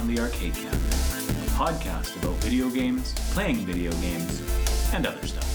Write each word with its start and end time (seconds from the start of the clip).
Around 0.00 0.16
the 0.16 0.22
Arcade 0.22 0.54
Cabinet, 0.54 0.94
a 0.94 1.50
podcast 1.60 2.16
about 2.22 2.34
video 2.36 2.70
games, 2.70 3.12
playing 3.34 3.66
video 3.66 3.92
games, 4.00 4.40
and 4.94 5.06
other 5.06 5.26
stuff. 5.26 5.46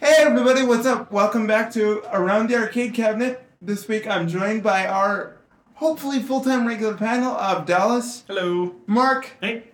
Hey 0.00 0.16
everybody, 0.18 0.62
what's 0.62 0.86
up? 0.86 1.10
Welcome 1.10 1.46
back 1.46 1.72
to 1.72 2.02
Around 2.12 2.50
the 2.50 2.56
Arcade 2.56 2.92
Cabinet. 2.92 3.42
This 3.62 3.88
week 3.88 4.06
I'm 4.06 4.28
joined 4.28 4.62
by 4.62 4.86
our 4.86 5.36
hopefully 5.76 6.20
full-time 6.20 6.66
regular 6.66 6.94
panel 6.96 7.32
of 7.32 7.64
Dallas, 7.64 8.24
Hello. 8.26 8.74
Mark, 8.86 9.30
Hey. 9.40 9.64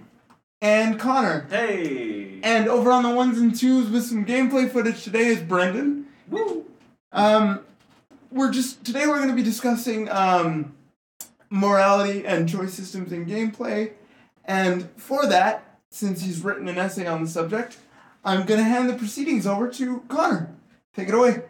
and 0.62 0.98
Connor. 0.98 1.48
Hey. 1.50 2.09
And 2.42 2.68
over 2.68 2.90
on 2.90 3.02
the 3.02 3.10
ones 3.10 3.38
and 3.38 3.54
twos 3.54 3.90
with 3.90 4.04
some 4.04 4.24
gameplay 4.24 4.70
footage 4.70 5.04
today 5.04 5.26
is 5.26 5.40
Brendan. 5.40 6.06
Woo. 6.28 6.64
Um, 7.12 7.60
we're 8.30 8.52
just 8.52 8.84
today 8.84 9.06
we're 9.06 9.16
going 9.16 9.28
to 9.28 9.34
be 9.34 9.42
discussing 9.42 10.08
um, 10.10 10.74
morality 11.50 12.24
and 12.24 12.48
choice 12.48 12.74
systems 12.74 13.12
in 13.12 13.26
gameplay, 13.26 13.92
and 14.44 14.88
for 14.96 15.26
that, 15.26 15.78
since 15.90 16.22
he's 16.22 16.42
written 16.42 16.68
an 16.68 16.78
essay 16.78 17.06
on 17.06 17.24
the 17.24 17.28
subject, 17.28 17.78
I'm 18.24 18.46
going 18.46 18.60
to 18.60 18.64
hand 18.64 18.88
the 18.88 18.94
proceedings 18.94 19.46
over 19.46 19.68
to 19.68 20.00
Connor. 20.08 20.54
Take 20.94 21.08
it 21.08 21.14
away. 21.14 21.42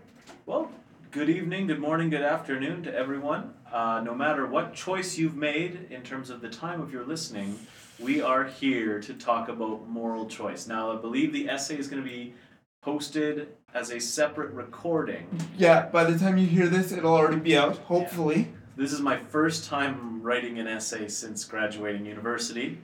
Well, 0.46 0.70
good 1.10 1.28
evening, 1.28 1.66
good 1.66 1.80
morning, 1.80 2.08
good 2.10 2.22
afternoon 2.22 2.82
to 2.84 2.94
everyone. 2.94 3.54
Uh, 3.70 4.00
no 4.04 4.14
matter 4.14 4.46
what 4.46 4.74
choice 4.74 5.18
you've 5.18 5.36
made 5.36 5.86
in 5.90 6.02
terms 6.02 6.30
of 6.30 6.40
the 6.40 6.48
time 6.48 6.80
of 6.80 6.92
your 6.92 7.04
listening, 7.04 7.58
we 8.00 8.22
are 8.22 8.44
here 8.44 9.00
to 9.00 9.14
talk 9.14 9.48
about 9.48 9.88
moral 9.88 10.26
choice. 10.26 10.66
Now, 10.66 10.92
I 10.92 10.96
believe 10.96 11.32
the 11.32 11.48
essay 11.48 11.78
is 11.78 11.88
going 11.88 12.02
to 12.02 12.08
be 12.08 12.34
posted 12.82 13.48
as 13.74 13.90
a 13.90 14.00
separate 14.00 14.52
recording. 14.52 15.28
Yeah, 15.56 15.86
by 15.86 16.04
the 16.04 16.18
time 16.18 16.38
you 16.38 16.46
hear 16.46 16.66
this, 16.66 16.92
it'll 16.92 17.14
already 17.14 17.40
be 17.40 17.56
out, 17.56 17.76
hopefully. 17.78 18.48
This 18.76 18.92
is 18.92 19.00
my 19.00 19.18
first 19.18 19.66
time 19.66 20.22
writing 20.22 20.58
an 20.58 20.66
essay 20.66 21.08
since 21.08 21.44
graduating 21.44 22.06
university. 22.06 22.78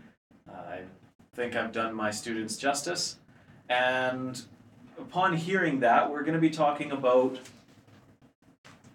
I 0.49 0.81
think 1.35 1.57
I've 1.57 1.73
done 1.73 1.95
my 1.95 2.11
students 2.11 2.57
justice. 2.57 3.17
And 3.71 4.43
upon 4.99 5.37
hearing 5.37 5.81
that, 5.81 6.11
we're 6.11 6.23
going 6.23 6.35
to 6.35 6.41
be 6.41 6.51
talking 6.51 6.93
about 6.93 7.39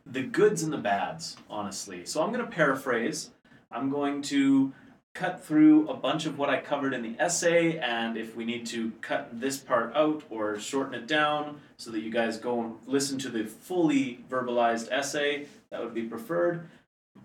the 0.05 0.21
goods 0.21 0.61
and 0.61 0.71
the 0.71 0.77
bads, 0.77 1.37
honestly. 1.49 2.05
So 2.05 2.21
I'm 2.21 2.31
going 2.31 2.45
to 2.45 2.51
paraphrase. 2.51 3.31
I'm 3.71 3.89
going 3.89 4.21
to 4.23 4.73
cut 5.13 5.43
through 5.43 5.87
a 5.89 5.93
bunch 5.93 6.25
of 6.25 6.37
what 6.37 6.49
I 6.49 6.61
covered 6.61 6.93
in 6.93 7.01
the 7.01 7.15
essay, 7.19 7.77
and 7.77 8.17
if 8.17 8.35
we 8.35 8.45
need 8.45 8.65
to 8.67 8.91
cut 9.01 9.39
this 9.39 9.57
part 9.57 9.93
out 9.95 10.23
or 10.29 10.57
shorten 10.59 10.93
it 10.93 11.07
down 11.07 11.59
so 11.77 11.91
that 11.91 12.01
you 12.01 12.09
guys 12.09 12.37
go 12.37 12.61
and 12.61 12.75
listen 12.87 13.19
to 13.19 13.29
the 13.29 13.43
fully 13.43 14.23
verbalized 14.29 14.89
essay, 14.91 15.47
that 15.69 15.83
would 15.83 15.93
be 15.93 16.03
preferred. 16.03 16.69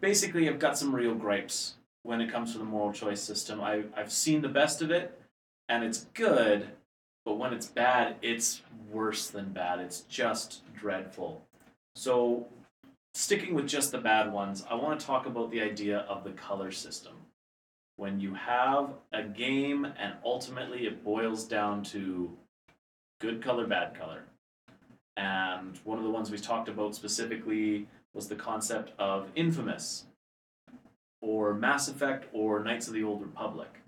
Basically, 0.00 0.48
I've 0.48 0.58
got 0.58 0.76
some 0.76 0.94
real 0.94 1.14
gripes 1.14 1.74
when 2.02 2.20
it 2.20 2.30
comes 2.30 2.52
to 2.52 2.58
the 2.58 2.64
moral 2.64 2.92
choice 2.92 3.20
system. 3.20 3.60
I, 3.60 3.84
I've 3.96 4.12
seen 4.12 4.42
the 4.42 4.48
best 4.48 4.82
of 4.82 4.90
it, 4.90 5.20
and 5.68 5.84
it's 5.84 6.06
good, 6.14 6.68
but 7.24 7.38
when 7.38 7.52
it's 7.52 7.66
bad, 7.66 8.16
it's 8.20 8.62
worse 8.90 9.28
than 9.28 9.52
bad. 9.52 9.78
It's 9.78 10.00
just 10.02 10.62
dreadful. 10.74 11.42
So, 11.94 12.46
sticking 13.14 13.54
with 13.54 13.66
just 13.66 13.92
the 13.92 13.98
bad 13.98 14.32
ones, 14.32 14.64
I 14.68 14.74
want 14.74 15.00
to 15.00 15.06
talk 15.06 15.26
about 15.26 15.50
the 15.50 15.62
idea 15.62 16.00
of 16.00 16.24
the 16.24 16.30
color 16.30 16.70
system. 16.70 17.15
When 17.96 18.20
you 18.20 18.34
have 18.34 18.90
a 19.12 19.22
game 19.22 19.86
and 19.98 20.14
ultimately 20.24 20.86
it 20.86 21.02
boils 21.02 21.44
down 21.44 21.82
to 21.84 22.30
good 23.20 23.42
color, 23.42 23.66
bad 23.66 23.98
color. 23.98 24.24
And 25.16 25.78
one 25.84 25.96
of 25.96 26.04
the 26.04 26.10
ones 26.10 26.30
we 26.30 26.38
talked 26.38 26.68
about 26.68 26.94
specifically 26.94 27.88
was 28.12 28.28
the 28.28 28.34
concept 28.34 28.92
of 28.98 29.28
Infamous 29.34 30.04
or 31.22 31.54
Mass 31.54 31.88
Effect 31.88 32.26
or 32.32 32.62
Knights 32.62 32.86
of 32.86 32.94
the 32.94 33.02
Old 33.02 33.22
Republic. 33.22 33.80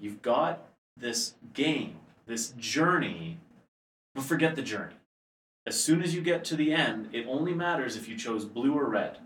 You've 0.00 0.22
got 0.22 0.64
this 0.96 1.34
game, 1.54 1.96
this 2.26 2.50
journey, 2.58 3.38
but 4.14 4.24
forget 4.24 4.56
the 4.56 4.62
journey. 4.62 4.94
As 5.66 5.78
soon 5.78 6.02
as 6.02 6.14
you 6.14 6.22
get 6.22 6.44
to 6.46 6.56
the 6.56 6.72
end, 6.72 7.10
it 7.12 7.26
only 7.28 7.52
matters 7.54 7.96
if 7.96 8.08
you 8.08 8.16
chose 8.16 8.44
blue 8.44 8.74
or 8.74 8.86
red, 8.86 9.18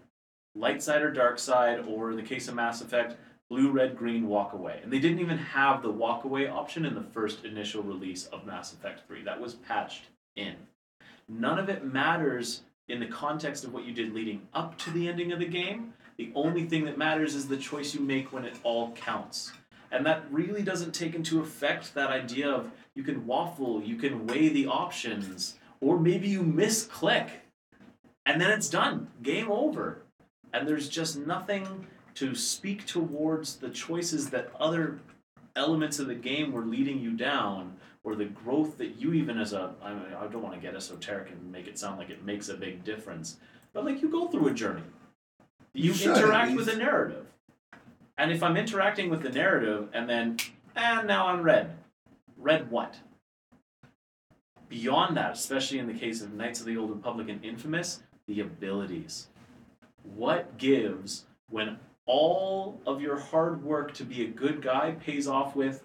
light 0.55 0.83
side 0.83 1.03
or 1.03 1.11
dark 1.11 1.39
side, 1.39 1.85
or 1.87 2.11
in 2.11 2.17
the 2.17 2.23
case 2.23 2.49
of 2.49 2.55
Mass 2.55 2.81
Effect, 2.81 3.17
blue, 3.53 3.71
red, 3.71 3.95
green, 3.95 4.29
walk 4.29 4.55
away. 4.55 4.81
And 4.83 4.91
they 4.91 4.99
didn't 4.99 5.19
even 5.19 5.37
have 5.37 5.83
the 5.83 5.91
walk 5.91 6.25
away 6.25 6.47
option 6.47 6.87
in 6.87 6.95
the 6.95 7.03
first 7.03 7.45
initial 7.45 7.83
release 7.83 8.25
of 8.29 8.47
Mass 8.47 8.73
Effect 8.73 9.07
3. 9.07 9.25
That 9.25 9.43
was 9.43 9.57
patched 9.57 10.05
in. 10.37 10.55
None 11.29 11.59
of 11.59 11.69
it 11.69 11.85
matters 11.85 12.63
in 12.89 12.99
the 12.99 13.07
context 13.07 13.63
of 13.63 13.75
what 13.75 13.85
you 13.85 13.93
did 13.93 14.15
leading 14.15 14.49
up 14.55 14.79
to 14.79 14.91
the 14.91 15.07
ending 15.07 15.33
of 15.33 15.39
the 15.39 15.45
game. 15.45 15.93
The 16.17 16.33
only 16.35 16.65
thing 16.65 16.87
that 16.87 16.97
matters 16.97 17.35
is 17.35 17.47
the 17.47 17.59
choice 17.59 17.95
you 17.95 18.01
make 18.01 18.33
when 18.33 18.47
it 18.47 18.57
all 18.63 18.93
counts. 18.93 19.53
And 19.91 20.07
that 20.07 20.25
really 20.31 20.63
doesn't 20.63 20.95
take 20.95 21.15
into 21.15 21.43
effect 21.43 21.93
that 21.93 22.09
idea 22.09 22.49
of 22.49 22.71
you 22.95 23.03
can 23.03 23.27
waffle, 23.27 23.83
you 23.83 23.97
can 23.97 24.27
weigh 24.27 24.49
the 24.49 24.67
options, 24.67 25.59
or 25.83 26.01
maybe 26.01 26.27
you 26.27 26.43
misclick, 26.43 27.29
and 28.25 28.41
then 28.41 28.51
it's 28.51 28.71
done. 28.71 29.09
Game 29.23 29.51
over. 29.51 30.05
And 30.55 30.67
there's 30.67 30.89
just 30.89 31.19
nothing 31.19 31.87
to 32.15 32.35
speak 32.35 32.87
towards 32.87 33.57
the 33.57 33.71
choices 33.71 34.31
that 34.31 34.51
other 34.59 35.01
elements 35.57 35.99
of 35.99 36.07
the 36.07 36.15
game 36.15 36.53
were 36.53 36.65
leading 36.65 37.01
you 37.01 37.13
down 37.13 37.77
or 38.05 38.15
the 38.15 38.25
growth 38.25 38.79
that 38.79 39.01
you 39.01 39.13
even 39.13 39.39
as 39.39 39.53
a 39.53 39.75
I, 39.83 39.93
mean, 39.93 40.03
I 40.19 40.27
don't 40.27 40.43
want 40.43 40.55
to 40.55 40.61
get 40.61 40.75
esoteric 40.75 41.31
and 41.31 41.53
make 41.53 41.67
it 41.67 41.79
sound 41.79 41.99
like 41.99 42.11
it 42.11 42.25
makes 42.25 42.49
a 42.49 42.55
big 42.55 42.85
difference 42.85 43.37
but 43.73 43.85
like 43.85 44.03
you 44.03 44.09
go 44.09 44.29
through 44.29 44.49
a 44.49 44.53
journey. 44.53 44.83
You, 45.75 45.93
You 45.93 46.13
interact 46.13 46.55
with 46.55 46.69
a 46.69 46.77
narrative. 46.77 47.27
And 48.19 48.31
if 48.31 48.43
i'm 48.43 48.57
interacting 48.57 49.11
with 49.11 49.23
the 49.23 49.31
narrative 49.31 49.89
and 49.93 50.09
then 50.09 50.37
and 50.77 51.07
now 51.07 51.29
i'm 51.29 51.43
red. 51.43 51.77
Red 52.37 52.71
what? 52.71 52.97
Beyond 54.69 55.17
that 55.17 55.33
especially 55.33 55.79
in 55.79 55.87
the 55.87 55.95
case 55.95 56.23
of 56.23 56.33
knights 56.33 56.61
of 56.61 56.67
the 56.67 56.77
old 56.77 56.91
republic 56.91 57.29
and 57.29 57.45
infamous 57.45 58.03
the 58.27 58.41
abilities. 58.41 59.29
What 60.03 60.57
gives 60.59 61.25
when 61.51 61.79
all 62.07 62.81
of 62.87 63.01
your 63.01 63.19
hard 63.19 63.63
work 63.63 63.95
to 63.95 64.05
be 64.05 64.25
a 64.25 64.29
good 64.29 64.61
guy 64.61 64.93
pays 64.93 65.29
off 65.29 65.55
with 65.55 65.83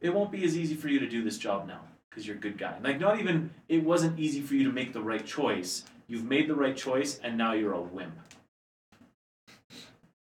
it 0.00 0.14
won't 0.14 0.30
be 0.30 0.44
as 0.44 0.56
easy 0.56 0.74
for 0.74 0.88
you 0.88 0.98
to 0.98 1.08
do 1.08 1.22
this 1.22 1.38
job 1.38 1.66
now 1.66 1.80
because 2.10 2.26
you're 2.26 2.36
a 2.36 2.40
good 2.40 2.58
guy. 2.58 2.76
Like 2.82 3.00
not 3.00 3.18
even 3.20 3.50
it 3.68 3.82
wasn't 3.82 4.18
easy 4.18 4.40
for 4.40 4.54
you 4.54 4.64
to 4.64 4.72
make 4.72 4.92
the 4.92 5.02
right 5.02 5.24
choice. 5.24 5.84
You've 6.06 6.24
made 6.24 6.48
the 6.48 6.54
right 6.54 6.76
choice 6.76 7.18
and 7.22 7.36
now 7.36 7.52
you're 7.52 7.72
a 7.72 7.80
wimp. 7.80 8.14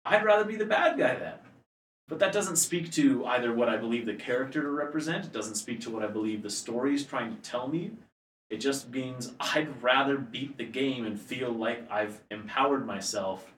I'd 0.04 0.24
rather 0.24 0.44
be 0.44 0.56
the 0.56 0.66
bad 0.66 0.98
guy 0.98 1.16
then. 1.16 1.34
But 2.08 2.20
that 2.20 2.32
doesn't 2.32 2.56
speak 2.56 2.92
to 2.92 3.26
either 3.26 3.52
what 3.52 3.68
i 3.68 3.76
believe 3.76 4.06
the 4.06 4.14
character 4.14 4.62
to 4.62 4.70
represent. 4.70 5.24
It 5.24 5.32
doesn't 5.32 5.56
speak 5.56 5.80
to 5.80 5.90
what 5.90 6.04
i 6.04 6.06
believe 6.06 6.42
the 6.42 6.50
story 6.50 6.94
is 6.94 7.04
trying 7.04 7.34
to 7.34 7.42
tell 7.42 7.68
me. 7.68 7.92
It 8.48 8.58
just 8.58 8.90
means 8.90 9.32
i'd 9.40 9.82
rather 9.82 10.16
beat 10.16 10.56
the 10.56 10.64
game 10.64 11.04
and 11.04 11.20
feel 11.20 11.50
like 11.50 11.90
i've 11.90 12.20
empowered 12.30 12.86
myself 12.86 13.52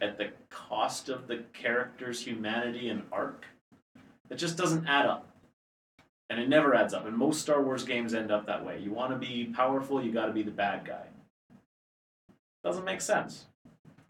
at 0.00 0.18
the 0.18 0.30
cost 0.50 1.08
of 1.08 1.26
the 1.26 1.38
character's 1.52 2.24
humanity 2.24 2.88
and 2.88 3.02
arc. 3.10 3.46
It 4.30 4.36
just 4.36 4.56
doesn't 4.56 4.86
add 4.86 5.06
up. 5.06 5.28
And 6.28 6.40
it 6.40 6.48
never 6.48 6.74
adds 6.74 6.92
up. 6.92 7.06
And 7.06 7.16
most 7.16 7.40
Star 7.40 7.62
Wars 7.62 7.84
games 7.84 8.12
end 8.12 8.30
up 8.30 8.46
that 8.46 8.64
way. 8.64 8.80
You 8.80 8.92
want 8.92 9.12
to 9.12 9.16
be 9.16 9.52
powerful, 9.54 10.02
you 10.02 10.12
got 10.12 10.26
to 10.26 10.32
be 10.32 10.42
the 10.42 10.50
bad 10.50 10.84
guy. 10.84 11.06
Doesn't 12.64 12.84
make 12.84 13.00
sense. 13.00 13.46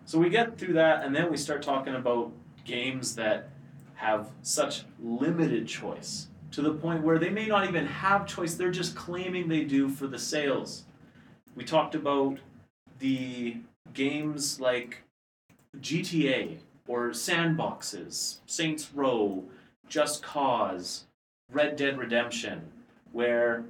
So 0.06 0.18
we 0.18 0.30
get 0.30 0.56
through 0.56 0.74
that, 0.74 1.04
and 1.04 1.14
then 1.14 1.30
we 1.30 1.36
start 1.36 1.62
talking 1.62 1.94
about 1.94 2.32
games 2.64 3.14
that 3.16 3.50
have 3.96 4.30
such 4.42 4.84
limited 4.98 5.66
choice 5.68 6.28
to 6.52 6.62
the 6.62 6.72
point 6.72 7.02
where 7.02 7.18
they 7.18 7.28
may 7.28 7.46
not 7.46 7.68
even 7.68 7.86
have 7.86 8.26
choice, 8.26 8.54
they're 8.54 8.70
just 8.70 8.94
claiming 8.94 9.48
they 9.48 9.64
do 9.64 9.88
for 9.88 10.06
the 10.06 10.18
sales. 10.18 10.84
We 11.54 11.64
talked 11.64 11.94
about 11.94 12.38
the 12.98 13.56
games 13.92 14.58
like 14.58 15.02
GTA 15.80 16.58
or 16.88 17.10
sandboxes, 17.10 18.38
Saints 18.46 18.90
Row, 18.94 19.44
Just 19.88 20.22
Cause, 20.22 21.04
Red 21.52 21.76
Dead 21.76 21.98
Redemption, 21.98 22.62
where 23.12 23.64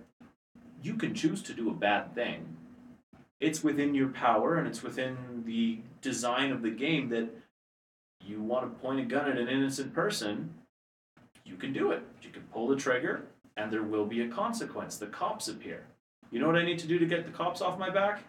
you 0.82 0.94
can 0.94 1.14
choose 1.14 1.42
to 1.42 1.54
do 1.54 1.70
a 1.70 1.74
bad 1.74 2.14
thing. 2.14 2.56
It's 3.40 3.62
within 3.62 3.94
your 3.94 4.08
power 4.08 4.56
and 4.56 4.66
it's 4.66 4.82
within 4.82 5.44
the 5.44 5.78
design 6.00 6.52
of 6.52 6.62
the 6.62 6.70
game 6.70 7.08
that 7.10 7.28
you 8.24 8.40
want 8.40 8.64
to 8.64 8.80
point 8.80 9.00
a 9.00 9.04
gun 9.04 9.30
at 9.30 9.38
an 9.38 9.48
innocent 9.48 9.94
person, 9.94 10.54
you 11.44 11.56
can 11.56 11.72
do 11.72 11.92
it. 11.92 12.02
You 12.22 12.30
can 12.30 12.42
pull 12.52 12.66
the 12.68 12.76
trigger 12.76 13.22
and 13.56 13.72
there 13.72 13.82
will 13.82 14.06
be 14.06 14.22
a 14.22 14.28
consequence. 14.28 14.96
The 14.96 15.06
cops 15.06 15.48
appear. 15.48 15.84
You 16.30 16.40
know 16.40 16.46
what 16.46 16.56
I 16.56 16.64
need 16.64 16.78
to 16.80 16.86
do 16.86 16.98
to 16.98 17.06
get 17.06 17.24
the 17.24 17.32
cops 17.32 17.60
off 17.60 17.78
my 17.78 17.90
back? 17.90 18.22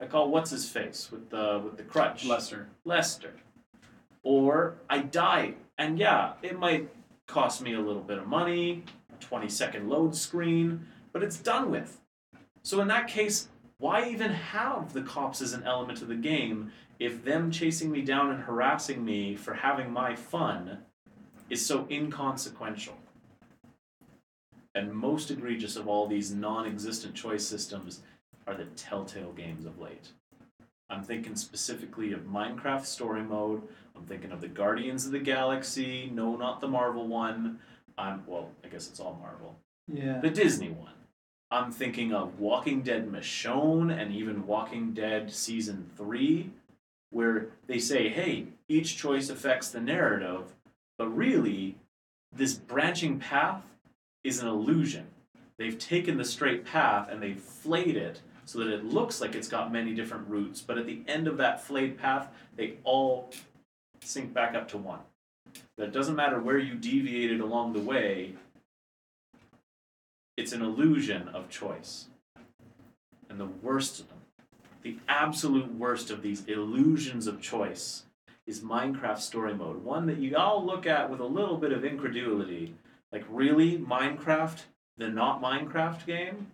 I 0.00 0.06
call 0.06 0.30
what's 0.30 0.50
his 0.50 0.68
face 0.68 1.08
with 1.10 1.30
the 1.30 1.60
with 1.64 1.76
the 1.76 1.82
crutch. 1.82 2.24
Lester. 2.24 2.68
Lester. 2.84 3.32
Or 4.22 4.74
I 4.90 4.98
die. 4.98 5.54
And 5.78 5.98
yeah, 5.98 6.34
it 6.42 6.58
might 6.58 6.88
cost 7.26 7.62
me 7.62 7.74
a 7.74 7.80
little 7.80 8.02
bit 8.02 8.18
of 8.18 8.26
money, 8.26 8.84
a 9.12 9.22
20 9.22 9.48
second 9.48 9.88
load 9.88 10.14
screen, 10.14 10.86
but 11.12 11.22
it's 11.22 11.38
done 11.38 11.70
with. 11.70 12.00
So 12.62 12.80
in 12.80 12.88
that 12.88 13.08
case, 13.08 13.48
why 13.78 14.08
even 14.08 14.32
have 14.32 14.92
the 14.92 15.02
cops 15.02 15.40
as 15.40 15.52
an 15.52 15.64
element 15.64 16.02
of 16.02 16.08
the 16.08 16.14
game 16.14 16.72
if 16.98 17.24
them 17.24 17.50
chasing 17.50 17.90
me 17.90 18.00
down 18.00 18.30
and 18.30 18.42
harassing 18.42 19.04
me 19.04 19.36
for 19.36 19.54
having 19.54 19.90
my 19.90 20.14
fun 20.14 20.78
is 21.50 21.64
so 21.64 21.86
inconsequential? 21.90 22.96
And 24.74 24.92
most 24.92 25.30
egregious 25.30 25.76
of 25.76 25.88
all 25.88 26.06
these 26.06 26.32
non 26.32 26.66
existent 26.66 27.14
choice 27.14 27.46
systems 27.46 28.02
are 28.46 28.54
the 28.54 28.66
Telltale 28.76 29.32
games 29.32 29.66
of 29.66 29.80
late. 29.80 30.08
I'm 30.88 31.02
thinking 31.02 31.34
specifically 31.34 32.12
of 32.12 32.20
Minecraft 32.20 32.84
Story 32.84 33.22
Mode. 33.22 33.62
I'm 33.96 34.04
thinking 34.04 34.30
of 34.30 34.40
the 34.40 34.48
Guardians 34.48 35.06
of 35.06 35.12
the 35.12 35.18
Galaxy. 35.18 36.10
No, 36.14 36.36
not 36.36 36.60
the 36.60 36.68
Marvel 36.68 37.08
one. 37.08 37.58
I'm 37.98 38.22
well, 38.26 38.50
I 38.64 38.68
guess 38.68 38.88
it's 38.88 39.00
all 39.00 39.18
Marvel. 39.20 39.56
Yeah. 39.88 40.20
The 40.20 40.30
Disney 40.30 40.68
one. 40.68 40.92
I'm 41.50 41.72
thinking 41.72 42.12
of 42.12 42.38
Walking 42.38 42.82
Dead 42.82 43.10
Michonne 43.10 43.96
and 43.96 44.12
even 44.12 44.46
Walking 44.46 44.92
Dead 44.92 45.32
Season 45.32 45.88
3, 45.96 46.50
where 47.10 47.48
they 47.66 47.78
say, 47.78 48.08
hey, 48.08 48.46
each 48.68 48.96
choice 48.96 49.30
affects 49.30 49.70
the 49.70 49.80
narrative, 49.80 50.54
but 50.98 51.08
really, 51.08 51.76
this 52.32 52.54
branching 52.54 53.18
path 53.18 53.62
is 54.24 54.40
an 54.40 54.48
illusion. 54.48 55.06
They've 55.58 55.78
taken 55.78 56.18
the 56.18 56.24
straight 56.24 56.64
path 56.64 57.08
and 57.10 57.22
they've 57.22 57.40
flayed 57.40 57.96
it 57.96 58.20
so 58.46 58.60
that 58.60 58.68
it 58.68 58.84
looks 58.84 59.20
like 59.20 59.34
it's 59.34 59.48
got 59.48 59.72
many 59.72 59.92
different 59.92 60.28
routes, 60.28 60.60
but 60.62 60.78
at 60.78 60.86
the 60.86 61.02
end 61.06 61.26
of 61.28 61.36
that 61.36 61.62
flayed 61.62 61.98
path, 61.98 62.28
they 62.56 62.74
all 62.84 63.30
sync 64.00 64.32
back 64.32 64.54
up 64.54 64.68
to 64.68 64.78
one. 64.78 65.00
That 65.76 65.92
doesn't 65.92 66.16
matter 66.16 66.40
where 66.40 66.58
you 66.58 66.74
deviated 66.74 67.40
along 67.40 67.72
the 67.72 67.80
way, 67.80 68.34
it's 70.36 70.52
an 70.52 70.62
illusion 70.62 71.28
of 71.28 71.48
choice. 71.48 72.06
And 73.28 73.40
the 73.40 73.48
worst 73.62 74.00
of 74.00 74.08
them, 74.08 74.18
the 74.82 74.98
absolute 75.08 75.74
worst 75.74 76.10
of 76.10 76.22
these 76.22 76.44
illusions 76.44 77.26
of 77.26 77.40
choice, 77.40 78.04
is 78.46 78.60
Minecraft 78.60 79.18
Story 79.18 79.54
Mode. 79.54 79.82
One 79.82 80.06
that 80.06 80.18
you 80.18 80.36
all 80.36 80.64
look 80.64 80.86
at 80.86 81.10
with 81.10 81.18
a 81.18 81.24
little 81.24 81.56
bit 81.56 81.72
of 81.72 81.84
incredulity. 81.84 82.74
Like, 83.10 83.24
really? 83.28 83.76
Minecraft? 83.78 84.60
The 84.98 85.08
not 85.08 85.42
Minecraft 85.42 86.06
game? 86.06 86.52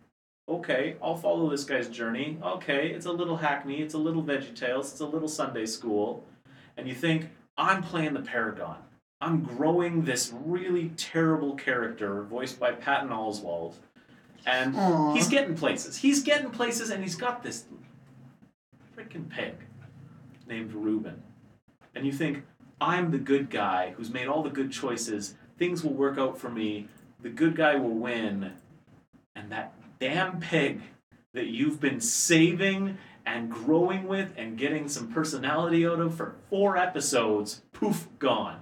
Okay, 0.49 0.97
I'll 1.01 1.17
follow 1.17 1.49
this 1.49 1.65
guy's 1.65 1.89
journey. 1.89 2.39
Okay, 2.43 2.89
it's 2.89 3.07
a 3.07 3.13
little 3.13 3.37
hackney, 3.37 3.81
it's 3.81 3.95
a 3.95 3.99
little 3.99 4.23
VeggieTales, 4.23 4.93
it's 4.93 5.01
a 5.01 5.07
little 5.07 5.29
Sunday 5.29 5.67
school. 5.67 6.25
And 6.77 6.89
you 6.89 6.95
think, 6.95 7.29
I'm 7.57 7.83
playing 7.83 8.15
the 8.15 8.21
Paragon. 8.21 8.79
I'm 9.21 9.43
growing 9.43 10.03
this 10.03 10.33
really 10.45 10.89
terrible 10.97 11.55
character 11.55 12.23
voiced 12.25 12.59
by 12.59 12.73
Patton 12.73 13.11
Oswalt. 13.11 13.75
And 14.45 14.75
Aw. 14.77 15.15
he's 15.15 15.29
getting 15.29 15.55
places. 15.55 15.99
He's 15.99 16.23
getting 16.23 16.51
places, 16.51 16.91
and 16.91 17.03
he's 17.05 17.15
got 17.15 17.45
this 17.45 17.65
freaking 18.97 19.29
pig 19.29 19.55
named 20.49 20.73
Reuben. 20.73 21.23
And 21.95 22.05
you 22.05 22.13
think, 22.13 22.43
I'm 22.81 23.13
the 23.13 23.19
good 23.19 23.49
guy 23.49 23.95
who's 23.97 24.11
made 24.11 24.27
all 24.27 24.43
the 24.43 24.51
good 24.51 24.73
choices. 24.73 25.35
Things 25.57 25.85
will 25.85 25.95
work 25.95 26.19
out 26.19 26.37
for 26.37 26.51
me. 26.51 26.89
The 27.21 27.29
good 27.29 27.55
guy 27.55 27.77
will 27.77 27.95
win. 27.95 28.55
And 29.37 29.53
that 29.53 29.73
damn 30.03 30.41
pig 30.41 30.81
that 31.33 31.47
you've 31.47 31.81
been 31.81 32.01
saving 32.01 32.99
and 33.25 33.49
growing 33.49 34.09
with 34.09 34.33
and 34.37 34.59
getting 34.59 34.89
some 34.89 35.07
personality 35.07 35.87
out 35.87 36.01
of 36.01 36.17
for 36.17 36.35
four 36.51 36.77
episodes, 36.77 37.63
poof, 37.73 38.09
gone. 38.19 38.61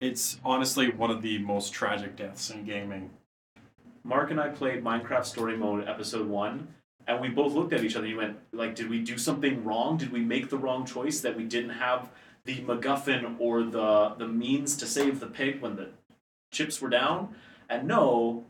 It's 0.00 0.40
honestly 0.42 0.90
one 0.90 1.10
of 1.10 1.20
the 1.20 1.36
most 1.40 1.74
tragic 1.74 2.16
deaths 2.16 2.48
in 2.48 2.64
gaming. 2.64 3.10
Mark 4.02 4.30
and 4.30 4.40
I 4.40 4.48
played 4.48 4.82
Minecraft 4.82 5.26
Story 5.26 5.58
Mode 5.58 5.86
episode 5.86 6.26
one, 6.26 6.68
and 7.06 7.20
we 7.20 7.28
both 7.28 7.52
looked 7.52 7.74
at 7.74 7.84
each 7.84 7.94
other 7.94 8.06
and 8.06 8.16
went, 8.16 8.38
like, 8.52 8.74
did 8.74 8.88
we 8.88 9.00
do 9.00 9.18
something 9.18 9.64
wrong? 9.64 9.98
Did 9.98 10.10
we 10.10 10.20
make 10.20 10.48
the 10.48 10.56
wrong 10.56 10.86
choice 10.86 11.20
that 11.20 11.36
we 11.36 11.44
didn't 11.44 11.70
have 11.70 12.08
the 12.46 12.62
MacGuffin 12.62 13.36
or 13.38 13.62
the 13.62 14.14
the 14.16 14.26
means 14.26 14.74
to 14.78 14.86
save 14.86 15.20
the 15.20 15.26
pig 15.26 15.60
when 15.60 15.76
the 15.76 15.90
chips 16.50 16.80
were 16.80 16.88
down? 16.88 17.34
And 17.68 17.86
no, 17.86 18.46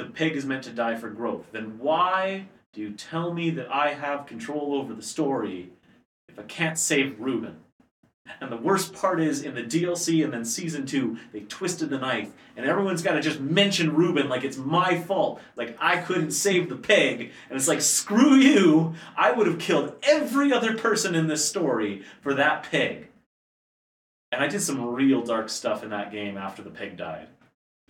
the 0.00 0.10
pig 0.10 0.34
is 0.34 0.46
meant 0.46 0.64
to 0.64 0.70
die 0.70 0.96
for 0.96 1.10
growth. 1.10 1.46
Then 1.52 1.78
why 1.78 2.46
do 2.72 2.80
you 2.80 2.92
tell 2.92 3.34
me 3.34 3.50
that 3.50 3.70
I 3.70 3.92
have 3.92 4.26
control 4.26 4.74
over 4.74 4.94
the 4.94 5.02
story 5.02 5.70
if 6.28 6.38
I 6.38 6.42
can't 6.42 6.78
save 6.78 7.20
Reuben? 7.20 7.56
And 8.40 8.50
the 8.50 8.56
worst 8.56 8.94
part 8.94 9.20
is 9.20 9.42
in 9.42 9.54
the 9.54 9.62
DLC 9.62 10.22
and 10.24 10.32
then 10.32 10.44
season 10.44 10.86
two, 10.86 11.18
they 11.32 11.40
twisted 11.40 11.90
the 11.90 11.98
knife, 11.98 12.30
and 12.56 12.64
everyone's 12.64 13.02
got 13.02 13.14
to 13.14 13.20
just 13.20 13.40
mention 13.40 13.94
Reuben 13.94 14.28
like 14.28 14.44
it's 14.44 14.56
my 14.56 14.98
fault. 15.00 15.40
Like 15.56 15.76
I 15.80 15.98
couldn't 15.98 16.30
save 16.30 16.68
the 16.68 16.76
pig, 16.76 17.32
and 17.48 17.56
it's 17.56 17.68
like 17.68 17.80
screw 17.80 18.36
you. 18.36 18.94
I 19.16 19.32
would 19.32 19.48
have 19.48 19.58
killed 19.58 19.94
every 20.04 20.52
other 20.52 20.76
person 20.76 21.14
in 21.14 21.26
this 21.26 21.46
story 21.46 22.04
for 22.20 22.32
that 22.34 22.62
pig. 22.62 23.08
And 24.32 24.42
I 24.42 24.46
did 24.46 24.62
some 24.62 24.94
real 24.94 25.22
dark 25.22 25.48
stuff 25.48 25.82
in 25.82 25.90
that 25.90 26.12
game 26.12 26.38
after 26.38 26.62
the 26.62 26.70
pig 26.70 26.96
died. 26.96 27.26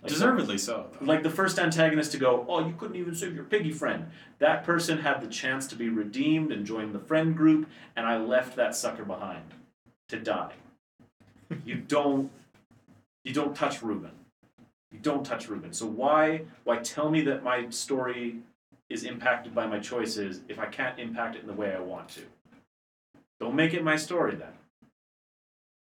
Like, 0.01 0.13
Deservedly 0.13 0.57
so. 0.57 0.87
Though. 0.99 1.05
like 1.05 1.21
the 1.21 1.29
first 1.29 1.59
antagonist 1.59 2.11
to 2.13 2.17
go, 2.17 2.45
oh, 2.49 2.65
you 2.65 2.73
couldn't 2.77 2.95
even 2.95 3.13
save 3.13 3.35
your 3.35 3.43
piggy 3.43 3.71
friend. 3.71 4.07
That 4.39 4.63
person 4.63 4.97
had 4.97 5.21
the 5.21 5.27
chance 5.27 5.67
to 5.67 5.75
be 5.75 5.89
redeemed 5.89 6.51
and 6.51 6.65
join 6.65 6.91
the 6.91 6.99
friend 6.99 7.37
group, 7.37 7.69
and 7.95 8.07
I 8.07 8.17
left 8.17 8.55
that 8.55 8.75
sucker 8.75 9.05
behind 9.05 9.53
to 10.09 10.19
die. 10.19 10.53
you 11.65 11.75
don't, 11.75 12.31
you 13.23 13.33
don't 13.33 13.55
touch 13.55 13.83
Reuben. 13.83 14.11
You 14.91 14.99
don't 14.99 15.23
touch 15.23 15.47
Reuben. 15.47 15.71
So 15.71 15.85
why, 15.85 16.41
why 16.63 16.77
tell 16.77 17.11
me 17.11 17.21
that 17.21 17.43
my 17.43 17.69
story 17.69 18.37
is 18.89 19.03
impacted 19.03 19.53
by 19.53 19.67
my 19.67 19.79
choices 19.79 20.41
if 20.49 20.57
I 20.57 20.65
can't 20.65 20.99
impact 20.99 21.35
it 21.35 21.41
in 21.41 21.47
the 21.47 21.53
way 21.53 21.75
I 21.75 21.79
want 21.79 22.09
to? 22.09 22.21
Don't 23.39 23.55
make 23.55 23.75
it 23.75 23.83
my 23.83 23.95
story 23.95 24.35
then. 24.35 24.53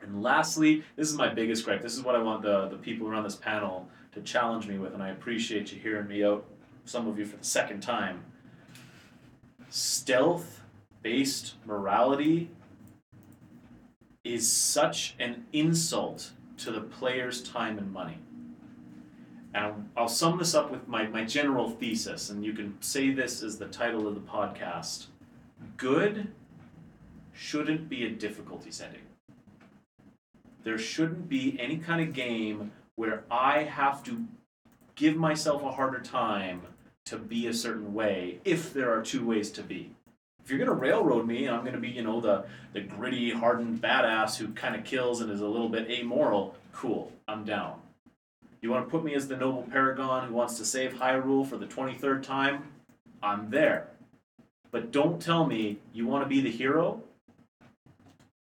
And 0.01 0.23
lastly, 0.23 0.83
this 0.97 1.09
is 1.09 1.17
my 1.17 1.29
biggest 1.29 1.65
gripe. 1.65 1.83
This 1.83 1.97
is 1.97 2.03
what 2.03 2.15
I 2.15 2.23
want 2.23 2.43
the, 2.43 2.69
the 2.69 2.77
people 2.77 3.07
around 3.07 3.25
this 3.25 3.37
panel 3.37 3.89
to 4.13 4.21
challenge 4.23 4.67
me 4.67 4.79
with, 4.79 4.95
and 4.95 5.03
I 5.03 5.11
appreciate 5.11 5.73
you 5.73 5.79
hearing 5.79 6.09
me 6.09 6.25
out, 6.25 6.45
some 6.85 7.07
of 7.07 7.19
you 7.19 7.27
for 7.27 7.37
the 7.37 7.45
second 7.45 7.81
time. 7.81 8.25
Stealth 9.69 10.63
based 11.03 11.55
morality 11.65 12.51
is 14.25 14.51
such 14.51 15.15
an 15.19 15.45
insult 15.53 16.33
to 16.59 16.71
the 16.71 16.81
player's 16.81 17.43
time 17.43 17.79
and 17.79 17.93
money. 17.93 18.19
And 19.55 19.89
I'll 19.97 20.09
sum 20.09 20.39
this 20.39 20.55
up 20.55 20.71
with 20.71 20.87
my, 20.87 21.07
my 21.07 21.25
general 21.25 21.71
thesis, 21.71 22.31
and 22.31 22.45
you 22.45 22.53
can 22.53 22.81
say 22.81 23.11
this 23.11 23.43
as 23.43 23.59
the 23.59 23.67
title 23.67 24.07
of 24.07 24.15
the 24.15 24.21
podcast. 24.21 25.07
Good 25.77 26.33
shouldn't 27.33 27.89
be 27.89 28.05
a 28.05 28.11
difficulty 28.11 28.71
setting. 28.71 29.01
There 30.63 30.79
shouldn't 30.79 31.29
be 31.29 31.59
any 31.59 31.79
kind 31.79 32.07
of 32.07 32.13
game 32.13 32.71
where 33.01 33.25
I 33.31 33.63
have 33.63 34.05
to 34.05 34.27
give 34.95 35.17
myself 35.17 35.63
a 35.63 35.73
harder 35.73 36.01
time 36.01 36.61
to 37.07 37.17
be 37.17 37.47
a 37.47 37.55
certain 37.55 37.95
way 37.95 38.41
if 38.45 38.75
there 38.75 38.93
are 38.93 39.01
two 39.01 39.25
ways 39.25 39.51
to 39.53 39.63
be. 39.63 39.95
If 40.45 40.51
you're 40.51 40.59
gonna 40.59 40.75
railroad 40.75 41.27
me 41.27 41.49
I'm 41.49 41.65
gonna 41.65 41.79
be, 41.79 41.89
you 41.89 42.03
know, 42.03 42.21
the 42.21 42.45
the 42.75 42.83
gritty, 42.83 43.31
hardened 43.31 43.81
badass 43.81 44.37
who 44.37 44.49
kind 44.49 44.77
of 44.77 44.85
kills 44.85 45.23
and 45.23 45.31
is 45.31 45.41
a 45.41 45.47
little 45.47 45.71
bit 45.71 45.91
amoral, 45.91 46.55
cool, 46.75 47.11
I'm 47.27 47.43
down. 47.43 47.81
You 48.61 48.71
want 48.71 48.85
to 48.85 48.91
put 48.91 49.03
me 49.03 49.15
as 49.15 49.29
the 49.29 49.37
noble 49.39 49.63
paragon 49.63 50.29
who 50.29 50.35
wants 50.35 50.59
to 50.59 50.67
save 50.67 50.93
Hyrule 50.93 51.47
for 51.47 51.57
the 51.57 51.65
23rd 51.65 52.23
time? 52.23 52.65
I'm 53.23 53.49
there. 53.49 53.89
But 54.71 54.93
don't 54.93 55.23
tell 55.23 55.47
me 55.47 55.79
you 55.95 56.07
want 56.07 56.23
to 56.23 56.29
be 56.29 56.43
the 56.43 56.51
hero. 56.51 57.03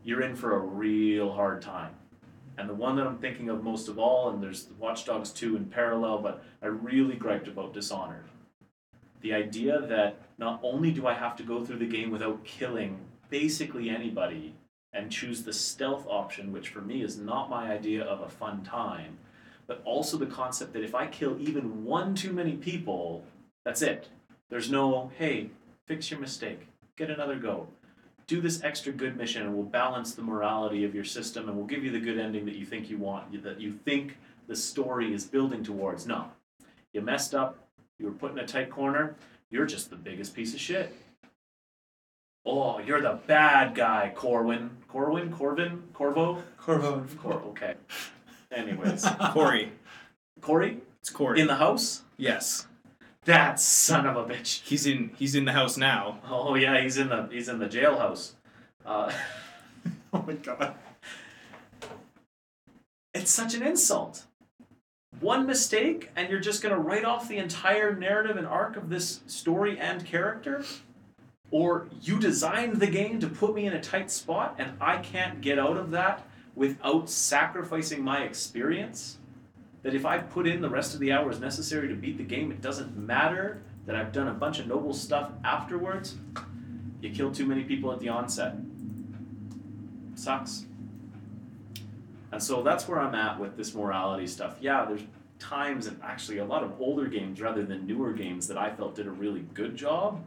You're 0.05 0.21
in 0.21 0.37
for 0.37 0.55
a 0.55 0.59
real 0.59 1.33
hard 1.33 1.63
time. 1.63 1.95
And 2.61 2.69
the 2.69 2.75
one 2.75 2.95
that 2.97 3.07
I'm 3.07 3.17
thinking 3.17 3.49
of 3.49 3.65
most 3.65 3.89
of 3.89 3.99
all, 3.99 4.29
and 4.29 4.43
there's 4.43 4.69
Watch 4.79 5.07
Dogs 5.07 5.31
2 5.31 5.57
in 5.57 5.65
parallel, 5.65 6.19
but 6.19 6.45
I 6.63 6.67
really 6.67 7.15
griped 7.17 7.49
about 7.49 7.73
Dishonored. 7.73 8.27
The 9.23 9.33
idea 9.33 9.81
that 9.81 10.17
not 10.37 10.61
only 10.63 10.91
do 10.91 11.07
I 11.07 11.15
have 11.15 11.37
to 11.37 11.43
go 11.43 11.65
through 11.65 11.79
the 11.79 11.87
game 11.87 12.11
without 12.11 12.45
killing 12.45 12.99
basically 13.31 13.89
anybody 13.89 14.53
and 14.93 15.11
choose 15.11 15.43
the 15.43 15.55
stealth 15.55 16.07
option, 16.07 16.53
which 16.53 16.69
for 16.69 16.83
me 16.83 17.03
is 17.03 17.17
not 17.17 17.49
my 17.49 17.73
idea 17.73 18.05
of 18.05 18.21
a 18.21 18.29
fun 18.29 18.63
time, 18.63 19.17
but 19.67 19.81
also 19.87 20.19
the 20.19 20.27
concept 20.27 20.75
that 20.75 20.85
if 20.85 20.95
I 20.95 21.07
kill 21.07 21.41
even 21.41 21.87
one 21.87 22.15
too 22.15 22.33
many 22.35 22.57
people, 22.57 23.25
that's 23.65 23.81
it. 23.81 24.09
There's 24.51 24.71
no, 24.71 25.11
hey, 25.17 25.49
fix 25.87 26.11
your 26.11 26.21
mistake, 26.21 26.69
get 26.99 27.09
another 27.09 27.37
go 27.37 27.69
do 28.31 28.41
this 28.41 28.63
extra 28.63 28.93
good 28.93 29.17
mission 29.17 29.43
and 29.43 29.53
we'll 29.53 29.65
balance 29.65 30.15
the 30.15 30.23
morality 30.23 30.85
of 30.85 30.95
your 30.95 31.03
system 31.03 31.49
and 31.49 31.57
we'll 31.57 31.67
give 31.67 31.83
you 31.83 31.91
the 31.91 31.99
good 31.99 32.17
ending 32.17 32.45
that 32.45 32.55
you 32.55 32.65
think 32.65 32.89
you 32.89 32.97
want 32.97 33.43
that 33.43 33.61
you 33.61 33.73
think 33.73 34.17
the 34.47 34.55
story 34.55 35.13
is 35.13 35.25
building 35.25 35.65
towards. 35.65 36.07
No. 36.07 36.31
You 36.93 37.01
messed 37.01 37.35
up. 37.35 37.59
You 37.99 38.07
were 38.07 38.13
put 38.13 38.31
in 38.31 38.39
a 38.39 38.47
tight 38.47 38.71
corner. 38.71 39.17
You're 39.51 39.67
just 39.67 39.91
the 39.91 39.97
biggest 39.97 40.33
piece 40.33 40.55
of 40.55 40.61
shit. 40.61 40.95
Oh 42.47 42.79
you're 42.79 43.01
the 43.01 43.19
bad 43.27 43.75
guy 43.75 44.13
corwin. 44.15 44.71
Corwin? 44.87 45.33
Corvin? 45.33 45.83
Corvo? 45.93 46.41
Corvo. 46.57 47.05
Cor- 47.21 47.43
okay. 47.51 47.75
Anyways. 48.53 49.05
Corey. 49.33 49.73
corey? 50.41 50.79
It's 51.01 51.11
Corey. 51.11 51.41
in 51.41 51.49
the 51.49 51.57
house? 51.57 52.03
Yes. 52.17 52.69
That 53.25 53.61
son 53.61 54.07
of 54.07 54.17
a 54.17 54.25
bitch. 54.25 54.63
He's 54.63 54.87
in 54.87 55.11
he's 55.19 55.35
in 55.35 55.45
the 55.45 55.53
house 55.53 55.77
now. 55.77 56.21
Oh 56.29 56.55
yeah, 56.55 56.81
he's 56.81 56.97
in 56.97 57.09
the 57.09 57.29
he's 57.31 57.49
in 57.49 57.59
the 57.59 57.67
jailhouse. 57.67 58.33
Uh, 58.85 59.13
Oh 60.13 60.25
my 60.27 60.33
god. 60.33 60.75
it's 63.15 63.31
such 63.31 63.55
an 63.55 63.63
insult. 63.63 64.25
One 65.21 65.47
mistake, 65.47 66.11
and 66.17 66.29
you're 66.29 66.41
just 66.41 66.63
gonna 66.63 66.79
write 66.79 67.05
off 67.05 67.29
the 67.29 67.37
entire 67.37 67.95
narrative 67.95 68.37
and 68.37 68.47
arc 68.47 68.77
of 68.77 68.89
this 68.89 69.21
story 69.27 69.79
and 69.79 70.05
character? 70.05 70.65
Or 71.53 71.89
you 72.01 72.19
designed 72.19 72.77
the 72.77 72.87
game 72.87 73.21
to 73.21 73.29
put 73.29 73.55
me 73.55 73.67
in 73.67 73.73
a 73.73 73.81
tight 73.81 74.11
spot, 74.11 74.57
and 74.59 74.73
I 74.81 74.97
can't 74.99 75.41
get 75.41 75.59
out 75.59 75.77
of 75.77 75.91
that 75.93 76.27
without 76.55 77.09
sacrificing 77.11 78.03
my 78.03 78.23
experience? 78.23 79.19
That 79.83 79.95
if 79.95 80.05
I 80.05 80.19
put 80.19 80.47
in 80.47 80.61
the 80.61 80.69
rest 80.69 80.95
of 80.95 81.01
the 81.01 81.13
hours 81.13 81.41
necessary 81.41 81.89
to 81.89 81.95
beat 81.95 82.19
the 82.19 82.25
game, 82.25 82.51
it 82.51 82.61
doesn't 82.61 82.97
matter 82.97 83.63
that 83.87 83.97
I've 83.97 84.13
done 84.13 84.29
a 84.29 84.35
bunch 84.35 84.59
of 84.59 84.67
noble 84.67 84.93
stuff 84.93 85.33
afterwards? 85.43 86.17
You 87.01 87.11
kill 87.11 87.33
too 87.33 87.47
many 87.47 87.65
people 87.65 87.93
at 87.93 87.99
the 87.99 88.09
onset. 88.09 88.55
Sucks. 90.15 90.67
And 92.33 92.43
so 92.43 92.63
that's 92.63 92.87
where 92.87 93.01
I'm 93.01 93.15
at 93.15 93.41
with 93.41 93.57
this 93.57 93.75
morality 93.75 94.27
stuff. 94.27 94.57
Yeah, 94.61 94.85
there's 94.85 95.03
times 95.39 95.87
and 95.87 95.99
actually 96.03 96.39
a 96.39 96.45
lot 96.45 96.63
of 96.63 96.81
older 96.81 97.07
games 97.07 97.41
rather 97.41 97.65
than 97.65 97.87
newer 97.87 98.13
games 98.13 98.47
that 98.49 98.59
I 98.59 98.71
felt 98.71 98.95
did 98.95 99.07
a 99.07 99.11
really 99.11 99.45
good 99.55 99.75
job. 99.77 100.23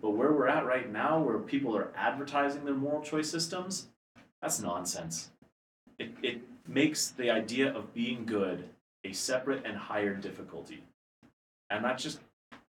But 0.00 0.10
where 0.10 0.32
we're 0.32 0.48
at 0.48 0.66
right 0.66 0.90
now, 0.90 1.20
where 1.20 1.38
people 1.38 1.76
are 1.76 1.92
advertising 1.96 2.64
their 2.64 2.74
moral 2.74 3.02
choice 3.02 3.30
systems, 3.30 3.86
that's 4.40 4.60
nonsense. 4.60 5.30
It, 5.98 6.10
it 6.22 6.42
makes 6.66 7.08
the 7.08 7.30
idea 7.30 7.72
of 7.72 7.94
being 7.94 8.24
good 8.24 8.68
a 9.04 9.12
separate 9.12 9.64
and 9.66 9.76
higher 9.76 10.14
difficulty. 10.14 10.84
And 11.70 11.84
that 11.84 11.98
just 11.98 12.20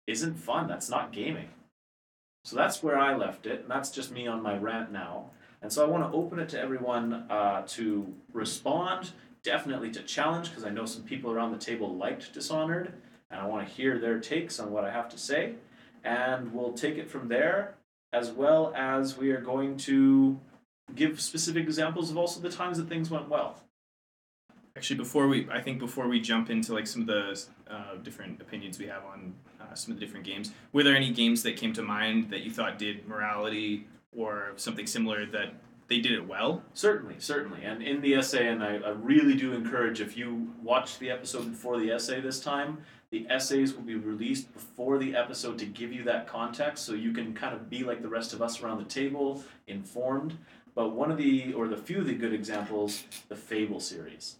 isn't 0.07 0.35
fun. 0.35 0.67
That's 0.67 0.89
not 0.89 1.11
gaming. 1.11 1.49
So 2.45 2.55
that's 2.55 2.83
where 2.83 2.97
I 2.97 3.15
left 3.15 3.45
it, 3.45 3.61
and 3.61 3.69
that's 3.69 3.89
just 3.89 4.11
me 4.11 4.27
on 4.27 4.41
my 4.41 4.57
rant 4.57 4.91
now. 4.91 5.29
And 5.61 5.71
so 5.71 5.85
I 5.85 5.89
want 5.89 6.03
to 6.03 6.17
open 6.17 6.39
it 6.39 6.49
to 6.49 6.59
everyone 6.59 7.25
uh, 7.29 7.63
to 7.67 8.13
respond, 8.33 9.11
definitely 9.43 9.91
to 9.91 10.01
challenge, 10.01 10.49
because 10.49 10.65
I 10.65 10.69
know 10.69 10.85
some 10.85 11.03
people 11.03 11.31
around 11.31 11.51
the 11.51 11.57
table 11.57 11.95
liked 11.95 12.33
Dishonored, 12.33 12.91
and 13.31 13.39
I 13.39 13.47
want 13.47 13.65
to 13.65 13.73
hear 13.73 13.97
their 13.97 14.19
takes 14.19 14.59
on 14.59 14.71
what 14.71 14.83
I 14.83 14.91
have 14.91 15.07
to 15.09 15.17
say. 15.17 15.53
And 16.03 16.53
we'll 16.53 16.73
take 16.73 16.97
it 16.97 17.09
from 17.09 17.29
there, 17.29 17.75
as 18.11 18.31
well 18.31 18.73
as 18.75 19.17
we 19.17 19.31
are 19.31 19.39
going 19.39 19.77
to 19.77 20.37
give 20.93 21.21
specific 21.21 21.63
examples 21.63 22.11
of 22.11 22.17
also 22.17 22.41
the 22.41 22.49
times 22.49 22.77
that 22.77 22.89
things 22.89 23.09
went 23.09 23.29
well. 23.29 23.62
Actually, 24.75 24.97
before 24.97 25.27
we, 25.27 25.47
I 25.51 25.61
think 25.61 25.77
before 25.77 26.07
we 26.07 26.19
jump 26.19 26.49
into 26.49 26.73
like 26.73 26.87
some 26.87 27.03
of 27.03 27.07
the 27.07 27.45
uh, 27.69 27.95
different 28.01 28.41
opinions 28.41 28.79
we 28.79 28.87
have 28.87 29.05
on 29.05 29.35
uh, 29.61 29.75
some 29.75 29.93
of 29.93 29.99
the 29.99 30.05
different 30.05 30.25
games, 30.25 30.51
were 30.71 30.81
there 30.81 30.95
any 30.95 31.11
games 31.11 31.43
that 31.43 31.57
came 31.57 31.73
to 31.73 31.83
mind 31.83 32.31
that 32.31 32.41
you 32.41 32.49
thought 32.49 32.79
did 32.79 33.07
morality 33.07 33.85
or 34.17 34.53
something 34.55 34.87
similar 34.87 35.27
that 35.27 35.53
they 35.89 35.99
did 35.99 36.13
it 36.13 36.27
well? 36.27 36.63
Certainly, 36.73 37.17
certainly. 37.19 37.63
And 37.63 37.83
in 37.83 38.01
the 38.01 38.15
essay, 38.15 38.47
and 38.47 38.63
I, 38.63 38.77
I 38.77 38.89
really 38.89 39.35
do 39.35 39.53
encourage 39.53 40.01
if 40.01 40.17
you 40.17 40.51
watch 40.63 40.97
the 40.97 41.11
episode 41.11 41.51
before 41.51 41.79
the 41.79 41.91
essay 41.91 42.19
this 42.19 42.39
time, 42.39 42.79
the 43.11 43.27
essays 43.29 43.75
will 43.75 43.83
be 43.83 43.93
released 43.93 44.51
before 44.53 44.97
the 44.97 45.15
episode 45.15 45.59
to 45.59 45.65
give 45.67 45.93
you 45.93 46.03
that 46.05 46.25
context 46.25 46.83
so 46.83 46.93
you 46.93 47.13
can 47.13 47.35
kind 47.35 47.53
of 47.53 47.69
be 47.69 47.83
like 47.83 48.01
the 48.01 48.09
rest 48.09 48.33
of 48.33 48.41
us 48.41 48.63
around 48.63 48.79
the 48.79 48.89
table, 48.89 49.43
informed. 49.67 50.35
But 50.73 50.93
one 50.93 51.11
of 51.11 51.19
the, 51.19 51.53
or 51.53 51.67
the 51.67 51.77
few 51.77 51.99
of 51.99 52.07
the 52.07 52.15
good 52.15 52.33
examples, 52.33 53.03
the 53.29 53.35
Fable 53.35 53.79
series. 53.79 54.37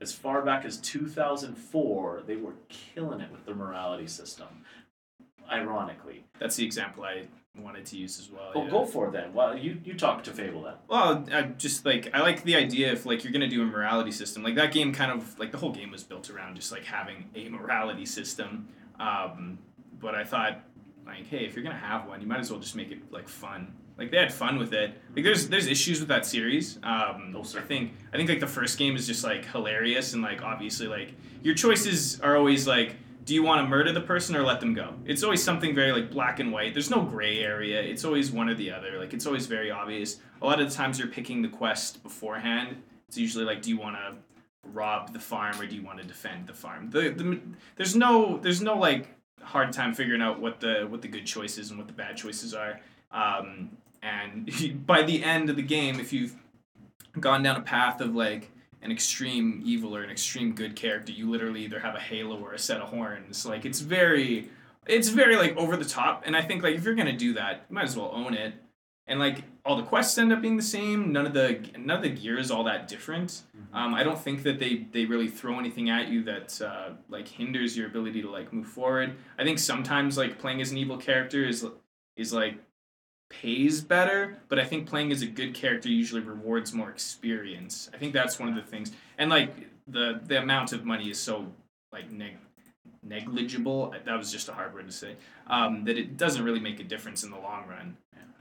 As 0.00 0.12
far 0.12 0.42
back 0.42 0.64
as 0.64 0.78
2004, 0.78 2.22
they 2.26 2.36
were 2.36 2.54
killing 2.68 3.20
it 3.20 3.30
with 3.30 3.44
their 3.44 3.54
morality 3.54 4.06
system. 4.06 4.48
Ironically. 5.50 6.24
That's 6.38 6.56
the 6.56 6.64
example 6.64 7.04
I 7.04 7.26
wanted 7.58 7.84
to 7.86 7.96
use 7.96 8.18
as 8.18 8.30
well. 8.30 8.52
Well, 8.54 8.64
yeah. 8.64 8.70
go 8.70 8.86
for 8.86 9.08
it 9.08 9.12
then. 9.12 9.34
Well, 9.34 9.58
you, 9.58 9.80
you 9.84 9.94
talk 9.94 10.22
to 10.24 10.32
Fable 10.32 10.62
then. 10.62 10.74
Well, 10.88 11.26
I 11.32 11.42
just 11.42 11.84
like 11.84 12.10
I 12.14 12.20
like 12.20 12.44
the 12.44 12.56
idea 12.56 12.92
if 12.92 13.04
like 13.04 13.24
you're 13.24 13.32
gonna 13.32 13.48
do 13.48 13.62
a 13.62 13.66
morality 13.66 14.12
system. 14.12 14.42
Like 14.42 14.54
that 14.54 14.72
game, 14.72 14.92
kind 14.92 15.10
of 15.10 15.38
like 15.38 15.50
the 15.50 15.58
whole 15.58 15.72
game 15.72 15.90
was 15.90 16.04
built 16.04 16.30
around 16.30 16.56
just 16.56 16.70
like 16.70 16.84
having 16.84 17.28
a 17.34 17.48
morality 17.48 18.06
system. 18.06 18.68
Um, 18.98 19.58
but 19.98 20.14
I 20.14 20.24
thought, 20.24 20.60
like, 21.06 21.26
hey, 21.26 21.44
if 21.44 21.54
you're 21.54 21.64
gonna 21.64 21.76
have 21.76 22.06
one, 22.06 22.20
you 22.20 22.26
might 22.26 22.40
as 22.40 22.50
well 22.50 22.60
just 22.60 22.76
make 22.76 22.90
it 22.90 23.12
like 23.12 23.28
fun. 23.28 23.74
Like 24.00 24.10
they 24.10 24.16
had 24.16 24.32
fun 24.32 24.58
with 24.58 24.72
it. 24.72 24.94
Like 25.14 25.24
there's 25.24 25.48
there's 25.48 25.66
issues 25.66 26.00
with 26.00 26.08
that 26.08 26.26
series. 26.26 26.78
Um, 26.82 27.34
Oh, 27.36 27.44
I 27.58 27.60
think 27.60 27.92
I 28.12 28.16
think 28.16 28.28
like 28.28 28.40
the 28.40 28.46
first 28.46 28.78
game 28.78 28.96
is 28.96 29.06
just 29.06 29.22
like 29.22 29.44
hilarious 29.44 30.14
and 30.14 30.22
like 30.22 30.42
obviously 30.42 30.88
like 30.88 31.14
your 31.42 31.54
choices 31.54 32.20
are 32.20 32.36
always 32.36 32.66
like. 32.66 32.96
Do 33.22 33.34
you 33.34 33.42
want 33.44 33.62
to 33.62 33.68
murder 33.68 33.92
the 33.92 34.00
person 34.00 34.34
or 34.34 34.42
let 34.42 34.58
them 34.58 34.72
go? 34.74 34.94
It's 35.04 35.22
always 35.22 35.40
something 35.44 35.72
very 35.74 35.92
like 35.92 36.10
black 36.10 36.40
and 36.40 36.50
white. 36.50 36.72
There's 36.72 36.90
no 36.90 37.02
gray 37.02 37.40
area. 37.40 37.80
It's 37.80 38.04
always 38.04 38.32
one 38.32 38.48
or 38.48 38.54
the 38.54 38.72
other. 38.72 38.98
Like 38.98 39.12
it's 39.12 39.26
always 39.26 39.46
very 39.46 39.70
obvious. 39.70 40.16
A 40.42 40.46
lot 40.46 40.58
of 40.58 40.68
the 40.68 40.74
times 40.74 40.98
you're 40.98 41.06
picking 41.06 41.42
the 41.42 41.48
quest 41.48 42.02
beforehand. 42.02 42.82
It's 43.08 43.18
usually 43.18 43.44
like, 43.44 43.62
do 43.62 43.70
you 43.70 43.78
want 43.78 43.96
to 43.96 44.16
rob 44.64 45.12
the 45.12 45.20
farm 45.20 45.60
or 45.60 45.66
do 45.66 45.76
you 45.76 45.82
want 45.82 45.98
to 45.98 46.04
defend 46.04 46.46
the 46.46 46.54
farm? 46.54 46.90
The, 46.90 47.10
the 47.10 47.40
there's 47.76 47.94
no 47.94 48.38
there's 48.38 48.62
no 48.62 48.76
like 48.76 49.14
hard 49.42 49.72
time 49.72 49.94
figuring 49.94 50.22
out 50.22 50.40
what 50.40 50.58
the 50.60 50.86
what 50.88 51.02
the 51.02 51.08
good 51.08 51.26
choices 51.26 51.70
and 51.70 51.78
what 51.78 51.86
the 51.86 51.94
bad 51.94 52.16
choices 52.16 52.54
are. 52.54 52.80
Um, 53.12 53.76
and 54.02 54.50
by 54.86 55.02
the 55.02 55.22
end 55.22 55.50
of 55.50 55.56
the 55.56 55.62
game, 55.62 56.00
if 56.00 56.12
you've 56.12 56.36
gone 57.18 57.42
down 57.42 57.56
a 57.56 57.62
path 57.62 58.00
of 58.00 58.14
like 58.14 58.50
an 58.82 58.90
extreme 58.90 59.60
evil 59.64 59.94
or 59.94 60.02
an 60.02 60.10
extreme 60.10 60.54
good 60.54 60.74
character, 60.76 61.12
you 61.12 61.30
literally 61.30 61.64
either 61.64 61.80
have 61.80 61.94
a 61.94 62.00
halo 62.00 62.38
or 62.40 62.54
a 62.54 62.58
set 62.58 62.80
of 62.80 62.88
horns. 62.88 63.44
Like 63.44 63.64
it's 63.64 63.80
very 63.80 64.48
it's 64.86 65.08
very 65.08 65.36
like 65.36 65.56
over 65.56 65.76
the 65.76 65.84
top. 65.84 66.22
And 66.26 66.36
I 66.36 66.42
think 66.42 66.62
like 66.62 66.74
if 66.74 66.84
you're 66.84 66.94
gonna 66.94 67.16
do 67.16 67.34
that, 67.34 67.66
you 67.68 67.74
might 67.74 67.84
as 67.84 67.96
well 67.96 68.10
own 68.14 68.34
it. 68.34 68.54
And 69.06 69.18
like 69.18 69.42
all 69.64 69.76
the 69.76 69.82
quests 69.82 70.16
end 70.18 70.32
up 70.32 70.40
being 70.40 70.56
the 70.56 70.62
same. 70.62 71.12
None 71.12 71.26
of 71.26 71.34
the 71.34 71.60
none 71.76 71.96
of 71.96 72.02
the 72.02 72.10
gear 72.10 72.38
is 72.38 72.50
all 72.50 72.64
that 72.64 72.88
different. 72.88 73.42
Um, 73.72 73.94
I 73.94 74.02
don't 74.02 74.18
think 74.18 74.44
that 74.44 74.58
they 74.58 74.86
they 74.92 75.04
really 75.04 75.28
throw 75.28 75.58
anything 75.58 75.90
at 75.90 76.08
you 76.08 76.22
that 76.24 76.60
uh, 76.62 76.90
like 77.08 77.28
hinders 77.28 77.76
your 77.76 77.88
ability 77.88 78.22
to 78.22 78.30
like 78.30 78.52
move 78.52 78.68
forward. 78.68 79.16
I 79.38 79.44
think 79.44 79.58
sometimes 79.58 80.16
like 80.16 80.38
playing 80.38 80.60
as 80.60 80.70
an 80.70 80.78
evil 80.78 80.96
character 80.96 81.44
is 81.44 81.66
is 82.16 82.32
like 82.32 82.54
pays 83.30 83.80
better, 83.80 84.38
but 84.48 84.58
I 84.58 84.64
think 84.64 84.88
playing 84.88 85.12
as 85.12 85.22
a 85.22 85.26
good 85.26 85.54
character 85.54 85.88
usually 85.88 86.20
rewards 86.20 86.74
more 86.74 86.90
experience. 86.90 87.88
I 87.94 87.96
think 87.96 88.12
that's 88.12 88.38
one 88.38 88.48
of 88.48 88.54
the 88.54 88.62
things. 88.62 88.92
And 89.18 89.30
like 89.30 89.54
the 89.88 90.20
the 90.26 90.38
amount 90.38 90.72
of 90.72 90.84
money 90.84 91.10
is 91.10 91.18
so 91.18 91.46
like 91.92 92.10
neg- 92.10 92.36
negligible. 93.02 93.94
That 94.04 94.18
was 94.18 94.30
just 94.30 94.48
a 94.48 94.52
hard 94.52 94.74
word 94.74 94.86
to 94.86 94.92
say. 94.92 95.16
Um, 95.46 95.84
that 95.84 95.96
it 95.96 96.16
doesn't 96.16 96.44
really 96.44 96.60
make 96.60 96.80
a 96.80 96.84
difference 96.84 97.24
in 97.24 97.30
the 97.30 97.38
long 97.38 97.66
run. 97.66 97.96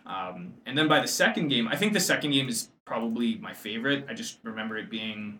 Um, 0.05 0.55
and 0.65 0.75
then 0.75 0.87
by 0.87 0.99
the 0.99 1.07
second 1.07 1.49
game, 1.49 1.67
I 1.67 1.75
think 1.75 1.93
the 1.93 1.99
second 1.99 2.31
game 2.31 2.49
is 2.49 2.69
probably 2.85 3.35
my 3.35 3.53
favorite. 3.53 4.07
I 4.09 4.15
just 4.15 4.39
remember 4.43 4.75
it 4.75 4.89
being 4.89 5.39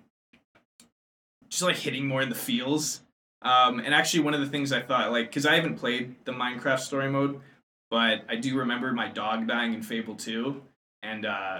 just 1.49 1.63
like 1.63 1.75
hitting 1.75 2.05
more 2.05 2.21
in 2.21 2.29
the 2.29 2.35
feels. 2.35 3.01
Um, 3.41 3.79
and 3.79 3.95
actually, 3.95 4.19
one 4.19 4.35
of 4.35 4.41
the 4.41 4.47
things 4.47 4.71
I 4.71 4.81
thought, 4.81 5.11
like, 5.11 5.27
because 5.27 5.45
I 5.45 5.55
haven't 5.55 5.77
played 5.77 6.15
the 6.25 6.33
Minecraft 6.33 6.79
story 6.79 7.09
mode, 7.09 7.39
but 7.89 8.24
I 8.29 8.36
do 8.36 8.58
remember 8.58 8.91
my 8.93 9.08
dog 9.10 9.48
dying 9.48 9.74
in 9.74 9.81
Fable 9.81 10.15
2 10.15 10.62
and 11.03 11.25
uh, 11.25 11.60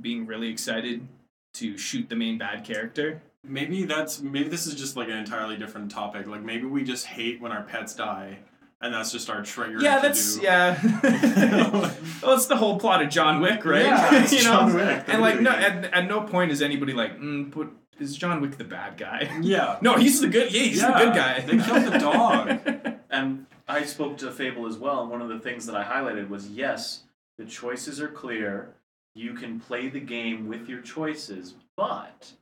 being 0.00 0.26
really 0.26 0.48
excited 0.48 1.06
to 1.54 1.76
shoot 1.78 2.08
the 2.08 2.16
main 2.16 2.38
bad 2.38 2.64
character. 2.64 3.22
Maybe 3.44 3.84
that's 3.84 4.20
maybe 4.20 4.48
this 4.48 4.66
is 4.66 4.74
just 4.74 4.96
like 4.96 5.08
an 5.08 5.16
entirely 5.16 5.56
different 5.56 5.90
topic. 5.90 6.26
Like 6.26 6.42
maybe 6.42 6.66
we 6.66 6.82
just 6.84 7.06
hate 7.06 7.40
when 7.40 7.52
our 7.52 7.62
pets 7.62 7.94
die, 7.94 8.38
and 8.80 8.92
that's 8.92 9.12
just 9.12 9.30
our 9.30 9.42
trigger. 9.42 9.78
yeah, 9.80 9.96
to 9.96 10.02
that's 10.02 10.36
do. 10.36 10.42
yeah. 10.42 10.78
well, 12.22 12.34
it's 12.36 12.46
the 12.46 12.56
whole 12.56 12.78
plot 12.78 13.02
of 13.02 13.08
John 13.10 13.40
Wick, 13.40 13.64
right? 13.64 13.86
Yeah, 13.86 14.08
it's 14.22 14.32
you 14.32 14.42
know, 14.44 14.56
John 14.56 14.74
Wick, 14.74 15.04
and 15.06 15.22
like 15.22 15.40
no, 15.40 15.50
at, 15.50 15.84
at 15.84 16.08
no 16.08 16.22
point 16.22 16.50
is 16.50 16.60
anybody 16.60 16.92
like, 16.92 17.18
mm, 17.18 17.50
put 17.50 17.72
is 18.00 18.16
John 18.16 18.40
Wick 18.40 18.56
the 18.58 18.64
bad 18.64 18.96
guy? 18.96 19.30
Yeah. 19.40 19.78
No, 19.82 19.96
he's 19.96 20.20
the 20.20 20.28
good. 20.28 20.52
Yeah, 20.52 20.62
he's 20.62 20.80
Yeah, 20.80 20.98
the 20.98 21.04
good 21.04 21.14
guy. 21.14 21.40
they 21.40 21.58
killed 21.58 21.92
the 21.92 21.98
dog. 21.98 22.98
And 23.10 23.46
I 23.68 23.84
spoke 23.84 24.16
to 24.18 24.32
Fable 24.32 24.66
as 24.66 24.78
well, 24.78 25.02
and 25.02 25.10
one 25.10 25.20
of 25.20 25.28
the 25.28 25.38
things 25.38 25.66
that 25.66 25.76
I 25.76 25.84
highlighted 25.84 26.30
was 26.30 26.48
yes, 26.48 27.04
the 27.36 27.44
choices 27.44 28.00
are 28.00 28.08
clear. 28.08 28.74
You 29.14 29.34
can 29.34 29.60
play 29.60 29.88
the 29.88 30.00
game 30.00 30.48
with 30.48 30.68
your 30.68 30.80
choices, 30.80 31.54
but 31.76 32.32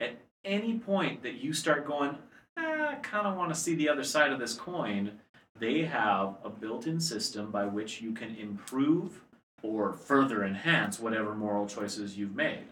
at 0.00 0.16
any 0.42 0.78
point 0.78 1.22
that 1.22 1.34
you 1.34 1.52
start 1.52 1.86
going, 1.86 2.16
"Ah, 2.56 2.92
I 2.92 2.94
kind 2.96 3.26
of 3.26 3.36
want 3.36 3.52
to 3.52 3.60
see 3.60 3.74
the 3.74 3.90
other 3.90 4.04
side 4.04 4.32
of 4.32 4.38
this 4.38 4.54
coin, 4.54 5.20
they 5.58 5.82
have 5.82 6.36
a 6.42 6.48
built 6.48 6.86
in 6.86 6.98
system 6.98 7.50
by 7.50 7.66
which 7.66 8.00
you 8.00 8.12
can 8.12 8.34
improve 8.36 9.22
or 9.62 9.92
further 9.92 10.44
enhance 10.44 10.98
whatever 10.98 11.34
moral 11.34 11.66
choices 11.66 12.16
you've 12.16 12.34
made. 12.34 12.64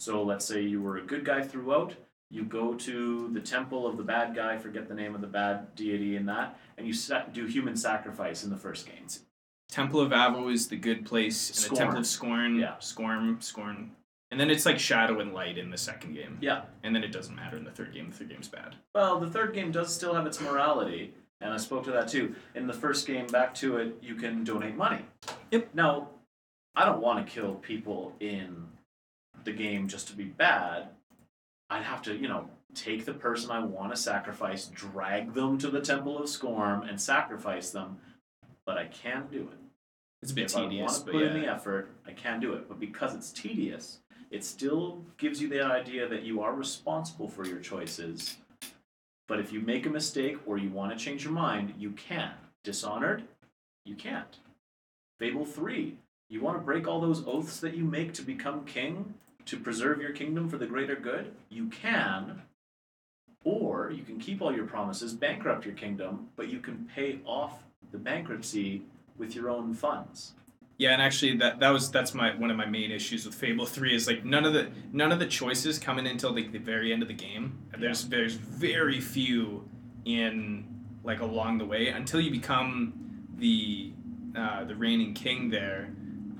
So 0.00 0.20
let's 0.24 0.44
say 0.44 0.62
you 0.62 0.82
were 0.82 0.96
a 0.96 1.02
good 1.02 1.24
guy 1.24 1.42
throughout, 1.42 1.94
you 2.32 2.44
go 2.44 2.72
to 2.74 3.28
the 3.32 3.40
temple 3.40 3.86
of 3.86 3.98
the 3.98 4.02
bad 4.02 4.34
guy, 4.34 4.56
forget 4.56 4.88
the 4.88 4.94
name 4.94 5.14
of 5.14 5.20
the 5.20 5.26
bad 5.26 5.74
deity 5.76 6.16
in 6.16 6.24
that, 6.26 6.58
and 6.78 6.86
you 6.86 6.94
do 7.32 7.44
human 7.44 7.76
sacrifice 7.76 8.42
in 8.42 8.48
the 8.50 8.56
first 8.56 8.86
game. 8.86 9.06
Temple 9.68 10.00
of 10.00 10.10
Avo 10.12 10.50
is 10.52 10.68
the 10.68 10.76
good 10.76 11.04
place, 11.04 11.50
and 11.64 11.70
the 11.72 11.76
Temple 11.76 11.98
of 11.98 12.06
Scorn, 12.06 12.56
Yeah. 12.58 12.78
Scorn, 12.78 13.40
Scorn, 13.40 13.90
and 14.30 14.40
then 14.40 14.50
it's 14.50 14.64
like 14.64 14.78
Shadow 14.78 15.20
and 15.20 15.34
Light 15.34 15.58
in 15.58 15.70
the 15.70 15.76
second 15.76 16.14
game. 16.14 16.38
Yeah. 16.40 16.62
And 16.82 16.96
then 16.96 17.04
it 17.04 17.12
doesn't 17.12 17.36
matter 17.36 17.58
in 17.58 17.64
the 17.64 17.70
third 17.70 17.92
game. 17.92 18.08
The 18.10 18.16
third 18.16 18.30
game's 18.30 18.48
bad. 18.48 18.76
Well, 18.94 19.20
the 19.20 19.30
third 19.30 19.52
game 19.52 19.70
does 19.70 19.94
still 19.94 20.14
have 20.14 20.26
its 20.26 20.40
morality, 20.40 21.14
And 21.42 21.52
I 21.52 21.56
spoke 21.56 21.84
to 21.84 21.90
that 21.90 22.06
too. 22.08 22.34
In 22.54 22.66
the 22.68 22.72
first 22.72 23.04
game, 23.06 23.26
back 23.26 23.52
to 23.56 23.76
it, 23.78 23.98
you 24.00 24.14
can 24.14 24.44
donate 24.44 24.76
money. 24.76 25.04
Yep. 25.50 25.70
Now, 25.74 26.08
I 26.76 26.84
don't 26.84 27.00
want 27.02 27.26
to 27.26 27.30
kill 27.32 27.56
people 27.56 28.14
in 28.20 28.68
the 29.44 29.52
game 29.52 29.88
just 29.88 30.06
to 30.08 30.14
be 30.14 30.24
bad. 30.24 30.88
I'd 31.72 31.84
have 31.84 32.02
to, 32.02 32.14
you 32.14 32.28
know, 32.28 32.50
take 32.74 33.06
the 33.06 33.14
person 33.14 33.50
I 33.50 33.60
want 33.60 33.94
to 33.94 34.00
sacrifice, 34.00 34.66
drag 34.66 35.32
them 35.32 35.56
to 35.58 35.70
the 35.70 35.80
Temple 35.80 36.18
of 36.18 36.28
Scorn, 36.28 36.86
and 36.86 37.00
sacrifice 37.00 37.70
them. 37.70 37.96
But 38.66 38.76
I 38.76 38.84
can't 38.86 39.30
do 39.30 39.40
it. 39.40 39.58
It's 40.22 40.32
a 40.32 40.34
bit 40.34 40.50
if 40.50 40.56
I 40.56 40.64
tedious, 40.64 40.92
want 40.92 40.98
to 40.98 41.04
but 41.04 41.12
put 41.12 41.22
in 41.22 41.40
the 41.40 41.50
effort, 41.50 41.90
I 42.06 42.12
can 42.12 42.40
do 42.40 42.52
it. 42.52 42.68
But 42.68 42.78
because 42.78 43.14
it's 43.14 43.32
tedious, 43.32 44.00
it 44.30 44.44
still 44.44 45.02
gives 45.16 45.40
you 45.40 45.48
the 45.48 45.62
idea 45.62 46.06
that 46.08 46.22
you 46.22 46.42
are 46.42 46.54
responsible 46.54 47.28
for 47.28 47.46
your 47.46 47.58
choices. 47.58 48.36
But 49.26 49.40
if 49.40 49.50
you 49.50 49.60
make 49.60 49.86
a 49.86 49.90
mistake 49.90 50.36
or 50.46 50.58
you 50.58 50.68
want 50.68 50.96
to 50.96 51.02
change 51.02 51.24
your 51.24 51.32
mind, 51.32 51.72
you 51.78 51.92
can. 51.92 52.32
Dishonored, 52.64 53.24
you 53.86 53.94
can't. 53.94 54.36
Fable 55.18 55.46
3, 55.46 55.96
you 56.28 56.42
want 56.42 56.58
to 56.58 56.62
break 56.62 56.86
all 56.86 57.00
those 57.00 57.26
oaths 57.26 57.60
that 57.60 57.74
you 57.74 57.84
make 57.84 58.12
to 58.14 58.22
become 58.22 58.64
king, 58.64 59.14
to 59.46 59.58
preserve 59.58 60.00
your 60.00 60.12
kingdom 60.12 60.48
for 60.48 60.58
the 60.58 60.66
greater 60.66 60.96
good? 60.96 61.32
You 61.48 61.66
can. 61.68 62.42
Or 63.44 63.90
you 63.90 64.04
can 64.04 64.18
keep 64.18 64.40
all 64.40 64.54
your 64.54 64.66
promises, 64.66 65.14
bankrupt 65.14 65.64
your 65.64 65.74
kingdom, 65.74 66.28
but 66.36 66.48
you 66.48 66.60
can 66.60 66.88
pay 66.94 67.18
off 67.24 67.64
the 67.90 67.98
bankruptcy 67.98 68.82
with 69.18 69.34
your 69.34 69.50
own 69.50 69.74
funds. 69.74 70.34
Yeah, 70.78 70.90
and 70.92 71.02
actually, 71.02 71.36
that 71.36 71.60
that 71.60 71.70
was 71.70 71.90
that's 71.90 72.14
my 72.14 72.34
one 72.34 72.50
of 72.50 72.56
my 72.56 72.66
main 72.66 72.90
issues 72.90 73.26
with 73.26 73.34
Fable 73.34 73.66
Three 73.66 73.94
is 73.94 74.06
like 74.06 74.24
none 74.24 74.44
of 74.44 74.52
the 74.52 74.68
none 74.92 75.12
of 75.12 75.18
the 75.18 75.26
choices 75.26 75.78
come 75.78 75.98
in 75.98 76.06
until 76.06 76.34
like 76.34 76.50
the 76.50 76.58
very 76.58 76.92
end 76.92 77.02
of 77.02 77.08
the 77.08 77.14
game. 77.14 77.58
There's 77.78 78.08
there's 78.08 78.34
very 78.34 79.00
few 79.00 79.68
in 80.04 80.66
like 81.04 81.20
along 81.20 81.58
the 81.58 81.64
way 81.64 81.88
until 81.88 82.20
you 82.20 82.30
become 82.30 82.94
the 83.36 83.92
uh, 84.36 84.64
the 84.64 84.74
reigning 84.74 85.14
king 85.14 85.50
there. 85.50 85.90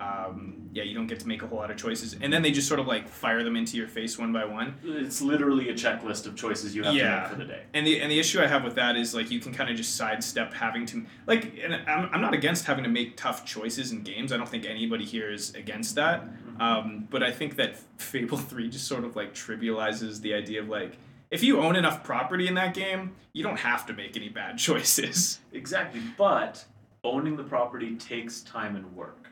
Um, 0.01 0.62
yeah, 0.73 0.83
you 0.83 0.95
don't 0.95 1.07
get 1.07 1.21
to 1.21 1.29
make 1.29 1.43
a 1.43 1.47
whole 1.47 1.59
lot 1.59 1.71
of 1.71 1.77
choices, 1.77 2.17
and 2.19 2.33
then 2.33 2.41
they 2.41 2.51
just 2.51 2.67
sort 2.67 2.81
of 2.81 2.87
like 2.87 3.07
fire 3.07 3.45
them 3.45 3.57
into 3.57 3.77
your 3.77 3.89
face 3.89 4.19
one 4.19 4.33
by 4.33 4.47
one. 4.47 4.75
It's 4.83 5.21
literally 5.21 5.69
a 5.69 5.75
checklist 5.75 6.27
of 6.27 6.35
choices 6.35 6.75
you 6.75 6.83
have 6.83 6.95
to 6.95 7.21
make 7.21 7.29
for 7.29 7.37
the 7.37 7.45
day. 7.45 7.63
And 7.75 7.87
the 7.87 8.01
and 8.01 8.11
the 8.11 8.19
issue 8.19 8.41
I 8.41 8.47
have 8.47 8.65
with 8.65 8.75
that 8.77 8.97
is 8.97 9.15
like 9.15 9.31
you 9.31 9.39
can 9.39 9.53
kind 9.53 9.69
of 9.69 9.77
just 9.77 9.97
sidestep 9.97 10.55
having 10.55 10.87
to 10.87 11.05
like 11.27 11.59
and 11.63 11.75
I'm, 11.75 12.09
I'm 12.13 12.21
not 12.23 12.33
against 12.33 12.65
having 12.65 12.85
to 12.85 12.91
make 12.91 13.19
tough 13.19 13.45
choices 13.45 13.93
in 13.93 14.03
games. 14.03 14.33
I 14.33 14.39
don't 14.39 14.49
think 14.49 14.65
anybody 14.65 15.05
here 15.05 15.31
is 15.31 15.55
against 15.55 15.95
that. 15.97 16.25
Um, 16.59 17.07
but 17.11 17.23
I 17.23 17.31
think 17.33 17.57
that 17.57 17.77
Fable 17.99 18.39
Three 18.39 18.71
just 18.71 18.87
sort 18.87 19.05
of 19.05 19.15
like 19.15 19.35
trivializes 19.35 20.23
the 20.23 20.33
idea 20.33 20.63
of 20.63 20.69
like 20.69 20.97
if 21.31 21.43
you 21.43 21.61
own 21.61 21.77
enough 21.77 22.03
property 22.03 22.49
in 22.49 22.55
that 22.55 22.73
game, 22.75 23.13
you 23.35 23.43
don't 23.43 23.59
have 23.59 23.85
to 23.87 23.93
make 23.93 24.17
any 24.17 24.31
bad 24.31 24.57
choices. 24.59 25.41
Exactly, 25.53 26.01
but 26.17 26.65
owning 27.05 27.37
the 27.37 27.45
property 27.45 27.97
takes 27.97 28.41
time 28.41 28.75
and 28.77 28.95
work. 28.97 29.32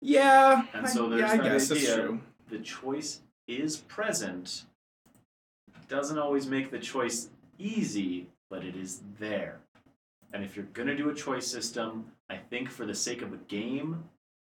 Yeah, 0.00 0.62
And 0.74 0.88
so 0.88 1.06
I, 1.06 1.08
there's 1.08 1.20
yeah, 1.22 1.30
I 1.32 1.36
that 1.38 1.42
guess 1.44 1.72
idea. 1.72 1.84
that's 1.86 1.96
true. 1.96 2.20
The 2.50 2.58
choice 2.58 3.20
is 3.48 3.76
present. 3.78 4.64
Doesn't 5.88 6.18
always 6.18 6.46
make 6.46 6.70
the 6.70 6.78
choice 6.78 7.30
easy, 7.58 8.26
but 8.50 8.64
it 8.64 8.76
is 8.76 9.00
there. 9.18 9.58
And 10.32 10.44
if 10.44 10.54
you're 10.54 10.66
gonna 10.66 10.94
do 10.96 11.08
a 11.08 11.14
choice 11.14 11.46
system, 11.46 12.12
I 12.30 12.36
think 12.36 12.70
for 12.70 12.84
the 12.86 12.94
sake 12.94 13.22
of 13.22 13.32
a 13.32 13.38
game 13.38 14.04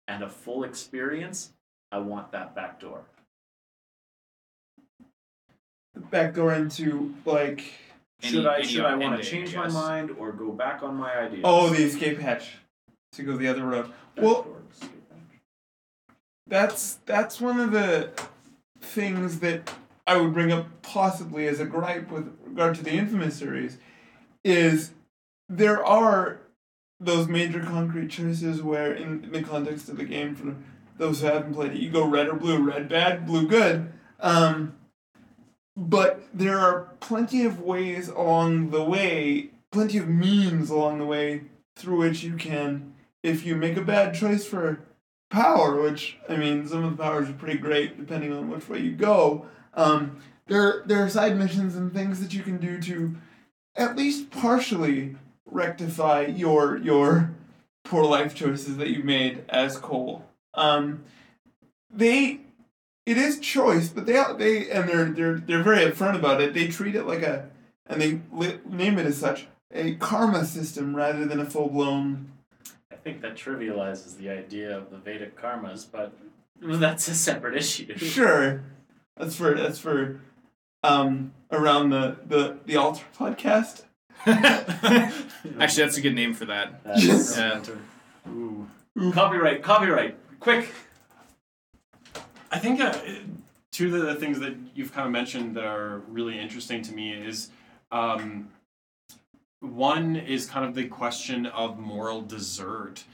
and 0.09 0.25
a 0.25 0.29
full 0.29 0.65
experience, 0.65 1.53
I 1.93 1.99
want 1.99 2.33
that 2.33 2.55
back 2.55 2.81
door. 2.81 3.03
Back 6.11 6.35
door 6.35 6.55
into 6.55 7.15
like 7.25 7.63
Any- 8.23 8.33
should 8.33 8.47
I 8.47 8.63
should 8.63 8.85
I 8.85 8.95
want 8.95 9.23
to 9.23 9.29
change 9.29 9.55
I 9.55 9.67
my 9.67 9.69
mind 9.69 10.11
or 10.19 10.33
go 10.33 10.51
back 10.53 10.83
on 10.83 10.97
my 10.97 11.13
idea? 11.19 11.43
oh 11.45 11.69
the 11.71 11.83
escape 11.83 12.19
hatch 12.19 12.57
to 13.13 13.23
go 13.23 13.37
the 13.37 13.49
other 13.49 13.65
road. 13.65 13.91
Well, 14.17 14.43
Backdoor, 14.43 14.47
skip 14.47 14.55
that. 14.55 14.58
That's 16.49 16.99
that's 17.07 17.41
one 17.41 17.61
of 17.61 17.73
the 17.73 18.11
things 18.81 19.41
that 19.41 19.73
I 20.07 20.17
would 20.17 20.33
bring 20.33 20.51
up 20.51 20.67
possibly 20.83 21.47
as 21.47 21.61
a 21.61 21.67
gripe 21.67 22.11
with 22.11 22.35
regard 22.45 22.75
to 22.77 22.83
the 22.83 22.93
Infamous 22.93 23.37
series 23.37 23.79
is 24.45 24.93
there 25.49 25.85
are 25.85 26.41
those 26.99 27.29
major 27.29 27.61
concrete 27.61 28.09
choices 28.09 28.63
where 28.63 28.93
in 28.93 29.31
the 29.31 29.43
context 29.43 29.89
of 29.89 29.99
the 29.99 30.05
game 30.05 30.35
for 30.35 30.57
those 30.97 31.21
who 31.21 31.27
haven't 31.27 31.55
played 31.55 31.73
it 31.73 31.79
you 31.79 31.91
go 31.91 32.05
red 32.05 32.29
or 32.29 32.35
blue 32.35 32.59
red 32.59 32.89
bad 32.89 33.27
blue 33.27 33.47
good. 33.47 33.93
Um, 34.21 34.75
but 35.77 36.23
there 36.35 36.59
are 36.59 36.89
plenty 36.99 37.45
of 37.45 37.61
ways 37.61 38.09
along 38.09 38.71
the 38.71 38.83
way 38.83 39.51
plenty 39.71 39.99
of 39.99 40.09
means 40.09 40.71
along 40.71 40.99
the 40.99 41.05
way 41.05 41.43
through 41.77 41.99
which 41.99 42.23
you 42.25 42.35
can 42.35 42.95
if 43.23 43.45
you 43.45 43.55
make 43.55 43.77
a 43.77 43.83
bad 43.83 44.15
choice 44.15 44.45
for 44.45 44.81
power, 45.31 45.81
which 45.81 46.19
I 46.29 46.37
mean, 46.37 46.67
some 46.67 46.85
of 46.85 46.97
the 46.97 47.03
powers 47.03 47.29
are 47.29 47.35
pretty 47.35 47.59
great 47.59 47.99
depending 47.99 48.33
on 48.33 48.51
which 48.51 48.69
way 48.69 48.81
you 48.81 48.93
go. 48.93 49.47
Um, 49.75 50.21
there, 50.47 50.83
there 50.87 51.05
are 51.05 51.09
side 51.09 51.37
missions 51.37 51.77
and 51.77 51.93
things 51.93 52.21
that 52.21 52.33
you 52.33 52.43
can 52.43 52.57
do 52.57 52.81
to 52.81 53.17
at 53.77 53.97
least 53.97 54.31
partially 54.31 55.17
rectify 55.45 56.27
your 56.27 56.77
your 56.79 57.31
poor 57.85 58.05
life 58.05 58.35
choices 58.35 58.77
that 58.77 58.89
you 58.89 59.03
made 59.03 59.45
as 59.49 59.77
Cole. 59.77 60.25
Um, 60.55 61.05
they, 61.91 62.41
it 63.07 63.17
is 63.17 63.39
choice, 63.41 63.89
but 63.89 64.07
they 64.07 64.23
they 64.39 64.71
and 64.71 64.89
they're 64.89 65.11
they're 65.11 65.39
they're 65.39 65.63
very 65.63 65.91
upfront 65.91 66.17
about 66.17 66.41
it. 66.41 66.55
They 66.55 66.69
treat 66.69 66.95
it 66.95 67.05
like 67.07 67.23
a, 67.23 67.49
and 67.87 68.01
they 68.01 68.21
li- 68.33 68.61
name 68.67 68.99
it 68.99 69.07
as 69.07 69.17
such, 69.17 69.47
a 69.73 69.95
karma 69.95 70.45
system 70.45 70.95
rather 70.95 71.25
than 71.25 71.41
a 71.41 71.47
full 71.47 71.69
blown 71.69 72.33
think 73.03 73.23
that 73.23 73.35
trivializes 73.37 74.17
the 74.17 74.31
idea 74.31 74.77
of 74.77 74.91
the 74.91 74.97
Vedic 74.97 75.41
karmas, 75.41 75.87
but 75.91 76.13
that's 76.61 77.09
a 77.09 77.15
separate 77.15 77.57
issue. 77.57 77.97
Sure. 77.99 78.63
That's 79.17 79.35
for 79.35 79.55
that's 79.55 79.79
for 79.81 80.21
um 80.85 81.33
around 81.51 81.91
the 81.91 82.17
the 82.27 82.59
the 82.67 82.77
altar 82.77 83.05
podcast. 83.17 83.85
Actually, 84.27 85.85
that's 85.85 85.97
a 85.97 86.01
good 86.01 86.15
name 86.15 86.35
for 86.35 86.45
that. 86.47 86.85
That's 86.85 87.05
Yes. 87.05 87.37
Yeah. 87.37 88.31
Ooh. 88.31 88.69
Copyright, 89.13 89.63
copyright, 89.63 90.17
quick. 90.41 90.73
I 92.51 92.59
think 92.59 92.81
uh, 92.81 92.97
two 93.71 93.95
of 93.95 94.03
the 94.03 94.15
things 94.17 94.41
that 94.41 94.57
you've 94.75 94.93
kind 94.93 95.07
of 95.07 95.13
mentioned 95.13 95.57
that 95.57 95.65
are 95.65 96.03
really 96.09 96.39
interesting 96.39 96.83
to 96.83 96.93
me 96.93 97.13
is 97.13 97.51
um, 97.93 98.49
one 99.61 100.17
is 100.17 100.47
kind 100.47 100.65
of 100.65 100.75
the 100.75 100.87
question 100.87 101.47
of 101.47 101.79
moral 101.79 102.23
desert. 102.23 103.05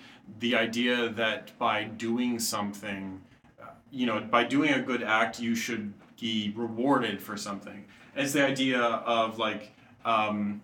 The 0.41 0.57
idea 0.57 1.09
that 1.11 1.57
by 1.59 1.85
doing 1.85 2.39
something, 2.39 3.21
uh, 3.61 3.67
you 3.91 4.07
know, 4.07 4.21
by 4.21 4.45
doing 4.45 4.73
a 4.73 4.81
good 4.81 5.03
act, 5.03 5.41
you 5.41 5.55
should 5.55 5.93
be 6.21 6.53
rewarded 6.57 7.21
for 7.21 7.37
something. 7.37 7.85
It's 8.17 8.33
the 8.33 8.47
idea 8.47 8.81
of 8.81 9.39
like, 9.39 9.73
um, 10.05 10.63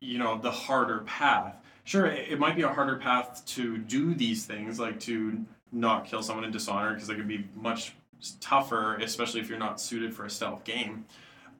you 0.00 0.18
know, 0.18 0.38
the 0.38 0.50
harder 0.50 1.00
path. 1.00 1.56
Sure, 1.84 2.06
it, 2.06 2.38
might 2.40 2.56
be 2.56 2.62
a 2.62 2.68
harder 2.68 2.96
path 2.96 3.44
to 3.46 3.78
do 3.78 4.12
these 4.12 4.44
things, 4.44 4.80
like 4.80 4.98
to 5.00 5.44
not 5.70 6.04
kill 6.04 6.22
someone 6.22 6.44
in 6.44 6.50
dishonor, 6.50 6.94
because 6.94 7.08
it 7.08 7.14
could 7.14 7.28
be 7.28 7.46
much 7.54 7.94
tougher, 8.40 8.96
especially 8.96 9.40
if 9.40 9.48
you're 9.48 9.58
not 9.58 9.80
suited 9.80 10.12
for 10.12 10.24
a 10.24 10.30
stealth 10.30 10.64
game. 10.64 11.04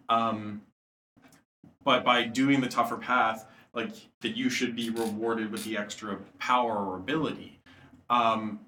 Um, 0.09 0.62
but 1.85 2.05
by 2.05 2.24
doing 2.24 2.61
the 2.61 2.66
tougher 2.66 2.96
path, 2.96 3.46
like 3.77 3.95
that, 4.23 4.37
you 4.37 4.49
should 4.51 4.75
be 4.75 4.91
rewarded 4.91 5.53
with 5.53 5.65
the 5.65 5.77
extra 5.77 6.17
power 6.39 6.77
or 6.85 6.97
ability. 6.97 7.61
Um, 8.09 8.61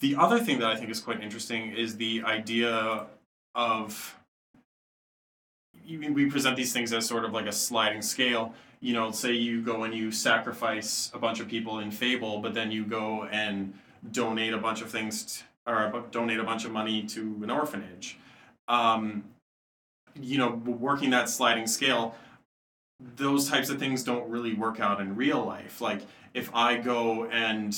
the 0.00 0.16
other 0.16 0.38
thing 0.38 0.60
that 0.60 0.70
I 0.70 0.76
think 0.76 0.90
is 0.90 1.00
quite 1.00 1.22
interesting 1.22 1.72
is 1.72 1.96
the 1.96 2.22
idea 2.22 3.06
of 3.54 4.16
you- 5.84 6.12
we 6.12 6.30
present 6.30 6.56
these 6.56 6.72
things 6.72 6.92
as 6.92 7.06
sort 7.06 7.24
of 7.24 7.32
like 7.32 7.46
a 7.46 7.52
sliding 7.52 8.02
scale. 8.02 8.54
You 8.80 8.92
know, 8.92 9.10
say 9.10 9.32
you 9.32 9.60
go 9.60 9.82
and 9.82 9.92
you 9.92 10.12
sacrifice 10.12 11.10
a 11.12 11.18
bunch 11.18 11.40
of 11.40 11.48
people 11.48 11.80
in 11.80 11.90
Fable, 11.90 12.38
but 12.38 12.54
then 12.54 12.70
you 12.70 12.84
go 12.84 13.24
and 13.24 13.76
donate 14.12 14.52
a 14.52 14.58
bunch 14.58 14.82
of 14.82 14.90
things 14.90 15.24
t- 15.24 15.44
or 15.66 16.04
donate 16.10 16.38
a 16.38 16.44
bunch 16.44 16.64
of 16.64 16.70
money 16.70 17.02
to 17.02 17.40
an 17.42 17.50
orphanage. 17.50 18.18
Um, 18.68 19.24
you 20.14 20.38
know, 20.38 20.50
working 20.50 21.10
that 21.10 21.28
sliding 21.28 21.66
scale, 21.66 22.14
those 23.00 23.48
types 23.48 23.68
of 23.70 23.78
things 23.78 24.02
don't 24.02 24.28
really 24.28 24.54
work 24.54 24.80
out 24.80 25.00
in 25.00 25.14
real 25.16 25.44
life. 25.44 25.80
Like 25.80 26.02
if 26.34 26.52
I 26.54 26.76
go 26.76 27.24
and 27.26 27.76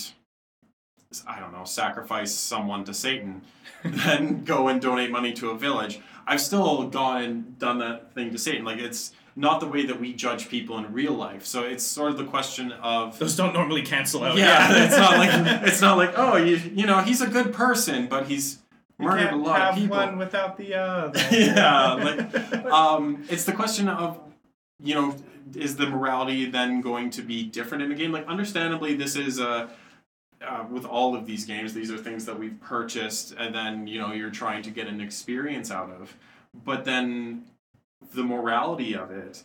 I 1.27 1.41
don't 1.41 1.53
know, 1.53 1.65
sacrifice 1.65 2.33
someone 2.35 2.85
to 2.85 2.95
Satan, 2.95 3.43
then 3.85 4.45
go 4.45 4.69
and 4.69 4.81
donate 4.81 5.11
money 5.11 5.33
to 5.35 5.51
a 5.51 5.57
village. 5.59 6.01
I've 6.27 6.41
still 6.41 6.89
gone 6.89 7.23
and 7.23 7.59
done 7.59 7.79
that 7.79 8.15
thing 8.15 8.31
to 8.31 8.39
Satan. 8.39 8.65
Like 8.65 8.79
it's 8.79 9.13
not 9.37 9.61
the 9.61 9.67
way 9.67 9.87
that 9.87 10.01
we 10.01 10.13
judge 10.13 10.49
people 10.49 10.79
in 10.79 10.93
real 10.93 11.13
life. 11.13 11.45
So 11.45 11.63
it's 11.63 11.85
sort 11.85 12.13
of 12.13 12.19
the 12.19 12.25
question 12.25 12.73
of 12.73 13.19
Those 13.19 13.37
don't 13.37 13.53
normally 13.55 13.83
cancel 13.83 14.25
out. 14.25 14.37
yeah, 14.37 14.69
it's 14.85 14.97
not 14.97 15.19
like 15.19 15.31
it's 15.69 15.81
not 15.81 15.97
like 15.97 16.13
oh 16.17 16.37
you 16.37 16.57
you 16.57 16.87
know 16.87 17.01
he's 17.01 17.21
a 17.21 17.27
good 17.27 17.53
person, 17.53 18.07
but 18.07 18.27
he's 18.27 18.59
murdered 18.99 19.27
a 19.27 19.29
can't 19.31 19.43
lot 19.43 19.61
have 19.61 19.75
of 19.75 19.81
people. 19.81 19.97
one 19.97 20.19
without 20.19 20.57
the 20.57 20.75
other. 20.75 21.21
yeah, 21.31 21.95
like 21.95 22.55
um, 22.67 23.25
it's 23.29 23.45
the 23.45 23.53
question 23.53 23.89
of 23.89 24.21
you 24.83 24.95
know, 24.95 25.17
is 25.55 25.77
the 25.77 25.87
morality 25.87 26.47
then 26.51 26.81
going 26.81 27.11
to 27.11 27.23
be 27.23 27.45
different 27.45 27.83
in 27.83 27.93
a 27.93 27.95
game? 27.95 28.13
Like, 28.13 28.27
understandably, 28.27 28.95
this 28.95 29.17
is 29.17 29.39
a 29.39 29.71
uh, 30.47 30.65
with 30.71 30.85
all 30.85 31.15
of 31.15 31.27
these 31.27 31.45
games, 31.45 31.75
these 31.75 31.91
are 31.91 31.99
things 31.99 32.25
that 32.25 32.39
we've 32.39 32.59
purchased, 32.61 33.35
and 33.37 33.55
then 33.55 33.87
you 33.87 34.01
know 34.01 34.13
you're 34.13 34.31
trying 34.31 34.63
to 34.63 34.71
get 34.71 34.87
an 34.87 35.01
experience 35.01 35.71
out 35.71 35.91
of. 35.91 36.17
But 36.65 36.85
then 36.85 37.45
the 38.15 38.23
morality 38.23 38.95
of 38.95 39.11
it, 39.11 39.43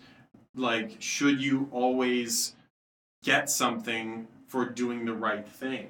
like, 0.55 0.95
should 0.99 1.41
you 1.41 1.67
always 1.71 2.55
get 3.23 3.49
something 3.49 4.27
for 4.47 4.65
doing 4.65 5.05
the 5.05 5.13
right 5.13 5.47
thing, 5.47 5.89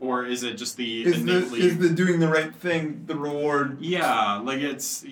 or 0.00 0.24
is 0.24 0.42
it 0.42 0.54
just 0.54 0.76
the 0.76 1.04
Is 1.04 1.24
the 1.24 1.36
innately? 1.38 1.60
is 1.60 1.78
the 1.78 1.90
doing 1.90 2.18
the 2.18 2.28
right 2.28 2.54
thing 2.54 3.04
the 3.06 3.16
reward? 3.16 3.80
yeah, 3.80 4.38
like 4.38 4.60
it's. 4.60 5.04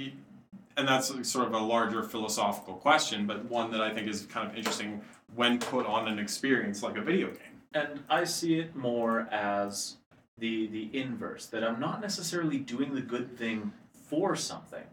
And 0.81 0.89
that's 0.89 1.09
sort 1.29 1.47
of 1.47 1.53
a 1.53 1.59
larger 1.59 2.03
philosophical 2.03 2.73
question, 2.73 3.27
but 3.27 3.45
one 3.51 3.71
that 3.73 3.83
I 3.83 3.93
think 3.93 4.09
is 4.09 4.25
kind 4.25 4.51
of 4.51 4.57
interesting 4.57 5.03
when 5.35 5.59
put 5.59 5.85
on 5.85 6.09
an 6.09 6.19
experience 6.19 6.83
like 6.83 6.97
a 6.97 7.03
video 7.03 7.27
game. 7.27 7.61
And 7.75 8.03
I 8.09 8.25
see 8.25 8.59
it 8.59 8.75
more 8.75 9.29
as 9.31 9.99
the 10.39 10.69
the 10.69 10.89
inverse 10.99 11.45
that 11.49 11.63
I'm 11.63 11.79
not 11.81 12.01
necessarily 12.01 12.57
doing 12.57 12.95
the 12.95 13.03
good 13.03 13.37
thing 13.37 13.75
for 14.09 14.35
something. 14.35 14.85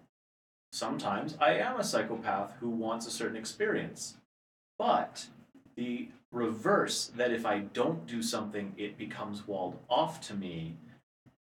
Sometimes 0.74 1.38
I 1.40 1.54
am 1.54 1.80
a 1.80 1.86
psychopath 1.86 2.52
who 2.60 2.70
wants 2.70 3.08
a 3.08 3.12
certain 3.12 3.38
experience. 3.38 4.18
But 4.78 5.28
the 5.78 6.10
reverse 6.34 7.12
that 7.16 7.32
if 7.32 7.46
I 7.46 7.60
don't 7.60 8.06
do 8.06 8.22
something 8.22 8.74
it 8.78 8.98
becomes 8.98 9.48
walled 9.48 9.80
off 9.90 10.20
to 10.28 10.34
me, 10.34 10.76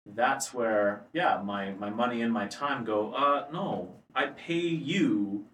that's 0.06 0.54
where 0.54 1.02
yeah, 1.14 1.42
my 1.44 1.72
my 1.72 1.90
money 1.90 2.22
and 2.22 2.32
my 2.32 2.46
time 2.46 2.86
go, 2.86 3.12
uh 3.16 3.46
no, 3.52 3.90
I 4.16 4.28
pay 4.28 4.54
you 4.54 5.46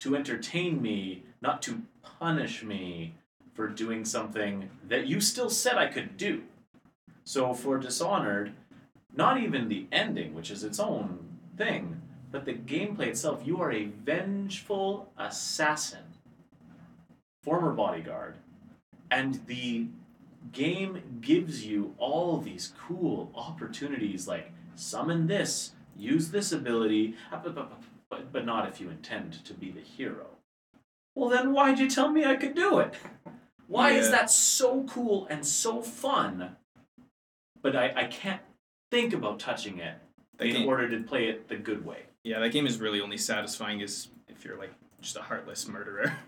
to 0.00 0.14
entertain 0.14 0.82
me, 0.82 1.24
not 1.40 1.62
to 1.62 1.82
punish 2.02 2.62
me 2.62 3.14
for 3.54 3.68
doing 3.68 4.04
something 4.04 4.68
that 4.86 5.06
you 5.06 5.20
still 5.20 5.48
said 5.48 5.76
I 5.76 5.86
could 5.86 6.16
do. 6.16 6.42
So 7.24 7.54
for 7.54 7.78
Dishonored, 7.78 8.52
not 9.14 9.40
even 9.40 9.68
the 9.68 9.86
ending, 9.92 10.34
which 10.34 10.50
is 10.50 10.64
its 10.64 10.78
own 10.78 11.18
thing, 11.56 12.02
but 12.30 12.44
the 12.44 12.54
gameplay 12.54 13.08
itself, 13.08 13.42
you 13.44 13.60
are 13.60 13.72
a 13.72 13.84
vengeful 14.04 15.12
assassin, 15.18 16.04
former 17.42 17.72
bodyguard, 17.72 18.36
and 19.10 19.40
the 19.46 19.86
game 20.50 21.18
gives 21.20 21.64
you 21.64 21.94
all 21.98 22.38
these 22.38 22.72
cool 22.88 23.30
opportunities 23.34 24.26
like 24.26 24.50
summon 24.74 25.26
this, 25.26 25.72
use 25.96 26.30
this 26.30 26.52
ability, 26.52 27.14
but, 28.12 28.30
but 28.30 28.44
not 28.44 28.68
if 28.68 28.78
you 28.78 28.90
intend 28.90 29.42
to 29.46 29.54
be 29.54 29.70
the 29.70 29.80
hero. 29.80 30.26
Well, 31.14 31.30
then 31.30 31.54
why'd 31.54 31.78
you 31.78 31.88
tell 31.88 32.10
me 32.10 32.26
I 32.26 32.36
could 32.36 32.54
do 32.54 32.78
it? 32.78 32.92
Why 33.68 33.92
is 33.92 34.10
that 34.10 34.30
so 34.30 34.84
cool 34.84 35.26
and 35.30 35.46
so 35.46 35.80
fun? 35.80 36.56
But 37.62 37.74
I, 37.74 37.92
I 37.96 38.04
can't 38.04 38.42
think 38.90 39.14
about 39.14 39.40
touching 39.40 39.78
it 39.78 39.94
That 40.36 40.48
in 40.48 40.52
game, 40.52 40.68
order 40.68 40.90
to 40.90 41.02
play 41.02 41.28
it 41.28 41.48
the 41.48 41.56
good 41.56 41.86
way. 41.86 42.00
yeah, 42.22 42.38
that 42.40 42.50
game 42.52 42.66
is 42.66 42.78
really 42.78 43.00
only 43.00 43.16
satisfying 43.16 43.80
is 43.80 44.08
if 44.28 44.44
you're 44.44 44.58
like 44.58 44.74
just 45.00 45.16
a 45.16 45.22
heartless 45.22 45.66
murderer. 45.66 46.14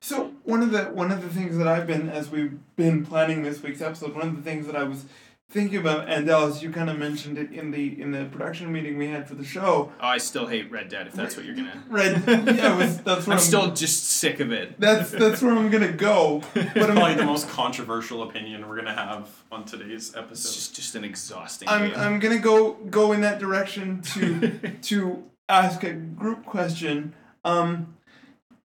So 0.00 0.34
one 0.42 0.60
of 0.62 0.70
the 0.70 0.82
one 0.84 1.10
of 1.10 1.22
the 1.22 1.30
things 1.30 1.56
that 1.56 1.66
I've 1.66 1.86
been 1.86 2.10
as 2.10 2.28
we've 2.28 2.58
been 2.76 3.06
planning 3.06 3.42
this 3.42 3.62
week's 3.62 3.80
episode, 3.80 4.14
one 4.14 4.28
of 4.28 4.36
the 4.36 4.42
things 4.42 4.66
that 4.66 4.76
I 4.76 4.82
was 4.82 5.06
thinking 5.54 5.78
about, 5.78 6.08
and 6.08 6.26
Dallas, 6.26 6.62
you 6.62 6.70
kind 6.70 6.90
of 6.90 6.98
mentioned 6.98 7.38
it 7.38 7.52
in 7.52 7.70
the 7.70 7.98
in 8.02 8.10
the 8.10 8.24
production 8.24 8.70
meeting 8.72 8.98
we 8.98 9.06
had 9.06 9.28
for 9.28 9.36
the 9.36 9.44
show. 9.44 9.92
Oh, 10.00 10.06
I 10.06 10.18
still 10.18 10.48
hate 10.48 10.68
Red 10.70 10.88
Dead. 10.88 11.06
If 11.06 11.12
that's 11.14 11.36
what 11.36 11.46
you're 11.46 11.54
gonna. 11.54 11.82
Red, 11.88 12.24
yeah, 12.26 12.76
was, 12.76 12.98
that's 12.98 13.26
where 13.26 13.36
I'm 13.36 13.42
still 13.42 13.72
just 13.72 14.04
sick 14.04 14.40
of 14.40 14.52
it. 14.52 14.78
that's 14.80 15.12
that's 15.12 15.40
where 15.40 15.54
I'm 15.54 15.70
gonna 15.70 15.92
go. 15.92 16.42
But 16.74 16.90
I'm 16.90 16.96
Probably 16.96 17.14
the 17.14 17.24
most 17.24 17.48
controversial 17.48 18.24
opinion 18.24 18.68
we're 18.68 18.76
gonna 18.76 18.94
have 18.94 19.28
on 19.52 19.64
today's 19.64 20.08
It's 20.08 20.16
episode. 20.16 20.52
just 20.54 20.74
just 20.74 20.94
an 20.96 21.04
exhausting 21.04 21.68
I'm 21.68 21.90
game. 21.90 21.98
I'm 21.98 22.18
gonna 22.18 22.38
go 22.38 22.72
go 22.72 23.12
in 23.12 23.20
that 23.20 23.38
direction 23.38 24.02
to 24.14 24.58
to 24.82 25.22
ask 25.48 25.84
a 25.84 25.92
group 25.92 26.44
question. 26.44 27.14
Um, 27.44 27.94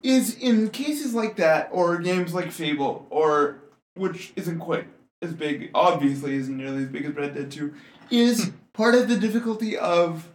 is 0.04 0.38
in 0.38 0.70
cases 0.70 1.16
like 1.16 1.38
that, 1.38 1.70
or 1.72 1.98
games 1.98 2.32
like 2.32 2.52
Fable, 2.52 3.08
or 3.10 3.64
which 3.96 4.34
isn't 4.36 4.60
quite 4.60 4.86
as 5.22 5.34
big, 5.34 5.72
obviously 5.74 6.36
isn't 6.36 6.58
nearly 6.58 6.84
as 6.84 6.90
big 6.90 7.06
as 7.06 7.16
Red 7.16 7.36
Dead 7.36 7.52
Two, 7.52 7.70
hmm. 7.70 7.76
is 8.10 8.52
part 8.74 8.96
of 8.96 9.08
the 9.08 9.18
difficulty 9.18 9.78
of 9.78 10.30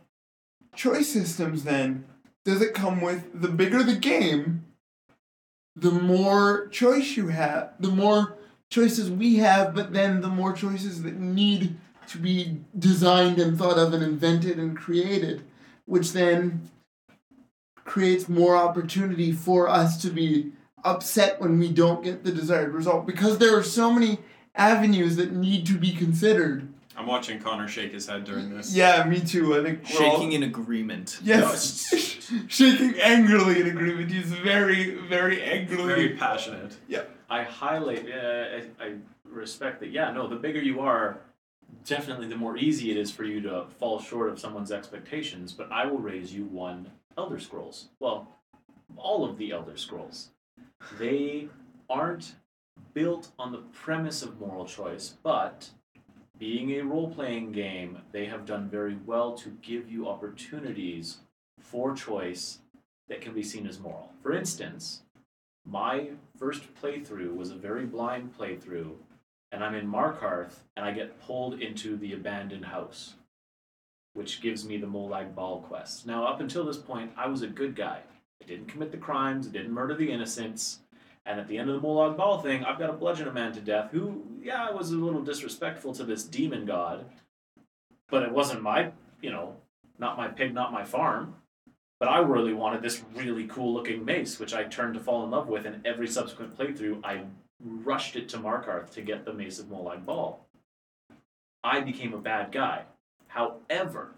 choice 0.75 1.09
systems. 1.09 1.65
Then 1.65 2.05
does 2.45 2.63
it 2.63 2.75
come 2.75 3.01
with 3.01 3.41
the 3.41 3.49
bigger 3.49 3.83
the 3.83 3.97
game, 3.97 4.65
the 5.77 5.91
more 5.91 6.69
choice 6.69 7.17
you 7.17 7.29
have, 7.29 7.73
the 7.79 7.89
more 7.89 8.37
choices 8.71 9.11
we 9.11 9.37
have, 9.37 9.75
but 9.75 9.93
then 9.93 10.21
the 10.21 10.29
more 10.29 10.53
choices 10.53 11.03
that 11.03 11.19
need 11.19 11.77
to 12.09 12.19
be 12.19 12.61
designed 12.79 13.39
and 13.39 13.57
thought 13.57 13.79
of 13.79 13.93
and 13.93 14.03
invented 14.03 14.59
and 14.59 14.77
created, 14.77 15.43
which 15.87 16.13
then 16.13 16.69
creates 17.85 18.29
more 18.29 18.57
opportunity 18.57 19.33
for 19.33 19.69
us 19.69 20.01
to 20.01 20.11
be 20.11 20.53
upset 20.85 21.41
when 21.41 21.59
we 21.59 21.71
don't 21.71 22.03
get 22.03 22.25
the 22.25 22.33
desired 22.33 22.73
result 22.73 23.07
because 23.07 23.39
there 23.39 23.57
are 23.57 23.63
so 23.63 23.93
many 23.93 24.19
avenues 24.55 25.17
that 25.17 25.33
need 25.33 25.67
to 25.67 25.79
be 25.79 25.93
considered. 25.93 26.69
I'm 26.97 27.07
watching 27.07 27.39
Connor 27.39 27.67
shake 27.69 27.93
his 27.93 28.07
head 28.07 28.25
during 28.25 28.55
this. 28.55 28.75
Yeah, 28.75 29.05
me 29.05 29.21
too. 29.21 29.59
I 29.59 29.63
think 29.63 29.83
we're 29.95 30.05
all- 30.07 30.13
Shaking 30.13 30.33
in 30.33 30.43
agreement. 30.43 31.19
Yes, 31.23 31.87
shaking 32.49 32.95
angrily 33.01 33.61
in 33.61 33.69
agreement. 33.69 34.11
He's 34.11 34.33
very, 34.33 34.97
very 35.09 35.41
angrily. 35.43 35.87
Very 35.87 36.09
passionate. 36.11 36.77
Yeah. 36.89 37.03
I 37.31 37.43
highlight, 37.45 38.07
uh, 38.11 38.59
I, 38.81 38.85
I 38.85 38.95
respect 39.25 39.81
that, 39.81 39.91
yeah, 39.91 40.11
no, 40.13 40.27
the 40.27 40.37
bigger 40.37 40.61
you 40.61 40.81
are, 40.81 41.21
definitely 41.87 42.27
the 42.27 42.37
more 42.37 42.57
easy 42.57 42.91
it 42.91 42.97
is 42.97 43.11
for 43.11 43.25
you 43.25 43.41
to 43.43 43.67
fall 43.79 44.01
short 44.01 44.29
of 44.29 44.39
someone's 44.41 44.73
expectations, 44.73 45.53
but 45.53 45.71
I 45.71 45.87
will 45.87 45.99
raise 46.01 46.35
you 46.35 46.45
one 46.47 46.91
Elder 47.17 47.39
Scrolls. 47.39 47.87
Well, 48.01 48.29
all 48.97 49.25
of 49.25 49.39
the 49.39 49.53
Elder 49.53 49.77
Scrolls. 49.77 50.31
They 50.99 51.49
aren't 51.89 52.35
built 52.95 53.31
on 53.39 53.53
the 53.53 53.59
premise 53.73 54.23
of 54.23 54.41
moral 54.41 54.67
choice, 54.67 55.15
but 55.23 55.71
being 56.39 56.71
a 56.73 56.83
role 56.83 57.11
playing 57.11 57.53
game, 57.53 57.99
they 58.13 58.25
have 58.27 58.47
done 58.47 58.69
very 58.69 58.97
well 59.07 59.35
to 59.35 59.51
give 59.63 59.91
you 59.91 60.09
opportunities 60.09 61.19
for 61.61 61.95
choice 61.95 62.61
that 63.09 63.21
can 63.21 63.35
be 63.35 63.43
seen 63.43 63.67
as 63.67 63.79
moral. 63.79 64.11
For 64.23 64.33
instance, 64.33 65.03
my 65.67 66.11
first 66.39 66.63
playthrough 66.81 67.37
was 67.37 67.51
a 67.51 67.57
very 67.57 67.85
blind 67.85 68.35
playthrough, 68.39 68.93
and 69.53 69.63
I'm 69.63 69.75
in 69.75 69.87
Markarth, 69.87 70.61
and 70.77 70.87
I 70.87 70.93
get 70.93 71.21
pulled 71.21 71.61
into 71.61 71.97
the 71.97 72.15
abandoned 72.15 72.65
house, 72.65 73.15
which 74.15 74.41
gives 74.41 74.65
me 74.65 74.79
the 74.79 74.87
Molag 74.87 75.35
Bal 75.35 75.61
quest. 75.61 76.07
Now, 76.07 76.25
up 76.25 76.41
until 76.41 76.65
this 76.65 76.79
point, 76.79 77.13
I 77.17 77.27
was 77.29 77.43
a 77.43 77.49
good 77.49 77.77
guy. 77.77 78.01
I 78.43 78.47
didn't 78.47 78.69
commit 78.69 78.91
the 78.91 78.97
crimes, 78.97 79.47
I 79.47 79.51
didn't 79.51 79.73
murder 79.73 79.95
the 79.95 80.11
innocents, 80.11 80.81
and 81.27 81.39
at 81.39 81.49
the 81.49 81.59
end 81.59 81.71
of 81.71 81.81
the 81.81 81.87
Molag 81.87 82.17
Bal 82.17 82.41
thing, 82.41 82.65
I've 82.65 82.79
got 82.79 82.89
to 82.89 82.93
bludgeon 82.93 83.29
a 83.29 83.33
man 83.33 83.53
to 83.53 83.61
death 83.61 83.91
who, 83.91 84.25
yeah, 84.43 84.71
was 84.71 84.91
a 84.91 84.97
little 84.97 85.23
disrespectful 85.23 85.95
to 85.95 86.05
this 86.05 86.25
demon 86.25 86.67
god, 86.67 87.05
but 88.09 88.23
it 88.23 88.33
wasn't 88.33 88.63
my, 88.63 88.93
you 89.21 89.31
know, 89.31 89.57
not 89.99 90.17
my 90.17 90.29
pig, 90.29 90.55
not 90.55 90.73
my 90.73 90.85
farm. 90.85 91.35
But 91.99 92.09
I 92.09 92.21
really 92.21 92.55
wanted 92.55 92.81
this 92.81 93.03
really 93.15 93.47
cool 93.47 93.75
looking 93.75 94.07
mace, 94.07 94.41
which 94.41 94.55
I 94.55 94.65
turned 94.65 94.95
to 94.95 95.01
fall 95.01 95.23
in 95.25 95.31
love 95.31 95.49
with, 95.49 95.67
and 95.67 95.87
every 95.87 96.09
subsequent 96.09 96.57
playthrough, 96.57 97.05
I 97.05 97.25
rushed 97.63 98.17
it 98.17 98.29
to 98.31 98.39
Markarth 98.39 98.91
to 98.93 99.03
get 99.03 99.27
the 99.27 99.35
Mace 99.35 99.59
of 99.59 99.67
Molag 99.67 100.07
Bal. 100.07 100.41
I 101.63 101.81
became 101.81 102.15
a 102.15 102.19
bad 102.19 102.53
guy. 102.53 102.85
However, 103.29 104.15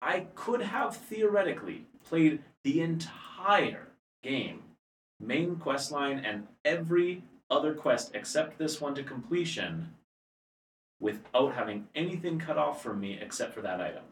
I 0.00 0.26
could 0.34 0.62
have 0.62 0.96
theoretically 0.96 1.84
played 2.08 2.40
the 2.64 2.80
entire 2.80 3.88
game, 4.22 4.62
main 5.20 5.56
quest 5.56 5.92
line, 5.92 6.18
and 6.18 6.46
every 6.64 7.22
other 7.50 7.74
quest 7.74 8.12
except 8.14 8.58
this 8.58 8.80
one 8.80 8.94
to 8.94 9.02
completion, 9.02 9.94
without 11.00 11.54
having 11.54 11.86
anything 11.94 12.38
cut 12.38 12.56
off 12.56 12.82
from 12.82 13.00
me 13.00 13.18
except 13.20 13.54
for 13.54 13.60
that 13.62 13.80
item. 13.80 14.04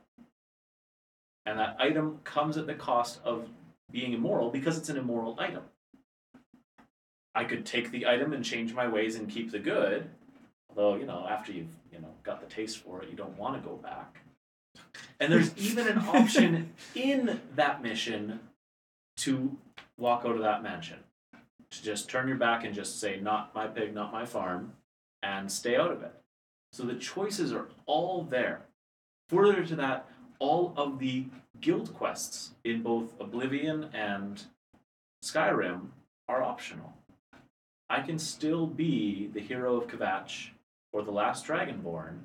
And 1.46 1.58
that 1.58 1.76
item 1.78 2.20
comes 2.24 2.56
at 2.56 2.66
the 2.66 2.74
cost 2.74 3.20
of 3.24 3.48
being 3.90 4.12
immoral 4.12 4.50
because 4.50 4.78
it's 4.78 4.88
an 4.88 4.96
immoral 4.96 5.36
item. 5.38 5.62
I 7.34 7.44
could 7.44 7.66
take 7.66 7.90
the 7.90 8.06
item 8.06 8.32
and 8.32 8.44
change 8.44 8.72
my 8.72 8.86
ways 8.86 9.16
and 9.16 9.28
keep 9.28 9.50
the 9.50 9.58
good, 9.58 10.08
although, 10.68 10.96
you 10.96 11.04
know, 11.04 11.26
after 11.28 11.52
you've, 11.52 11.74
you 11.92 12.00
know, 12.00 12.08
got 12.22 12.40
the 12.40 12.54
taste 12.54 12.78
for 12.78 13.02
it, 13.02 13.10
you 13.10 13.16
don't 13.16 13.36
want 13.36 13.60
to 13.60 13.68
go 13.68 13.76
back. 13.76 14.20
And 15.20 15.32
there's 15.32 15.56
even 15.56 15.86
an 15.86 15.98
option 15.98 16.72
in 16.94 17.40
that 17.56 17.82
mission 17.82 18.40
to 19.18 19.56
walk 19.98 20.24
out 20.24 20.36
of 20.36 20.42
that 20.42 20.62
mansion. 20.62 20.98
To 21.70 21.82
just 21.82 22.08
turn 22.08 22.28
your 22.28 22.36
back 22.36 22.64
and 22.64 22.74
just 22.74 23.00
say, 23.00 23.18
not 23.20 23.54
my 23.54 23.66
pig, 23.66 23.94
not 23.94 24.12
my 24.12 24.24
farm, 24.24 24.74
and 25.22 25.50
stay 25.50 25.76
out 25.76 25.90
of 25.90 26.02
it. 26.02 26.14
So 26.72 26.84
the 26.84 26.94
choices 26.94 27.52
are 27.52 27.68
all 27.86 28.22
there. 28.22 28.62
Further 29.28 29.64
to 29.64 29.76
that, 29.76 30.08
all 30.38 30.74
of 30.76 30.98
the 30.98 31.26
guild 31.60 31.94
quests 31.94 32.52
in 32.64 32.82
both 32.82 33.18
Oblivion 33.20 33.88
and 33.94 34.42
Skyrim 35.24 35.86
are 36.28 36.42
optional. 36.42 36.92
I 37.88 38.00
can 38.00 38.18
still 38.18 38.66
be 38.66 39.30
the 39.32 39.40
hero 39.40 39.76
of 39.76 39.86
Kvatch 39.86 40.48
or 40.92 41.02
the 41.02 41.10
last 41.10 41.46
Dragonborn. 41.46 42.18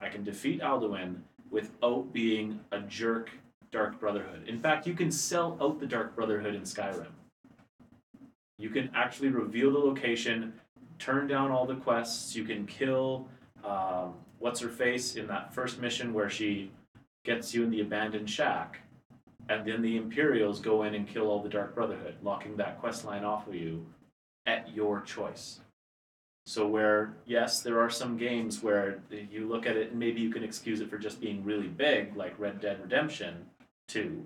I 0.00 0.08
can 0.08 0.22
defeat 0.22 0.60
Alduin 0.60 1.16
without 1.50 2.12
being 2.12 2.60
a 2.72 2.80
jerk 2.80 3.30
Dark 3.70 4.00
Brotherhood. 4.00 4.48
In 4.48 4.58
fact, 4.58 4.86
you 4.86 4.94
can 4.94 5.10
sell 5.10 5.58
out 5.60 5.78
the 5.78 5.86
Dark 5.86 6.14
Brotherhood 6.14 6.54
in 6.54 6.62
Skyrim. 6.62 7.12
You 8.58 8.70
can 8.70 8.90
actually 8.94 9.28
reveal 9.28 9.72
the 9.72 9.78
location, 9.78 10.54
turn 10.98 11.26
down 11.26 11.50
all 11.50 11.66
the 11.66 11.76
quests. 11.76 12.34
You 12.34 12.44
can 12.44 12.66
kill 12.66 13.28
um, 13.64 14.14
what's 14.38 14.60
her 14.60 14.68
face 14.68 15.16
in 15.16 15.26
that 15.28 15.54
first 15.54 15.80
mission 15.80 16.12
where 16.12 16.30
she 16.30 16.70
gets 17.24 17.54
you 17.54 17.62
in 17.62 17.70
the 17.70 17.80
abandoned 17.80 18.28
shack, 18.28 18.80
and 19.48 19.66
then 19.66 19.82
the 19.82 19.96
Imperials 19.96 20.60
go 20.60 20.84
in 20.84 20.94
and 20.94 21.06
kill 21.06 21.28
all 21.28 21.42
the 21.42 21.48
Dark 21.48 21.74
Brotherhood, 21.74 22.16
locking 22.22 22.56
that 22.56 22.80
quest 22.80 23.04
line 23.04 23.24
off 23.24 23.46
of 23.46 23.54
you 23.54 23.86
at 24.46 24.74
your 24.74 25.02
choice. 25.02 25.60
So 26.46 26.66
where 26.66 27.14
yes, 27.26 27.60
there 27.60 27.78
are 27.78 27.90
some 27.90 28.16
games 28.16 28.62
where 28.62 29.00
you 29.10 29.46
look 29.46 29.66
at 29.66 29.76
it 29.76 29.90
and 29.90 30.00
maybe 30.00 30.22
you 30.22 30.30
can 30.30 30.42
excuse 30.42 30.80
it 30.80 30.88
for 30.88 30.96
just 30.96 31.20
being 31.20 31.44
really 31.44 31.68
big, 31.68 32.16
like 32.16 32.38
Red 32.38 32.62
Dead 32.62 32.80
Redemption 32.80 33.44
2. 33.88 34.24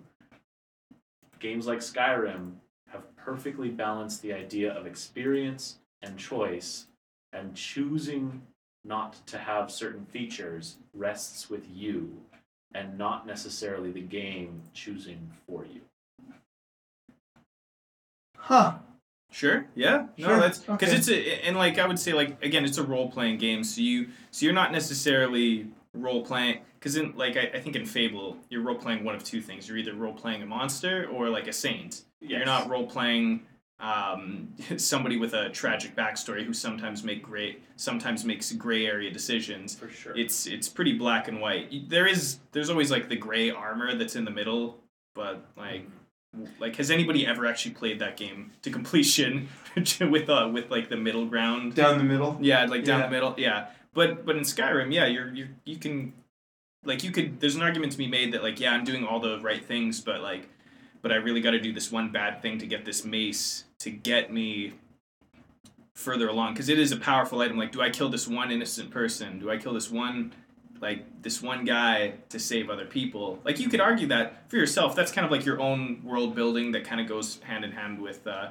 Games 1.39 1.67
like 1.67 1.79
Skyrim 1.81 2.53
have 2.91 3.17
perfectly 3.17 3.69
balanced 3.69 4.23
the 4.23 4.33
idea 4.33 4.73
of 4.73 4.87
experience 4.87 5.79
and 6.03 6.19
choice, 6.19 6.87
and 7.33 7.55
choosing 7.55 8.43
not 8.85 9.25
to 9.27 9.39
have 9.39 9.71
certain 9.71 10.05
features 10.07 10.77
rests 10.93 11.49
with 11.49 11.65
you, 11.73 12.21
and 12.75 12.99
not 12.99 13.27
necessarily 13.27 13.91
the 13.91 14.01
game 14.01 14.63
choosing 14.75 15.31
for 15.47 15.65
you. 15.65 15.81
Huh. 18.37 18.75
Sure. 19.31 19.67
Yeah. 19.75 20.07
No, 20.19 20.29
Sure, 20.29 20.41
that's 20.41 20.59
because 20.59 20.91
okay. 20.91 20.97
it's 20.97 21.09
a 21.09 21.47
and 21.47 21.57
like 21.57 21.79
I 21.79 21.87
would 21.87 21.99
say 21.99 22.13
like 22.13 22.45
again 22.45 22.65
it's 22.65 22.77
a 22.77 22.83
role 22.83 23.11
playing 23.11 23.39
game 23.39 23.65
so 23.65 23.81
you 23.81 24.09
so 24.31 24.45
you're 24.45 24.53
not 24.53 24.73
necessarily 24.73 25.69
role 25.95 26.23
playing 26.23 26.59
because 26.83 26.97
in 26.97 27.15
like 27.17 27.37
I, 27.37 27.51
I 27.55 27.61
think 27.61 27.77
in 27.77 27.87
Fable 27.87 28.37
you're 28.51 28.63
role 28.63 28.75
playing 28.75 29.05
one 29.05 29.15
of 29.15 29.23
two 29.23 29.41
things 29.41 29.69
you're 29.69 29.79
either 29.79 29.95
role 29.95 30.13
playing 30.15 30.43
a 30.43 30.47
monster 30.47 31.07
or 31.13 31.29
like 31.29 31.47
a 31.47 31.53
saint. 31.53 32.03
You're 32.21 32.45
not 32.45 32.69
role 32.69 32.87
playing 32.87 33.43
um, 33.79 34.55
somebody 34.77 35.17
with 35.17 35.33
a 35.35 35.49
tragic 35.51 35.95
backstory 35.97 36.45
who 36.45 36.53
sometimes 36.53 37.03
make 37.05 37.23
great 37.23 37.63
sometimes 37.77 38.25
makes 38.25 38.51
gray 38.53 38.87
area 38.87 39.11
decisions. 39.11 39.75
For 39.77 39.89
sure. 39.89 40.17
It's 40.17 40.47
it's 40.47 40.69
pretty 40.69 40.97
black 40.99 41.29
and 41.29 41.41
white. 41.41 41.89
There 41.89 42.07
is 42.07 42.39
there's 42.53 42.71
always 42.71 42.91
like 42.91 43.09
the 43.09 43.17
gray 43.17 43.51
armor 43.51 43.95
that's 43.95 44.17
in 44.17 44.25
the 44.25 44.31
middle, 44.31 44.79
but 45.15 45.45
like 45.57 45.87
like 46.59 46.77
has 46.77 46.91
anybody 46.91 47.27
ever 47.27 47.45
actually 47.47 47.75
played 47.75 47.99
that 47.99 48.17
game 48.17 48.53
to 48.63 48.71
completion 48.71 49.49
with 50.01 50.29
uh 50.31 50.49
with 50.53 50.71
like 50.71 50.89
the 50.89 50.97
middle 50.97 51.27
ground? 51.27 51.75
Down 51.75 51.99
the 51.99 52.05
middle. 52.05 52.39
Yeah, 52.41 52.65
like 52.67 52.85
down 52.85 53.01
Yeah. 53.01 53.07
the 53.07 53.13
middle. 53.13 53.35
Yeah, 53.37 53.67
but 53.95 54.25
but 54.25 54.37
in 54.37 54.43
Skyrim, 54.43 54.93
yeah, 54.93 55.07
you're 55.07 55.33
you 55.35 55.49
you 55.65 55.77
can 55.77 56.13
like 56.85 57.05
you 57.05 57.11
could. 57.11 57.41
There's 57.41 57.55
an 57.55 57.63
argument 57.63 57.93
to 57.93 57.99
be 57.99 58.07
made 58.07 58.33
that 58.33 58.43
like 58.43 58.61
yeah, 58.61 58.73
I'm 58.73 58.85
doing 58.85 59.05
all 59.05 59.21
the 59.21 59.39
right 59.41 59.65
things, 59.65 60.01
but 60.01 60.21
like 60.21 60.49
but 61.01 61.13
I 61.13 61.17
really 61.17 61.41
got 61.41 61.51
to 61.51 61.61
do 61.61 61.73
this 61.73 61.91
one 61.91 62.13
bad 62.13 62.43
thing 62.43 62.59
to 62.59 62.67
get 62.67 62.85
this 62.85 63.05
mace 63.05 63.65
to 63.81 63.91
get 63.91 64.33
me 64.33 64.75
further 65.95 66.29
along 66.29 66.55
because 66.55 66.69
it 66.69 66.79
is 66.79 66.93
a 66.93 66.97
powerful 66.97 67.41
item. 67.41 67.59
Like, 67.59 67.73
do 67.73 67.83
I 67.83 67.91
kill 67.91 68.09
this 68.09 68.29
one 68.29 68.51
innocent 68.51 68.91
person? 68.91 69.39
Do 69.39 69.51
I 69.51 69.57
kill 69.57 69.75
this 69.75 69.91
one 69.91 70.33
like 70.81 71.23
this 71.23 71.41
one 71.41 71.65
guy 71.65 72.15
to 72.29 72.39
save 72.39 72.71
other 72.71 72.87
people? 72.87 73.41
Like, 73.45 73.61
you 73.61 73.69
could 73.69 73.81
argue 73.81 74.07
that 74.09 74.49
for 74.51 74.57
yourself. 74.57 74.95
That's 74.95 75.13
kind 75.13 75.25
of 75.25 75.31
like 75.31 75.45
your 75.45 75.61
own 75.61 76.01
world 76.05 76.35
building 76.35 76.73
that 76.73 76.85
kind 76.85 77.01
of 77.01 77.09
goes 77.09 77.41
hand 77.43 77.65
in 77.65 77.73
hand 77.73 78.01
with. 78.01 78.27
Uh, 78.27 78.51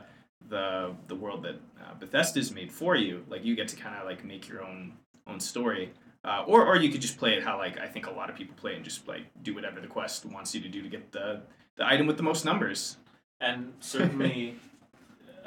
the 0.52 0.94
the 1.08 1.16
world 1.16 1.44
that 1.44 1.56
uh, 1.82 1.94
Bethesda's 2.00 2.52
made 2.52 2.72
for 2.72 2.96
you. 2.96 3.26
Like 3.28 3.44
you 3.44 3.56
get 3.56 3.68
to 3.70 3.76
kind 3.76 3.96
of 3.96 4.06
like 4.06 4.24
make 4.24 4.48
your 4.48 4.64
own 4.64 4.94
own 5.26 5.40
story, 5.40 5.92
uh, 6.24 6.44
or 6.48 6.66
or 6.66 6.78
you 6.78 6.90
could 6.90 7.02
just 7.02 7.18
play 7.18 7.34
it 7.34 7.44
how 7.44 7.58
like 7.58 7.80
I 7.80 7.88
think 7.88 8.08
a 8.08 8.12
lot 8.12 8.30
of 8.30 8.36
people 8.36 8.56
play 8.56 8.76
and 8.76 8.84
just 8.84 9.08
like 9.08 9.24
do 9.42 9.56
whatever 9.56 9.82
the 9.82 9.88
quest 9.88 10.26
wants 10.26 10.54
you 10.54 10.62
to 10.62 10.70
do 10.70 10.82
to 10.82 10.90
get 10.90 11.12
the 11.12 11.42
the 11.78 11.86
item 11.86 12.08
with 12.08 12.18
the 12.18 12.24
most 12.24 12.46
numbers. 12.46 12.98
And 13.40 13.74
certainly, 13.80 14.56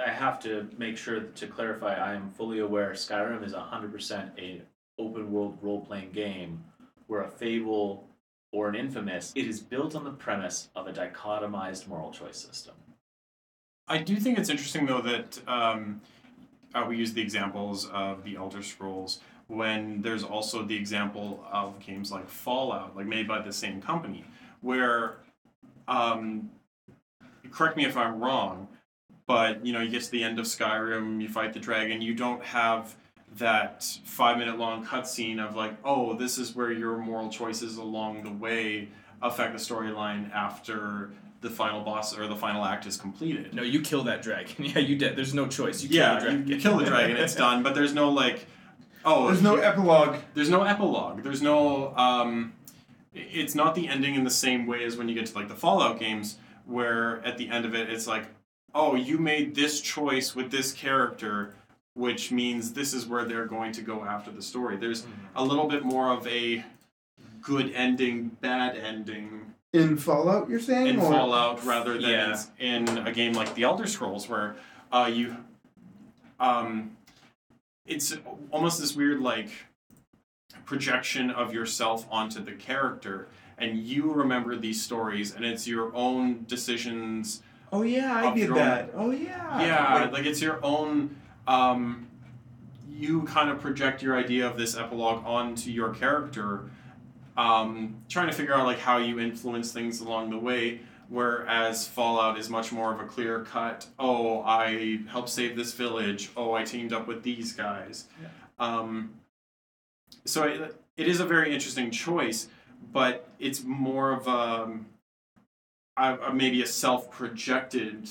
I 0.05 0.11
have 0.11 0.41
to 0.41 0.69
make 0.77 0.97
sure 0.97 1.21
to 1.21 1.47
clarify. 1.47 1.95
I 1.95 2.15
am 2.15 2.31
fully 2.31 2.59
aware 2.59 2.91
Skyrim 2.93 3.45
is 3.45 3.53
hundred 3.55 3.93
percent 3.93 4.33
a 4.39 4.63
open 4.99 5.31
world 5.31 5.59
role 5.63 5.81
playing 5.81 6.11
game, 6.11 6.65
where 7.07 7.23
a 7.23 7.29
Fable 7.29 8.09
or 8.53 8.69
an 8.69 8.75
Infamous 8.75 9.33
it 9.37 9.47
is 9.47 9.61
built 9.61 9.95
on 9.95 10.05
the 10.05 10.11
premise 10.11 10.71
of 10.75 10.89
a 10.89 10.93
dichotomized 10.93 11.87
moral 11.87 12.11
choice 12.11 12.39
system. 12.39 12.75
I 13.87 13.99
do 13.99 14.17
think 14.17 14.39
it's 14.39 14.49
interesting 14.49 14.87
though 14.87 15.03
that 15.03 15.41
um, 15.47 16.01
uh, 16.75 16.85
we 16.89 16.97
use 16.97 17.13
the 17.13 17.23
examples 17.23 17.87
of 17.91 18.25
the 18.25 18.37
Elder 18.37 18.63
Scrolls 18.63 19.21
when 19.49 20.03
there's 20.03 20.25
also 20.25 20.63
the 20.63 20.77
example 20.77 21.45
of 21.51 21.79
games 21.79 22.11
like 22.11 22.29
Fallout, 22.29 22.97
like 22.97 23.07
made 23.07 23.29
by 23.29 23.41
the 23.41 23.53
same 23.53 23.81
company, 23.81 24.25
where 24.61 25.17
um, 25.89 26.51
correct 27.51 27.77
me 27.77 27.85
if 27.85 27.97
I'm 27.97 28.21
wrong, 28.21 28.69
but 29.27 29.65
you 29.65 29.73
know 29.73 29.81
you 29.81 29.91
get 29.91 30.03
to 30.03 30.11
the 30.11 30.23
end 30.25 30.39
of 30.39 30.47
Skyrim, 30.47 31.21
you 31.21 31.29
fight 31.29 31.53
the 31.53 31.61
dragon, 31.61 32.01
you 32.01 32.15
don't 32.15 32.43
have 32.43 32.97
that 33.37 33.83
five 34.05 34.39
minute 34.39 34.59
long 34.59 34.85
cutscene 34.87 35.45
of 35.45 35.57
like, 35.57 35.75
oh, 35.85 36.15
this 36.15 36.39
is 36.39 36.55
where 36.55 36.73
your 36.73 36.97
moral 36.99 37.29
choices 37.29 37.77
along 37.77 38.23
the 38.23 38.31
way 38.31 38.89
affect 39.23 39.53
the 39.53 39.59
storyline 39.59 40.33
after 40.33 41.11
the 41.41 41.51
final 41.51 41.83
boss 41.83 42.17
or 42.17 42.27
the 42.27 42.37
final 42.37 42.65
act 42.65 42.87
is 42.87 42.97
completed. 42.97 43.53
No, 43.55 43.63
you 43.63 43.81
kill 43.81 44.03
that 44.05 44.23
dragon. 44.23 44.65
yeah, 44.65 44.79
you 44.79 44.97
did. 44.97 45.17
There's 45.17 45.35
no 45.35 45.47
choice. 45.47 45.83
You 45.83 45.89
kill 45.89 45.99
yeah, 45.99 46.15
the 46.15 46.21
dragon. 46.21 46.49
you, 46.49 46.55
you 46.55 46.61
kill 46.61 46.79
the 46.79 46.85
dragon, 46.87 47.17
it's 47.17 47.35
done. 47.35 47.63
But 47.63 47.75
there's 47.75 47.93
no 47.93 48.11
like, 48.11 48.47
oh, 49.05 49.27
There's 49.29 49.43
no 49.43 49.57
epilogue. 49.57 50.17
there's 50.35 50.51
no 50.51 50.63
epilogue. 50.63 51.23
There's 51.23 51.43
no. 51.43 51.95
Um, 51.97 52.53
it's 53.13 53.55
not 53.55 53.75
the 53.75 53.87
ending 53.89 54.15
in 54.17 54.25
the 54.25 54.31
same 54.31 54.67
way 54.67 54.85
as 54.85 54.97
when 54.97 55.09
you 55.09 55.15
get 55.15 55.27
to 55.27 55.35
like 55.35 55.49
the 55.49 55.55
Fallout 55.55 55.99
games, 56.01 56.37
where 56.67 57.25
at 57.25 57.39
the 57.39 57.49
end 57.49 57.65
of 57.65 57.75
it, 57.75 57.89
it's 57.89 58.07
like, 58.09 58.25
oh, 58.75 58.97
you 58.97 59.19
made 59.19 59.55
this 59.55 59.81
choice 59.81 60.35
with 60.35 60.51
this 60.51 60.73
character, 60.73 61.55
which 61.95 62.33
means 62.33 62.73
this 62.73 62.93
is 62.93 63.07
where 63.07 63.25
they're 63.25 63.47
going 63.47 63.71
to 63.73 63.83
go 63.83 64.05
after 64.05 64.33
the 64.33 64.43
story. 64.43 64.77
There's 64.77 65.07
a 65.37 65.45
little 65.45 65.69
bit 65.69 65.85
more 65.85 66.11
of 66.13 66.27
a 66.27 66.65
good 67.41 67.71
ending, 67.73 68.31
bad 68.41 68.77
ending 68.77 69.53
In 69.73 69.97
Fallout, 69.97 70.49
you're 70.51 70.59
saying? 70.59 70.87
in 70.89 70.99
or- 70.99 71.13
Fallout 71.13 71.65
rather 71.65 71.93
than 71.93 72.03
Yeah. 72.11 72.43
in 72.59 72.89
a 73.07 73.13
game 73.13 73.35
like 73.35 73.55
the 73.55 73.63
Elder 73.63 73.87
Scrolls, 73.87 74.29
where 74.29 74.57
uh, 74.91 75.09
you, 75.13 75.37
um, 76.41 76.94
it's 77.87 78.17
almost 78.51 78.81
this 78.81 78.97
weird 78.97 79.21
like 79.21 79.51
projection 80.65 81.31
of 81.31 81.53
yourself 81.53 82.07
onto 82.11 82.43
the 82.43 82.53
character, 82.53 83.29
and 83.59 83.79
you 83.79 84.13
remember 84.13 84.57
these 84.57 84.83
stories, 84.83 85.35
and 85.35 85.45
it's 85.45 85.67
your 85.67 85.95
own 85.95 86.45
decisions. 86.49 87.43
Oh 87.73 87.83
yeah, 87.83 88.15
I 88.15 88.35
did 88.35 88.51
own- 88.51 88.57
that. 88.57 88.91
Oh 88.95 89.11
yeah. 89.11 89.61
yeah, 89.63 89.95
Like, 90.03 90.13
like 90.13 90.27
it's 90.27 90.41
your 90.41 90.65
own. 90.65 91.17
Um, 91.47 92.07
you 92.91 93.23
kind 93.25 93.51
of 93.51 93.61
project 93.61 94.03
your 94.03 94.17
idea 94.17 94.47
of 94.47 94.57
this 94.57 94.77
epilogue 94.77 95.25
onto 95.27 95.71
your 95.71 95.91
character, 95.93 96.71
um, 97.37 97.97
trying 98.09 98.29
to 98.29 98.33
figure 98.33 98.55
out 98.55 98.65
like 98.65 98.79
how 98.79 98.99
you 98.99 99.19
influence 99.19 99.73
things 99.73 100.01
along 100.01 100.31
the 100.31 100.39
way. 100.39 100.81
Whereas 101.09 101.87
Fallout 101.87 102.39
is 102.39 102.49
much 102.49 102.73
more 102.73 102.93
of 102.93 103.01
a 103.01 103.05
clear 103.05 103.41
cut. 103.41 103.87
Oh, 103.99 104.43
I 104.43 105.01
helped 105.09 105.29
save 105.29 105.57
this 105.57 105.73
village. 105.75 106.31
Oh, 106.37 106.53
I 106.53 106.65
teamed 106.65 106.93
up 106.93 107.07
with 107.07 107.23
these 107.23 107.53
guys. 107.53 108.07
Um, 108.59 109.15
so 110.25 110.45
it, 110.45 110.77
it 110.97 111.07
is 111.09 111.21
a 111.21 111.25
very 111.27 111.53
interesting 111.53 111.91
choice, 111.91 112.49
but 112.93 113.29
it's 113.39 113.63
more 113.65 114.13
of 114.13 114.27
a, 114.27 114.79
a, 115.97 116.19
a 116.29 116.35
maybe 116.35 116.63
a 116.63 116.67
self 116.67 117.11
projected 117.11 118.09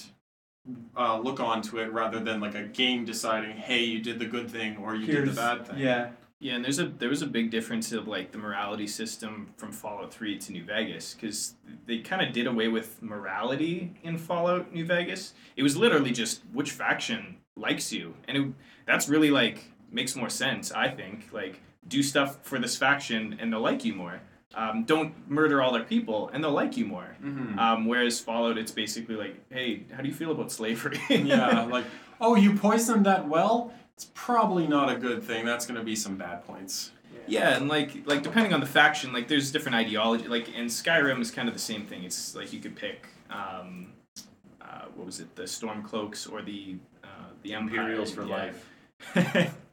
uh, 0.96 1.20
look 1.20 1.40
onto 1.40 1.80
it 1.80 1.92
rather 1.92 2.20
than 2.20 2.40
like 2.40 2.56
a 2.56 2.64
game 2.64 3.06
deciding, 3.06 3.58
hey, 3.58 3.84
you 3.84 4.00
did 4.00 4.20
the 4.20 4.26
good 4.26 4.50
thing 4.50 4.78
or 4.78 4.96
you 4.96 5.08
did 5.08 5.28
the 5.28 5.34
bad 5.34 5.68
thing. 5.68 5.80
Yeah. 5.80 6.10
Yeah, 6.44 6.56
and 6.56 6.66
there's 6.66 6.80
a 6.80 6.88
there 6.88 7.08
was 7.08 7.22
a 7.22 7.28
big 7.28 7.52
difference 7.52 7.94
of 7.94 8.06
like 8.06 8.34
the 8.34 8.38
morality 8.38 8.86
system 8.86 9.54
from 9.56 9.72
Fallout 9.72 10.14
3 10.14 10.38
to 10.40 10.52
New 10.52 10.66
Vegas 10.66 11.14
because 11.14 11.56
they 11.86 12.00
kind 12.00 12.22
of 12.22 12.34
did 12.34 12.48
away 12.48 12.68
with 12.68 13.02
morality 13.02 13.94
in 14.04 14.18
Fallout 14.18 14.74
New 14.74 14.86
Vegas. 14.86 15.34
It 15.56 15.64
was 15.64 15.78
literally 15.78 16.12
just 16.12 16.42
which 16.52 16.72
faction 16.72 17.38
likes 17.56 17.94
you, 17.94 18.16
and 18.28 18.38
it, 18.38 18.54
that's 18.86 19.08
really 19.08 19.32
like 19.32 19.64
makes 19.90 20.18
more 20.18 20.30
sense. 20.30 20.74
I 20.74 20.90
think 20.90 21.30
like 21.32 21.62
do 21.88 22.04
stuff 22.04 22.40
for 22.44 22.60
this 22.60 22.76
faction 22.76 23.38
and 23.40 23.54
they'll 23.54 23.62
like 23.62 23.86
you 23.86 23.94
more. 23.94 24.20
Um, 24.54 24.84
don't 24.84 25.14
murder 25.30 25.62
all 25.62 25.72
their 25.72 25.84
people 25.84 26.30
and 26.34 26.44
they'll 26.44 26.52
like 26.52 26.76
you 26.76 26.86
more. 26.86 27.16
Mm-hmm. 27.24 27.58
Um, 27.58 27.86
whereas 27.86 28.20
Fallout, 28.20 28.58
it's 28.58 28.72
basically 28.72 29.16
like, 29.16 29.36
hey, 29.50 29.84
how 29.94 30.02
do 30.02 30.08
you 30.08 30.14
feel 30.14 30.32
about 30.32 30.52
slavery? 30.52 31.02
yeah, 31.10 31.64
like, 31.70 31.86
oh, 32.22 32.36
you 32.36 32.54
poisoned 32.54 33.06
that 33.06 33.28
well? 33.28 33.74
It's 33.98 34.10
probably 34.14 34.68
not 34.68 34.92
a 34.92 34.96
good 34.96 35.24
thing. 35.24 35.46
That's 35.46 35.66
going 35.66 35.80
to 35.80 35.86
be 35.86 35.96
some 35.96 36.18
bad 36.18 36.46
points. 36.46 36.92
Yeah, 37.28 37.56
and 37.56 37.70
like 37.70 38.06
like 38.06 38.24
depending 38.24 38.54
on 38.54 38.60
the 38.60 38.66
faction, 38.66 39.14
like 39.14 39.28
there's 39.28 39.52
different 39.52 39.76
ideology. 39.76 40.28
Like 40.28 40.50
in 40.50 40.66
Skyrim 40.66 41.22
is 41.22 41.32
kind 41.32 41.48
of 41.48 41.54
the 41.54 41.60
same 41.60 41.86
thing. 41.86 42.04
It's 42.04 42.36
like 42.36 42.52
you 42.52 42.60
could 42.60 42.76
pick 42.76 43.08
um, 43.30 43.94
uh, 44.62 44.86
what 44.96 45.06
was 45.06 45.20
it, 45.20 45.36
the 45.36 45.44
Stormcloaks 45.44 46.32
or 46.32 46.42
the 46.42 46.76
uh, 47.04 47.08
the 47.44 47.54
Imperials 47.54 48.12
for 48.12 48.26
yeah. 48.26 48.36
life. 48.36 48.70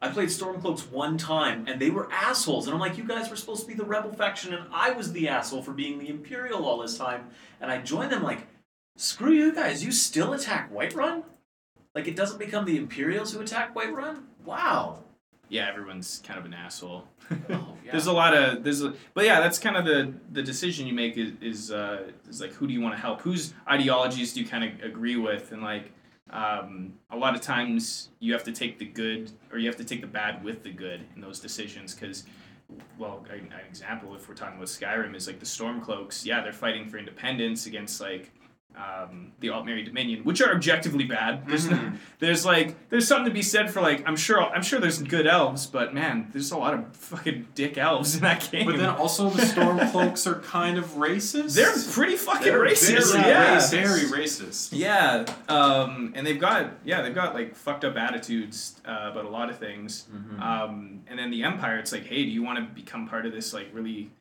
I 0.01 0.09
played 0.09 0.29
Stormcloaks 0.29 0.91
one 0.91 1.17
time, 1.17 1.65
and 1.67 1.79
they 1.79 1.89
were 1.89 2.11
assholes. 2.11 2.67
And 2.67 2.73
I'm 2.73 2.79
like, 2.79 2.97
you 2.97 3.05
guys 3.05 3.29
were 3.29 3.35
supposed 3.35 3.61
to 3.61 3.67
be 3.67 3.73
the 3.73 3.85
rebel 3.85 4.11
faction, 4.11 4.53
and 4.53 4.65
I 4.73 4.91
was 4.91 5.13
the 5.13 5.29
asshole 5.29 5.61
for 5.61 5.71
being 5.71 5.99
the 5.99 6.09
Imperial 6.09 6.65
all 6.65 6.79
this 6.79 6.97
time. 6.97 7.29
And 7.61 7.71
I 7.71 7.79
joined 7.81 8.11
them 8.11 8.23
like, 8.23 8.47
screw 8.97 9.31
you 9.31 9.53
guys, 9.53 9.85
you 9.85 9.91
still 9.91 10.33
attack 10.33 10.71
Whiterun? 10.73 11.23
Like, 11.95 12.07
it 12.07 12.15
doesn't 12.15 12.39
become 12.39 12.65
the 12.65 12.77
Imperials 12.77 13.33
who 13.33 13.41
attack 13.41 13.75
Whiterun? 13.75 14.23
Wow. 14.45 14.99
yeah, 15.49 15.67
everyone's 15.67 16.21
kind 16.25 16.39
of 16.39 16.45
an 16.45 16.53
asshole. 16.53 17.03
Oh, 17.29 17.77
yeah. 17.85 17.91
There's 17.91 18.07
a 18.07 18.13
lot 18.13 18.33
of 18.33 18.63
there's 18.63 18.81
a 18.83 18.93
but 19.13 19.25
yeah, 19.25 19.39
that's 19.39 19.59
kind 19.59 19.75
of 19.77 19.85
the 19.85 20.13
the 20.31 20.41
decision 20.41 20.87
you 20.87 20.93
make 20.93 21.17
is 21.17 21.33
is, 21.41 21.71
uh, 21.71 22.09
is 22.29 22.41
like 22.41 22.53
who 22.53 22.67
do 22.67 22.73
you 22.73 22.81
want 22.81 22.95
to 22.95 23.01
help? 23.01 23.21
Whose 23.21 23.53
ideologies 23.69 24.33
do 24.33 24.39
you 24.41 24.47
kind 24.47 24.63
of 24.63 24.81
agree 24.81 25.17
with? 25.17 25.51
And 25.51 25.61
like 25.61 25.91
um, 26.29 26.93
a 27.09 27.17
lot 27.17 27.35
of 27.35 27.41
times 27.41 28.09
you 28.19 28.31
have 28.33 28.43
to 28.45 28.51
take 28.51 28.79
the 28.79 28.85
good 28.85 29.31
or 29.51 29.59
you 29.59 29.67
have 29.67 29.75
to 29.77 29.83
take 29.83 30.01
the 30.01 30.07
bad 30.07 30.43
with 30.43 30.63
the 30.63 30.71
good 30.71 31.01
in 31.15 31.21
those 31.21 31.39
decisions 31.39 31.93
because 31.93 32.23
well, 32.97 33.25
an, 33.29 33.51
an 33.51 33.65
example 33.69 34.15
if 34.15 34.29
we're 34.29 34.35
talking 34.35 34.55
about 34.55 34.67
Skyrim 34.67 35.13
is 35.15 35.27
like 35.27 35.39
the 35.39 35.45
Stormcloaks. 35.45 36.25
Yeah, 36.25 36.41
they're 36.41 36.53
fighting 36.53 36.87
for 36.87 36.97
independence 36.97 37.65
against 37.65 37.99
like 37.99 38.31
um, 38.75 39.31
the 39.39 39.49
Aldmeri 39.49 39.85
Dominion, 39.85 40.23
which 40.23 40.41
are 40.41 40.53
objectively 40.53 41.03
bad. 41.03 41.47
There's 41.47 41.69
no, 41.69 41.91
there's 42.19 42.45
like 42.45 42.89
there's 42.89 43.07
something 43.07 43.25
to 43.25 43.33
be 43.33 43.41
said 43.41 43.69
for 43.71 43.81
like 43.81 44.07
I'm 44.07 44.15
sure 44.15 44.41
I'm 44.41 44.63
sure 44.63 44.79
there's 44.79 45.01
good 45.01 45.27
elves, 45.27 45.67
but 45.67 45.93
man, 45.93 46.29
there's 46.31 46.51
a 46.51 46.57
lot 46.57 46.73
of 46.73 46.95
fucking 46.95 47.47
dick 47.55 47.77
elves 47.77 48.15
in 48.15 48.21
that 48.21 48.47
game. 48.51 48.65
But 48.65 48.77
then 48.77 48.89
also 48.89 49.29
the 49.29 49.41
Stormcloaks 49.53 50.25
are 50.27 50.39
kind 50.39 50.77
of 50.77 50.85
racist. 50.91 51.55
they're 51.55 51.73
pretty 51.93 52.15
fucking 52.17 52.43
They're 52.47 52.59
racist. 52.59 53.13
very 53.13 53.29
yeah. 53.29 53.57
racist. 53.57 53.71
very 53.71 54.23
racist. 54.23 54.69
Yeah, 54.71 55.25
um, 55.49 56.13
and 56.15 56.25
they've 56.25 56.39
got 56.39 56.71
yeah 56.83 57.01
they've 57.01 57.15
got 57.15 57.33
like 57.35 57.55
fucked 57.55 57.85
up 57.85 57.95
attitudes 57.97 58.79
uh, 58.85 59.09
about 59.11 59.25
a 59.25 59.29
lot 59.29 59.49
of 59.49 59.57
things. 59.57 60.07
Mhm. 60.13 60.41
Um, 60.41 61.01
and 61.07 61.19
then 61.19 61.29
the 61.31 61.43
Empire, 61.43 61.77
it's 61.77 61.91
like, 61.91 62.05
hey, 62.05 62.23
do 62.23 62.31
you 62.31 62.41
want 62.43 62.57
to 62.59 62.65
become 62.73 63.07
part 63.07 63.25
of 63.25 63.33
this 63.33 63.53
like 63.53 63.67
really? 63.73 64.11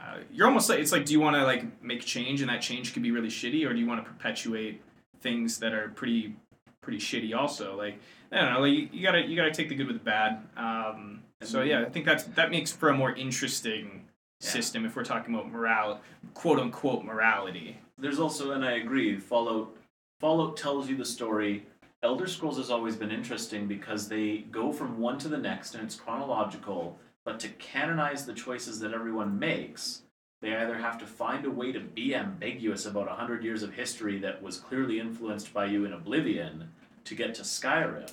Uh, 0.00 0.18
you're 0.32 0.46
almost 0.46 0.68
like 0.70 0.78
it's 0.78 0.92
like, 0.92 1.04
do 1.04 1.12
you 1.12 1.20
want 1.20 1.36
to 1.36 1.44
like 1.44 1.82
make 1.82 2.00
change, 2.04 2.40
and 2.40 2.48
that 2.50 2.62
change 2.62 2.92
could 2.94 3.02
be 3.02 3.10
really 3.10 3.28
shitty, 3.28 3.68
or 3.68 3.72
do 3.74 3.78
you 3.78 3.86
want 3.86 4.02
to 4.02 4.10
perpetuate 4.10 4.80
things 5.20 5.58
that 5.58 5.74
are 5.74 5.88
pretty 5.90 6.34
pretty 6.80 6.98
shitty 6.98 7.34
also? 7.34 7.76
Like 7.76 7.98
I 8.32 8.40
don't 8.40 8.52
know, 8.54 8.60
like 8.60 8.72
you, 8.72 8.88
you 8.92 9.02
gotta 9.02 9.20
you 9.20 9.36
gotta 9.36 9.50
take 9.50 9.68
the 9.68 9.74
good 9.74 9.86
with 9.86 9.98
the 9.98 10.04
bad. 10.04 10.42
Um, 10.56 11.22
so 11.42 11.62
yeah, 11.62 11.82
I 11.82 11.84
think 11.90 12.06
that's 12.06 12.24
that 12.24 12.50
makes 12.50 12.72
for 12.72 12.88
a 12.88 12.94
more 12.94 13.12
interesting 13.12 14.04
Yeah. 14.40 14.48
system 14.50 14.86
if 14.86 14.96
we're 14.96 15.04
talking 15.04 15.34
about 15.34 15.50
morale, 15.50 16.00
quote 16.34 16.58
unquote 16.58 17.04
morality. 17.04 17.76
There's 17.98 18.18
also, 18.18 18.52
and 18.52 18.64
I 18.64 18.72
agree, 18.72 19.18
Fallout. 19.18 19.76
Fallout 20.20 20.56
tells 20.56 20.88
you 20.88 20.96
the 20.96 21.04
story. 21.04 21.66
Elder 22.02 22.26
Scrolls 22.26 22.56
has 22.56 22.70
always 22.70 22.96
been 22.96 23.10
interesting 23.10 23.66
because 23.66 24.08
they 24.08 24.38
go 24.50 24.72
from 24.72 24.98
one 24.98 25.18
to 25.18 25.28
the 25.28 25.36
next 25.36 25.74
and 25.74 25.84
it's 25.84 25.94
chronological. 25.96 26.98
But 27.24 27.40
to 27.40 27.48
canonize 27.48 28.24
the 28.24 28.34
choices 28.34 28.80
that 28.80 28.94
everyone 28.94 29.38
makes, 29.38 30.02
they 30.40 30.56
either 30.56 30.78
have 30.78 30.98
to 30.98 31.06
find 31.06 31.44
a 31.44 31.50
way 31.50 31.70
to 31.72 31.80
be 31.80 32.14
ambiguous 32.14 32.86
about 32.86 33.08
a 33.08 33.14
hundred 33.14 33.44
years 33.44 33.62
of 33.62 33.74
history 33.74 34.18
that 34.20 34.42
was 34.42 34.58
clearly 34.58 34.98
influenced 34.98 35.52
by 35.52 35.66
you 35.66 35.84
in 35.84 35.92
Oblivion 35.92 36.70
to 37.04 37.14
get 37.14 37.34
to 37.34 37.42
Skyrim, 37.42 38.10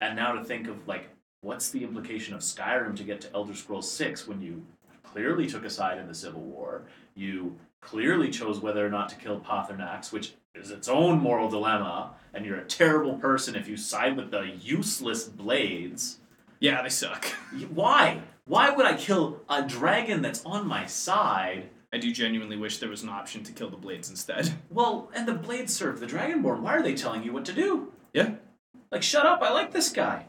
and 0.00 0.14
now 0.14 0.32
to 0.32 0.44
think 0.44 0.68
of 0.68 0.86
like 0.86 1.08
what's 1.42 1.70
the 1.70 1.82
implication 1.82 2.34
of 2.34 2.40
Skyrim 2.40 2.96
to 2.96 3.04
get 3.04 3.20
to 3.22 3.34
Elder 3.34 3.54
Scrolls 3.54 3.90
Six 3.90 4.28
when 4.28 4.40
you 4.40 4.64
clearly 5.02 5.46
took 5.46 5.64
a 5.64 5.70
side 5.70 5.98
in 5.98 6.06
the 6.06 6.14
Civil 6.14 6.42
War, 6.42 6.82
you 7.16 7.56
clearly 7.80 8.30
chose 8.30 8.60
whether 8.60 8.86
or 8.86 8.90
not 8.90 9.08
to 9.08 9.16
kill 9.16 9.40
Paarthurnax, 9.40 10.12
which 10.12 10.34
is 10.54 10.70
its 10.70 10.88
own 10.88 11.18
moral 11.18 11.48
dilemma, 11.48 12.12
and 12.32 12.44
you're 12.44 12.58
a 12.58 12.64
terrible 12.64 13.14
person 13.14 13.56
if 13.56 13.66
you 13.66 13.76
side 13.76 14.16
with 14.16 14.30
the 14.30 14.52
useless 14.60 15.24
blades. 15.24 16.19
Yeah, 16.60 16.82
they 16.82 16.88
suck. 16.88 17.24
Why? 17.74 18.20
Why 18.46 18.70
would 18.70 18.86
I 18.86 18.94
kill 18.96 19.40
a 19.48 19.62
dragon 19.66 20.22
that's 20.22 20.44
on 20.44 20.66
my 20.66 20.86
side? 20.86 21.68
I 21.92 21.98
do 21.98 22.12
genuinely 22.12 22.56
wish 22.56 22.78
there 22.78 22.88
was 22.88 23.02
an 23.02 23.08
option 23.08 23.42
to 23.44 23.52
kill 23.52 23.70
the 23.70 23.76
blades 23.76 24.10
instead. 24.10 24.52
Well, 24.70 25.10
and 25.14 25.26
the 25.26 25.34
blades 25.34 25.74
serve 25.74 25.98
the 25.98 26.06
Dragonborn. 26.06 26.60
Why 26.60 26.76
are 26.76 26.82
they 26.82 26.94
telling 26.94 27.24
you 27.24 27.32
what 27.32 27.44
to 27.46 27.52
do? 27.52 27.92
Yeah. 28.12 28.34
Like, 28.92 29.02
shut 29.02 29.26
up! 29.26 29.42
I 29.42 29.52
like 29.52 29.72
this 29.72 29.90
guy. 29.90 30.26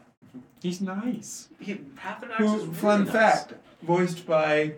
He's 0.60 0.80
nice. 0.80 1.48
He, 1.60 1.74
Paarthurnax 1.74 2.40
is 2.40 2.50
Who, 2.50 2.56
really 2.58 2.74
fun 2.74 3.04
nice. 3.04 3.12
fact, 3.12 3.54
voiced 3.82 4.26
by 4.26 4.74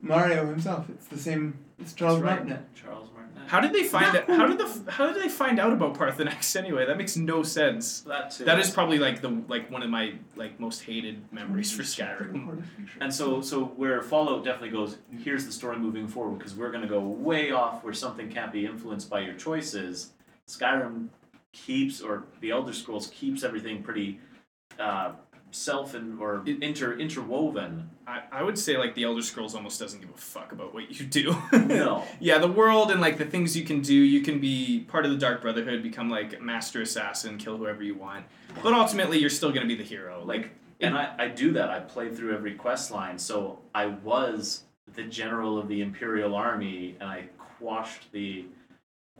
Mario 0.00 0.46
himself. 0.46 0.88
It's 0.88 1.06
the 1.06 1.18
same. 1.18 1.58
It's 1.78 1.92
Charles 1.92 2.20
That's 2.20 2.24
right. 2.30 2.38
Martinet. 2.48 2.74
Charles 2.74 3.08
Martinet. 3.10 3.11
How 3.52 3.60
did 3.60 3.74
they 3.74 3.82
find 3.82 4.16
out? 4.16 4.30
How 4.30 4.46
did 4.46 4.56
the 4.56 4.90
how 4.90 5.12
did 5.12 5.22
they 5.22 5.28
find 5.28 5.60
out 5.60 5.74
about 5.74 5.92
Paarthurnax 5.92 6.56
anyway? 6.62 6.86
That 6.86 6.96
makes 6.96 7.18
no 7.18 7.42
sense. 7.42 8.00
that 8.00 8.30
too. 8.30 8.44
That 8.46 8.58
is 8.58 8.70
probably 8.70 8.98
like 8.98 9.20
the 9.20 9.42
like 9.46 9.70
one 9.70 9.82
of 9.82 9.90
my 9.90 10.14
like 10.36 10.58
most 10.58 10.84
hated 10.84 11.30
memories 11.30 11.70
for 11.70 11.82
Skyrim. 11.82 12.64
And 13.02 13.12
so, 13.12 13.42
so 13.42 13.64
where 13.76 14.00
Fallout 14.00 14.42
definitely 14.42 14.70
goes, 14.70 14.96
here's 15.18 15.44
the 15.44 15.52
story 15.52 15.76
moving 15.76 16.08
forward 16.08 16.38
because 16.38 16.54
we're 16.54 16.70
going 16.70 16.80
to 16.80 16.88
go 16.88 17.00
way 17.00 17.50
off 17.50 17.84
where 17.84 17.92
something 17.92 18.30
can't 18.30 18.52
be 18.52 18.64
influenced 18.64 19.10
by 19.10 19.20
your 19.20 19.34
choices. 19.34 20.12
Skyrim 20.48 21.08
keeps, 21.52 22.00
or 22.00 22.24
the 22.40 22.52
Elder 22.52 22.72
Scrolls 22.72 23.08
keeps 23.08 23.44
everything 23.44 23.82
pretty 23.82 24.18
uh, 24.78 25.12
self 25.52 25.94
and 25.94 26.18
or 26.20 26.42
inter 26.46 26.94
interwoven. 26.98 27.88
I, 28.06 28.22
I 28.32 28.42
would 28.42 28.58
say 28.58 28.76
like 28.76 28.94
the 28.94 29.04
Elder 29.04 29.22
Scrolls 29.22 29.54
almost 29.54 29.78
doesn't 29.78 30.00
give 30.00 30.10
a 30.10 30.16
fuck 30.18 30.50
about 30.52 30.74
what 30.74 30.90
you 30.98 31.06
do. 31.06 31.36
No. 31.52 32.04
yeah, 32.20 32.38
the 32.38 32.48
world 32.50 32.90
and 32.90 33.00
like 33.00 33.18
the 33.18 33.24
things 33.24 33.56
you 33.56 33.64
can 33.64 33.80
do. 33.80 33.94
You 33.94 34.22
can 34.22 34.40
be 34.40 34.80
part 34.88 35.04
of 35.04 35.12
the 35.12 35.16
Dark 35.18 35.40
Brotherhood, 35.42 35.82
become 35.82 36.10
like 36.10 36.40
master 36.42 36.82
assassin, 36.82 37.38
kill 37.38 37.56
whoever 37.56 37.82
you 37.82 37.94
want. 37.94 38.24
But 38.62 38.72
ultimately, 38.72 39.18
you're 39.18 39.30
still 39.30 39.52
gonna 39.52 39.66
be 39.66 39.76
the 39.76 39.84
hero. 39.84 40.24
Like 40.24 40.50
And 40.80 40.96
I, 40.98 41.14
I 41.18 41.28
do 41.28 41.52
that. 41.52 41.70
I 41.70 41.80
played 41.80 42.16
through 42.16 42.34
every 42.34 42.54
quest 42.54 42.90
line, 42.90 43.18
so 43.18 43.60
I 43.74 43.86
was 43.86 44.64
the 44.94 45.04
general 45.04 45.58
of 45.58 45.68
the 45.68 45.80
Imperial 45.80 46.34
Army, 46.34 46.96
and 47.00 47.08
I 47.08 47.26
quashed 47.58 48.10
the, 48.12 48.46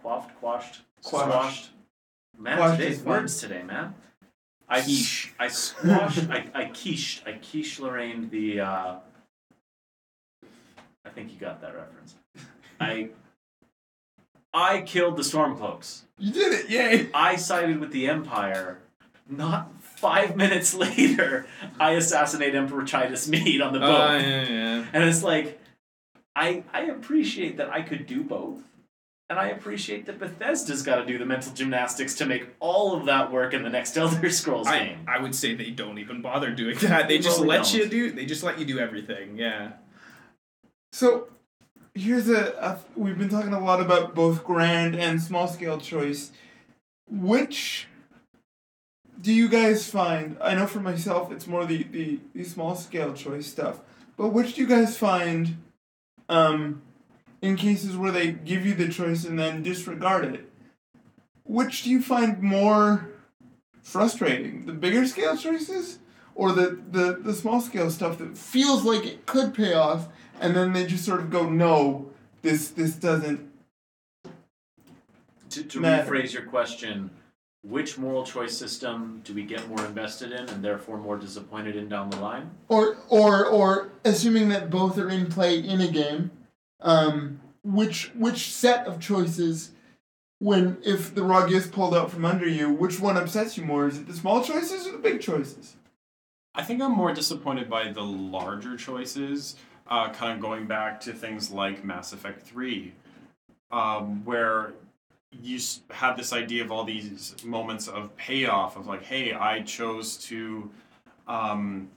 quaffed, 0.01 0.35
quashed, 0.41 0.81
Quashed. 1.05 1.27
squashed. 1.29 1.71
Man, 2.39 2.57
Quashed 2.59 2.79
today's 2.81 2.97
is 2.97 3.03
fun. 3.03 3.09
words 3.13 3.41
today, 3.41 3.63
man. 3.63 3.95
I 4.73 4.81
Quiche. 4.81 5.35
I 5.39 5.49
squashed. 5.49 6.31
I 6.31 6.47
I 6.55 6.65
quiche. 6.65 7.23
I 7.27 7.33
quiche 7.33 7.79
Lorraine 7.79 8.31
the. 8.31 8.61
Uh, 8.61 8.95
I 11.05 11.11
think 11.11 11.31
you 11.31 11.39
got 11.39 11.61
that 11.61 11.75
reference. 11.75 12.15
I. 12.81 13.11
I 14.55 14.81
killed 14.83 15.17
the 15.17 15.23
Stormcloaks. 15.23 16.03
You 16.19 16.33
did 16.33 16.53
it! 16.53 16.71
Yay! 16.71 17.09
I 17.15 17.37
sided 17.37 17.81
with 17.81 17.91
the 17.91 18.07
Empire. 18.07 18.79
Not 19.29 19.71
five 19.81 20.37
minutes 20.37 20.75
later, 20.87 21.47
I 21.79 21.93
assassinate 21.93 22.55
Emperor 22.55 22.85
Titus 22.85 23.29
Mede 23.29 23.61
on 23.61 23.73
the 23.75 23.81
boat. 23.81 24.11
Uh, 24.11 24.19
yeah, 24.19 24.49
yeah. 24.49 24.87
And 24.93 25.05
it's 25.05 25.23
like, 25.23 25.61
I 26.35 26.65
I 26.73 26.83
appreciate 26.85 27.59
that 27.59 27.71
I 27.71 27.83
could 27.83 28.07
do 28.07 28.25
both. 28.25 28.63
And 29.33 29.41
I 29.41 29.49
appreciate 29.49 30.05
that 30.05 30.19
Bethesda's 30.19 30.83
got 30.83 30.97
to 30.97 31.07
do 31.07 31.17
the 31.17 31.25
mental 31.25 31.55
gymnastics 31.55 32.15
to 32.17 32.27
make 32.27 32.49
all 32.61 32.95
of 32.95 33.07
that 33.07 33.33
work 33.33 33.55
in 33.55 33.63
the 33.63 33.71
next 33.71 33.97
Elder 33.97 34.29
Scrolls 34.29 34.67
I, 34.67 34.79
game. 34.79 34.99
I 35.09 35.23
would 35.23 35.35
say 35.35 35.55
they 35.55 35.71
don't 35.71 35.97
even 35.97 36.21
bother 36.21 36.51
doing 36.51 36.77
that. 36.83 37.09
They 37.09 37.17
They 37.17 37.23
just 37.23 37.39
really 37.39 37.49
let 37.49 37.63
don't. 37.63 37.73
you 37.73 37.89
do. 37.89 38.13
They 38.13 38.27
just 38.27 38.43
let 38.43 38.59
you 38.59 38.67
do 38.67 38.79
everything. 38.79 39.39
Yeah. 39.39 39.73
So, 40.93 41.29
here's 41.95 42.29
a, 42.29 42.53
a. 42.61 42.79
We've 42.95 43.17
been 43.17 43.31
talking 43.31 43.55
a 43.55 43.65
lot 43.65 43.81
about 43.81 44.15
both 44.15 44.45
grand 44.45 44.97
and 44.97 45.19
small 45.19 45.49
scale 45.49 45.81
choice. 45.81 46.33
Which 47.09 47.87
do 49.19 49.33
you 49.33 49.49
guys 49.49 49.89
find? 49.89 50.37
I 50.43 50.55
know 50.55 50.67
for 50.67 50.81
myself, 50.81 51.33
it's 51.33 51.47
more 51.47 51.65
the, 51.65 51.85
the, 51.85 52.21
the 52.35 52.45
small 52.45 52.77
scale 52.77 53.15
choice 53.15 53.47
stuff. 53.47 53.81
But 54.19 54.35
which 54.35 54.57
do 54.57 54.61
you 54.61 54.67
guys 54.67 54.99
find, 54.99 55.57
um, 56.29 56.83
in 57.43 57.57
cases 57.57 57.97
where 57.97 58.11
they 58.11 58.33
give 58.33 58.65
you 58.65 58.75
the 58.75 58.89
choice 58.89 59.25
and 59.25 59.39
then 59.39 59.63
disregard 59.63 60.25
it? 60.25 60.49
Which 61.45 61.83
do 61.83 61.91
you 61.91 62.01
find 62.01 62.41
more 62.41 63.11
frustrating? 63.83 64.65
The 64.65 64.73
bigger 64.73 65.07
scale 65.07 65.37
choices? 65.37 65.99
Or 66.35 66.53
the, 66.53 66.81
the, 66.91 67.19
the 67.21 67.35
small 67.35 67.61
scale 67.61 67.91
stuff 67.91 68.17
that 68.17 68.39
feels 68.39 68.85
like 68.85 69.05
it 69.05 69.27
could 69.27 69.53
pay 69.53 69.75
off 69.75 70.09
and 70.41 70.57
then 70.57 70.73
they 70.73 70.87
just 70.87 71.05
sort 71.05 71.21
of 71.21 71.31
go, 71.31 71.49
no, 71.49 72.11
this 72.43 72.69
this 72.71 72.95
doesn't. 72.97 73.51
to 75.51 75.63
to 75.63 75.81
matter. 75.81 76.11
rephrase 76.11 76.33
your 76.33 76.43
question, 76.45 77.11
which 77.63 77.97
moral 77.99 78.25
choice 78.25 78.57
system 78.57 79.21
do 79.25 79.35
we 79.35 79.45
get 79.45 79.69
more 79.69 79.85
invested 79.85 80.33
in 80.33 80.49
and 80.49 80.65
therefore 80.65 80.99
more 80.99 81.17
disappointed 81.17 81.77
in 81.77 81.89
down 81.89 82.11
the 82.11 82.19
line? 82.19 82.51
Or 82.69 82.97
or 83.09 83.47
or 83.47 83.93
assuming 84.05 84.49
that 84.49 84.71
both 84.71 84.99
are 84.99 85.09
in 85.11 85.27
play 85.27 85.59
in 85.59 85.81
a 85.81 85.89
game, 85.89 86.31
um, 86.83 87.41
which 87.65 88.13
which 88.15 88.53
set 88.53 88.87
of 88.87 89.01
choices, 89.01 89.73
when 90.39 90.79
if 90.85 91.15
the 91.15 91.23
rug 91.23 91.53
is 91.53 91.67
pulled 91.67 91.95
out 91.95 92.11
from 92.11 92.25
under 92.25 92.49
you, 92.49 92.71
which 92.71 93.01
one 93.01 93.17
upsets 93.17 93.57
you 93.57 93.65
more? 93.65 93.89
Is 93.89 93.99
it 93.99 94.07
the 94.07 94.15
small 94.15 94.43
choices 94.43 94.87
or 94.87 94.93
the 94.93 94.99
big 94.99 95.21
choices? 95.21 95.77
I 96.55 96.63
think 96.63 96.83
I'm 96.83 96.93
more 96.93 97.15
disappointed 97.15 97.71
by 97.71 97.91
the 97.93 98.03
larger 98.03 98.77
choices, 98.77 99.57
uh, 99.89 100.11
kind 100.11 100.33
of 100.33 100.41
going 100.41 100.67
back 100.67 101.01
to 101.03 101.13
things 101.13 101.51
like 101.51 101.85
Mass 101.85 102.13
Effect 102.13 102.43
3, 102.43 102.93
um, 103.71 104.23
where 104.25 104.75
you 105.41 105.59
have 105.91 106.17
this 106.17 106.33
idea 106.35 106.63
of 106.63 106.71
all 106.71 106.85
these 106.85 107.35
moments 107.43 107.89
of 107.89 108.15
payoff 108.17 108.77
of 108.77 108.87
like, 108.87 109.03
hey, 109.03 109.33
I 109.33 109.63
chose 109.63 110.19
to, 110.27 110.71
um, 111.27 111.91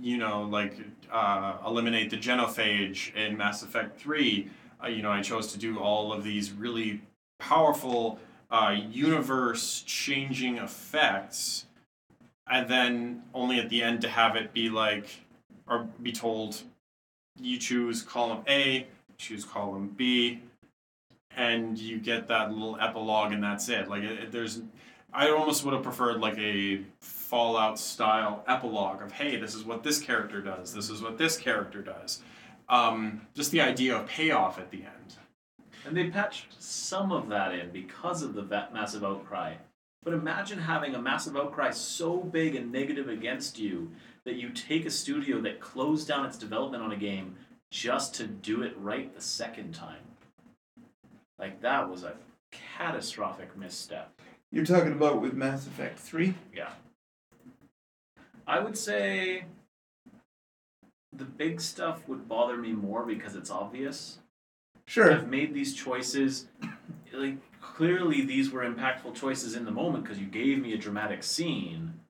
you 0.00 0.16
know, 0.18 0.42
like 0.42 0.76
uh, 1.10 1.58
eliminate 1.66 2.10
the 2.10 2.16
genophage 2.16 3.14
in 3.14 3.36
Mass 3.36 3.62
Effect 3.62 4.00
Three. 4.00 4.48
Uh, 4.82 4.88
you 4.88 5.02
know, 5.02 5.10
I 5.10 5.22
chose 5.22 5.52
to 5.52 5.58
do 5.58 5.78
all 5.78 6.12
of 6.12 6.24
these 6.24 6.52
really 6.52 7.00
powerful 7.38 8.18
uh, 8.50 8.76
universe-changing 8.90 10.58
effects, 10.58 11.66
and 12.48 12.68
then 12.68 13.22
only 13.32 13.58
at 13.58 13.68
the 13.70 13.82
end 13.82 14.00
to 14.02 14.08
have 14.08 14.36
it 14.36 14.52
be 14.52 14.68
like, 14.68 15.06
or 15.66 15.88
be 16.02 16.12
told, 16.12 16.62
you 17.40 17.58
choose 17.58 18.02
column 18.02 18.42
A, 18.48 18.86
choose 19.16 19.44
column 19.44 19.88
B, 19.96 20.40
and 21.36 21.78
you 21.78 21.98
get 21.98 22.28
that 22.28 22.52
little 22.52 22.76
epilogue, 22.80 23.32
and 23.32 23.42
that's 23.42 23.68
it. 23.68 23.88
Like, 23.88 24.02
it, 24.02 24.12
it- 24.24 24.32
there's, 24.32 24.60
I 25.12 25.30
almost 25.30 25.64
would 25.64 25.74
have 25.74 25.82
preferred 25.82 26.20
like 26.20 26.36
a 26.38 26.80
Fallout 27.24 27.78
style 27.78 28.44
epilogue 28.46 29.02
of, 29.02 29.12
hey, 29.12 29.36
this 29.36 29.54
is 29.54 29.64
what 29.64 29.82
this 29.82 29.98
character 29.98 30.40
does, 30.42 30.74
this 30.74 30.90
is 30.90 31.00
what 31.00 31.16
this 31.16 31.36
character 31.36 31.80
does. 31.80 32.20
Um, 32.68 33.22
just 33.34 33.50
the 33.50 33.60
idea 33.60 33.96
of 33.96 34.06
payoff 34.06 34.58
at 34.58 34.70
the 34.70 34.78
end. 34.78 35.16
And 35.86 35.96
they 35.96 36.10
patched 36.10 36.62
some 36.62 37.12
of 37.12 37.28
that 37.30 37.54
in 37.54 37.70
because 37.70 38.22
of 38.22 38.34
the 38.34 38.42
va- 38.42 38.68
massive 38.72 39.04
outcry. 39.04 39.54
But 40.02 40.14
imagine 40.14 40.58
having 40.58 40.94
a 40.94 41.00
massive 41.00 41.36
outcry 41.36 41.70
so 41.70 42.18
big 42.18 42.56
and 42.56 42.70
negative 42.70 43.08
against 43.08 43.58
you 43.58 43.90
that 44.24 44.36
you 44.36 44.50
take 44.50 44.84
a 44.84 44.90
studio 44.90 45.40
that 45.40 45.60
closed 45.60 46.06
down 46.06 46.26
its 46.26 46.38
development 46.38 46.82
on 46.82 46.92
a 46.92 46.96
game 46.96 47.36
just 47.70 48.14
to 48.16 48.26
do 48.26 48.62
it 48.62 48.74
right 48.78 49.14
the 49.14 49.20
second 49.20 49.74
time. 49.74 50.02
Like, 51.38 51.62
that 51.62 51.90
was 51.90 52.04
a 52.04 52.14
catastrophic 52.52 53.56
misstep. 53.56 54.20
You're 54.52 54.64
talking 54.64 54.92
about 54.92 55.20
with 55.20 55.32
Mass 55.32 55.66
Effect 55.66 55.98
3? 55.98 56.34
Yeah. 56.54 56.70
I 58.46 58.60
would 58.60 58.76
say 58.76 59.44
the 61.12 61.24
big 61.24 61.60
stuff 61.60 62.08
would 62.08 62.28
bother 62.28 62.56
me 62.56 62.72
more 62.72 63.04
because 63.04 63.36
it's 63.36 63.50
obvious. 63.50 64.18
Sure. 64.86 65.12
I've 65.12 65.28
made 65.28 65.54
these 65.54 65.74
choices. 65.74 66.48
Like 67.12 67.38
clearly, 67.60 68.22
these 68.24 68.50
were 68.50 68.68
impactful 68.68 69.14
choices 69.14 69.54
in 69.54 69.64
the 69.64 69.70
moment 69.70 70.04
because 70.04 70.18
you 70.18 70.26
gave 70.26 70.60
me 70.60 70.74
a 70.74 70.78
dramatic 70.78 71.22
scene. 71.22 72.00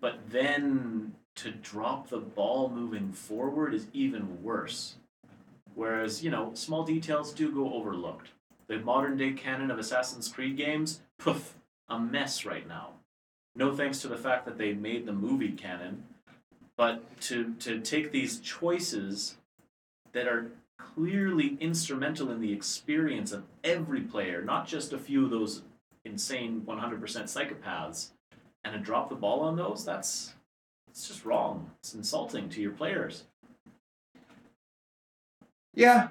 But 0.00 0.30
then 0.30 1.14
to 1.36 1.50
drop 1.50 2.08
the 2.08 2.18
ball 2.18 2.70
moving 2.70 3.12
forward 3.12 3.74
is 3.74 3.86
even 3.92 4.42
worse. 4.42 4.96
Whereas 5.74 6.24
you 6.24 6.30
know, 6.30 6.52
small 6.54 6.84
details 6.84 7.32
do 7.32 7.52
go 7.52 7.72
overlooked. 7.74 8.30
The 8.66 8.78
modern 8.78 9.16
day 9.16 9.32
canon 9.32 9.70
of 9.70 9.78
Assassin's 9.78 10.28
Creed 10.28 10.56
games, 10.56 11.00
poof, 11.18 11.54
a 11.88 11.98
mess 11.98 12.44
right 12.46 12.66
now. 12.66 12.94
No 13.56 13.74
thanks 13.74 14.00
to 14.00 14.08
the 14.08 14.16
fact 14.16 14.44
that 14.46 14.58
they 14.58 14.72
made 14.72 15.06
the 15.06 15.12
movie 15.12 15.52
canon, 15.52 16.04
but 16.76 17.20
to 17.22 17.54
to 17.60 17.80
take 17.80 18.10
these 18.10 18.40
choices 18.40 19.36
that 20.12 20.26
are 20.26 20.50
clearly 20.78 21.56
instrumental 21.60 22.30
in 22.30 22.40
the 22.40 22.52
experience 22.52 23.32
of 23.32 23.44
every 23.62 24.00
player, 24.00 24.42
not 24.42 24.66
just 24.66 24.92
a 24.92 24.98
few 24.98 25.24
of 25.24 25.30
those 25.30 25.62
insane 26.04 26.62
100% 26.66 27.00
psychopaths, 27.00 28.10
and 28.64 28.74
to 28.74 28.78
drop 28.78 29.08
the 29.08 29.14
ball 29.14 29.40
on 29.40 29.56
those, 29.56 29.84
that's 29.84 30.34
it's 30.88 31.08
just 31.08 31.24
wrong. 31.24 31.70
It's 31.80 31.94
insulting 31.94 32.48
to 32.50 32.60
your 32.60 32.70
players. 32.70 33.24
Yeah. 35.74 36.08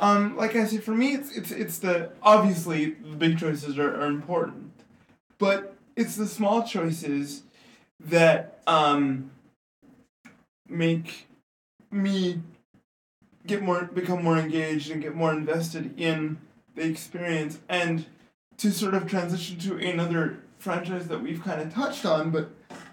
Um, 0.00 0.36
like 0.36 0.56
I 0.56 0.64
said, 0.64 0.82
for 0.82 0.92
me, 0.92 1.12
it's 1.14 1.36
it's 1.36 1.50
it's 1.50 1.78
the 1.78 2.12
obviously 2.22 2.92
the 2.92 3.16
big 3.16 3.38
choices 3.38 3.78
are, 3.78 3.94
are 3.94 4.06
important, 4.06 4.72
but 5.38 5.71
it's 5.96 6.16
the 6.16 6.26
small 6.26 6.62
choices 6.62 7.42
that 8.00 8.60
um 8.66 9.30
make 10.68 11.26
me 11.90 12.40
get 13.46 13.62
more 13.62 13.84
become 13.84 14.22
more 14.22 14.38
engaged 14.38 14.90
and 14.90 15.02
get 15.02 15.14
more 15.14 15.32
invested 15.32 15.98
in 15.98 16.38
the 16.74 16.82
experience 16.82 17.58
and 17.68 18.06
to 18.56 18.70
sort 18.70 18.94
of 18.94 19.08
transition 19.08 19.58
to 19.58 19.76
another 19.76 20.38
franchise 20.58 21.08
that 21.08 21.20
we've 21.20 21.42
kind 21.42 21.60
of 21.60 21.72
touched 21.72 22.06
on 22.06 22.30
but 22.30 22.50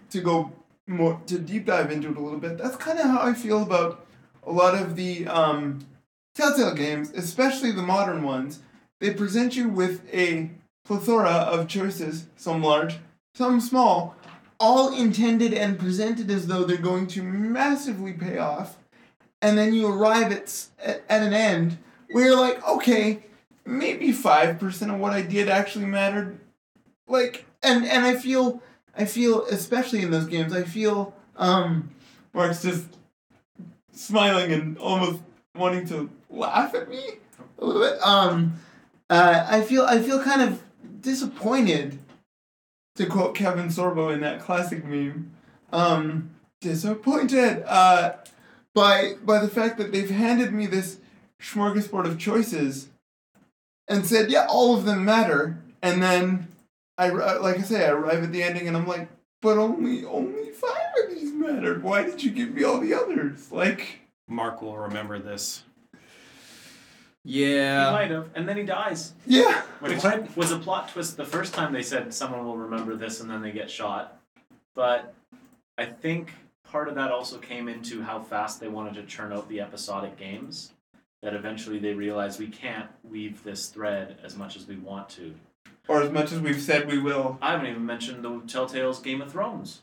to 0.09 0.21
go 0.21 0.51
more 0.87 1.21
to 1.27 1.37
deep 1.37 1.65
dive 1.65 1.91
into 1.91 2.09
it 2.09 2.17
a 2.17 2.19
little 2.19 2.39
bit. 2.39 2.57
That's 2.57 2.75
kind 2.75 2.99
of 2.99 3.05
how 3.05 3.21
i 3.21 3.33
feel 3.33 3.61
about 3.61 4.05
a 4.43 4.51
lot 4.51 4.75
of 4.75 4.95
the 4.95 5.27
um, 5.27 5.79
Telltale 6.35 6.73
games, 6.73 7.11
especially 7.11 7.71
the 7.71 7.81
modern 7.81 8.23
ones, 8.23 8.59
they 8.99 9.13
present 9.13 9.55
you 9.55 9.69
with 9.69 10.01
a 10.13 10.49
plethora 10.89 11.29
of 11.29 11.67
choices, 11.67 12.25
some 12.35 12.63
large, 12.63 12.97
some 13.35 13.61
small, 13.61 14.15
all 14.59 14.91
intended 14.91 15.53
and 15.53 15.77
presented 15.77 16.31
as 16.31 16.47
though 16.47 16.63
they're 16.63 16.77
going 16.77 17.05
to 17.05 17.21
massively 17.21 18.11
pay 18.11 18.39
off. 18.39 18.75
And 19.39 19.55
then 19.55 19.71
you 19.71 19.87
arrive 19.87 20.31
at, 20.31 20.65
at, 21.07 21.21
an 21.21 21.31
end 21.31 21.77
where 22.09 22.25
you're 22.25 22.39
like, 22.39 22.67
okay, 22.67 23.23
maybe 23.67 24.11
5% 24.11 24.91
of 24.91 24.99
what 24.99 25.13
I 25.13 25.21
did 25.21 25.47
actually 25.47 25.85
mattered. 25.85 26.39
Like, 27.07 27.45
and, 27.61 27.85
and 27.85 28.03
I 28.03 28.15
feel, 28.15 28.63
I 28.97 29.05
feel, 29.05 29.45
especially 29.45 30.01
in 30.01 30.09
those 30.09 30.25
games, 30.25 30.53
I 30.53 30.63
feel, 30.63 31.13
um, 31.35 31.91
Mark's 32.33 32.63
just 32.63 32.97
smiling 33.91 34.51
and 34.51 34.75
almost 34.79 35.21
wanting 35.53 35.87
to 35.89 36.09
laugh 36.31 36.73
at 36.73 36.89
me 36.89 37.03
a 37.59 37.63
little 37.63 37.79
bit. 37.79 38.01
Um, 38.01 38.55
uh, 39.11 39.45
I 39.47 39.61
feel 39.61 39.85
I 39.85 40.01
feel 40.01 40.21
kind 40.21 40.41
of 40.41 40.61
disappointed, 41.01 41.99
to 42.95 43.05
quote 43.05 43.35
Kevin 43.35 43.67
Sorbo 43.67 44.13
in 44.13 44.21
that 44.21 44.41
classic 44.41 44.83
meme. 44.85 45.31
Um, 45.71 46.31
disappointed 46.61 47.63
uh, 47.67 48.13
by 48.73 49.15
by 49.23 49.39
the 49.39 49.47
fact 49.47 49.77
that 49.77 49.91
they've 49.91 50.09
handed 50.09 50.51
me 50.51 50.65
this 50.65 50.99
smorgasbord 51.41 52.05
of 52.05 52.17
choices, 52.17 52.89
and 53.87 54.05
said, 54.05 54.29
yeah, 54.29 54.45
all 54.49 54.75
of 54.75 54.85
them 54.85 55.05
matter, 55.05 55.61
and 55.81 56.01
then 56.01 56.47
I 56.97 57.09
uh, 57.09 57.39
like 57.41 57.57
I 57.59 57.61
say, 57.61 57.85
I 57.85 57.91
arrive 57.91 58.23
at 58.23 58.31
the 58.31 58.43
ending 58.43 58.67
and 58.67 58.75
I'm 58.75 58.87
like, 58.87 59.07
but 59.41 59.57
only 59.57 60.03
only 60.05 60.51
five 60.51 60.91
of 61.03 61.09
these 61.09 61.31
mattered. 61.31 61.81
Why 61.81 62.03
did 62.03 62.23
you 62.23 62.31
give 62.31 62.53
me 62.53 62.63
all 62.63 62.79
the 62.79 62.93
others? 62.93 63.51
Like. 63.51 63.99
Mark 64.27 64.61
will 64.61 64.77
remember 64.77 65.17
this. 65.17 65.63
He 67.25 67.53
Yeah. 67.55 67.91
might 67.91 68.11
have, 68.11 68.29
and 68.35 68.47
then 68.47 68.57
he 68.57 68.63
dies. 68.63 69.13
Yeah. 69.25 69.61
Which 69.79 70.03
was 70.35 70.51
a 70.51 70.57
plot 70.59 70.89
twist 70.89 71.17
the 71.17 71.25
first 71.25 71.53
time 71.53 71.73
they 71.73 71.81
said 71.83 72.13
someone 72.13 72.45
will 72.45 72.57
remember 72.57 72.95
this 72.95 73.19
and 73.19 73.29
then 73.29 73.41
they 73.41 73.51
get 73.51 73.69
shot. 73.69 74.17
But 74.75 75.13
I 75.77 75.85
think 75.85 76.33
part 76.63 76.87
of 76.87 76.95
that 76.95 77.11
also 77.11 77.37
came 77.37 77.67
into 77.67 78.01
how 78.01 78.19
fast 78.21 78.59
they 78.59 78.67
wanted 78.67 78.93
to 78.95 79.03
churn 79.03 79.33
out 79.33 79.49
the 79.49 79.61
episodic 79.61 80.17
games. 80.17 80.73
That 81.21 81.33
eventually 81.33 81.79
they 81.79 81.93
realized 81.93 82.39
we 82.39 82.47
can't 82.47 82.89
weave 83.03 83.43
this 83.43 83.67
thread 83.67 84.17
as 84.23 84.37
much 84.37 84.55
as 84.55 84.65
we 84.67 84.77
want 84.77 85.09
to. 85.09 85.35
Or 85.89 86.01
as 86.01 86.11
much 86.11 86.31
as 86.31 86.39
we've 86.39 86.61
said 86.61 86.87
we 86.87 86.97
will. 86.99 87.37
I 87.41 87.51
haven't 87.51 87.67
even 87.67 87.85
mentioned 87.85 88.23
the 88.23 88.29
Telltale's 88.47 88.99
Game 88.99 89.21
of 89.21 89.29
Thrones. 89.31 89.81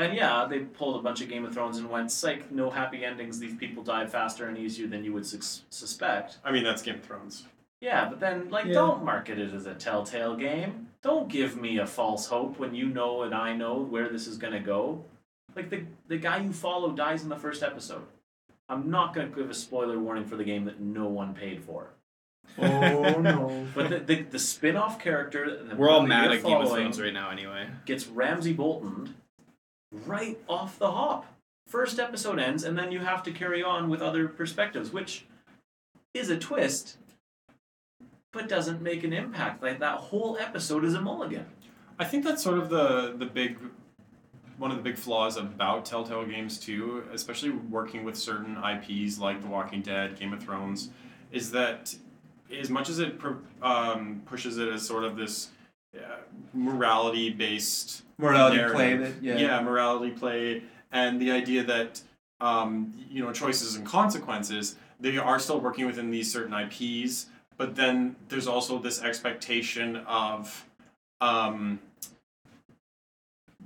And 0.00 0.14
yeah, 0.16 0.46
they 0.48 0.60
pulled 0.60 0.96
a 0.96 1.02
bunch 1.02 1.20
of 1.20 1.28
Game 1.28 1.44
of 1.44 1.52
Thrones 1.54 1.78
and 1.78 1.88
went, 1.90 2.10
psych, 2.10 2.50
no 2.50 2.70
happy 2.70 3.04
endings, 3.04 3.38
these 3.38 3.54
people 3.54 3.82
die 3.82 4.06
faster 4.06 4.46
and 4.48 4.56
easier 4.56 4.86
than 4.86 5.04
you 5.04 5.12
would 5.12 5.26
sus- 5.26 5.62
suspect. 5.70 6.38
I 6.44 6.52
mean, 6.52 6.64
that's 6.64 6.82
Game 6.82 6.96
of 6.96 7.02
Thrones. 7.04 7.44
Yeah, 7.80 8.08
but 8.08 8.20
then, 8.20 8.50
like, 8.50 8.66
Yeah. 8.66 8.74
don't 8.74 9.04
market 9.04 9.38
it 9.38 9.52
as 9.54 9.66
a 9.66 9.74
Telltale 9.74 10.36
game. 10.36 10.88
Don't 11.02 11.28
give 11.28 11.56
me 11.60 11.78
a 11.78 11.86
false 11.86 12.26
hope 12.28 12.58
when 12.58 12.74
you 12.74 12.86
know 12.86 13.22
and 13.22 13.34
I 13.34 13.54
know 13.56 13.78
where 13.78 14.08
this 14.08 14.26
is 14.26 14.36
gonna 14.36 14.60
go. 14.60 15.04
Like 15.56 15.70
the 15.70 15.84
the 16.08 16.18
guy 16.18 16.38
you 16.38 16.52
follow 16.52 16.92
dies 16.92 17.22
in 17.22 17.28
the 17.30 17.36
first 17.36 17.62
episode. 17.62 18.02
I'm 18.68 18.90
not 18.90 19.14
gonna 19.14 19.28
give 19.28 19.48
a 19.50 19.54
spoiler 19.54 19.98
warning 19.98 20.26
for 20.26 20.36
the 20.36 20.44
game 20.44 20.66
that 20.66 20.78
no 20.78 21.06
one 21.08 21.32
paid 21.34 21.64
for. 21.64 21.90
Oh 22.58 23.18
no. 23.20 23.66
But 23.74 23.88
the 23.88 23.98
the, 24.00 24.22
the 24.24 24.38
spin-off 24.38 24.98
character 24.98 25.64
the 25.64 25.74
We're 25.74 25.88
all 25.88 26.02
mad 26.06 26.24
you're 26.26 26.34
at 26.34 26.44
Game 26.44 26.60
of 26.60 26.68
Thrones 26.70 27.00
right 27.00 27.14
now, 27.14 27.30
anyway. 27.30 27.68
Gets 27.86 28.06
Ramsay 28.08 28.52
Bolton 28.52 29.14
right 29.92 30.38
off 30.48 30.78
the 30.78 30.90
hop. 30.90 31.26
First 31.66 31.98
episode 31.98 32.38
ends, 32.38 32.64
and 32.64 32.76
then 32.76 32.90
you 32.90 33.00
have 33.00 33.22
to 33.24 33.30
carry 33.30 33.62
on 33.62 33.88
with 33.88 34.02
other 34.02 34.26
perspectives, 34.28 34.92
which 34.92 35.26
is 36.14 36.28
a 36.30 36.36
twist, 36.36 36.96
but 38.32 38.48
doesn't 38.48 38.82
make 38.82 39.04
an 39.04 39.12
impact. 39.12 39.62
Like 39.62 39.78
that 39.78 39.98
whole 39.98 40.36
episode 40.38 40.84
is 40.84 40.94
a 40.94 41.00
mulligan. 41.00 41.46
I 41.98 42.04
think 42.04 42.24
that's 42.24 42.42
sort 42.42 42.58
of 42.58 42.70
the 42.70 43.14
the 43.16 43.26
big 43.26 43.58
one 44.58 44.70
of 44.70 44.76
the 44.76 44.82
big 44.82 44.96
flaws 44.96 45.36
about 45.36 45.84
Telltale 45.86 46.26
games 46.26 46.58
too, 46.58 47.04
especially 47.12 47.50
working 47.50 48.04
with 48.04 48.16
certain 48.16 48.58
IPs 48.58 49.18
like 49.18 49.40
The 49.40 49.48
Walking 49.48 49.80
Dead, 49.80 50.18
Game 50.18 50.34
of 50.34 50.42
Thrones, 50.42 50.90
is 51.32 51.50
that 51.52 51.94
as 52.58 52.68
much 52.68 52.90
as 52.90 52.98
it 52.98 53.18
um, 53.62 54.22
pushes 54.26 54.58
it 54.58 54.68
as 54.68 54.86
sort 54.86 55.04
of 55.04 55.16
this 55.16 55.48
uh, 55.96 56.16
morality 56.54 57.30
based 57.30 58.02
Morality 58.18 58.56
narrative. 58.56 58.74
play 58.76 58.96
that 58.96 59.22
yeah. 59.22 59.36
yeah 59.38 59.60
morality 59.62 60.10
play 60.10 60.62
and 60.92 61.20
the 61.20 61.30
idea 61.30 61.64
that 61.64 62.00
um, 62.40 62.92
you 63.10 63.22
know 63.24 63.32
choices 63.32 63.76
and 63.76 63.86
consequences 63.86 64.76
they 64.98 65.16
are 65.16 65.38
still 65.38 65.60
working 65.60 65.86
within 65.86 66.10
these 66.10 66.30
certain 66.30 66.52
ips 66.52 67.26
but 67.60 67.76
then 67.76 68.16
there's 68.30 68.46
also 68.46 68.78
this 68.78 69.02
expectation 69.02 69.96
of, 70.06 70.64
um, 71.20 71.78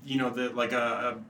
you 0.05 0.19
know, 0.19 0.31
the 0.31 0.49
like 0.49 0.73
a, 0.73 1.23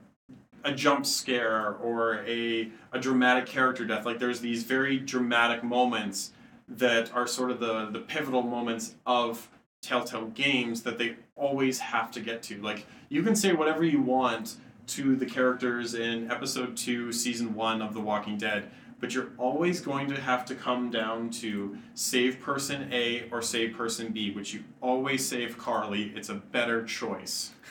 a 0.65 0.69
a 0.69 0.73
jump 0.73 1.05
scare 1.05 1.75
or 1.75 2.23
a 2.25 2.71
a 2.91 2.99
dramatic 2.99 3.45
character 3.45 3.85
death. 3.85 4.03
Like 4.03 4.17
there's 4.17 4.39
these 4.39 4.63
very 4.63 4.97
dramatic 4.97 5.63
moments 5.63 6.31
that 6.67 7.13
are 7.13 7.27
sort 7.27 7.51
of 7.51 7.59
the 7.59 7.85
the 7.91 7.99
pivotal 7.99 8.41
moments 8.41 8.95
of 9.05 9.47
Telltale 9.85 10.27
games 10.27 10.81
that 10.83 10.97
they 10.97 11.15
always 11.35 11.79
have 11.79 12.09
to 12.11 12.19
get 12.19 12.41
to. 12.43 12.61
Like 12.61 12.85
you 13.09 13.21
can 13.23 13.35
say 13.35 13.53
whatever 13.53 13.83
you 13.83 14.01
want 14.01 14.55
to 14.87 15.15
the 15.15 15.25
characters 15.25 15.93
in 15.95 16.29
episode 16.31 16.75
2 16.77 17.11
season 17.11 17.53
1 17.53 17.81
of 17.81 17.93
The 17.93 17.99
Walking 18.01 18.37
Dead, 18.37 18.69
but 18.99 19.13
you're 19.13 19.29
always 19.37 19.81
going 19.81 20.07
to 20.09 20.19
have 20.19 20.45
to 20.45 20.55
come 20.55 20.89
down 20.91 21.29
to 21.31 21.77
save 21.93 22.39
person 22.39 22.89
A 22.91 23.27
or 23.31 23.41
save 23.41 23.75
person 23.75 24.11
B, 24.11 24.31
which 24.31 24.53
you 24.53 24.63
always 24.81 25.27
save 25.27 25.57
Carley. 25.57 26.11
It's 26.15 26.29
a 26.29 26.35
better 26.35 26.83
choice. 26.83 27.51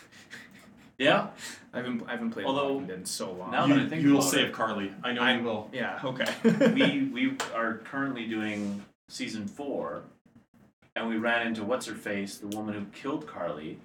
Yeah. 0.97 1.29
I 1.73 1.79
haven't 1.79 2.05
I 2.07 2.13
haven't 2.13 2.31
played 2.31 2.47
Although, 2.47 2.75
Walking 2.75 2.87
Dead 2.87 2.99
in 3.01 3.05
so 3.05 3.33
long. 3.33 3.51
now 3.51 3.67
you, 3.67 3.75
that 3.75 3.83
I 3.87 3.89
think 3.89 4.03
you'll 4.03 4.23
save 4.23 4.47
it- 4.47 4.53
Carley. 4.53 4.93
I 5.03 5.13
know 5.13 5.23
I 5.23 5.37
you 5.37 5.43
will. 5.43 5.69
Yeah. 5.73 5.99
Okay. 6.05 6.25
we 6.73 7.09
we 7.13 7.37
are 7.53 7.79
currently 7.79 8.27
doing 8.29 8.85
season 9.09 9.49
four, 9.49 10.05
and 10.97 11.09
we 11.09 11.17
ran 11.17 11.47
into 11.47 11.65
what's 11.65 11.87
her 11.87 11.95
face, 11.95 12.39
the 12.39 12.49
woman 12.49 12.75
who 12.75 12.85
killed 12.93 13.27
Carley. 13.27 13.79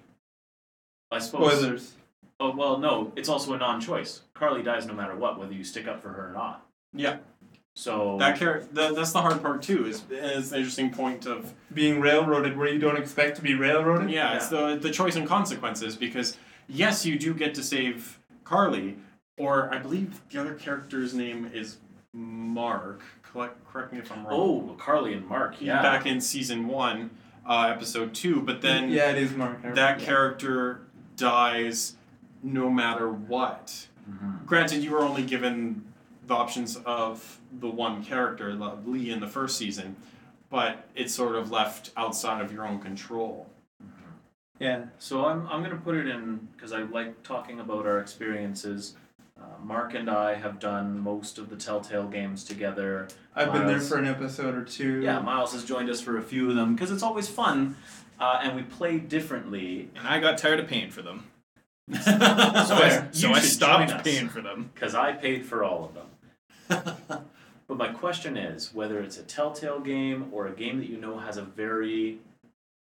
I 1.10 1.18
suppose. 1.18 1.58
Spoilers. 1.58 1.92
Oh 2.38 2.54
well, 2.56 2.78
no, 2.78 3.12
it's 3.16 3.28
also 3.28 3.52
a 3.52 3.58
non-choice. 3.58 4.22
Carley 4.32 4.62
dies 4.62 4.86
no 4.86 4.94
matter 4.94 5.14
what, 5.14 5.38
whether 5.38 5.52
you 5.52 5.64
stick 5.64 5.86
up 5.86 6.00
for 6.00 6.08
her 6.10 6.30
or 6.30 6.32
not. 6.32 6.66
Yeah. 6.94 7.18
So 7.76 8.16
That 8.18 8.38
char- 8.38 8.64
that, 8.72 8.94
that's 8.94 9.12
the 9.12 9.20
hard 9.20 9.42
part 9.42 9.62
too. 9.62 9.86
Is 9.86 10.02
is 10.10 10.52
an 10.52 10.58
interesting 10.58 10.90
point 10.90 11.26
of 11.26 11.52
Being 11.72 12.00
railroaded 12.00 12.56
where 12.56 12.68
you 12.68 12.78
don't 12.78 12.96
expect 12.96 13.36
to 13.36 13.42
be 13.42 13.54
railroaded. 13.54 14.10
yeah, 14.10 14.36
it's 14.36 14.48
the 14.48 14.76
the 14.76 14.90
choice 14.90 15.16
and 15.16 15.26
consequences 15.26 15.96
because 15.96 16.36
yes, 16.68 17.04
you 17.04 17.18
do 17.18 17.34
get 17.34 17.54
to 17.56 17.62
save 17.62 18.18
Carley, 18.44 18.96
or 19.38 19.72
I 19.72 19.78
believe 19.78 20.20
the 20.30 20.40
other 20.40 20.54
character's 20.54 21.12
name 21.14 21.50
is 21.52 21.78
Mark. 22.14 23.02
Correct, 23.32 23.64
correct 23.70 23.92
me 23.92 23.98
if 24.00 24.10
I'm 24.10 24.26
wrong. 24.26 24.70
oh, 24.70 24.74
Carley 24.78 25.12
and 25.14 25.26
Mark, 25.26 25.60
yeah. 25.60 25.82
back 25.82 26.06
in 26.06 26.20
season 26.20 26.66
one, 26.66 27.10
uh, 27.46 27.68
episode 27.74 28.14
two, 28.14 28.40
but 28.42 28.60
then 28.62 28.90
yeah, 28.90 29.10
it 29.10 29.18
is 29.18 29.32
Mark. 29.32 29.58
I 29.64 29.70
that 29.70 29.82
remember. 29.92 30.04
character 30.04 30.80
dies 31.16 31.96
no 32.42 32.70
matter 32.70 33.08
what. 33.10 33.86
Mhm. 34.10 34.44
Granted, 34.46 34.82
you 34.82 34.90
were 34.92 35.00
only 35.02 35.22
given 35.22 35.84
the 36.26 36.34
options 36.34 36.76
of 36.84 37.38
the 37.52 37.68
one 37.68 38.02
character, 38.04 38.52
Lee, 38.84 39.10
in 39.10 39.20
the 39.20 39.26
first 39.28 39.56
season, 39.56 39.96
but 40.48 40.88
it's 40.94 41.14
sort 41.14 41.36
of 41.36 41.50
left 41.50 41.90
outside 41.96 42.40
of 42.40 42.52
your 42.52 42.66
own 42.66 42.80
control. 42.80 43.48
Yeah. 44.58 44.86
So 44.98 45.24
I'm 45.24 45.46
I'm 45.48 45.62
gonna 45.62 45.76
put 45.76 45.94
it 45.96 46.06
in 46.06 46.48
because 46.52 46.72
I 46.72 46.82
like 46.82 47.22
talking 47.22 47.60
about 47.60 47.86
our 47.86 47.98
experiences. 47.98 48.94
Mark 49.64 49.94
and 49.94 50.10
I 50.10 50.34
have 50.34 50.58
done 50.58 50.98
most 51.00 51.38
of 51.38 51.50
the 51.50 51.56
Telltale 51.56 52.08
games 52.08 52.44
together. 52.44 53.08
I've 53.34 53.52
been 53.52 53.66
there 53.66 53.80
for 53.80 53.98
an 53.98 54.06
episode 54.06 54.54
or 54.54 54.64
two. 54.64 55.00
Yeah, 55.02 55.20
Miles 55.20 55.52
has 55.52 55.64
joined 55.64 55.88
us 55.90 56.00
for 56.00 56.16
a 56.18 56.22
few 56.22 56.48
of 56.50 56.56
them 56.56 56.74
because 56.74 56.90
it's 56.90 57.02
always 57.02 57.28
fun, 57.28 57.76
uh, 58.18 58.40
and 58.42 58.56
we 58.56 58.62
play 58.62 58.98
differently. 58.98 59.90
and 59.96 60.06
I 60.06 60.20
got 60.20 60.38
tired 60.38 60.60
of 60.60 60.66
paying 60.68 60.90
for 60.90 61.02
them. 61.02 61.24
So 61.92 61.96
So 62.00 62.74
I, 62.74 63.08
so 63.10 63.32
I 63.32 63.40
stopped 63.40 64.04
paying 64.04 64.28
for 64.28 64.40
them. 64.40 64.70
because 64.74 64.94
I 64.94 65.12
paid 65.12 65.46
for 65.46 65.64
all 65.64 65.84
of 65.84 65.94
them. 65.94 67.24
But 67.68 67.78
my 67.78 67.92
question 67.92 68.36
is 68.36 68.74
whether 68.74 68.98
it's 68.98 69.16
a 69.16 69.22
Telltale 69.22 69.78
game 69.78 70.26
or 70.32 70.48
a 70.48 70.50
game 70.52 70.78
that 70.80 70.88
you 70.88 70.96
know 70.96 71.18
has 71.18 71.36
a 71.36 71.42
very 71.42 72.18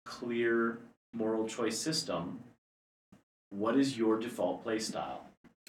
clear 0.05 0.77
moral 1.11 1.47
choice 1.47 1.79
system, 1.79 2.41
what 3.49 3.75
is 3.77 3.97
your 3.97 4.19
default 4.19 4.61
play 4.61 4.77
style? 4.77 5.25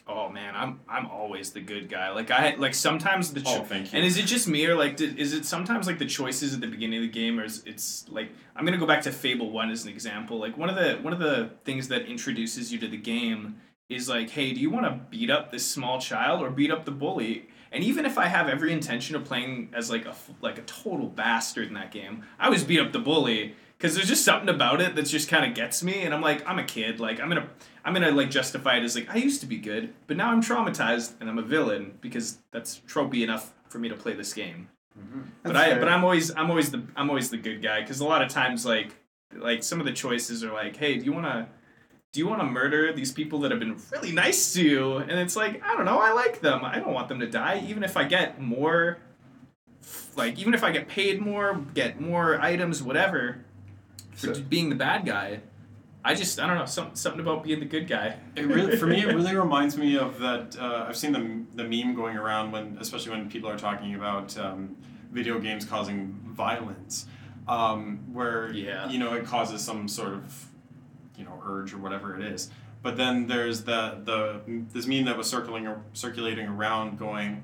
Oh 0.09 0.29
man, 0.29 0.55
I'm 0.55 0.81
I'm 0.89 1.07
always 1.07 1.51
the 1.51 1.61
good 1.61 1.89
guy. 1.89 2.11
Like 2.13 2.31
I 2.31 2.55
like 2.57 2.75
sometimes 2.75 3.33
the 3.33 3.41
oh, 3.41 3.57
cho- 3.57 3.61
Oh, 3.63 3.65
thank 3.65 3.93
you. 3.93 3.97
and 3.99 4.07
is 4.07 4.17
it 4.17 4.27
just 4.27 4.47
me 4.47 4.65
or 4.67 4.77
like 4.77 4.97
did, 4.97 5.19
is 5.19 5.33
it 5.33 5.45
sometimes 5.45 5.87
like 5.89 5.99
the 5.99 6.07
choices 6.07 6.55
at 6.55 6.61
the 6.61 6.69
beginning 6.69 6.99
of 6.99 7.03
the 7.03 7.09
game 7.21 7.41
or 7.41 7.45
is 7.45 7.63
it's 7.67 8.07
like 8.09 8.31
I'm 8.55 8.65
gonna 8.65 8.79
go 8.79 8.87
back 8.87 9.03
to 9.03 9.13
Fable 9.13 9.51
One 9.51 9.71
as 9.71 9.85
an 9.85 9.91
example. 9.91 10.39
Like 10.39 10.57
one 10.57 10.71
of 10.71 10.77
the 10.77 10.99
one 11.03 11.13
of 11.13 11.19
the 11.19 11.51
things 11.65 11.89
that 11.89 12.03
introduces 12.07 12.73
you 12.73 12.79
to 12.79 12.87
the 12.89 12.97
game 12.97 13.57
is 13.89 14.09
like, 14.09 14.31
hey, 14.31 14.53
do 14.53 14.61
you 14.61 14.71
want 14.71 14.85
to 14.87 15.01
beat 15.11 15.31
up 15.31 15.51
this 15.53 15.65
small 15.67 16.01
child 16.01 16.43
or 16.43 16.51
beat 16.51 16.71
up 16.71 16.85
the 16.85 16.91
bully? 16.93 17.49
And 17.73 17.83
even 17.85 18.07
if 18.07 18.17
I 18.17 18.27
have 18.27 18.49
every 18.49 18.73
intention 18.73 19.17
of 19.17 19.25
playing 19.25 19.71
as 19.75 19.91
like 19.91 20.07
a 20.07 20.15
like 20.41 20.59
a 20.59 20.63
total 20.63 21.09
bastard 21.09 21.67
in 21.67 21.75
that 21.75 21.91
game, 21.91 22.23
I 22.39 22.47
always 22.47 22.63
beat 22.63 22.79
up 22.79 22.93
the 22.93 23.01
bully 23.01 23.57
because 23.77 23.95
there's 23.95 24.09
just 24.09 24.25
something 24.25 24.49
about 24.49 24.81
it 24.81 24.95
that 24.95 25.03
just 25.03 25.29
kind 25.29 25.45
of 25.45 25.55
gets 25.55 25.83
me. 25.83 26.03
And 26.03 26.15
I'm 26.15 26.23
like, 26.23 26.47
I'm 26.49 26.59
a 26.59 26.65
kid. 26.65 27.01
Like 27.01 27.21
I'm 27.21 27.29
gonna 27.29 27.49
I'm 27.85 27.93
gonna 27.95 28.11
like 28.11 28.31
justify 28.31 28.77
it 28.77 28.85
as 28.85 28.95
like 28.97 29.09
I 29.09 29.17
used 29.17 29.41
to 29.41 29.47
be 29.47 29.59
good, 29.59 29.93
but 30.07 30.17
now 30.17 30.31
I'm 30.31 30.43
traumatized 30.43 31.15
and 31.21 31.29
I'm 31.29 31.39
a 31.39 31.43
villain 31.43 31.99
because 32.01 32.39
that's 32.51 32.81
tropey 32.89 33.23
enough 33.23 33.53
for 33.69 33.79
me 33.79 33.89
to 33.89 33.97
play 33.97 34.15
this 34.15 34.33
game. 34.33 34.69
Mm-hmm. 34.99 35.21
But 35.43 35.53
That's 35.53 35.67
I 35.67 35.71
fair. 35.73 35.81
but 35.81 35.89
I'm 35.89 36.05
always 36.05 36.35
I'm 36.35 36.51
always 36.51 36.71
the 36.71 36.83
I'm 36.97 37.11
always 37.11 37.31
the 37.31 37.37
good 37.37 37.63
guy 37.63 37.81
because 37.83 38.01
a 38.01 38.05
lot 38.05 38.23
of 38.23 38.29
times 38.29 38.65
like 38.65 38.95
like 39.35 39.63
some 39.63 39.81
of 39.81 39.87
the 39.87 39.93
choices 39.93 40.43
are 40.43 40.53
like, 40.53 40.77
hey, 40.77 40.97
do 40.99 41.05
you 41.05 41.13
wanna 41.13 41.49
do 42.13 42.21
you 42.21 42.29
want 42.29 42.41
to 42.41 42.47
murder 42.47 42.95
these 42.95 43.13
people 43.13 43.41
that 43.41 43.51
have 43.51 43.61
been 43.61 43.77
really 43.93 44.11
nice 44.11 44.55
to 44.55 44.63
you? 44.63 44.97
And 44.97 45.11
it's 45.11 45.37
like, 45.37 45.63
I 45.63 45.77
don't 45.77 45.85
know, 45.85 45.99
I 45.99 46.13
like 46.13 46.41
them. 46.41 46.65
I 46.65 46.79
don't 46.79 46.95
want 46.95 47.09
them 47.09 47.21
to 47.21 47.27
die, 47.27 47.63
even 47.69 47.85
if 47.85 47.95
I 47.95 48.05
get 48.05 48.41
more, 48.41 48.97
like, 50.17 50.39
even 50.39 50.55
if 50.55 50.65
I 50.65 50.71
get 50.71 50.89
paid 50.89 51.21
more, 51.21 51.61
get 51.75 52.01
more 52.01 52.41
items, 52.41 52.83
whatever, 52.83 53.45
for 54.17 54.35
So- 54.35 54.43
being 54.43 54.69
the 54.71 54.77
bad 54.77 55.05
guy. 55.07 55.41
I 56.05 56.15
just, 56.15 56.39
I 56.39 56.47
don't 56.47 56.57
know, 56.57 56.67
some, 56.67 56.95
something 56.95 57.21
about 57.21 57.43
being 57.43 57.59
the 57.59 57.67
good 57.67 57.89
guy. 57.89 58.17
It 58.37 58.47
really, 58.47 58.77
for 58.77 58.87
me, 58.87 59.03
it 59.03 59.07
really 59.09 59.35
reminds 59.47 59.77
me 59.77 59.99
of 59.99 60.21
that. 60.21 60.57
Uh, 60.57 60.87
I've 60.89 60.97
seen 60.97 61.11
the 61.13 61.63
the 61.63 61.69
meme 61.69 61.97
going 61.97 62.17
around 62.17 62.53
when, 62.53 62.77
especially 62.81 63.11
when 63.11 63.29
people 63.29 63.51
are 63.51 63.59
talking 63.59 63.97
about 63.97 64.37
um, 64.39 64.77
video 65.11 65.41
games 65.41 65.65
causing 65.65 66.13
violence, 66.29 67.07
um, 67.49 67.99
where 68.13 68.53
Yeah. 68.53 68.89
you 68.89 68.99
know 69.01 69.15
it 69.15 69.25
causes 69.25 69.63
some 69.63 69.89
sort 69.89 70.13
of 70.15 70.47
you 71.19 71.25
know 71.25 71.43
urge 71.45 71.73
or 71.75 71.79
whatever 71.79 72.17
it 72.17 72.25
is. 72.25 72.51
But 72.83 72.97
then 72.97 73.27
there's 73.27 73.65
the 73.65 73.99
the 74.05 74.41
this 74.73 74.87
meme 74.87 75.07
that 75.07 75.17
was 75.19 75.29
circling 75.29 75.67
circulating 75.93 76.47
around, 76.47 77.01
going, 77.01 77.43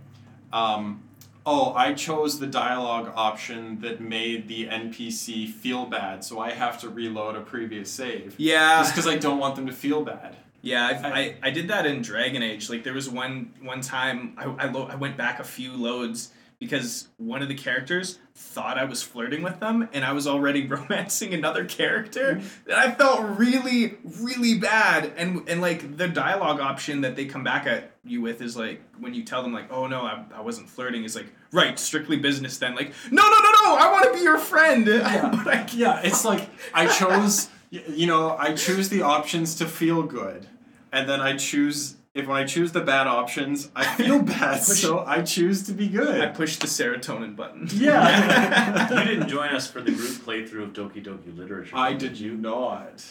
um, 0.53 1.03
"Oh, 1.45 1.73
I 1.75 1.95
chose 1.95 2.39
the 2.39 2.47
dialogue 2.47 3.13
option 3.15 3.81
that 3.81 4.01
made 4.01 4.49
the 4.49 4.67
NPC 4.67 5.49
feel 5.51 5.87
bad, 5.87 6.25
so 6.25 6.39
I 6.39 6.53
have 6.53 6.81
to 6.81 6.89
reload 6.89 7.37
a 7.37 7.41
previous 7.41 7.91
save." 7.91 8.35
Yeah. 8.39 8.79
Just 8.81 8.95
because 8.95 9.07
I 9.07 9.17
don't 9.19 9.39
want 9.39 9.57
them 9.57 9.67
to 9.67 9.73
feel 9.73 10.03
bad. 10.05 10.37
Yeah, 10.63 10.87
I've, 10.87 11.05
I, 11.05 11.37
I 11.43 11.51
did 11.51 11.69
that 11.69 11.87
in 11.87 12.03
Dragon 12.03 12.43
Age. 12.43 12.71
Like 12.71 12.85
there 12.85 12.95
was 12.95 13.09
one 13.11 13.53
one 13.63 13.81
time 13.81 14.35
I 14.37 14.45
I, 14.45 14.67
lo- 14.71 14.89
I 14.91 14.95
went 14.95 15.17
back 15.17 15.41
a 15.41 15.45
few 15.45 15.73
loads 15.73 16.31
because 16.61 17.09
one 17.17 17.43
of 17.43 17.49
the 17.49 17.57
characters 17.57 18.19
thought 18.35 18.79
I 18.79 18.85
was 18.85 19.03
flirting 19.03 19.43
with 19.43 19.61
them 19.61 19.89
and 19.93 20.05
I 20.05 20.13
was 20.13 20.27
already 20.27 20.67
romancing 20.75 21.35
another 21.35 21.65
character. 21.65 22.41
And 22.67 22.75
I 22.75 22.91
felt 22.93 23.39
really 23.39 23.97
really 24.21 24.59
bad. 24.59 25.13
And 25.17 25.49
and 25.49 25.61
like 25.61 25.97
the 25.97 26.09
dialogue 26.09 26.61
option 26.61 27.03
that 27.03 27.15
they 27.17 27.27
come 27.27 27.45
back 27.45 27.67
at 27.67 27.93
you 28.05 28.21
with 28.21 28.41
is 28.43 28.57
like 28.57 28.83
when 28.99 29.15
you 29.15 29.23
tell 29.23 29.43
them 29.43 29.53
like, 29.53 29.71
"Oh 29.73 29.87
no, 29.87 30.03
I, 30.03 30.25
I 30.35 30.41
wasn't 30.41 30.69
flirting." 30.69 31.05
Is 31.05 31.15
like, 31.15 31.29
"Right, 31.53 31.79
strictly 31.79 32.17
business 32.17 32.59
then." 32.59 32.75
Like, 32.75 32.93
"No, 33.11 33.23
no, 33.23 33.37
no, 33.39 33.51
no. 33.65 33.77
I 33.77 33.91
want 33.93 34.05
to 34.07 34.13
be 34.13 34.21
your 34.25 34.39
friend." 34.39 34.87
Yeah. 34.89 35.31
I- 35.47 35.69
Yeah, 35.73 36.01
it's 36.03 36.25
like 36.25 36.49
I 36.75 36.87
chose, 36.87 37.49
you 37.71 38.07
know, 38.07 38.37
I 38.37 38.55
choose 38.55 38.89
the 38.89 39.03
options 39.03 39.55
to 39.57 39.67
feel 39.67 40.03
good, 40.03 40.47
and 40.91 41.09
then 41.09 41.21
I 41.21 41.37
choose 41.37 41.97
if 42.15 42.27
when 42.27 42.37
I 42.37 42.45
choose 42.45 42.73
the 42.73 42.83
bad 42.83 43.07
options, 43.07 43.71
I 43.75 43.85
feel 43.97 44.23
bad, 44.23 44.63
so 44.63 45.05
I 45.07 45.23
choose 45.23 45.63
to 45.65 45.73
be 45.73 45.89
good. 45.89 46.21
I 46.21 46.27
push 46.27 46.57
the 46.57 46.67
serotonin 46.67 47.35
button. 47.35 47.69
Yeah. 47.73 48.91
you 48.99 49.05
didn't 49.05 49.29
join 49.29 49.51
us 49.51 49.71
for 49.71 49.81
the 49.81 49.93
group 49.93 50.11
playthrough 50.25 50.65
of 50.65 50.73
Doki 50.73 51.05
Doki 51.05 51.37
Literature. 51.37 51.77
I 51.77 51.95
did 51.95 52.19
you 52.19 52.37
not. 52.37 53.05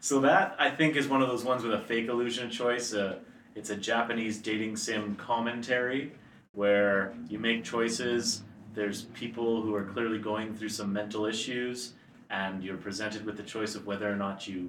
So 0.00 0.20
that 0.20 0.56
I 0.58 0.70
think 0.70 0.96
is 0.96 1.08
one 1.08 1.22
of 1.22 1.28
those 1.28 1.44
ones 1.44 1.62
with 1.62 1.72
a 1.72 1.80
fake 1.80 2.08
illusion 2.08 2.50
choice. 2.50 2.92
Uh, 2.92 3.18
it's 3.54 3.70
a 3.70 3.76
Japanese 3.76 4.38
dating 4.38 4.76
sim 4.76 5.14
commentary 5.16 6.12
where 6.52 7.14
you 7.28 7.38
make 7.38 7.64
choices. 7.64 8.42
There's 8.74 9.02
people 9.14 9.62
who 9.62 9.74
are 9.74 9.84
clearly 9.84 10.18
going 10.18 10.54
through 10.54 10.68
some 10.68 10.92
mental 10.92 11.24
issues, 11.24 11.94
and 12.28 12.62
you're 12.62 12.76
presented 12.76 13.24
with 13.24 13.36
the 13.36 13.42
choice 13.42 13.74
of 13.74 13.86
whether 13.86 14.10
or 14.10 14.16
not 14.16 14.46
you 14.46 14.68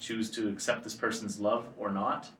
choose 0.00 0.30
to 0.30 0.48
accept 0.48 0.82
this 0.82 0.94
person's 0.94 1.38
love 1.38 1.66
or 1.78 1.90
not. 1.90 2.30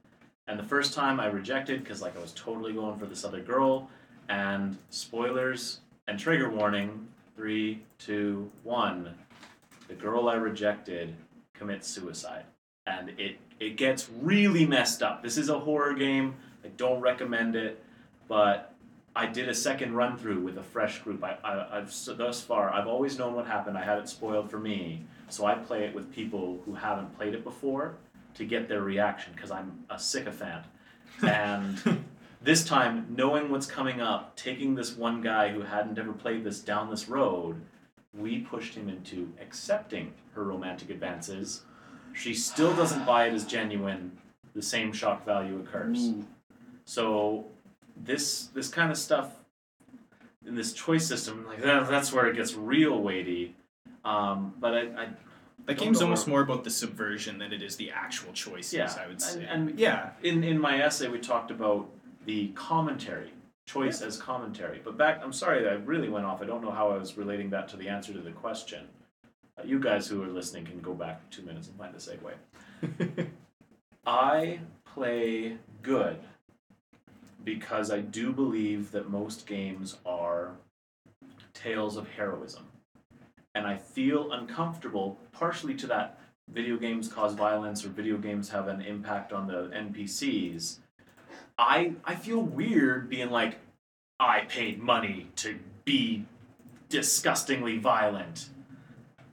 And 0.50 0.58
the 0.58 0.64
first 0.64 0.94
time 0.94 1.20
I 1.20 1.26
rejected 1.26 1.84
because 1.84 2.02
like 2.02 2.16
I 2.16 2.20
was 2.20 2.32
totally 2.32 2.72
going 2.72 2.98
for 2.98 3.06
this 3.06 3.24
other 3.24 3.40
girl, 3.40 3.88
and 4.28 4.76
spoilers 4.90 5.78
and 6.08 6.18
trigger 6.18 6.50
warning. 6.50 7.06
Three, 7.36 7.82
two, 7.98 8.50
one. 8.64 9.14
The 9.86 9.94
girl 9.94 10.28
I 10.28 10.34
rejected 10.34 11.14
commits 11.54 11.86
suicide. 11.86 12.46
And 12.84 13.10
it, 13.10 13.38
it 13.60 13.76
gets 13.76 14.10
really 14.20 14.66
messed 14.66 15.04
up. 15.04 15.22
This 15.22 15.38
is 15.38 15.50
a 15.50 15.58
horror 15.58 15.94
game. 15.94 16.34
I 16.64 16.68
don't 16.76 17.00
recommend 17.00 17.54
it, 17.54 17.82
but 18.26 18.74
I 19.14 19.26
did 19.26 19.48
a 19.48 19.54
second 19.54 19.94
run 19.94 20.18
through 20.18 20.40
with 20.40 20.58
a 20.58 20.62
fresh 20.64 20.98
group. 20.98 21.22
I, 21.22 21.38
I, 21.44 21.78
I've 21.78 21.92
so 21.92 22.12
thus 22.12 22.40
far 22.42 22.74
I've 22.74 22.88
always 22.88 23.16
known 23.16 23.34
what 23.34 23.46
happened. 23.46 23.78
I 23.78 23.84
had 23.84 23.98
it 23.98 24.08
spoiled 24.08 24.50
for 24.50 24.58
me, 24.58 25.04
so 25.28 25.46
I 25.46 25.54
play 25.54 25.84
it 25.84 25.94
with 25.94 26.12
people 26.12 26.60
who 26.66 26.74
haven't 26.74 27.16
played 27.16 27.34
it 27.34 27.44
before 27.44 27.94
to 28.34 28.44
get 28.44 28.68
their 28.68 28.82
reaction 28.82 29.32
because 29.34 29.50
I'm 29.50 29.84
a 29.90 29.98
sycophant. 29.98 30.64
And 31.22 32.04
this 32.42 32.64
time, 32.64 33.06
knowing 33.14 33.50
what's 33.50 33.66
coming 33.66 34.00
up, 34.00 34.36
taking 34.36 34.74
this 34.74 34.96
one 34.96 35.20
guy 35.20 35.50
who 35.50 35.60
hadn't 35.60 35.98
ever 35.98 36.12
played 36.12 36.44
this 36.44 36.60
down 36.60 36.88
this 36.88 37.08
road, 37.08 37.60
we 38.14 38.38
pushed 38.38 38.74
him 38.74 38.88
into 38.88 39.30
accepting 39.40 40.14
her 40.34 40.44
romantic 40.44 40.88
advances. 40.88 41.62
She 42.14 42.32
still 42.32 42.74
doesn't 42.74 43.04
buy 43.04 43.26
it 43.26 43.34
as 43.34 43.44
genuine. 43.44 44.16
The 44.54 44.62
same 44.62 44.92
shock 44.92 45.26
value 45.26 45.60
occurs. 45.60 46.12
So 46.84 47.46
this 47.96 48.46
this 48.46 48.68
kind 48.68 48.90
of 48.90 48.96
stuff 48.96 49.32
in 50.46 50.54
this 50.54 50.72
choice 50.72 51.06
system, 51.06 51.46
like 51.46 51.62
that, 51.62 51.88
that's 51.88 52.12
where 52.12 52.26
it 52.26 52.34
gets 52.34 52.54
real 52.54 53.00
weighty. 53.00 53.54
Um, 54.04 54.54
but 54.58 54.74
I, 54.74 54.80
I 54.80 55.08
That 55.66 55.78
game's 55.78 55.98
go 55.98 56.04
almost 56.04 56.26
more 56.26 56.40
about 56.40 56.64
the 56.64 56.70
subversion 56.70 57.38
than 57.38 57.52
it 57.52 57.62
is 57.62 57.76
the 57.76 57.90
actual 57.90 58.32
choices. 58.32 58.72
Yeah, 58.72 58.92
I 59.00 59.06
would 59.06 59.20
say. 59.20 59.44
and, 59.44 59.70
and 59.70 59.78
yeah, 59.78 60.10
in 60.22 60.42
in 60.42 60.60
my 60.60 60.80
essay 60.80 61.08
we 61.08 61.18
talked 61.18 61.50
about 61.50 61.88
the 62.24 62.48
commentary 62.48 63.32
choice 63.66 64.02
as 64.02 64.16
commentary. 64.16 64.80
But 64.82 64.96
back, 64.96 65.20
I'm 65.22 65.32
sorry 65.32 65.68
I 65.68 65.74
really 65.74 66.08
went 66.08 66.26
off. 66.26 66.42
I 66.42 66.46
don't 66.46 66.62
know 66.62 66.70
how 66.72 66.90
I 66.90 66.96
was 66.96 67.16
relating 67.16 67.50
that 67.50 67.68
to 67.68 67.76
the 67.76 67.88
answer 67.88 68.12
to 68.12 68.20
the 68.20 68.32
question. 68.32 68.86
Uh, 69.58 69.62
you 69.64 69.78
guys 69.78 70.08
who 70.08 70.22
are 70.22 70.28
listening 70.28 70.64
can 70.64 70.80
go 70.80 70.92
back 70.92 71.28
two 71.30 71.42
minutes 71.42 71.68
and 71.68 71.76
find 71.76 71.94
the 71.94 71.98
segue. 71.98 73.28
I 74.06 74.60
play 74.84 75.56
good 75.82 76.18
because 77.44 77.90
I 77.90 78.00
do 78.00 78.32
believe 78.32 78.90
that 78.92 79.08
most 79.08 79.46
games 79.46 79.96
are 80.04 80.52
tales 81.54 81.96
of 81.96 82.08
heroism. 82.08 82.64
And 83.54 83.66
I 83.66 83.76
feel 83.76 84.32
uncomfortable, 84.32 85.18
partially 85.32 85.74
to 85.76 85.86
that 85.88 86.18
video 86.48 86.76
games 86.76 87.08
cause 87.08 87.34
violence 87.34 87.84
or 87.84 87.88
video 87.88 88.16
games 88.16 88.50
have 88.50 88.68
an 88.68 88.80
impact 88.80 89.32
on 89.32 89.46
the 89.46 89.70
NPCs. 89.74 90.78
I 91.58 91.94
I 92.04 92.14
feel 92.14 92.40
weird 92.40 93.08
being 93.08 93.30
like, 93.30 93.58
I 94.18 94.40
paid 94.48 94.80
money 94.80 95.28
to 95.36 95.58
be 95.84 96.24
disgustingly 96.88 97.78
violent. 97.78 98.48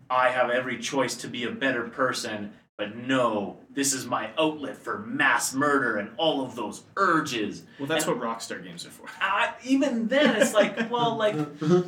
I 0.09 0.29
have 0.29 0.49
every 0.49 0.77
choice 0.77 1.15
to 1.17 1.27
be 1.27 1.43
a 1.43 1.51
better 1.51 1.83
person, 1.83 2.53
but 2.77 2.95
no, 2.95 3.57
this 3.73 3.91
is 3.93 4.05
my 4.05 4.29
outlet 4.37 4.77
for 4.77 4.99
mass 4.99 5.53
murder 5.53 5.97
and 5.97 6.09
all 6.17 6.45
of 6.45 6.55
those 6.55 6.83
urges. 6.95 7.63
well, 7.79 7.87
that's 7.87 8.05
And- 8.05 8.19
what 8.19 8.23
Rockstar 8.37 8.63
games 8.63 8.85
are 8.85 8.89
for. 8.91 9.07
I, 9.19 9.53
even 9.65 10.07
then, 10.07 10.35
it's 10.41 10.53
like, 10.53 10.89
well, 10.91 11.15
like 11.15 11.35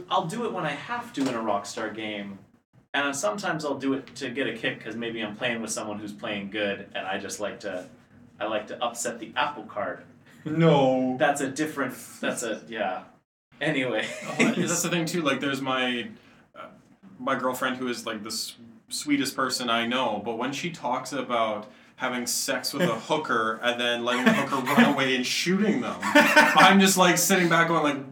I'll 0.09 0.25
do 0.25 0.45
it 0.45 0.51
when 0.53 0.65
I 0.65 0.71
have 0.71 1.13
to 1.13 1.21
in 1.21 1.27
a 1.29 1.39
Rockstar 1.39 1.93
game, 1.95 2.39
and 2.93 3.15
sometimes 3.15 3.63
I'll 3.65 3.77
do 3.77 3.93
it 3.93 4.15
to 4.15 4.29
get 4.29 4.47
a 4.47 4.53
kick 4.53 4.79
because 4.79 4.95
maybe 4.95 5.21
I'm 5.21 5.35
playing 5.35 5.61
with 5.61 5.69
someone 5.71 5.99
who's 5.99 6.13
playing 6.13 6.49
good, 6.49 6.87
and 6.95 7.05
I 7.05 7.19
just 7.19 7.39
like 7.39 7.59
to, 7.61 7.87
I 8.39 8.45
like 8.47 8.67
to 8.67 8.83
upset 8.83 9.19
the 9.19 9.31
apple 9.35 9.63
cart. 9.63 10.05
No. 10.45 11.17
That's 11.19 11.41
a 11.41 11.49
different. 11.49 11.93
That's 12.21 12.41
a 12.43 12.61
yeah. 12.67 13.03
Anyway, 13.61 14.07
Oh, 14.39 14.53
that's 14.55 14.81
the 14.83 14.89
thing 14.89 15.05
too. 15.05 15.21
Like, 15.21 15.39
there's 15.41 15.61
my 15.61 16.07
uh, 16.55 16.67
my 17.19 17.35
girlfriend 17.35 17.75
who 17.77 17.89
is 17.89 18.05
like 18.05 18.23
the 18.23 18.29
s- 18.29 18.55
sweetest 18.89 19.35
person 19.35 19.69
I 19.69 19.85
know, 19.87 20.21
but 20.23 20.37
when 20.37 20.51
she 20.51 20.69
talks 20.71 21.11
about 21.13 21.69
having 21.97 22.25
sex 22.25 22.73
with 22.73 22.83
a 22.83 22.95
hooker 22.99 23.59
and 23.61 23.79
then 23.79 24.05
letting 24.05 24.25
the 24.25 24.33
hooker 24.33 24.65
run 24.65 24.93
away 24.93 25.15
and 25.15 25.25
shooting 25.25 25.81
them, 25.81 25.97
I'm 26.03 26.79
just 26.79 26.97
like 26.97 27.17
sitting 27.17 27.49
back 27.49 27.67
going 27.67 27.83
like, 27.83 28.05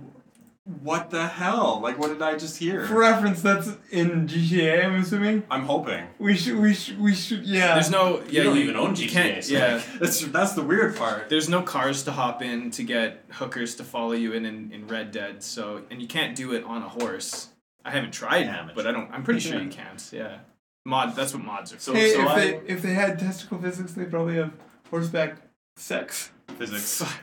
what 0.81 1.09
the 1.11 1.25
hell? 1.27 1.79
Like, 1.81 1.97
what 1.97 2.09
did 2.09 2.21
I 2.21 2.37
just 2.37 2.57
hear? 2.57 2.85
For 2.87 2.99
reference, 2.99 3.41
that's 3.41 3.69
in 3.89 4.27
GTA. 4.27 4.83
I'm 4.83 4.95
assuming. 4.95 5.43
I'm 5.49 5.63
hoping. 5.63 6.05
We 6.19 6.35
should. 6.35 6.57
We 6.59 6.73
should. 6.73 6.99
We 6.99 7.15
should. 7.15 7.45
Yeah. 7.45 7.75
There's 7.75 7.89
no 7.89 8.17
yeah 8.23 8.41
you 8.41 8.43
don't 8.43 8.57
even 8.57 8.75
own 8.75 8.93
GTA, 8.93 9.09
can't- 9.09 9.43
so- 9.45 9.53
yeah, 9.53 9.81
That's 9.99 10.19
that's 10.27 10.53
the 10.55 10.61
weird 10.63 10.97
part. 10.97 11.29
there's 11.29 11.47
no 11.47 11.61
cars 11.61 12.03
to 12.03 12.11
hop 12.11 12.41
in 12.41 12.69
to 12.71 12.83
get 12.83 13.23
hookers 13.31 13.75
to 13.75 13.85
follow 13.85 14.11
you 14.11 14.33
in, 14.33 14.45
in 14.45 14.73
in 14.73 14.87
Red 14.87 15.11
Dead. 15.11 15.41
So 15.41 15.83
and 15.89 16.01
you 16.01 16.07
can't 16.07 16.35
do 16.35 16.51
it 16.51 16.65
on 16.65 16.81
a 16.83 16.89
horse. 16.89 17.47
I 17.85 17.91
haven't 17.91 18.11
tried, 18.11 18.43
Damn 18.43 18.67
it. 18.69 18.75
but 18.75 18.85
I 18.85 18.91
don't. 18.91 19.09
I'm 19.13 19.23
pretty 19.23 19.39
sure 19.39 19.61
you 19.61 19.69
can't. 19.69 20.05
Yeah, 20.11 20.39
mod. 20.87 21.15
That's 21.15 21.33
what 21.33 21.43
mods 21.43 21.73
are. 21.73 21.79
So- 21.79 21.93
hey, 21.93 22.13
so 22.13 22.21
if 22.21 22.27
I- 22.27 22.35
they 22.39 22.51
if 22.65 22.81
they 22.81 22.93
had 22.93 23.19
testicle 23.19 23.59
physics, 23.61 23.91
they 23.93 24.05
probably 24.05 24.35
have 24.35 24.53
horseback 24.89 25.37
sex. 25.75 26.31
Physics. 26.57 27.03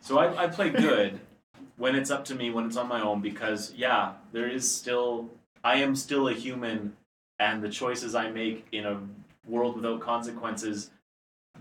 So 0.00 0.18
I, 0.18 0.44
I 0.44 0.46
play 0.48 0.68
good 0.68 1.18
when 1.78 1.94
it's 1.96 2.10
up 2.10 2.26
to 2.26 2.34
me, 2.34 2.50
when 2.50 2.66
it's 2.66 2.76
on 2.76 2.88
my 2.88 3.00
own, 3.00 3.22
because 3.22 3.72
yeah, 3.74 4.12
there 4.32 4.46
is 4.46 4.70
still 4.70 5.30
I 5.64 5.76
am 5.76 5.96
still 5.96 6.28
a 6.28 6.34
human, 6.34 6.94
and 7.38 7.62
the 7.62 7.70
choices 7.70 8.14
I 8.14 8.30
make 8.30 8.66
in 8.70 8.84
a 8.84 9.00
world 9.48 9.76
without 9.76 10.00
consequences 10.00 10.90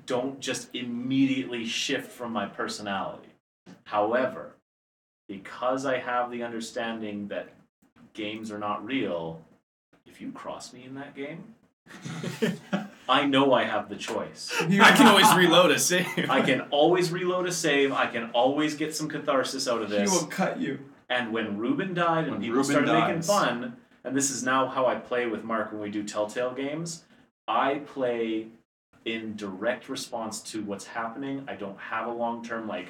don't 0.05 0.41
just 0.41 0.75
immediately 0.75 1.63
shift 1.65 2.11
from 2.11 2.33
my 2.33 2.45
personality. 2.45 3.29
However, 3.85 4.55
because 5.29 5.85
I 5.85 5.99
have 5.99 6.29
the 6.29 6.43
understanding 6.43 7.29
that 7.29 7.47
games 8.13 8.51
are 8.51 8.59
not 8.59 8.85
real, 8.85 9.41
if 10.13 10.21
you 10.21 10.31
cross 10.31 10.73
me 10.73 10.83
in 10.85 10.93
that 10.93 11.15
game, 11.15 11.55
I 13.09 13.25
know 13.25 13.51
I 13.51 13.63
have 13.63 13.89
the 13.89 13.95
choice. 13.95 14.53
I 14.61 14.91
can 14.91 15.07
always 15.07 15.33
reload 15.35 15.71
a 15.71 15.79
save. 15.79 16.29
I 16.29 16.41
can 16.41 16.61
always 16.69 17.11
reload 17.11 17.47
a 17.47 17.51
save. 17.51 17.91
I 17.91 18.05
can 18.05 18.29
always 18.31 18.75
get 18.75 18.95
some 18.95 19.09
catharsis 19.09 19.67
out 19.67 19.81
of 19.81 19.89
this. 19.89 20.11
He 20.11 20.15
will 20.15 20.27
cut 20.27 20.59
you. 20.59 20.79
And 21.09 21.33
when 21.33 21.57
Ruben 21.57 21.95
died 21.95 22.25
and 22.25 22.33
When 22.33 22.41
people 22.41 22.57
Ruben 22.57 22.71
started 22.71 22.93
making 22.93 23.21
fun, 23.23 23.77
and 24.03 24.15
this 24.15 24.29
is 24.29 24.43
now 24.43 24.67
how 24.67 24.85
I 24.85 24.95
play 24.95 25.25
with 25.25 25.43
Mark 25.43 25.71
when 25.71 25.81
we 25.81 25.89
do 25.89 26.03
Telltale 26.03 26.53
games, 26.53 27.03
I 27.47 27.81
play 27.87 28.47
in 29.05 29.35
direct 29.35 29.89
response 29.89 30.41
to 30.51 30.61
what's 30.61 30.85
happening. 30.85 31.43
I 31.47 31.55
don't 31.55 31.77
have 31.79 32.07
a 32.07 32.11
long 32.11 32.45
term 32.45 32.67
like 32.67 32.89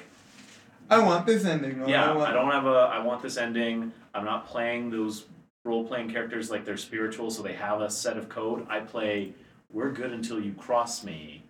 I 0.90 0.98
want 0.98 1.24
this 1.26 1.46
ending. 1.46 1.80
or 1.80 1.88
yeah, 1.88 2.10
I, 2.10 2.14
want, 2.14 2.30
I 2.30 2.32
don't 2.34 2.50
have 2.50 2.66
a 2.66 2.90
I 2.92 2.98
want 3.02 3.22
this 3.22 3.38
ending. 3.38 3.92
I'm 4.14 4.26
not 4.26 4.46
playing 4.46 4.90
those 4.90 5.24
role 5.64 5.84
playing 5.84 6.10
characters 6.10 6.50
like 6.50 6.64
they're 6.64 6.76
spiritual 6.76 7.30
so 7.30 7.42
they 7.42 7.54
have 7.54 7.80
a 7.80 7.90
set 7.90 8.16
of 8.16 8.28
code. 8.28 8.66
I 8.68 8.80
play 8.80 9.32
we're 9.72 9.90
good 9.90 10.12
until 10.12 10.40
you 10.40 10.52
cross 10.52 11.02
me 11.02 11.42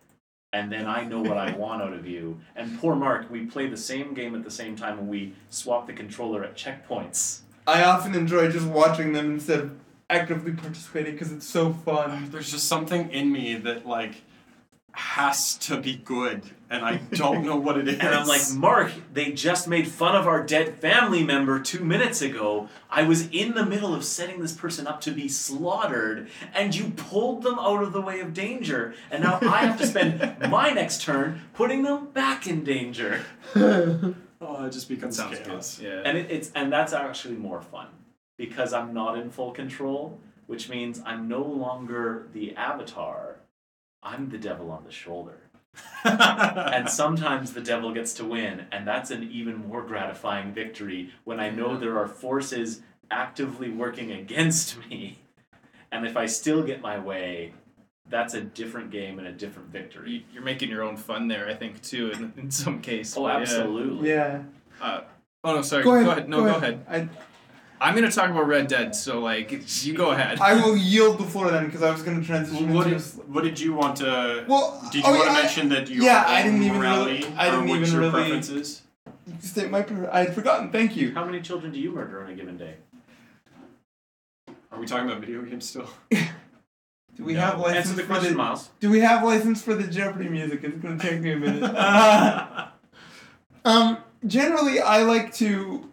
and 0.52 0.70
then 0.70 0.86
I 0.86 1.04
know 1.04 1.20
what 1.20 1.36
I 1.36 1.52
want 1.56 1.82
out 1.82 1.92
of 1.92 2.06
you. 2.06 2.40
And 2.54 2.78
poor 2.80 2.94
Mark, 2.94 3.30
we 3.30 3.44
play 3.44 3.66
the 3.66 3.76
same 3.76 4.14
game 4.14 4.34
at 4.34 4.44
the 4.44 4.50
same 4.50 4.76
time 4.76 4.98
and 4.98 5.08
we 5.08 5.34
swap 5.50 5.86
the 5.86 5.92
controller 5.92 6.44
at 6.44 6.56
checkpoints. 6.56 7.40
I 7.66 7.82
often 7.82 8.14
enjoy 8.14 8.50
just 8.50 8.66
watching 8.66 9.12
them 9.12 9.32
instead 9.32 9.60
of 9.60 9.72
actively 10.08 10.52
participating 10.52 11.12
because 11.12 11.32
it's 11.32 11.46
so 11.46 11.72
fun. 11.72 12.30
There's 12.30 12.50
just 12.50 12.68
something 12.68 13.10
in 13.10 13.32
me 13.32 13.56
that 13.56 13.86
like 13.86 14.22
has 14.94 15.56
to 15.58 15.80
be 15.80 15.96
good, 15.96 16.42
and 16.70 16.84
I 16.84 16.98
don't 17.10 17.44
know 17.44 17.56
what 17.56 17.76
it 17.76 17.88
is. 17.88 17.98
And 18.00 18.14
I'm 18.14 18.28
like, 18.28 18.42
Mark, 18.54 18.92
they 19.12 19.32
just 19.32 19.66
made 19.66 19.88
fun 19.88 20.14
of 20.14 20.28
our 20.28 20.40
dead 20.42 20.78
family 20.80 21.24
member 21.24 21.58
two 21.58 21.84
minutes 21.84 22.22
ago. 22.22 22.68
I 22.88 23.02
was 23.02 23.28
in 23.30 23.54
the 23.54 23.66
middle 23.66 23.92
of 23.92 24.04
setting 24.04 24.40
this 24.40 24.52
person 24.52 24.86
up 24.86 25.00
to 25.02 25.10
be 25.10 25.28
slaughtered, 25.28 26.28
and 26.54 26.74
you 26.74 26.90
pulled 26.96 27.42
them 27.42 27.58
out 27.58 27.82
of 27.82 27.92
the 27.92 28.00
way 28.00 28.20
of 28.20 28.32
danger. 28.32 28.94
And 29.10 29.24
now 29.24 29.40
I 29.42 29.66
have 29.66 29.78
to 29.78 29.86
spend 29.86 30.38
my 30.48 30.70
next 30.70 31.02
turn 31.02 31.42
putting 31.54 31.82
them 31.82 32.10
back 32.12 32.46
in 32.46 32.62
danger. 32.62 33.24
oh, 33.56 34.14
it 34.40 34.70
just 34.70 34.88
becomes 34.88 35.16
Sounds 35.16 35.38
chaos. 35.40 35.78
good. 35.78 35.86
Yeah. 35.86 36.02
And 36.04 36.16
it, 36.16 36.30
it's 36.30 36.52
and 36.54 36.72
that's 36.72 36.92
actually 36.92 37.34
more 37.34 37.60
fun 37.62 37.88
because 38.36 38.72
I'm 38.72 38.94
not 38.94 39.18
in 39.18 39.30
full 39.30 39.50
control, 39.50 40.20
which 40.46 40.68
means 40.68 41.02
I'm 41.04 41.26
no 41.26 41.42
longer 41.42 42.28
the 42.32 42.54
avatar. 42.54 43.36
I'm 44.04 44.28
the 44.28 44.38
devil 44.38 44.70
on 44.70 44.84
the 44.84 44.92
shoulder. 44.92 45.38
and 46.04 46.88
sometimes 46.88 47.52
the 47.52 47.60
devil 47.60 47.92
gets 47.92 48.12
to 48.14 48.24
win, 48.24 48.66
and 48.70 48.86
that's 48.86 49.10
an 49.10 49.28
even 49.32 49.66
more 49.66 49.82
gratifying 49.82 50.52
victory 50.52 51.10
when 51.24 51.40
I 51.40 51.50
know 51.50 51.76
there 51.76 51.98
are 51.98 52.06
forces 52.06 52.82
actively 53.10 53.70
working 53.70 54.12
against 54.12 54.78
me. 54.88 55.18
And 55.90 56.06
if 56.06 56.16
I 56.16 56.26
still 56.26 56.62
get 56.62 56.80
my 56.80 56.98
way, 56.98 57.52
that's 58.08 58.34
a 58.34 58.40
different 58.40 58.90
game 58.90 59.18
and 59.18 59.26
a 59.26 59.32
different 59.32 59.70
victory. 59.70 60.10
You- 60.12 60.22
You're 60.34 60.42
making 60.42 60.68
your 60.70 60.82
own 60.82 60.96
fun 60.96 61.26
there, 61.28 61.48
I 61.48 61.54
think, 61.54 61.80
too, 61.82 62.10
in, 62.10 62.32
in 62.36 62.50
some 62.50 62.80
cases. 62.80 63.16
Oh, 63.16 63.22
but 63.22 63.28
yeah. 63.34 63.40
absolutely. 63.40 64.08
Yeah. 64.10 64.42
Uh, 64.80 65.00
oh 65.42 65.54
no, 65.56 65.62
sorry. 65.62 65.84
Go 65.84 65.94
ahead. 65.94 66.28
No, 66.28 66.44
go 66.44 66.54
ahead. 66.56 66.84
I, 66.88 67.08
I'm 67.80 67.94
gonna 67.94 68.10
talk 68.10 68.30
about 68.30 68.46
Red 68.46 68.68
Dead, 68.68 68.94
so 68.94 69.20
like, 69.20 69.84
you 69.84 69.94
go 69.94 70.12
ahead. 70.12 70.38
I 70.40 70.54
will 70.54 70.76
yield 70.76 71.18
the 71.18 71.24
floor 71.24 71.50
then 71.50 71.66
because 71.66 71.82
I 71.82 71.90
was 71.90 72.02
going 72.02 72.20
to 72.20 72.26
transition 72.26 72.72
What 72.72 72.86
into. 72.86 72.98
did, 72.98 73.18
a 73.18 73.22
what 73.32 73.44
did 73.44 73.60
you 73.60 73.74
want 73.74 73.96
to? 73.96 74.44
well, 74.48 74.80
Did 74.92 75.02
you 75.04 75.10
oh, 75.10 75.10
want 75.14 75.24
to 75.24 75.30
I- 75.30 75.42
mention 75.42 75.68
that 75.70 75.88
your 75.90 76.04
yeah, 76.04 76.24
I 76.26 76.42
didn't 76.42 76.62
even 76.62 76.78
morality 76.78 77.20
really- 77.24 77.34
I 77.36 77.48
or 77.48 77.50
didn't 77.52 77.68
what 77.68 77.78
even 77.80 77.90
your 77.92 78.00
really- 78.00 78.12
preferences? 78.12 78.82
State 79.40 79.70
my. 79.70 79.82
pre- 79.82 80.06
I 80.06 80.24
had 80.24 80.34
forgotten. 80.34 80.70
Thank 80.70 80.96
you. 80.96 81.12
How 81.14 81.24
many 81.24 81.40
children 81.40 81.72
do 81.72 81.78
you 81.80 81.90
murder 81.90 82.22
on 82.22 82.30
a 82.30 82.34
given 82.34 82.56
day? 82.56 82.74
Are 84.70 84.78
we 84.78 84.86
talking 84.86 85.06
about 85.08 85.20
video 85.20 85.42
games 85.42 85.68
still? 85.68 85.88
Do 87.16 87.24
we 87.24 87.34
have 87.34 87.60
license 87.60 87.90
Answer 87.90 87.94
the 87.94 88.02
for 88.02 88.08
question, 88.08 88.32
the? 88.32 88.38
Miles. 88.38 88.70
Do 88.80 88.90
we 88.90 88.98
have 89.00 89.22
license 89.22 89.62
for 89.62 89.74
the 89.76 89.86
Jeopardy 89.86 90.28
music? 90.28 90.64
It's 90.64 90.76
going 90.82 90.98
to 90.98 91.08
take 91.10 91.20
me 91.20 91.30
a 91.32 91.36
minute. 91.36 91.62
um, 93.64 93.98
generally 94.26 94.80
I 94.80 95.02
like 95.04 95.32
to 95.34 95.88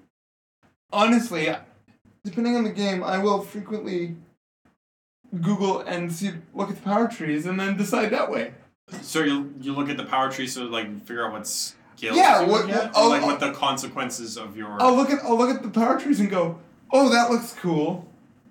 honestly 0.91 1.55
depending 2.23 2.55
on 2.55 2.63
the 2.63 2.71
game 2.71 3.03
I 3.03 3.17
will 3.17 3.41
frequently 3.41 4.15
Google 5.41 5.79
and 5.79 6.11
see 6.11 6.31
look 6.53 6.69
at 6.69 6.75
the 6.75 6.81
power 6.81 7.07
trees 7.07 7.45
and 7.45 7.59
then 7.59 7.77
decide 7.77 8.09
that 8.11 8.29
way. 8.29 8.53
So 9.01 9.23
you 9.23 9.53
you 9.61 9.73
look 9.73 9.89
at 9.89 9.97
the 9.97 10.03
power 10.03 10.29
tree, 10.29 10.47
so 10.47 10.63
like 10.65 10.87
figure 11.05 11.25
out 11.25 11.31
what 11.31 11.47
skills 11.47 12.17
Yeah, 12.17 12.41
you 12.41 12.51
what- 12.51 12.67
get, 12.67 12.93
what- 12.93 12.97
or 12.97 13.09
like 13.09 13.21
oh, 13.21 13.27
what 13.27 13.41
oh. 13.41 13.47
the 13.47 13.53
consequences 13.53 14.37
of 14.37 14.57
your. 14.57 14.81
I'll 14.81 14.95
look 14.95 15.09
at 15.09 15.19
I'll 15.23 15.37
look 15.37 15.55
at 15.55 15.63
the 15.63 15.69
power 15.69 15.99
trees 15.99 16.19
and 16.19 16.29
go, 16.29 16.59
"Oh, 16.91 17.09
that 17.09 17.31
looks 17.31 17.53
cool. 17.53 18.07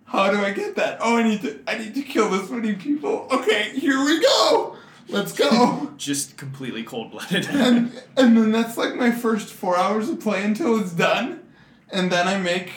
How 0.06 0.30
do 0.30 0.38
I 0.38 0.50
get 0.52 0.74
that? 0.76 0.98
Oh, 1.00 1.18
I 1.18 1.22
need 1.22 1.42
to 1.42 1.60
I 1.68 1.76
need 1.76 1.94
to 1.94 2.02
kill 2.02 2.30
this 2.30 2.48
many 2.50 2.74
people. 2.74 3.28
Okay, 3.30 3.70
here 3.78 4.02
we 4.02 4.20
go. 4.20 4.76
Let's 5.08 5.32
go." 5.32 5.92
Just 5.98 6.38
completely 6.38 6.82
cold 6.82 7.10
blooded. 7.10 7.46
and 7.50 7.92
and 8.16 8.36
then 8.36 8.50
that's 8.52 8.78
like 8.78 8.94
my 8.94 9.10
first 9.10 9.52
4 9.52 9.76
hours 9.76 10.08
of 10.08 10.20
play 10.20 10.42
until 10.42 10.80
it's 10.80 10.92
done, 10.92 11.40
and 11.90 12.10
then 12.10 12.26
I 12.26 12.38
make 12.38 12.72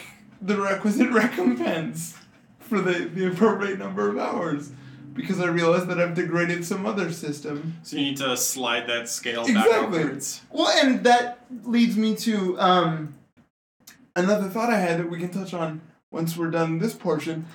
the 0.45 0.59
requisite 0.59 1.09
recompense 1.23 2.17
for 2.59 2.81
the 2.81 3.05
the 3.05 3.27
appropriate 3.27 3.79
number 3.79 4.09
of 4.09 4.17
hours 4.17 4.71
because 5.13 5.39
I 5.39 5.45
realize 5.45 5.85
that 5.85 5.99
I've 5.99 6.15
degraded 6.15 6.65
some 6.65 6.87
other 6.87 7.11
system. 7.11 7.75
so 7.83 7.97
you 7.97 8.01
need 8.05 8.17
to 8.17 8.35
slide 8.35 8.87
that 8.87 9.07
scale 9.07 9.43
Exactly. 9.45 9.99
upwards. 10.01 10.41
Well, 10.49 10.69
and 10.83 11.03
that 11.03 11.45
leads 11.63 11.95
me 11.95 12.15
to 12.15 12.59
um, 12.59 13.13
another 14.15 14.49
thought 14.49 14.71
I 14.71 14.79
had 14.79 14.99
that 14.99 15.09
we 15.11 15.19
can 15.19 15.29
touch 15.29 15.53
on 15.53 15.81
once 16.11 16.35
we're 16.35 16.49
done 16.49 16.79
this 16.79 16.95
portion. 16.95 17.45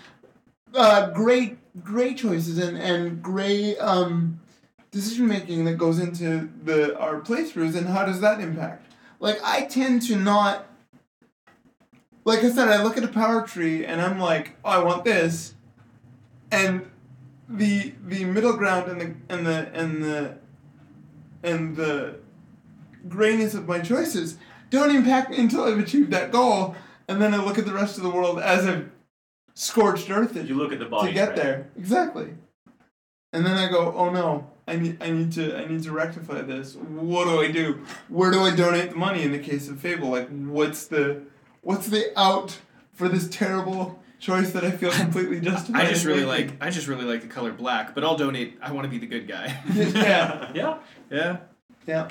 Uh, 0.73 1.11
great, 1.11 1.59
great 1.83 2.17
choices 2.19 2.59
and 2.59 2.79
and 2.79 3.21
great 3.23 3.77
um, 3.79 4.39
decision 4.93 5.27
making 5.27 5.65
that 5.65 5.79
goes 5.79 5.99
into 5.99 6.49
the 6.65 6.97
our 6.99 7.21
playthroughs, 7.21 7.75
and 7.75 7.89
how 7.89 8.05
does 8.05 8.21
that 8.21 8.41
impact? 8.41 8.93
Like 9.19 9.39
I 9.43 9.63
tend 9.63 10.03
to 10.03 10.17
not. 10.17 10.67
Like 12.29 12.45
I 12.45 12.51
said, 12.51 12.69
I 12.69 12.83
look 12.83 12.99
at 12.99 13.05
a 13.05 13.09
power 13.09 13.47
tree 13.47 13.87
and 13.87 14.03
I'm 14.03 14.21
like, 14.21 14.55
oh, 14.63 14.69
I 14.69 14.85
want 14.85 15.03
this, 15.03 15.55
and 16.53 16.87
the 17.49 17.95
the 18.07 18.27
middle 18.27 18.53
ground 18.53 18.91
and 18.91 19.01
the 19.01 19.15
and 19.35 19.47
the 19.47 19.71
and 19.73 20.05
the 20.05 20.39
and 21.43 21.75
the 21.75 22.17
grayness 23.09 23.55
of 23.55 23.67
my 23.67 23.79
choices 23.81 24.37
don't 24.69 24.95
impact 24.95 25.31
me 25.31 25.39
until 25.39 25.65
I've 25.65 25.79
achieved 25.79 26.11
that 26.11 26.31
goal, 26.31 26.77
and 27.09 27.19
then 27.23 27.33
I 27.33 27.39
look 27.43 27.57
at 27.57 27.65
the 27.65 27.73
rest 27.73 27.97
of 27.97 28.03
the 28.03 28.11
world 28.11 28.39
as 28.41 28.67
I've 28.67 28.91
scorched 29.55 30.11
earth 30.11 30.37
it 30.37 30.49
You 30.49 30.55
look 30.55 30.71
at 30.71 30.81
the 30.81 30.85
body. 30.85 31.09
to 31.09 31.15
get 31.15 31.35
there. 31.35 31.71
Exactly. 31.79 32.35
And 33.33 33.47
then 33.47 33.57
I 33.57 33.71
go, 33.71 33.95
oh 33.97 34.11
no, 34.11 34.51
I 34.67 34.77
need 34.77 35.03
I 35.03 35.11
need 35.11 35.33
to 35.33 35.57
I 35.57 35.65
need 35.65 35.83
to 35.85 35.93
rectify 35.93 36.43
this. 36.43 36.75
What 36.75 37.25
do 37.25 37.41
I 37.41 37.51
do? 37.51 37.87
Where 38.09 38.31
do 38.31 38.41
I 38.41 38.55
donate 38.55 38.91
the 38.91 38.97
money 38.97 39.23
in 39.23 39.33
the 39.33 39.39
case 39.39 39.71
of 39.71 39.81
Fable? 39.81 40.11
Like 40.11 40.29
what's 40.29 40.85
the 40.85 41.23
what's 41.63 41.87
the 41.89 42.13
out 42.19 42.59
for 42.95 43.09
this 43.09 43.29
terrible 43.29 44.01
choice 44.19 44.51
that 44.53 44.65
I 44.65 44.71
feel 44.71 44.91
completely 44.93 45.41
justified? 45.41 45.87
I 45.87 45.89
just 45.89 46.05
really 46.05 46.25
making? 46.25 46.59
like 46.59 46.63
I 46.63 46.71
just 46.71 46.87
really 46.87 47.05
like 47.05 47.23
the 47.23 47.29
color 47.29 47.53
black, 47.53 47.95
but 47.95 48.05
I'll 48.05 48.17
donate. 48.17 48.59
I 48.61 48.73
want 48.73 48.85
to 48.85 48.91
be 48.91 48.99
the 48.99 49.07
good 49.07 49.29
guy. 49.29 49.59
yeah. 49.75 50.51
Yeah. 50.55 50.79
yeah. 51.11 51.37
Yeah. 51.87 52.09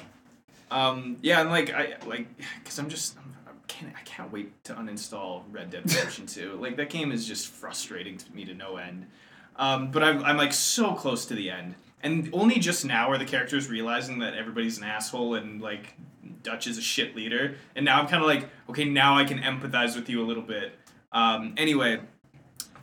Um. 0.72 1.18
Yeah, 1.22 1.42
and 1.42 1.50
like 1.50 1.74
I 1.74 1.96
like 2.06 2.28
because 2.60 2.80
I'm 2.80 2.90
just 2.90 3.18
I'm, 3.18 3.36
I 3.48 3.52
can't 3.68 3.94
I 3.96 4.02
can't 4.02 4.32
wait 4.32 4.64
to 4.66 4.74
uninstall 4.74 5.44
Red 5.52 5.70
Dead 5.70 5.84
Redemption 5.86 6.26
2. 6.28 6.58
Like 6.60 6.78
that 6.78 6.90
game 6.90 7.12
is 7.12 7.28
just 7.28 7.48
frustrating 7.48 8.18
to 8.18 8.36
me 8.36 8.46
to 8.46 8.54
no 8.54 8.78
end. 8.78 9.08
Um. 9.56 9.92
But 9.92 10.04
I'm 10.04 10.24
I'm 10.24 10.38
like 10.38 10.54
so 10.54 10.94
close 10.94 11.26
to 11.28 11.36
the 11.36 11.50
end, 11.50 11.76
and 12.04 12.30
only 12.34 12.60
just 12.60 12.86
now 12.86 13.10
are 13.10 13.18
the 13.18 13.26
characters 13.26 13.70
realizing 13.70 14.20
that 14.20 14.34
everybody's 14.34 14.78
an 14.78 14.84
asshole 14.84 15.36
and 15.36 15.62
like 15.62 15.96
Dutch 16.44 16.68
is 16.68 16.78
a 16.78 16.82
shit 16.82 17.16
leader, 17.16 17.56
and 17.76 17.84
now 17.86 18.00
I'm 18.00 18.08
kind 18.08 18.22
of 18.22 18.28
like 18.28 18.50
okay 18.70 18.86
now 18.86 19.18
I 19.18 19.26
can 19.26 19.40
empathize 19.40 19.96
with 19.96 20.10
you 20.10 20.22
a 20.22 20.26
little 20.26 20.44
bit. 20.44 20.74
Um. 21.12 21.56
Anyway, 21.58 22.00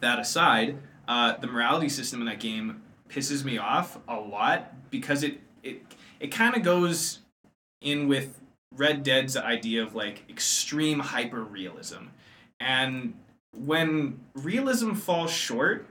that 0.01 0.19
aside, 0.19 0.79
uh, 1.09 1.37
the 1.37 1.47
morality 1.47 1.89
system 1.89 2.21
in 2.21 2.27
that 2.27 2.41
game 2.41 2.83
pisses 3.09 3.45
me 3.45 3.59
off 3.59 3.99
a 4.09 4.17
lot 4.17 4.91
because 4.91 5.23
it 5.23 5.41
it 5.63 5.83
it 6.21 6.29
kind 6.29 6.57
of 6.57 6.63
goes 6.63 7.21
in 7.81 8.09
with 8.09 8.41
Red 8.73 9.03
Dead's 9.03 9.37
idea 9.37 9.83
of 9.83 9.95
like 9.95 10.25
extreme 10.29 10.99
hyper 10.99 11.43
realism. 11.43 12.07
And 12.61 13.15
when 13.53 14.21
realism 14.35 14.93
falls 14.95 15.31
short, 15.31 15.87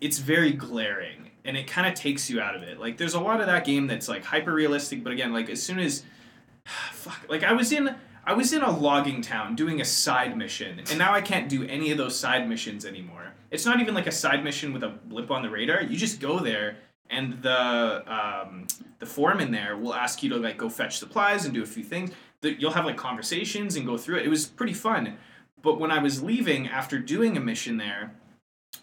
it's 0.00 0.18
very 0.18 0.52
glaring 0.52 1.29
and 1.44 1.56
it 1.56 1.66
kind 1.66 1.86
of 1.86 1.94
takes 1.94 2.28
you 2.28 2.40
out 2.40 2.54
of 2.54 2.62
it. 2.62 2.78
Like 2.78 2.96
there's 2.96 3.14
a 3.14 3.20
lot 3.20 3.40
of 3.40 3.46
that 3.46 3.64
game 3.64 3.86
that's 3.86 4.08
like 4.08 4.24
hyper 4.24 4.52
realistic, 4.52 5.02
but 5.02 5.12
again, 5.12 5.32
like 5.32 5.48
as 5.50 5.62
soon 5.62 5.78
as 5.78 6.04
fuck 6.92 7.26
like 7.28 7.42
I 7.42 7.52
was 7.52 7.72
in 7.72 7.94
I 8.24 8.34
was 8.34 8.52
in 8.52 8.62
a 8.62 8.70
logging 8.70 9.22
town 9.22 9.56
doing 9.56 9.80
a 9.80 9.84
side 9.84 10.36
mission, 10.36 10.78
and 10.78 10.98
now 10.98 11.12
I 11.12 11.20
can't 11.20 11.48
do 11.48 11.64
any 11.64 11.90
of 11.90 11.98
those 11.98 12.18
side 12.18 12.48
missions 12.48 12.84
anymore. 12.84 13.32
It's 13.50 13.64
not 13.64 13.80
even 13.80 13.94
like 13.94 14.06
a 14.06 14.12
side 14.12 14.44
mission 14.44 14.72
with 14.72 14.84
a 14.84 14.88
blip 14.88 15.30
on 15.30 15.42
the 15.42 15.50
radar. 15.50 15.82
You 15.82 15.96
just 15.96 16.20
go 16.20 16.38
there, 16.38 16.76
and 17.08 17.42
the 17.42 18.04
um, 18.12 18.66
the 18.98 19.06
foreman 19.06 19.50
there 19.50 19.76
will 19.76 19.94
ask 19.94 20.22
you 20.22 20.28
to 20.30 20.36
like 20.36 20.58
go 20.58 20.68
fetch 20.68 20.98
supplies 20.98 21.44
and 21.44 21.54
do 21.54 21.62
a 21.62 21.66
few 21.66 21.82
things. 21.82 22.12
You'll 22.42 22.72
have 22.72 22.84
like 22.84 22.96
conversations 22.96 23.76
and 23.76 23.86
go 23.86 23.96
through 23.96 24.18
it. 24.18 24.26
It 24.26 24.28
was 24.30 24.46
pretty 24.46 24.74
fun. 24.74 25.16
But 25.62 25.78
when 25.78 25.90
I 25.90 25.98
was 25.98 26.22
leaving 26.22 26.68
after 26.68 26.98
doing 26.98 27.36
a 27.36 27.40
mission 27.40 27.76
there, 27.76 28.14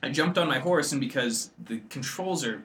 I 0.03 0.09
jumped 0.09 0.37
on 0.37 0.47
my 0.47 0.59
horse, 0.59 0.91
and 0.91 1.01
because 1.01 1.51
the 1.63 1.79
controls 1.89 2.45
are 2.45 2.63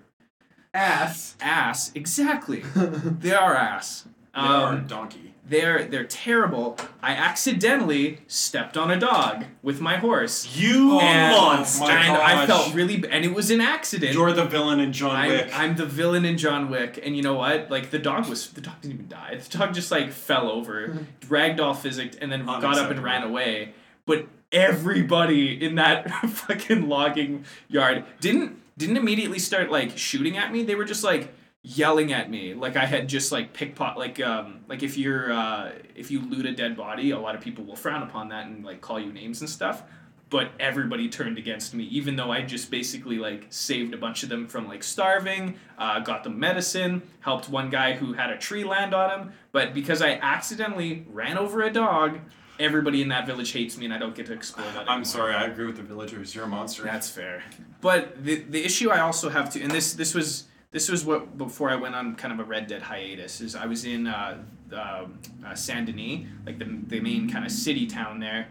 Ass. 0.75 1.37
ass, 1.41 1.93
exactly, 1.95 2.61
they 2.75 3.33
are 3.33 3.55
ass. 3.55 4.05
They 4.35 4.41
are 4.41 4.73
a 4.73 4.77
Um, 4.77 4.87
donkey. 4.87 5.35
they're 5.47 5.85
they're 5.85 6.05
terrible. 6.07 6.79
I 7.03 7.13
accidentally 7.13 8.21
stepped 8.27 8.79
on 8.79 8.91
a 8.91 8.99
dog 8.99 9.45
with 9.63 9.83
my 9.83 9.97
horse. 9.99 10.57
You 10.57 10.99
and, 11.01 11.37
monster. 11.37 11.85
and 11.85 12.17
I 12.17 12.47
felt 12.47 12.73
really, 12.75 12.97
b- 12.97 13.09
and 13.11 13.23
it 13.27 13.35
was 13.35 13.51
an 13.51 13.61
accident. 13.61 14.15
You're 14.15 14.33
the 14.33 14.47
villain 14.47 14.81
in 14.81 14.95
John 14.95 15.15
I'm, 15.17 15.29
Wick. 15.31 15.51
I'm 15.53 15.77
the 15.77 15.85
villain 15.85 16.25
in 16.25 16.39
John 16.39 16.71
Wick, 16.71 16.99
and 17.05 17.15
you 17.15 17.23
know 17.23 17.35
what? 17.35 17.71
Like 17.71 17.91
the 17.91 17.99
dog 17.99 18.27
was, 18.31 18.49
the 18.51 18.63
dog 18.63 18.81
didn't 18.81 18.95
even 18.95 19.09
die. 19.09 19.37
The 19.37 19.59
dog 19.59 19.75
just 19.75 19.91
like 19.91 20.11
fell 20.13 20.49
over, 20.51 20.97
ragdoll 21.27 21.77
physicked, 21.77 22.17
and 22.23 22.33
then 22.33 22.47
got 22.47 22.79
up 22.79 22.91
and 22.91 23.03
ran 23.03 23.23
away. 23.23 23.75
But 24.07 24.27
everybody 24.53 25.63
in 25.65 25.77
that 25.77 26.11
fucking 26.29 26.89
logging 26.89 27.45
yard. 27.69 28.05
Didn't 28.21 28.61
didn't 28.77 28.97
immediately 28.97 29.39
start 29.39 29.71
like 29.71 29.97
shooting 29.97 30.37
at 30.37 30.53
me. 30.53 30.63
They 30.63 30.75
were 30.75 30.85
just 30.85 31.05
like 31.05 31.33
yelling 31.63 32.13
at 32.13 32.31
me. 32.31 32.55
Like 32.55 32.77
I 32.77 32.87
had 32.87 33.09
just 33.09 33.33
like 33.33 33.53
pickpocket 33.53 33.99
like 33.99 34.21
um 34.21 34.61
like 34.69 34.83
if 34.83 34.97
you're 34.97 35.33
uh 35.33 35.73
if 35.95 36.11
you 36.11 36.21
loot 36.21 36.47
a 36.47 36.53
dead 36.53 36.77
body, 36.77 37.11
a 37.11 37.19
lot 37.19 37.35
of 37.35 37.41
people 37.41 37.65
will 37.65 37.77
frown 37.77 38.03
upon 38.03 38.29
that 38.29 38.47
and 38.47 38.65
like 38.65 38.81
call 38.81 39.01
you 39.01 39.13
names 39.13 39.41
and 39.41 39.49
stuff. 39.49 39.83
But 40.29 40.51
everybody 40.59 41.11
turned 41.11 41.37
against 41.37 41.75
me 41.75 41.85
even 41.85 42.17
though 42.17 42.33
i 42.33 42.41
just 42.41 42.71
basically 42.71 43.19
like 43.19 43.47
saved 43.51 43.93
a 43.93 43.99
bunch 43.99 44.23
of 44.23 44.31
them 44.31 44.49
from 44.49 44.67
like 44.67 44.83
starving 44.83 45.57
uh, 45.77 46.01
got 46.01 46.25
them 46.25 46.41
medicine 46.41 47.03
helped 47.21 47.51
one 47.51 47.69
guy 47.69 47.93
who 47.93 48.15
had 48.15 48.31
a 48.31 48.39
tree 48.39 48.65
land 48.65 48.95
on 48.95 49.11
him. 49.11 49.33
But 49.53 49.75
because 49.75 50.01
i 50.01 50.13
accidentally 50.13 51.05
ran 51.11 51.37
over 51.37 51.63
a 51.63 51.71
dog 51.71 52.19
everybody 52.63 53.03
in 53.03 53.09
that 53.09 53.27
village 53.27 53.53
hates 53.53 53.77
me 53.77 53.85
and 53.85 53.95
i 53.95 53.99
don't 53.99 54.15
get 54.15 54.27
to 54.27 54.33
explore 54.33 54.71
that 54.73 54.83
I'm 54.93 55.05
sorry, 55.05 55.35
I 55.35 55.45
agree 55.45 55.67
with 55.67 55.77
the 55.77 55.83
villagers. 55.83 56.35
You're 56.35 56.45
a 56.45 56.49
monster. 56.49 56.83
That's 56.83 57.09
fair. 57.09 57.43
But 57.81 58.23
the 58.25 58.43
the 58.43 58.65
issue 58.65 58.91
I 58.91 59.01
also 59.01 59.31
have 59.31 59.51
to, 59.51 59.63
and 59.63 59.71
this 59.71 59.95
this 59.95 60.15
was 60.15 60.45
this 60.71 60.89
was 60.91 61.05
what 61.05 61.39
before 61.39 61.71
I 61.71 61.77
went 61.77 61.95
on 61.95 62.15
kind 62.15 62.33
of 62.33 62.41
a 62.41 62.45
Red 62.45 62.67
Dead 62.67 62.83
hiatus. 62.83 63.41
Is 63.41 63.55
I 63.55 63.67
was 63.67 63.85
in 63.85 64.07
uh, 64.07 64.39
um, 64.73 65.19
uh, 65.47 65.55
Saint 65.55 65.87
Denis, 65.87 66.27
like 66.47 66.59
the 66.59 66.79
the 66.87 67.01
main 67.01 67.31
kind 67.31 67.45
of 67.45 67.51
city 67.51 67.87
town 67.87 68.21
there, 68.21 68.49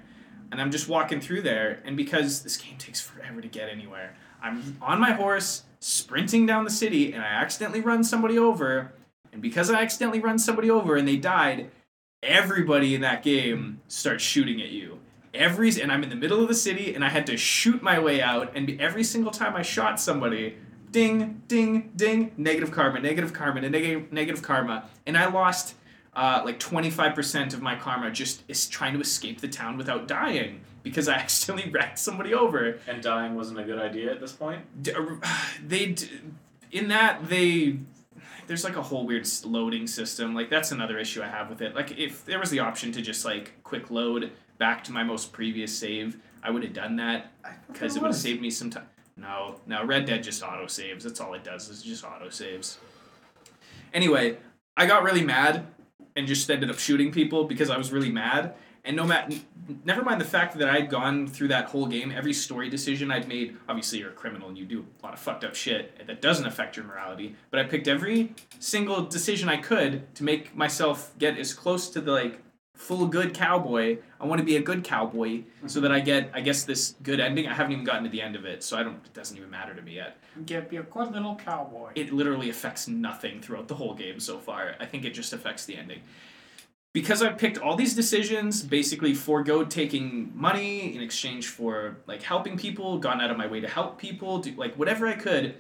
and 0.52 0.60
I'm 0.60 0.72
just 0.72 0.90
walking 0.90 1.22
through 1.22 1.44
there, 1.44 1.82
and 1.86 1.96
because 1.96 2.42
this 2.44 2.58
game 2.58 2.78
takes 2.78 3.00
forever 3.00 3.42
to 3.42 3.48
get 3.48 3.70
anywhere, 3.70 4.16
I'm 4.42 4.78
on 4.82 5.00
my 5.00 5.12
horse 5.12 5.64
sprinting 5.80 6.46
down 6.46 6.64
the 6.64 6.72
city, 6.72 7.14
and 7.14 7.24
I 7.24 7.28
accidentally 7.28 7.82
run 7.82 8.04
somebody 8.04 8.38
over, 8.38 8.94
and 9.32 9.42
because 9.42 9.70
I 9.70 9.82
accidentally 9.82 10.20
run 10.20 10.40
somebody 10.40 10.70
over 10.70 10.96
and 10.96 11.08
they 11.08 11.18
died, 11.18 11.72
everybody 12.24 12.94
in 12.94 13.02
that 13.02 13.24
game 13.24 13.82
starts 13.88 14.24
shooting 14.24 14.62
at 14.62 14.70
you 14.70 15.00
every 15.34 15.70
and 15.82 15.92
I'm 15.92 16.04
in 16.04 16.10
the 16.10 16.16
middle 16.16 16.42
of 16.42 16.48
the 16.48 16.54
city 16.56 16.94
and 16.94 17.04
I 17.04 17.10
had 17.10 17.26
to 17.28 17.38
shoot 17.38 17.82
my 17.82 18.00
way 18.00 18.22
out 18.22 18.56
and 18.56 18.80
every 18.80 19.04
single 19.04 19.32
time 19.32 19.56
I 19.56 19.62
shot 19.62 20.00
somebody 20.00 20.58
ding 20.92 21.42
ding 21.48 21.92
ding 21.96 22.32
negative 22.38 22.72
karma 22.72 23.00
negative 23.00 23.34
karma 23.34 23.62
and 23.62 23.72
negative 23.72 24.12
negative 24.12 24.42
karma 24.44 24.90
and 25.08 25.18
I 25.18 25.28
lost 25.28 25.76
uh, 26.14 26.42
like 26.44 26.60
25% 26.60 27.54
of 27.54 27.62
my 27.62 27.76
karma 27.76 28.12
just 28.12 28.44
is 28.50 28.68
trying 28.68 28.94
to 28.94 29.00
escape 29.00 29.40
the 29.40 29.48
town 29.48 29.78
without 29.78 30.08
dying 30.08 30.62
because 30.84 31.08
I 31.08 31.14
accidentally 31.16 31.72
ran 31.72 31.96
somebody 31.96 32.34
over 32.34 32.80
And 32.88 33.02
dying 33.02 33.36
wasn't 33.36 33.60
a 33.60 33.64
good 33.64 33.80
idea 33.80 34.12
at 34.12 34.20
this 34.20 34.34
point. 34.34 34.62
D- 34.84 34.92
uh, 34.92 35.16
they 35.66 35.88
d- 35.88 36.10
in 36.72 36.90
that 36.90 37.30
they 37.30 37.78
there's 38.52 38.66
like 38.66 38.76
a 38.76 38.82
whole 38.82 39.06
weird 39.06 39.26
loading 39.46 39.88
system 39.88 40.36
like 40.36 40.50
that's 40.50 40.74
another 40.74 41.00
issue 41.00 41.22
i 41.24 41.26
have 41.26 41.50
with 41.50 41.62
it 41.62 41.74
like 41.74 41.98
if 41.98 42.26
there 42.26 42.38
was 42.38 42.50
the 42.50 42.60
option 42.60 42.92
to 42.92 43.02
just 43.02 43.24
like 43.24 43.54
quick 43.64 43.90
load 43.90 44.30
back 44.58 44.84
to 44.84 44.92
my 44.92 45.04
most 45.04 45.32
previous 45.32 45.74
save 45.74 46.20
i 46.44 46.50
would 46.50 46.62
have 46.62 46.74
done 46.74 46.98
that 46.98 47.32
because 47.72 47.96
it 47.96 48.02
would 48.02 48.10
have 48.10 48.16
saved 48.16 48.42
me 48.42 48.50
some 48.50 48.70
time 48.70 48.84
no 49.16 49.56
no 49.68 49.86
red 49.86 50.06
dead 50.06 50.22
just 50.22 50.44
auto 50.44 50.68
saves 50.68 51.06
that's 51.06 51.22
all 51.22 51.34
it 51.34 51.46
does 51.46 51.70
is 51.70 51.82
just 51.82 52.04
auto 52.04 52.28
saves 52.28 52.78
anyway 53.94 54.36
i 54.76 54.86
got 54.86 55.02
really 55.02 55.24
mad 55.24 55.66
and 56.16 56.28
just 56.28 56.50
ended 56.50 56.70
up 56.70 56.80
shooting 56.80 57.12
people 57.12 57.46
because 57.46 57.70
I 57.70 57.78
was 57.78 57.92
really 57.92 58.12
mad. 58.12 58.54
And 58.84 58.96
no 58.96 59.06
matter, 59.06 59.36
never 59.86 60.02
mind 60.02 60.20
the 60.20 60.26
fact 60.26 60.58
that 60.58 60.70
I'd 60.70 60.90
gone 60.90 61.28
through 61.28 61.50
that 61.50 61.66
whole 61.66 61.86
game, 61.86 62.12
every 62.12 62.34
story 62.34 62.70
decision 62.70 63.12
I'd 63.12 63.28
made. 63.28 63.58
Obviously, 63.70 64.00
you're 64.00 64.10
a 64.10 64.14
criminal 64.14 64.50
and 64.50 64.58
you 64.58 64.66
do 64.66 64.86
a 65.02 65.06
lot 65.06 65.14
of 65.14 65.20
fucked 65.20 65.44
up 65.44 65.56
shit 65.56 66.06
that 66.08 66.22
doesn't 66.22 66.46
affect 66.46 66.76
your 66.76 66.86
morality. 66.86 67.36
But 67.52 67.60
I 67.60 67.64
picked 67.64 67.88
every 67.88 68.34
single 68.60 69.04
decision 69.04 69.50
I 69.50 69.58
could 69.58 70.14
to 70.16 70.24
make 70.24 70.56
myself 70.56 71.12
get 71.20 71.38
as 71.38 71.54
close 71.54 71.90
to 71.92 72.02
the 72.02 72.12
like 72.12 72.42
full 72.82 73.06
good 73.06 73.34
cowboy. 73.36 74.00
I 74.20 74.26
want 74.26 74.40
to 74.40 74.46
be 74.46 74.56
a 74.56 74.62
good 74.62 74.84
cowboy 74.84 75.44
so 75.68 75.80
that 75.82 75.92
I 75.92 76.00
get, 76.00 76.32
I 76.34 76.42
guess, 76.42 76.64
this 76.64 76.96
good 77.04 77.20
ending. 77.20 77.48
I 77.48 77.54
haven't 77.54 77.74
even 77.74 77.86
gotten 77.86 78.04
to 78.04 78.10
the 78.10 78.22
end 78.22 78.36
of 78.36 78.46
it, 78.46 78.64
so 78.64 78.78
I 78.78 78.84
don't. 78.84 78.96
It 79.06 79.14
doesn't 79.14 79.38
even 79.38 79.52
matter 79.52 79.76
to 79.76 79.82
me 79.82 79.96
yet. 79.96 80.18
Get 80.48 80.70
be 80.70 80.78
a 80.78 80.84
good 80.84 81.12
little 81.12 81.36
cowboy. 81.36 81.92
It 81.94 82.12
literally 82.12 82.50
affects 82.50 82.88
nothing 82.88 83.42
throughout 83.42 83.68
the 83.68 83.76
whole 83.76 83.94
game 83.94 84.20
so 84.20 84.40
far. 84.40 84.76
I 84.80 84.86
think 84.88 85.06
it 85.06 85.14
just 85.14 85.32
affects 85.32 85.66
the 85.66 85.78
ending. 85.78 86.02
Because 86.94 87.22
I've 87.22 87.38
picked 87.38 87.58
all 87.58 87.76
these 87.78 87.96
decisions, 87.96 88.62
basically 88.64 89.14
forego 89.14 89.64
taking 89.64 90.32
money 90.36 90.94
in 90.94 91.02
exchange 91.02 91.48
for 91.48 91.98
like 92.06 92.22
helping 92.22 92.58
people, 92.58 92.98
gone 92.98 93.22
out 93.22 93.32
of 93.32 93.38
my 93.38 93.48
way 93.48 93.62
to 93.62 93.68
help 93.68 93.98
people, 93.98 94.40
do 94.40 94.52
like 94.56 94.76
whatever 94.76 95.08
I 95.08 95.14
could. 95.14 95.56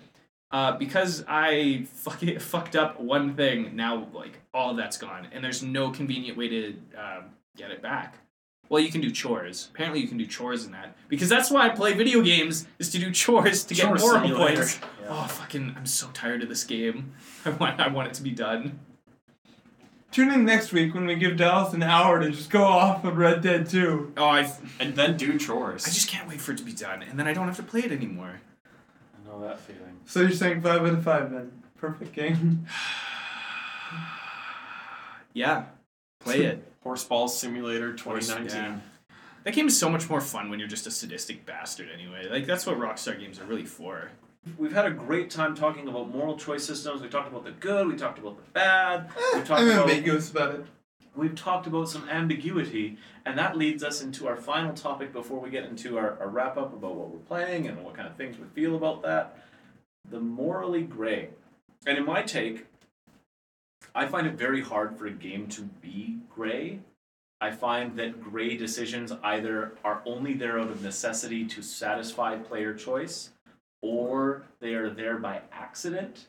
Uh, 0.52 0.74
because 0.78 1.24
I 1.30 1.86
fuck 1.94 2.22
it, 2.24 2.42
fucked 2.54 2.76
up 2.76 3.00
one 3.00 3.36
thing, 3.36 3.76
now 3.78 4.08
like 4.14 4.42
all 4.54 4.74
that's 4.76 4.98
gone, 4.98 5.28
and 5.32 5.42
there's 5.42 5.64
no 5.64 5.90
convenient 5.92 6.38
way 6.38 6.50
to 6.50 6.74
um, 6.98 7.24
get 7.56 7.72
it 7.72 7.82
back. 7.82 8.18
Well, 8.68 8.82
you 8.82 8.90
can 8.92 9.00
do 9.02 9.12
chores. 9.12 9.68
Apparently, 9.74 10.00
you 10.02 10.08
can 10.08 10.18
do 10.18 10.26
chores 10.26 10.66
in 10.66 10.72
that 10.74 10.96
because 11.08 11.30
that's 11.30 11.50
why 11.52 11.66
I 11.66 11.70
play 11.70 11.94
video 11.94 12.22
games 12.22 12.68
is 12.80 12.90
to 12.92 13.00
do 13.00 13.12
chores 13.12 13.64
to 13.66 13.76
Chore 13.76 13.96
get 13.96 14.02
moral 14.02 14.22
simulator. 14.22 14.56
points. 14.58 14.80
Yeah. 15.02 15.08
Oh 15.10 15.28
fucking! 15.28 15.74
I'm 15.78 15.86
so 15.86 16.08
tired 16.14 16.44
of 16.44 16.50
this 16.50 16.66
game. 16.66 17.14
I 17.46 17.52
want 17.52 17.80
I 17.80 17.88
want 17.88 18.10
it 18.10 18.14
to 18.16 18.22
be 18.22 18.32
done. 18.32 18.80
Tune 20.12 20.30
in 20.32 20.43
next 20.43 20.74
week 20.74 20.93
when 20.93 21.05
we 21.05 21.16
give 21.16 21.38
Dallas 21.38 21.74
an 21.74 21.84
hour 21.84 22.20
to 22.20 22.30
just 22.32 22.49
go 22.49 22.64
off 22.64 23.05
of 23.05 23.16
Red 23.18 23.41
Dead 23.41 23.70
2. 23.70 24.14
Oh, 24.18 24.26
I 24.26 24.51
And 24.80 24.93
then 24.95 25.16
do 25.16 25.38
chores. 25.39 25.88
I 25.88 25.91
just 25.91 26.09
can't 26.09 26.28
wait 26.28 26.41
for 26.41 26.51
it 26.51 26.57
to 26.57 26.64
be 26.66 26.74
done, 26.74 27.01
and 27.01 27.18
then 27.18 27.28
I 27.28 27.34
don't 27.34 27.47
have 27.47 27.55
to 27.57 27.64
play 27.64 27.82
it 27.82 27.91
anymore. 27.93 28.41
I 28.66 29.30
know 29.30 29.39
that 29.41 29.59
feeling. 29.62 29.99
So 30.05 30.20
you're 30.22 30.32
saying 30.32 30.62
5 30.62 30.82
out 30.82 30.88
of 30.89 31.03
5 31.03 31.32
then? 31.32 31.51
Perfect 31.78 32.14
game. 32.14 32.66
Yeah, 35.34 35.64
play 36.20 36.41
it. 36.43 36.70
Horseball 36.86 37.30
Simulator 37.30 37.95
Horse- 38.03 38.28
2019. 38.28 38.57
yeah. 38.57 38.80
That 39.45 39.53
game 39.53 39.68
is 39.68 39.80
so 39.80 39.89
much 39.89 40.09
more 40.09 40.20
fun 40.20 40.49
when 40.49 40.59
you're 40.59 40.68
just 40.68 40.86
a 40.88 40.91
sadistic 40.91 41.45
bastard 41.45 41.88
anyway. 41.89 42.28
Like 42.30 42.45
that's 42.45 42.66
what 42.66 42.78
Rockstar 42.78 43.18
games 43.18 43.39
are 43.39 43.45
really 43.45 43.64
for. 43.66 44.09
We've 44.58 44.74
had 44.74 44.86
a 44.86 44.92
great 44.92 45.30
time 45.30 45.54
talking 45.56 45.88
about 45.88 46.10
moral 46.10 46.36
choice 46.36 46.66
systems. 46.66 47.02
We 47.02 47.10
talked 47.10 47.28
about 47.28 47.46
the 47.46 47.52
good. 47.52 47.88
We 47.88 47.96
talked 47.96 48.18
about 48.18 48.38
the 48.38 48.52
bad. 48.52 49.10
We 49.36 49.42
talked 49.44 49.62
I'm 49.62 49.70
about 49.70 49.89
ambiguous 49.89 50.32
about 50.32 50.56
it. 50.56 50.66
we've 51.16 51.36
talked 51.36 51.68
about 51.68 51.89
some 51.89 52.10
ambiguity, 52.10 52.98
and 53.24 53.38
that 53.38 53.56
leads 53.56 53.84
us 53.84 54.02
into 54.02 54.28
our 54.28 54.36
final 54.36 54.74
topic 54.74 55.14
before 55.14 55.39
we 55.39 55.52
get 55.52 55.66
into 55.66 55.98
our, 55.98 56.18
our 56.20 56.28
wrap 56.28 56.58
up 56.58 56.74
about 56.74 56.96
what 56.96 57.10
we're 57.10 57.20
playing 57.20 57.68
and 57.68 57.84
what 57.84 57.94
kind 57.94 58.08
of 58.08 58.16
things 58.16 58.38
we 58.39 58.48
feel 58.48 58.76
about 58.76 59.04
that. 59.04 59.38
The 60.10 60.20
morally 60.20 60.82
gray. 60.82 61.30
And 61.86 62.00
in 62.00 62.06
my 62.06 62.24
take, 62.24 62.66
I 63.94 64.08
find 64.08 64.26
it 64.26 64.34
very 64.34 64.62
hard 64.62 64.98
for 64.98 65.06
a 65.06 65.12
game 65.12 65.48
to 65.50 65.62
be 65.62 66.18
gray. 66.34 66.80
I 67.39 67.52
find 67.52 67.96
that 67.98 68.22
gray 68.22 68.56
decisions 68.56 69.12
either 69.24 69.74
are 69.84 70.02
only 70.06 70.34
there 70.34 70.60
out 70.60 70.70
of 70.70 70.84
necessity 70.84 71.46
to 71.46 71.62
satisfy 71.62 72.38
player 72.38 72.74
choice, 72.74 73.32
or 73.82 74.44
they 74.60 74.74
are 74.74 74.90
there 74.90 75.18
by 75.18 75.42
accident 75.52 76.28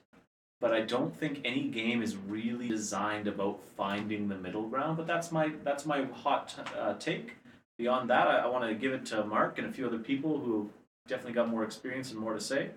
but 0.63 0.73
I 0.73 0.83
don't 0.83 1.15
think 1.15 1.41
any 1.45 1.65
game 1.65 2.03
is 2.03 2.17
really 2.17 2.69
designed 2.69 3.27
about 3.27 3.61
finding 3.77 4.29
the 4.29 4.37
middle 4.37 4.69
ground. 4.69 4.97
But 4.97 5.09
that's 5.09 5.33
my 5.33 5.51
that's 5.65 5.85
my 5.85 6.05
hot 6.05 6.55
uh, 6.79 6.95
take. 6.95 7.35
Beyond 7.79 8.09
that, 8.11 8.29
I, 8.29 8.39
I 8.39 8.47
want 8.47 8.69
to 8.69 8.75
give 8.75 8.93
it 8.93 9.05
to 9.07 9.25
Mark 9.25 9.59
and 9.59 9.67
a 9.67 9.73
few 9.73 9.87
other 9.87 9.99
people 9.99 10.39
who 10.39 10.71
definitely 11.09 11.33
got 11.33 11.49
more 11.49 11.65
experience 11.65 12.13
and 12.13 12.21
more 12.21 12.33
to 12.33 12.41
say. 12.41 12.71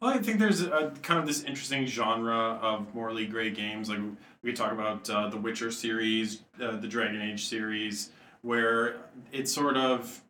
Well, 0.00 0.12
I 0.12 0.18
think 0.18 0.38
there's 0.38 0.62
a, 0.62 0.94
kind 1.02 1.18
of 1.18 1.26
this 1.26 1.42
interesting 1.42 1.84
genre 1.84 2.60
of 2.62 2.94
morally 2.94 3.26
gray 3.26 3.50
games. 3.50 3.90
Like 3.90 3.98
we 4.44 4.52
talk 4.52 4.70
about 4.70 5.10
uh, 5.10 5.28
the 5.28 5.36
Witcher 5.36 5.72
series, 5.72 6.42
uh, 6.62 6.76
the 6.76 6.86
Dragon 6.86 7.20
Age 7.20 7.44
series, 7.44 8.10
where 8.42 8.98
it's 9.32 9.52
sort 9.52 9.76
of, 9.76 10.22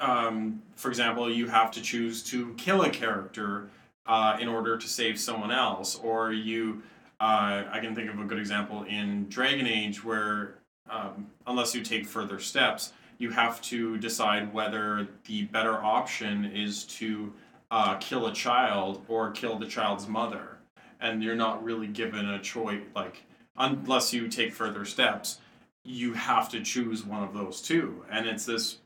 um, 0.00 0.62
for 0.76 0.88
example, 0.88 1.30
you 1.30 1.46
have 1.48 1.70
to 1.72 1.82
choose 1.82 2.22
to 2.24 2.54
kill 2.54 2.82
a 2.82 2.90
character 2.90 3.68
uh, 4.06 4.36
in 4.40 4.48
order 4.48 4.76
to 4.76 4.88
save 4.88 5.18
someone 5.20 5.50
else, 5.52 5.96
or 5.96 6.32
you. 6.32 6.82
Uh, 7.20 7.64
I 7.70 7.80
can 7.80 7.94
think 7.94 8.08
of 8.08 8.18
a 8.18 8.24
good 8.24 8.38
example 8.38 8.84
in 8.84 9.28
Dragon 9.28 9.66
Age 9.66 10.02
where, 10.02 10.54
um, 10.88 11.26
unless 11.46 11.74
you 11.74 11.82
take 11.82 12.06
further 12.06 12.38
steps, 12.38 12.94
you 13.18 13.30
have 13.30 13.60
to 13.62 13.98
decide 13.98 14.54
whether 14.54 15.06
the 15.26 15.42
better 15.44 15.74
option 15.84 16.46
is 16.46 16.84
to 16.84 17.30
uh, 17.70 17.96
kill 17.96 18.26
a 18.26 18.32
child 18.32 19.04
or 19.06 19.30
kill 19.32 19.58
the 19.58 19.66
child's 19.66 20.08
mother, 20.08 20.56
and 20.98 21.22
you're 21.22 21.36
not 21.36 21.62
really 21.62 21.86
given 21.86 22.26
a 22.26 22.40
choice. 22.40 22.80
Like 22.96 23.22
unless 23.58 24.14
you 24.14 24.26
take 24.28 24.54
further 24.54 24.86
steps, 24.86 25.40
you 25.84 26.14
have 26.14 26.48
to 26.48 26.62
choose 26.62 27.04
one 27.04 27.22
of 27.22 27.34
those 27.34 27.60
two, 27.60 28.02
and 28.10 28.26
it's 28.26 28.46
this 28.46 28.78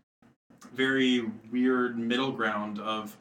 very 0.75 1.25
weird 1.51 1.99
middle 1.99 2.33
ground 2.33 2.79
of 2.79 3.17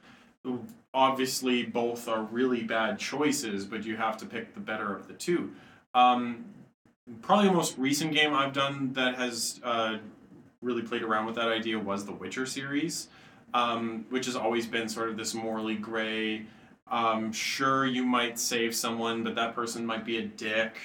obviously 0.93 1.63
both 1.63 2.07
are 2.07 2.23
really 2.23 2.63
bad 2.63 2.99
choices, 2.99 3.65
but 3.65 3.85
you 3.85 3.95
have 3.97 4.17
to 4.17 4.25
pick 4.25 4.53
the 4.53 4.59
better 4.59 4.95
of 4.95 5.07
the 5.07 5.13
two. 5.13 5.51
Um, 5.95 6.45
probably 7.21 7.47
the 7.47 7.53
most 7.53 7.77
recent 7.77 8.13
game 8.13 8.33
I've 8.33 8.53
done 8.53 8.93
that 8.93 9.15
has 9.15 9.59
uh, 9.63 9.97
really 10.61 10.81
played 10.81 11.01
around 11.01 11.25
with 11.25 11.35
that 11.35 11.47
idea 11.47 11.79
was 11.79 12.05
the 12.05 12.13
Witcher 12.13 12.45
series 12.45 13.09
um, 13.53 14.05
which 14.09 14.25
has 14.25 14.35
always 14.35 14.65
been 14.65 14.89
sort 14.89 15.09
of 15.09 15.17
this 15.17 15.33
morally 15.33 15.75
gray. 15.75 16.45
Um, 16.87 17.31
sure, 17.31 17.85
you 17.85 18.03
might 18.03 18.39
save 18.39 18.75
someone, 18.75 19.23
but 19.23 19.35
that 19.35 19.55
person 19.55 19.85
might 19.85 20.05
be 20.05 20.17
a 20.17 20.23
dick, 20.23 20.75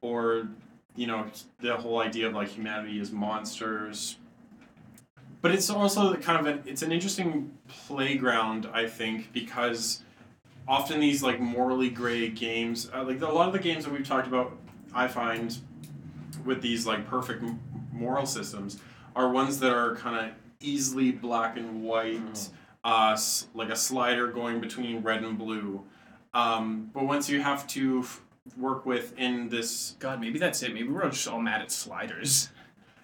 or 0.00 0.48
you 0.94 1.06
know 1.06 1.26
the 1.60 1.76
whole 1.76 2.00
idea 2.00 2.26
of 2.26 2.34
like 2.34 2.48
humanity 2.48 2.98
is 2.98 3.12
monsters. 3.12 4.16
But 5.46 5.54
it's 5.54 5.70
also 5.70 6.12
kind 6.16 6.40
of 6.40 6.52
an 6.52 6.62
it's 6.66 6.82
an 6.82 6.90
interesting 6.90 7.56
playground, 7.68 8.68
I 8.72 8.88
think, 8.88 9.32
because 9.32 10.02
often 10.66 10.98
these 10.98 11.22
like 11.22 11.38
morally 11.38 11.88
gray 11.88 12.30
games, 12.30 12.90
uh, 12.92 13.04
like 13.04 13.20
a 13.20 13.26
lot 13.26 13.46
of 13.46 13.52
the 13.52 13.60
games 13.60 13.84
that 13.84 13.92
we've 13.92 14.04
talked 14.04 14.26
about, 14.26 14.58
I 14.92 15.06
find 15.06 15.56
with 16.44 16.62
these 16.62 16.84
like 16.84 17.06
perfect 17.06 17.44
m- 17.44 17.60
moral 17.92 18.26
systems 18.26 18.80
are 19.14 19.30
ones 19.30 19.60
that 19.60 19.72
are 19.72 19.94
kind 19.94 20.16
of 20.16 20.34
easily 20.58 21.12
black 21.12 21.56
and 21.56 21.84
white, 21.84 22.48
uh, 22.82 23.16
like 23.54 23.70
a 23.70 23.76
slider 23.76 24.26
going 24.26 24.60
between 24.60 25.00
red 25.00 25.22
and 25.22 25.38
blue. 25.38 25.80
Um, 26.34 26.90
but 26.92 27.04
once 27.04 27.28
you 27.28 27.40
have 27.40 27.68
to 27.68 28.00
f- 28.00 28.20
work 28.56 28.84
with 28.84 29.16
in 29.16 29.48
this, 29.48 29.94
God, 30.00 30.20
maybe 30.20 30.40
that's 30.40 30.60
it. 30.64 30.74
Maybe 30.74 30.88
we're 30.88 31.04
all 31.04 31.10
just 31.10 31.28
all 31.28 31.40
mad 31.40 31.62
at 31.62 31.70
sliders. 31.70 32.48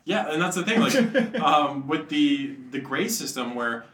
Yeah, 0.04 0.30
and 0.32 0.40
that's 0.42 0.56
the 0.56 0.64
thing, 0.64 0.80
like 0.80 0.94
um, 1.40 1.86
with 1.88 2.08
the 2.08 2.56
the 2.70 2.78
gray 2.80 3.08
system 3.08 3.54
where, 3.54 3.84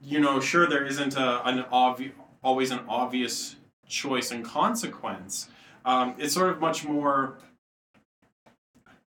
you 0.00 0.20
know, 0.20 0.40
sure 0.40 0.66
there 0.66 0.84
isn't 0.84 1.16
a, 1.16 1.46
an 1.46 1.64
obvi- 1.72 2.12
always 2.42 2.70
an 2.70 2.80
obvious 2.88 3.56
choice 3.86 4.30
and 4.30 4.44
consequence. 4.44 5.48
Um, 5.84 6.14
it's 6.18 6.34
sort 6.34 6.50
of 6.50 6.60
much 6.60 6.84
more, 6.84 7.36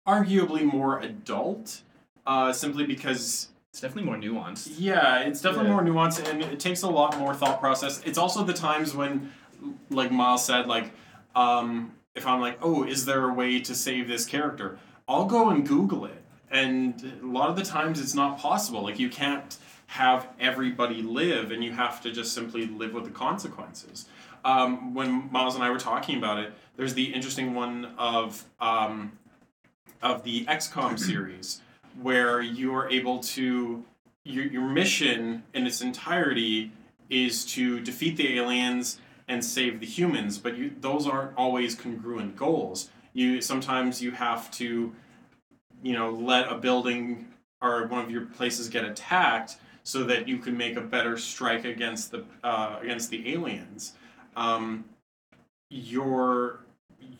arguably 0.07 0.63
more 0.63 0.99
adult, 0.99 1.81
uh, 2.25 2.51
simply 2.53 2.85
because 2.85 3.49
It's 3.71 3.81
definitely 3.81 4.09
more 4.09 4.17
nuanced. 4.17 4.73
Yeah, 4.77 5.19
it's 5.19 5.41
definitely 5.41 5.69
Yeah. 5.69 5.73
more 5.75 5.83
nuanced 5.83 6.27
and 6.29 6.41
it 6.41 6.59
takes 6.59 6.81
a 6.81 6.89
lot 6.89 7.17
more 7.19 7.33
thought 7.35 7.59
process. 7.59 8.01
It's 8.03 8.17
also 8.17 8.43
the 8.43 8.53
times 8.53 8.95
when, 8.95 9.31
like 9.91 10.11
Miles 10.11 10.43
said, 10.45 10.65
like, 10.67 10.91
um, 11.35 11.93
if 12.15 12.25
I'm 12.25 12.41
like, 12.41 12.57
oh, 12.61 12.83
is 12.83 13.05
there 13.05 13.29
a 13.29 13.33
way 13.33 13.59
to 13.59 13.75
save 13.75 14.07
this 14.07 14.25
character? 14.25 14.79
I'll 15.09 15.25
go 15.25 15.49
and 15.49 15.67
Google 15.67 16.05
it. 16.05 16.23
And 16.51 17.19
a 17.21 17.25
lot 17.25 17.49
of 17.49 17.55
the 17.55 17.63
times 17.63 17.99
it's 17.99 18.13
not 18.13 18.37
possible. 18.37 18.83
Like, 18.83 18.99
you 18.99 19.09
can't 19.09 19.57
have 19.87 20.27
everybody 20.39 21.01
live 21.01 21.51
and 21.51 21.63
you 21.63 21.71
have 21.71 21.99
to 22.01 22.11
just 22.11 22.33
simply 22.33 22.67
live 22.67 22.93
with 22.93 23.05
the 23.05 23.09
consequences. 23.09 24.05
Um, 24.45 24.93
when 24.93 25.31
Miles 25.31 25.55
and 25.55 25.63
I 25.63 25.71
were 25.71 25.79
talking 25.79 26.17
about 26.17 26.37
it, 26.37 26.53
there's 26.77 26.93
the 26.93 27.05
interesting 27.05 27.55
one 27.55 27.93
of, 27.97 28.45
um, 28.61 29.17
of 30.01 30.23
the 30.23 30.45
XCOM 30.45 30.97
series 31.11 31.61
where 32.01 32.39
you 32.39 32.73
are 32.75 32.87
able 32.89 33.19
to 33.19 33.83
your, 34.23 34.45
your 34.45 34.67
mission 34.67 35.43
in 35.53 35.65
its 35.65 35.81
entirety 35.81 36.71
is 37.09 37.45
to 37.45 37.79
defeat 37.79 38.15
the 38.15 38.37
aliens 38.37 38.99
and 39.27 39.43
save 39.43 39.79
the 39.79 39.85
humans 39.85 40.37
but 40.37 40.57
you 40.57 40.71
those 40.79 41.07
aren't 41.07 41.35
always 41.37 41.75
congruent 41.75 42.35
goals 42.35 42.89
you 43.13 43.41
sometimes 43.41 44.01
you 44.01 44.11
have 44.11 44.49
to 44.51 44.93
you 45.83 45.93
know 45.93 46.09
let 46.11 46.51
a 46.51 46.55
building 46.55 47.27
or 47.61 47.87
one 47.87 48.03
of 48.03 48.11
your 48.11 48.25
places 48.25 48.69
get 48.69 48.85
attacked 48.85 49.57
so 49.83 50.03
that 50.03 50.27
you 50.27 50.37
can 50.37 50.55
make 50.55 50.75
a 50.75 50.81
better 50.81 51.17
strike 51.17 51.65
against 51.65 52.11
the 52.11 52.23
uh, 52.43 52.79
against 52.81 53.09
the 53.09 53.33
aliens 53.33 53.93
um, 54.35 54.85
your 55.69 56.59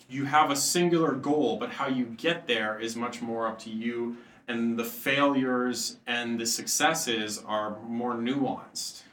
you 0.10 0.26
have 0.26 0.50
a 0.50 0.56
singular 0.56 1.14
goal, 1.14 1.58
but 1.58 1.70
how 1.70 1.88
you 1.88 2.06
get 2.06 2.48
there 2.48 2.80
is 2.80 2.96
much 2.96 3.22
more 3.22 3.48
up 3.48 3.60
to 3.60 3.70
you, 3.70 4.18
and 4.48 4.78
the 4.78 4.84
failures 4.84 5.98
and 6.08 6.40
the 6.40 6.46
successes 6.46 7.42
are 7.46 7.78
more 7.88 8.16
nuanced. 8.16 9.04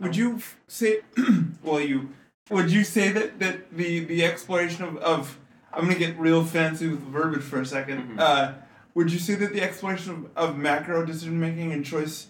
Would 0.00 0.16
you 0.16 0.40
say, 0.68 1.00
well, 1.62 1.80
you 1.80 2.10
would 2.50 2.70
you 2.70 2.84
say 2.84 3.10
that 3.12 3.38
that 3.38 3.72
the 3.74 4.00
the 4.00 4.24
exploration 4.24 4.84
of, 4.84 4.96
of 4.98 5.38
I'm 5.76 5.82
gonna 5.84 5.98
get 5.98 6.18
real 6.18 6.44
fancy 6.44 6.88
with 6.88 7.00
verbiage 7.00 7.42
for 7.42 7.60
a 7.60 7.66
2nd 7.66 8.14
Mhm. 8.16 8.18
Uh, 8.18 8.52
would 8.94 9.12
you 9.12 9.18
say 9.18 9.34
that 9.34 9.52
the 9.52 9.60
exploration 9.62 10.30
of, 10.34 10.50
of 10.50 10.56
macro 10.56 11.04
decision 11.04 11.38
making 11.38 11.70
and 11.72 11.84
choice 11.84 12.28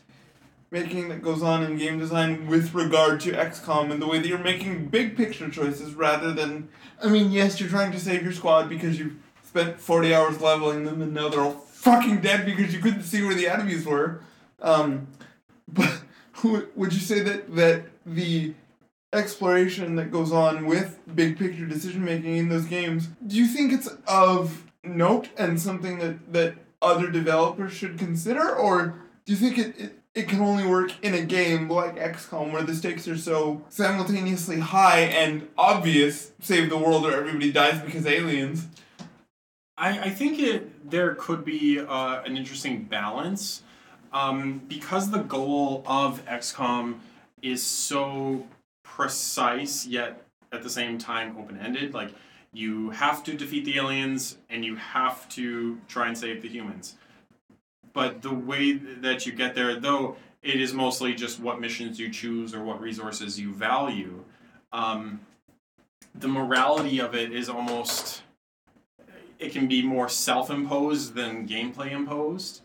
making 0.72 1.08
that 1.08 1.22
goes 1.22 1.42
on 1.42 1.62
in 1.62 1.78
game 1.78 1.96
design 1.98 2.48
with 2.48 2.74
regard 2.74 3.20
to 3.20 3.30
XCOM 3.30 3.92
and 3.92 4.02
the 4.02 4.06
way 4.06 4.18
that 4.18 4.26
you're 4.26 4.36
making 4.38 4.86
big 4.86 5.16
picture 5.16 5.48
choices 5.48 5.94
rather 5.94 6.32
than, 6.32 6.68
I 7.00 7.08
mean, 7.08 7.30
yes, 7.30 7.60
you're 7.60 7.68
trying 7.68 7.92
to 7.92 8.00
save 8.00 8.24
your 8.24 8.32
squad 8.32 8.68
because 8.68 8.98
you've 8.98 9.14
spent 9.44 9.80
40 9.80 10.12
hours 10.12 10.40
leveling 10.40 10.84
them 10.84 11.00
and 11.00 11.14
now 11.14 11.28
they're 11.28 11.40
all 11.40 11.52
fucking 11.52 12.20
dead 12.20 12.44
because 12.44 12.74
you 12.74 12.80
couldn't 12.80 13.04
see 13.04 13.22
where 13.22 13.34
the 13.34 13.48
enemies 13.48 13.86
were. 13.86 14.22
Um, 14.60 15.06
but 15.68 16.02
would 16.76 16.92
you 16.92 17.00
say 17.00 17.20
that 17.20 17.54
that 17.54 17.84
the 18.04 18.54
exploration 19.16 19.96
that 19.96 20.10
goes 20.10 20.32
on 20.32 20.66
with 20.66 20.98
big 21.14 21.38
picture 21.38 21.66
decision 21.66 22.04
making 22.04 22.36
in 22.36 22.48
those 22.48 22.64
games, 22.64 23.08
do 23.26 23.36
you 23.36 23.46
think 23.46 23.72
it's 23.72 23.88
of 24.06 24.64
note 24.84 25.28
and 25.36 25.60
something 25.60 25.98
that, 25.98 26.32
that 26.32 26.54
other 26.82 27.10
developers 27.10 27.72
should 27.72 27.98
consider, 27.98 28.54
or 28.54 29.02
do 29.24 29.32
you 29.32 29.38
think 29.38 29.58
it, 29.58 29.78
it, 29.78 29.98
it 30.14 30.28
can 30.28 30.40
only 30.40 30.66
work 30.66 30.92
in 31.02 31.14
a 31.14 31.22
game 31.22 31.68
like 31.68 31.96
XCOM 31.96 32.52
where 32.52 32.62
the 32.62 32.74
stakes 32.74 33.06
are 33.08 33.18
so 33.18 33.62
simultaneously 33.68 34.60
high 34.60 35.00
and 35.00 35.48
obvious, 35.58 36.32
save 36.40 36.70
the 36.70 36.78
world 36.78 37.04
or 37.04 37.12
everybody 37.12 37.52
dies 37.52 37.80
because 37.82 38.06
aliens? 38.06 38.66
I, 39.76 39.98
I 39.98 40.10
think 40.10 40.38
it 40.38 40.90
there 40.90 41.14
could 41.16 41.44
be 41.44 41.80
uh, 41.80 42.22
an 42.22 42.36
interesting 42.36 42.84
balance 42.84 43.62
um, 44.12 44.62
because 44.66 45.10
the 45.10 45.18
goal 45.18 45.82
of 45.86 46.24
XCOM 46.24 47.00
is 47.42 47.62
so 47.62 48.46
precise 48.96 49.86
yet 49.86 50.22
at 50.52 50.62
the 50.62 50.70
same 50.70 50.96
time 50.96 51.36
open 51.38 51.58
ended. 51.58 51.92
Like 51.92 52.14
you 52.52 52.88
have 52.90 53.22
to 53.24 53.34
defeat 53.34 53.66
the 53.66 53.76
aliens 53.76 54.38
and 54.48 54.64
you 54.64 54.76
have 54.76 55.28
to 55.30 55.78
try 55.86 56.08
and 56.08 56.16
save 56.16 56.40
the 56.40 56.48
humans. 56.48 56.96
But 57.92 58.22
the 58.22 58.32
way 58.34 58.72
that 58.72 59.26
you 59.26 59.32
get 59.32 59.54
there, 59.54 59.78
though, 59.78 60.16
it 60.42 60.60
is 60.60 60.72
mostly 60.72 61.14
just 61.14 61.38
what 61.40 61.60
missions 61.60 62.00
you 62.00 62.08
choose 62.10 62.54
or 62.54 62.62
what 62.64 62.80
resources 62.80 63.38
you 63.38 63.52
value. 63.52 64.24
Um, 64.72 65.20
the 66.14 66.28
morality 66.28 66.98
of 66.98 67.14
it 67.14 67.32
is 67.32 67.50
almost 67.50 68.22
it 69.38 69.52
can 69.52 69.68
be 69.68 69.82
more 69.82 70.08
self-imposed 70.08 71.14
than 71.14 71.46
gameplay 71.46 71.90
imposed. 71.90 72.62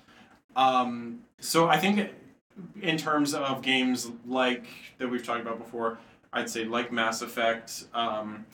Um, 0.55 1.23
so 1.39 1.67
I 1.67 1.77
think 1.77 2.09
in 2.81 2.97
terms 2.97 3.33
of 3.33 3.61
games 3.61 4.09
like 4.25 4.65
that 4.97 5.09
we've 5.09 5.25
talked 5.25 5.41
about 5.41 5.57
before, 5.57 5.97
I'd 6.33 6.49
say 6.49 6.65
like 6.65 6.91
Mass 6.91 7.21
Effect, 7.21 7.85
um, 7.93 8.45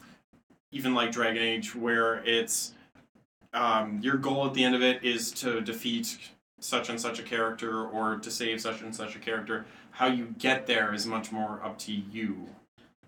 even 0.72 0.94
like 0.94 1.12
Dragon 1.12 1.42
Age, 1.42 1.76
where 1.76 2.24
it's 2.26 2.74
um, 3.54 4.00
your 4.02 4.18
goal 4.18 4.46
at 4.48 4.54
the 4.54 4.64
end 4.64 4.76
of 4.76 4.82
it 4.82 5.04
is 5.04 5.32
to 5.34 5.62
defeat 5.62 6.18
such 6.60 6.90
and 6.90 7.00
such 7.00 7.20
a 7.20 7.24
character 7.24 7.86
or 7.88 8.18
to 8.18 8.32
save 8.32 8.62
such 8.62 8.82
and 8.82 8.96
such 8.96 9.16
a 9.16 9.20
character. 9.20 9.66
How 9.92 10.08
you 10.08 10.36
get 10.40 10.68
there 10.68 10.94
is 10.94 11.06
much 11.06 11.32
more 11.32 11.62
up 11.64 11.78
to 11.80 11.92
you. 11.92 12.48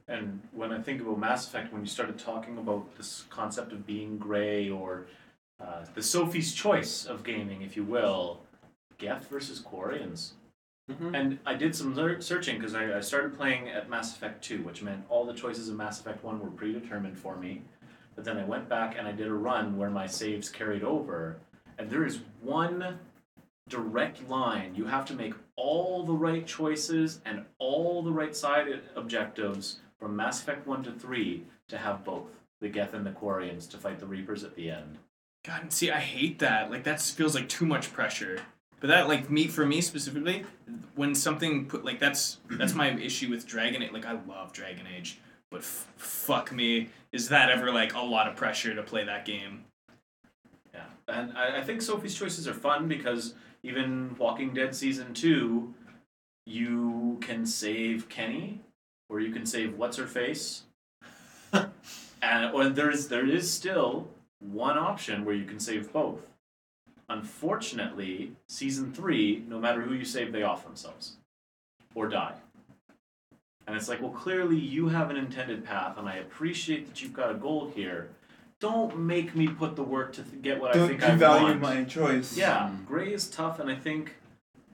And 0.07 0.41
when 0.53 0.71
I 0.71 0.79
think 0.79 1.01
about 1.01 1.19
Mass 1.19 1.47
Effect, 1.47 1.71
when 1.71 1.81
you 1.81 1.87
started 1.87 2.17
talking 2.17 2.57
about 2.57 2.95
this 2.97 3.25
concept 3.29 3.71
of 3.71 3.85
being 3.85 4.17
gray 4.17 4.69
or 4.69 5.05
uh, 5.61 5.85
the 5.93 6.01
Sophie's 6.01 6.53
choice 6.53 7.05
of 7.05 7.23
gaming, 7.23 7.61
if 7.61 7.75
you 7.75 7.83
will, 7.83 8.39
Geth 8.97 9.29
versus 9.29 9.61
Quarians. 9.61 10.31
Mhm. 10.89 11.15
And 11.15 11.39
I 11.45 11.53
did 11.53 11.75
some 11.75 11.93
lear- 11.95 12.19
searching 12.21 12.57
because 12.57 12.73
I, 12.73 12.97
I 12.97 13.01
started 13.01 13.37
playing 13.37 13.69
at 13.69 13.89
Mass 13.89 14.15
Effect 14.15 14.43
2, 14.43 14.63
which 14.63 14.81
meant 14.81 15.05
all 15.09 15.25
the 15.25 15.33
choices 15.33 15.69
of 15.69 15.75
Mass 15.75 15.99
Effect 15.99 16.23
1 16.23 16.39
were 16.39 16.49
predetermined 16.49 17.17
for 17.17 17.35
me. 17.37 17.61
But 18.15 18.25
then 18.25 18.37
I 18.37 18.43
went 18.43 18.67
back 18.67 18.95
and 18.97 19.07
I 19.07 19.11
did 19.11 19.27
a 19.27 19.33
run 19.33 19.77
where 19.77 19.89
my 19.89 20.07
saves 20.07 20.49
carried 20.49 20.83
over. 20.83 21.37
And 21.77 21.89
there 21.89 22.05
is 22.05 22.19
one 22.41 22.99
direct 23.67 24.27
line. 24.27 24.73
You 24.75 24.85
have 24.85 25.05
to 25.05 25.13
make 25.13 25.33
all 25.55 26.03
the 26.03 26.13
right 26.13 26.45
choices 26.45 27.21
and 27.23 27.45
all 27.59 28.01
the 28.01 28.11
right 28.11 28.35
side 28.35 28.81
objectives 28.95 29.79
from 29.99 30.15
Mass 30.15 30.41
Effect 30.41 30.65
1 30.65 30.83
to 30.83 30.91
3 30.91 31.45
to 31.67 31.77
have 31.77 32.03
both 32.03 32.27
the 32.61 32.67
Geth 32.69 32.93
and 32.93 33.05
the 33.05 33.11
Quarians 33.11 33.69
to 33.69 33.77
fight 33.77 33.99
the 33.99 34.05
Reapers 34.07 34.43
at 34.43 34.55
the 34.55 34.69
end. 34.71 34.97
God, 35.45 35.61
and 35.61 35.71
see, 35.71 35.91
I 35.91 35.99
hate 35.99 36.39
that. 36.39 36.69
Like 36.71 36.83
that 36.83 36.99
feels 36.99 37.35
like 37.35 37.47
too 37.47 37.65
much 37.65 37.93
pressure. 37.93 38.41
But 38.79 38.87
that, 38.87 39.07
like 39.07 39.29
me, 39.29 39.47
for 39.47 39.65
me 39.65 39.81
specifically, 39.81 40.45
when 40.95 41.13
something 41.13 41.65
put 41.65 41.83
like 41.83 41.99
that's 41.99 42.37
that's 42.51 42.73
my 42.73 42.91
issue 42.91 43.29
with 43.29 43.45
Dragon 43.45 43.83
Age. 43.83 43.91
Like 43.91 44.05
I 44.05 44.17
love 44.27 44.53
Dragon 44.53 44.85
Age, 44.87 45.19
but 45.51 45.61
f- 45.61 45.87
fuck 45.97 46.51
me, 46.51 46.89
is 47.11 47.29
that 47.29 47.49
ever 47.49 47.71
like 47.71 47.93
a 47.93 47.99
lot 47.99 48.27
of 48.27 48.35
pressure 48.35 48.73
to 48.73 48.83
play 48.83 49.03
that 49.03 49.25
game? 49.25 49.65
Yeah, 50.73 50.85
and 51.07 51.37
I, 51.37 51.57
I 51.57 51.61
think 51.61 51.81
Sophie's 51.81 52.15
choices 52.15 52.47
are 52.47 52.53
fun 52.53 52.87
because 52.87 53.33
even 53.63 54.15
Walking 54.17 54.53
Dead 54.53 54.73
season 54.73 55.13
two, 55.13 55.73
you 56.45 57.17
can 57.19 57.45
save 57.45 58.07
Kenny, 58.07 58.61
or 59.09 59.19
you 59.19 59.33
can 59.33 59.45
save 59.45 59.77
what's 59.77 59.97
her 59.97 60.07
face, 60.07 60.63
and 61.51 62.53
or 62.53 62.69
there 62.69 62.89
is 62.89 63.09
there 63.09 63.27
is 63.27 63.51
still 63.51 64.07
one 64.39 64.77
option 64.77 65.25
where 65.25 65.35
you 65.35 65.43
can 65.43 65.59
save 65.59 65.91
both. 65.91 66.21
Unfortunately, 67.09 68.33
season 68.47 68.93
three, 68.93 69.43
no 69.47 69.59
matter 69.59 69.81
who 69.81 69.93
you 69.93 70.05
save, 70.05 70.31
they 70.31 70.43
off 70.43 70.63
themselves 70.63 71.17
or 71.95 72.07
die. 72.07 72.35
And 73.67 73.75
it's 73.75 73.89
like, 73.89 74.01
well, 74.01 74.11
clearly 74.11 74.57
you 74.57 74.89
have 74.89 75.09
an 75.09 75.17
intended 75.17 75.63
path, 75.63 75.97
and 75.97 76.07
I 76.07 76.15
appreciate 76.15 76.87
that 76.87 77.01
you've 77.01 77.13
got 77.13 77.31
a 77.31 77.35
goal 77.35 77.71
here. 77.75 78.09
Don't 78.59 78.97
make 78.99 79.35
me 79.35 79.47
put 79.47 79.75
the 79.75 79.83
work 79.83 80.11
to 80.13 80.23
th- 80.23 80.41
get 80.41 80.59
what 80.59 80.75
I 80.75 80.79
Don't 80.79 80.89
think 80.89 81.03
I 81.03 81.11
devalue 81.11 81.59
my 81.59 81.83
choice. 81.83 82.35
Yeah, 82.35 82.71
gray 82.87 83.13
is 83.13 83.29
tough, 83.29 83.59
and 83.59 83.69
I 83.69 83.75
think, 83.75 84.15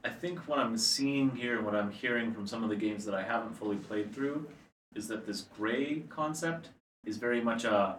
I 0.03 0.09
think 0.09 0.39
what 0.47 0.59
I'm 0.59 0.77
seeing 0.77 1.35
here, 1.35 1.61
what 1.61 1.75
I'm 1.75 1.91
hearing 1.91 2.33
from 2.33 2.47
some 2.47 2.63
of 2.63 2.69
the 2.69 2.75
games 2.75 3.05
that 3.05 3.13
I 3.13 3.23
haven't 3.23 3.57
fully 3.57 3.77
played 3.77 4.13
through, 4.13 4.47
is 4.95 5.07
that 5.09 5.25
this 5.25 5.41
gray 5.57 6.03
concept 6.09 6.69
is 7.05 7.17
very 7.17 7.41
much 7.41 7.65
a 7.65 7.97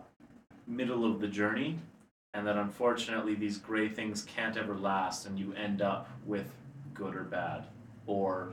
middle 0.66 1.04
of 1.04 1.20
the 1.20 1.28
journey, 1.28 1.78
and 2.36 2.46
that 2.46 2.56
unfortunately 2.56 3.34
these 3.34 3.58
gray 3.58 3.88
things 3.88 4.22
can't 4.22 4.56
ever 4.56 4.74
last, 4.74 5.26
and 5.26 5.38
you 5.38 5.52
end 5.54 5.80
up 5.82 6.08
with 6.26 6.46
good 6.94 7.14
or 7.14 7.24
bad, 7.24 7.64
or 8.06 8.50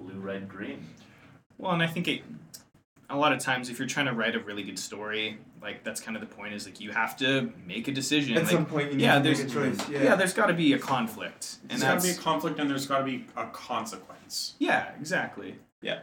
blue, 0.00 0.18
red, 0.18 0.48
green. 0.48 0.86
Well, 1.56 1.72
and 1.72 1.82
I 1.82 1.86
think 1.86 2.06
it, 2.08 2.22
a 3.10 3.16
lot 3.16 3.32
of 3.32 3.40
times 3.40 3.70
if 3.70 3.78
you're 3.78 3.88
trying 3.88 4.06
to 4.06 4.12
write 4.12 4.34
a 4.36 4.40
really 4.40 4.62
good 4.62 4.78
story, 4.78 5.38
like 5.62 5.82
that's 5.84 6.00
kind 6.00 6.16
of 6.16 6.20
the 6.20 6.32
point 6.34 6.54
is 6.54 6.66
like 6.66 6.80
you 6.80 6.92
have 6.92 7.16
to 7.18 7.52
make 7.66 7.88
a 7.88 7.92
decision. 7.92 8.36
At 8.36 8.44
like, 8.44 8.52
some 8.52 8.66
point, 8.66 8.92
you 8.92 8.98
need 8.98 9.04
yeah, 9.04 9.14
to 9.18 9.24
make 9.24 9.38
a 9.38 9.44
there's- 9.44 9.78
choice. 9.78 9.88
yeah. 9.88 10.02
Yeah. 10.02 10.14
there's 10.14 10.34
got 10.34 10.46
to 10.46 10.54
be 10.54 10.72
a 10.74 10.78
conflict, 10.78 11.56
and 11.62 11.70
There's 11.80 11.82
got 11.82 12.00
to 12.00 12.06
be 12.06 12.12
a 12.12 12.16
conflict 12.16 12.58
and 12.60 12.70
there's 12.70 12.86
got 12.86 12.98
to 12.98 13.04
be 13.04 13.24
a 13.36 13.46
consequence. 13.46 14.54
yeah, 14.58 14.90
exactly. 15.00 15.56
Yeah 15.82 16.00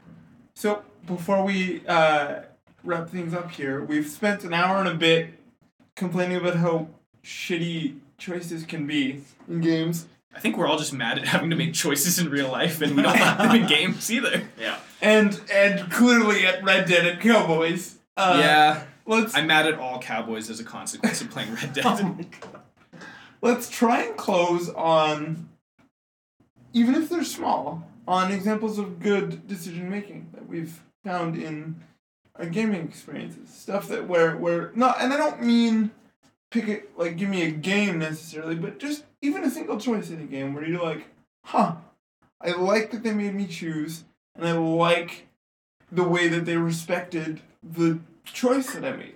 so 0.55 0.83
before 1.05 1.43
we 1.43 1.85
uh, 1.85 2.41
wrap 2.83 3.09
things 3.09 3.33
up 3.33 3.51
here, 3.51 3.83
we've 3.83 4.07
spent 4.07 4.43
an 4.45 4.53
hour 4.53 4.77
and 4.77 4.87
a 4.87 4.93
bit 4.95 5.33
complaining 5.95 6.37
about 6.37 6.57
how 6.57 6.87
shitty 7.23 7.97
choices 8.17 8.63
can 8.65 8.85
be 8.87 9.21
in 9.47 9.61
games, 9.61 10.07
I 10.35 10.39
think 10.39 10.57
we're 10.57 10.67
all 10.67 10.77
just 10.77 10.93
mad 10.93 11.17
at 11.17 11.25
having 11.27 11.49
to 11.49 11.55
make 11.55 11.73
choices 11.73 12.19
in 12.19 12.29
real 12.29 12.51
life, 12.51 12.81
and 12.81 12.95
we 12.95 13.01
don't 13.03 13.17
like 13.19 13.37
them 13.37 13.55
in 13.55 13.67
games 13.67 14.11
either. 14.11 14.43
Yeah. 14.59 14.77
and 15.01 15.39
and 15.51 15.89
clearly 15.91 16.45
at 16.45 16.63
Red 16.63 16.87
Dead 16.87 17.05
and 17.05 17.21
Cowboys. 17.21 17.95
Uh, 18.17 18.37
yeah, 18.41 18.83
Let's 19.05 19.35
I'm 19.35 19.47
mad 19.47 19.65
at 19.67 19.79
all 19.79 19.99
cowboys 19.99 20.49
as 20.49 20.59
a 20.59 20.63
consequence 20.63 21.21
of 21.21 21.29
playing 21.31 21.53
Red 21.53 21.77
Oh 21.85 21.97
Dead. 21.97 22.27
let's 23.41 23.69
try 23.69 24.01
and 24.03 24.17
close 24.17 24.69
on, 24.69 25.49
even 26.73 26.95
if 26.95 27.09
they're 27.09 27.23
small, 27.23 27.87
on 28.07 28.31
examples 28.31 28.77
of 28.79 28.99
good 28.99 29.47
decision 29.47 29.89
making 29.89 30.29
that 30.33 30.47
we've 30.47 30.81
found 31.03 31.35
in 31.37 31.75
our 32.37 32.45
gaming 32.45 32.83
experiences. 32.87 33.49
Stuff 33.49 33.87
that 33.89 34.07
where 34.07 34.37
where 34.37 34.71
not, 34.75 35.01
and 35.01 35.13
I 35.13 35.17
don't 35.17 35.41
mean 35.41 35.91
pick 36.51 36.67
it 36.67 36.97
like 36.97 37.17
give 37.17 37.29
me 37.29 37.43
a 37.43 37.51
game 37.51 37.99
necessarily, 37.99 38.55
but 38.55 38.79
just 38.79 39.03
even 39.21 39.43
a 39.43 39.49
single 39.49 39.79
choice 39.79 40.09
in 40.09 40.21
a 40.21 40.25
game 40.25 40.53
where 40.53 40.65
you're 40.65 40.83
like, 40.83 41.07
huh, 41.43 41.75
I 42.41 42.51
like 42.51 42.91
that 42.91 43.03
they 43.03 43.13
made 43.13 43.35
me 43.35 43.47
choose, 43.47 44.03
and 44.35 44.47
I 44.47 44.53
like 44.53 45.27
the 45.91 46.03
way 46.03 46.27
that 46.27 46.45
they 46.45 46.57
respected 46.57 47.41
the 47.63 47.99
choice 48.23 48.73
that 48.73 48.85
I 48.85 48.95
made. 48.95 49.15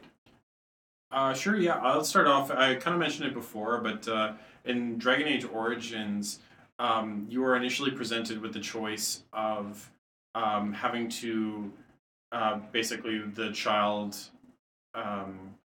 Uh, 1.12 1.34
sure, 1.34 1.56
yeah. 1.56 1.78
I'll 1.78 2.04
start 2.04 2.28
off. 2.28 2.52
I 2.52 2.76
kind 2.76 2.94
of 2.94 3.00
mentioned 3.00 3.28
it 3.28 3.34
before, 3.34 3.80
but 3.80 4.08
uh, 4.08 4.34
in 4.66 4.98
Dragon 4.98 5.28
Age 5.28 5.46
Origins, 5.52 6.40
um, 6.78 7.26
you 7.30 7.42
were 7.42 7.56
initially 7.56 7.92
presented 7.92 8.42
with 8.42 8.54
the 8.54 8.60
choice 8.60 9.24
of 9.34 9.90
um, 10.36 10.72
having 10.72 11.10
to 11.10 11.72
uh, 12.32 12.60
basically 12.72 13.20
the 13.20 13.52
child 13.52 14.16
um, 14.94 15.56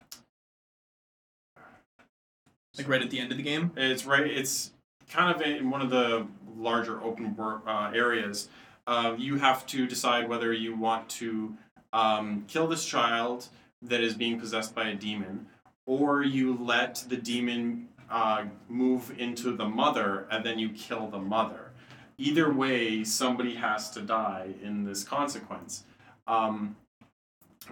Like 2.77 2.89
right 2.89 3.01
at 3.01 3.09
the 3.09 3.19
end 3.19 3.31
of 3.31 3.37
the 3.37 3.43
game. 3.43 3.71
It's 3.77 4.05
right. 4.05 4.25
It's 4.25 4.71
kind 5.09 5.33
of 5.33 5.41
in 5.41 5.69
one 5.69 5.81
of 5.81 5.89
the 5.89 6.27
larger 6.57 7.01
open 7.01 7.35
uh, 7.39 7.91
areas. 7.93 8.49
Uh, 8.85 9.15
you 9.17 9.37
have 9.37 9.65
to 9.67 9.87
decide 9.87 10.27
whether 10.27 10.51
you 10.51 10.75
want 10.75 11.09
to 11.09 11.55
um, 11.93 12.43
kill 12.47 12.67
this 12.67 12.85
child 12.85 13.47
that 13.81 14.01
is 14.01 14.13
being 14.13 14.39
possessed 14.39 14.75
by 14.75 14.89
a 14.89 14.95
demon, 14.95 15.47
or 15.85 16.23
you 16.23 16.57
let 16.57 17.05
the 17.07 17.17
demon 17.17 17.87
uh, 18.09 18.45
move 18.67 19.13
into 19.17 19.55
the 19.55 19.65
mother 19.65 20.27
and 20.29 20.45
then 20.45 20.59
you 20.59 20.69
kill 20.69 21.07
the 21.07 21.19
mother. 21.19 21.71
Either 22.17 22.51
way, 22.51 23.03
somebody 23.03 23.55
has 23.55 23.89
to 23.91 24.01
die 24.01 24.49
in 24.61 24.83
this 24.83 25.03
consequence. 25.03 25.83
Um, 26.27 26.75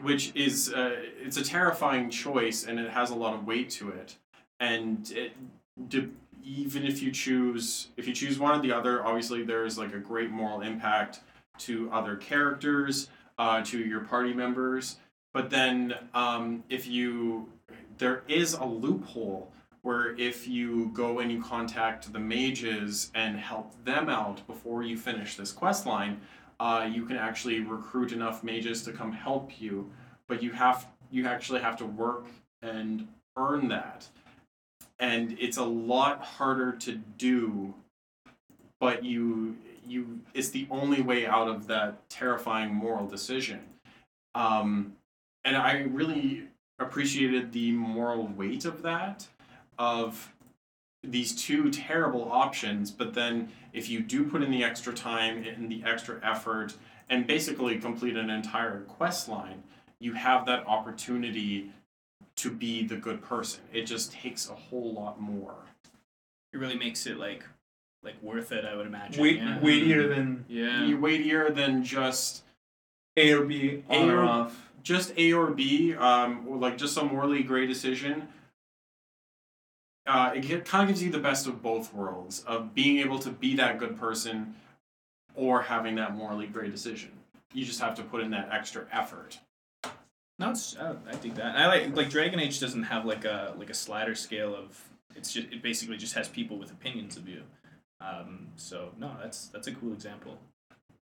which 0.01 0.32
is 0.36 0.74
uh, 0.74 0.95
it's 1.22 1.38
a 1.38 1.43
terrifying 1.43 2.10
choice 2.10 2.66
and 2.66 2.80
it 2.80 2.89
has 2.89 3.12
a 3.12 3.16
lot 3.16 3.34
of 3.34 3.45
weight 3.45 3.70
to 3.70 3.89
it. 3.89 4.18
And 4.60 5.12
it, 5.12 5.34
de- 5.89 6.10
even 6.43 6.84
if 6.84 7.01
you 7.01 7.12
choose 7.12 7.89
if 7.95 8.08
you 8.08 8.14
choose 8.14 8.39
one 8.39 8.60
or 8.60 8.62
the 8.62 8.72
other 8.72 9.06
obviously 9.06 9.43
there's 9.43 9.78
like 9.78 9.93
a 9.93 9.99
great 9.99 10.30
moral 10.30 10.62
impact 10.62 11.22
to 11.60 11.89
other 11.91 12.16
characters 12.16 13.10
uh, 13.38 13.62
to 13.64 13.80
your 13.80 14.01
party 14.01 14.34
members. 14.34 14.97
But 15.34 15.49
then 15.49 15.95
um, 16.14 16.64
if 16.70 16.88
you 16.88 17.49
there 17.97 18.24
is 18.28 18.54
a 18.54 18.66
loophole 18.66 19.51
where 19.84 20.16
if 20.18 20.47
you 20.47 20.89
go 20.93 21.20
and 21.20 21.32
you 21.32 21.41
contact 21.41 22.12
the 22.14 22.20
mages 22.20 23.12
and 23.14 23.38
help 23.38 23.74
them 23.84 24.10
out 24.10 24.45
before 24.47 24.82
you 24.82 24.97
finish 24.97 25.36
this 25.36 25.51
quest 25.51 25.86
line 25.86 26.20
uh, 26.60 26.88
you 26.91 27.06
can 27.06 27.18
actually 27.18 27.60
recruit 27.60 28.12
enough 28.12 28.43
mages 28.43 28.84
to 28.84 28.91
come 28.91 29.12
help 29.12 29.62
you 29.62 29.89
but 30.28 30.41
you 30.41 30.51
have 30.51 30.88
you 31.12 31.28
actually 31.28 31.62
have 31.62 31.78
to 31.78 31.86
work 31.86 32.26
and 32.62 33.08
earn 33.38 33.68
that. 33.68 34.08
And 34.99 35.38
it's 35.39 35.58
a 35.58 35.64
lot 35.64 36.24
harder 36.24 36.72
to 36.74 36.95
do 37.18 37.74
but 38.80 39.04
you 39.04 39.58
you 39.88 40.20
it's 40.34 40.49
the 40.49 40.68
only 40.72 41.01
way 41.01 41.26
out 41.26 41.47
of 41.47 41.68
that 41.68 42.10
terrifying 42.10 42.74
moral 42.74 43.08
decision. 43.08 43.62
Um, 44.36 44.93
and 45.45 45.56
i 45.56 45.82
really 45.82 46.43
appreciated 46.80 47.51
the 47.51 47.72
moral 47.72 48.28
weight 48.28 48.66
of 48.66 48.82
that 48.82 49.28
of 49.78 50.33
these 51.04 51.36
two 51.36 51.70
terrible 51.70 52.32
options 52.32 52.89
but 52.89 53.14
then 53.14 53.49
if 53.74 53.89
you 53.89 53.99
do 53.99 54.24
put 54.24 54.41
in 54.41 54.49
the 54.49 54.64
extra 54.64 54.93
time 54.93 55.43
and 55.43 55.70
the 55.70 55.84
extra 55.86 56.20
effort 56.24 56.74
and 57.10 57.28
basically 57.28 57.78
complete 57.78 58.16
an 58.16 58.30
entire 58.30 58.82
quest 58.82 59.28
line 59.28 59.62
you 59.99 60.14
have 60.14 60.45
that 60.45 60.66
opportunity 60.68 61.72
to 62.36 62.51
be 62.51 62.86
the 62.86 62.95
good 62.95 63.22
person. 63.22 63.62
It 63.72 63.84
just 63.84 64.12
takes 64.12 64.49
a 64.49 64.54
whole 64.54 64.93
lot 64.93 65.20
more. 65.20 65.56
It 66.51 66.58
really 66.58 66.78
makes 66.78 67.06
it 67.06 67.18
like 67.18 67.43
like 68.04 68.22
worth 68.22 68.51
it. 68.51 68.66
I 68.66 68.76
would 68.76 68.86
imagine. 68.86 69.22
Wait, 69.22 69.38
yeah. 69.38 69.60
weightier 69.62 70.08
than 70.10 70.45
Yeah. 70.49 70.86
You 70.86 70.97
weightier 70.97 71.51
than 71.51 71.84
just 71.84 72.43
A 73.16 73.32
or 73.34 73.45
B, 73.45 73.84
on 73.89 74.10
A 74.10 74.14
or 74.14 74.20
or- 74.20 74.26
off. 74.26 74.70
just 74.84 75.14
A 75.18 75.32
or 75.34 75.51
B, 75.51 75.95
um, 75.95 76.45
or 76.47 76.58
like 76.58 76.78
just 76.78 76.97
a 76.97 77.04
morally 77.04 77.43
gray 77.43 77.66
decision. 77.66 78.28
Uh, 80.06 80.32
it 80.36 80.66
kind 80.66 80.84
of 80.84 80.88
gives 80.89 81.01
you 81.01 81.10
the 81.10 81.20
best 81.20 81.47
of 81.47 81.62
both 81.62 81.93
worlds 81.93 82.43
of 82.45 82.76
being 82.76 82.99
able 82.99 83.20
to 83.20 83.30
be 83.30 83.56
that 83.56 83.80
good 83.80 83.97
person 83.97 84.54
or 85.36 85.62
having 85.62 85.95
that 85.95 86.16
morally 86.16 86.45
gray 86.47 86.70
decision. 86.70 87.12
You 87.54 87.64
just 87.66 87.80
have 87.80 87.95
to 87.95 88.04
put 88.04 88.22
in 88.22 88.32
that 88.32 88.49
extra 88.51 88.86
effort. 88.91 89.39
No, 90.39 90.49
it's 90.49 90.76
uh, 90.76 90.95
I 91.08 91.16
think 91.16 91.36
that. 91.36 91.56
I 91.56 91.68
like 91.68 91.95
like 91.95 92.10
Dragon 92.10 92.39
Age 92.39 92.60
doesn't 92.60 92.84
have 92.84 93.06
like 93.06 93.24
a 93.24 93.54
like 93.58 93.70
a 93.70 93.74
slider 93.74 94.16
scale 94.16 94.56
of 94.56 94.78
it's 95.16 95.32
just 95.32 95.47
it 95.51 95.62
basically 95.62 95.97
just 95.97 96.16
has 96.16 96.28
people 96.28 96.58
with 96.58 96.72
opinions 96.72 97.18
of 97.18 97.28
you. 97.30 97.43
Um, 98.01 98.47
so 98.56 98.89
no, 98.97 99.12
that's 99.22 99.47
that's 99.47 99.68
a 99.68 99.74
cool 99.74 99.93
example. 99.93 100.38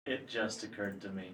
It 0.06 0.28
just 0.28 0.64
occurred 0.64 1.02
to 1.02 1.10
me. 1.10 1.32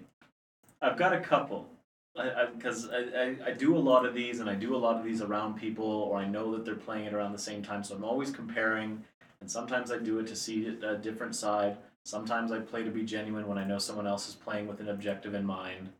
I've 0.82 0.96
got 0.96 1.12
a 1.12 1.20
couple. 1.20 1.68
Because 2.14 2.88
I, 2.90 2.96
I, 2.96 3.22
I, 3.22 3.36
I 3.46 3.50
do 3.52 3.76
a 3.76 3.78
lot 3.78 4.06
of 4.06 4.14
these, 4.14 4.40
and 4.40 4.48
I 4.48 4.54
do 4.54 4.74
a 4.74 4.78
lot 4.78 4.96
of 4.96 5.04
these 5.04 5.20
around 5.20 5.58
people, 5.58 5.84
or 5.84 6.18
I 6.18 6.26
know 6.26 6.52
that 6.52 6.64
they're 6.64 6.74
playing 6.74 7.06
it 7.06 7.14
around 7.14 7.32
the 7.32 7.38
same 7.38 7.62
time, 7.62 7.82
so 7.82 7.94
I'm 7.94 8.04
always 8.04 8.30
comparing. 8.30 9.02
And 9.40 9.50
sometimes 9.50 9.90
I 9.90 9.98
do 9.98 10.18
it 10.20 10.26
to 10.28 10.36
see 10.36 10.78
a 10.82 10.96
different 10.96 11.34
side. 11.34 11.76
Sometimes 12.04 12.52
I 12.52 12.60
play 12.60 12.82
to 12.82 12.90
be 12.90 13.02
genuine 13.02 13.48
when 13.48 13.58
I 13.58 13.64
know 13.64 13.78
someone 13.78 14.06
else 14.06 14.28
is 14.28 14.34
playing 14.34 14.68
with 14.68 14.80
an 14.80 14.88
objective 14.88 15.34
in 15.34 15.44
mind. 15.44 15.90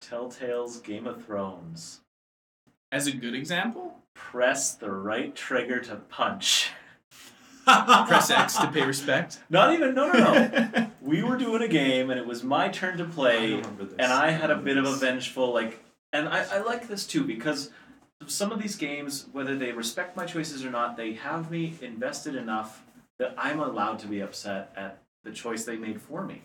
Telltale's 0.00 0.80
Game 0.80 1.06
of 1.06 1.24
Thrones. 1.24 2.00
As 2.92 3.06
a 3.06 3.12
good 3.12 3.34
example, 3.34 3.96
Press 4.16 4.74
the 4.74 4.90
right 4.90 5.36
trigger 5.36 5.78
to 5.80 5.96
punch. 5.96 6.70
press 7.66 8.30
X 8.30 8.56
to 8.58 8.68
pay 8.68 8.84
respect. 8.84 9.40
Not 9.50 9.74
even, 9.74 9.94
no, 9.94 10.10
no, 10.10 10.48
no. 10.48 10.90
we 11.00 11.22
were 11.22 11.36
doing 11.36 11.62
a 11.62 11.68
game, 11.68 12.10
and 12.10 12.18
it 12.18 12.26
was 12.26 12.42
my 12.44 12.68
turn 12.68 12.98
to 12.98 13.04
play. 13.04 13.54
and 13.98 14.12
I 14.12 14.30
had 14.30 14.50
a 14.50 14.56
bit 14.56 14.76
of 14.76 14.84
a 14.84 14.94
vengeful 14.96 15.52
like, 15.52 15.82
and 16.12 16.28
I, 16.28 16.44
I 16.44 16.58
like 16.58 16.88
this 16.88 17.06
too 17.06 17.24
because 17.24 17.70
some 18.26 18.52
of 18.52 18.60
these 18.60 18.76
games, 18.76 19.26
whether 19.32 19.56
they 19.56 19.72
respect 19.72 20.16
my 20.16 20.26
choices 20.26 20.64
or 20.64 20.70
not, 20.70 20.96
they 20.96 21.14
have 21.14 21.50
me 21.50 21.74
invested 21.82 22.34
enough 22.34 22.82
that 23.18 23.34
I'm 23.36 23.60
allowed 23.60 23.98
to 24.00 24.06
be 24.06 24.20
upset 24.20 24.72
at 24.76 25.02
the 25.24 25.32
choice 25.32 25.64
they 25.64 25.76
made 25.76 26.00
for 26.00 26.24
me. 26.24 26.42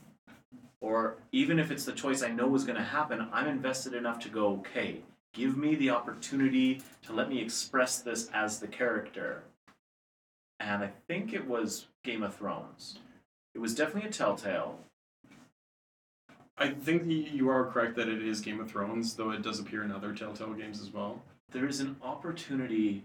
Or 0.80 1.18
even 1.32 1.60
if 1.60 1.70
it's 1.70 1.86
the 1.86 1.92
choice 1.92 2.24
I 2.24 2.30
know 2.30 2.54
is 2.56 2.64
going 2.64 2.78
to 2.78 2.84
happen, 2.84 3.28
I'm 3.32 3.48
invested 3.48 3.94
enough 3.94 4.20
to 4.22 4.30
go, 4.30 4.54
okay, 4.54 5.02
give 5.34 5.56
me 5.56 5.76
the 5.76 5.92
opportunity 5.92 6.82
to 7.04 7.14
let 7.14 7.30
me 7.30 7.40
express 7.40 8.00
this 8.00 8.30
as 8.34 8.60
the 8.60 8.68
character. 8.68 9.44
And 10.62 10.84
I 10.84 10.92
think 11.08 11.34
it 11.34 11.48
was 11.48 11.88
Game 12.04 12.22
of 12.22 12.36
Thrones. 12.36 13.00
It 13.56 13.60
was 13.60 13.74
definitely 13.74 14.10
a 14.10 14.14
Telltale. 14.14 14.80
I 16.58 16.70
think 16.70 17.04
you 17.08 17.50
are 17.50 17.66
correct 17.66 17.96
that 17.96 18.08
it 18.08 18.22
is 18.22 18.42
Game 18.42 18.60
of 18.60 18.70
Thrones, 18.70 19.16
though 19.16 19.32
it 19.32 19.42
does 19.42 19.60
appear 19.60 19.84
in 19.84 19.92
other 19.92 20.14
Telltale 20.14 20.54
games 20.54 20.80
as 20.80 20.94
well. 20.94 21.24
there 21.52 21.68
is 21.68 21.80
an 21.80 21.96
opportunity 22.02 23.04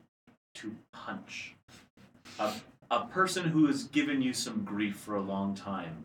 to 0.54 0.74
punch 0.92 1.54
a, 2.38 2.52
a 2.90 3.06
person 3.06 3.48
who 3.48 3.66
has 3.66 3.84
given 3.84 4.22
you 4.22 4.32
some 4.32 4.62
grief 4.64 4.96
for 4.96 5.16
a 5.16 5.20
long 5.20 5.54
time 5.54 6.04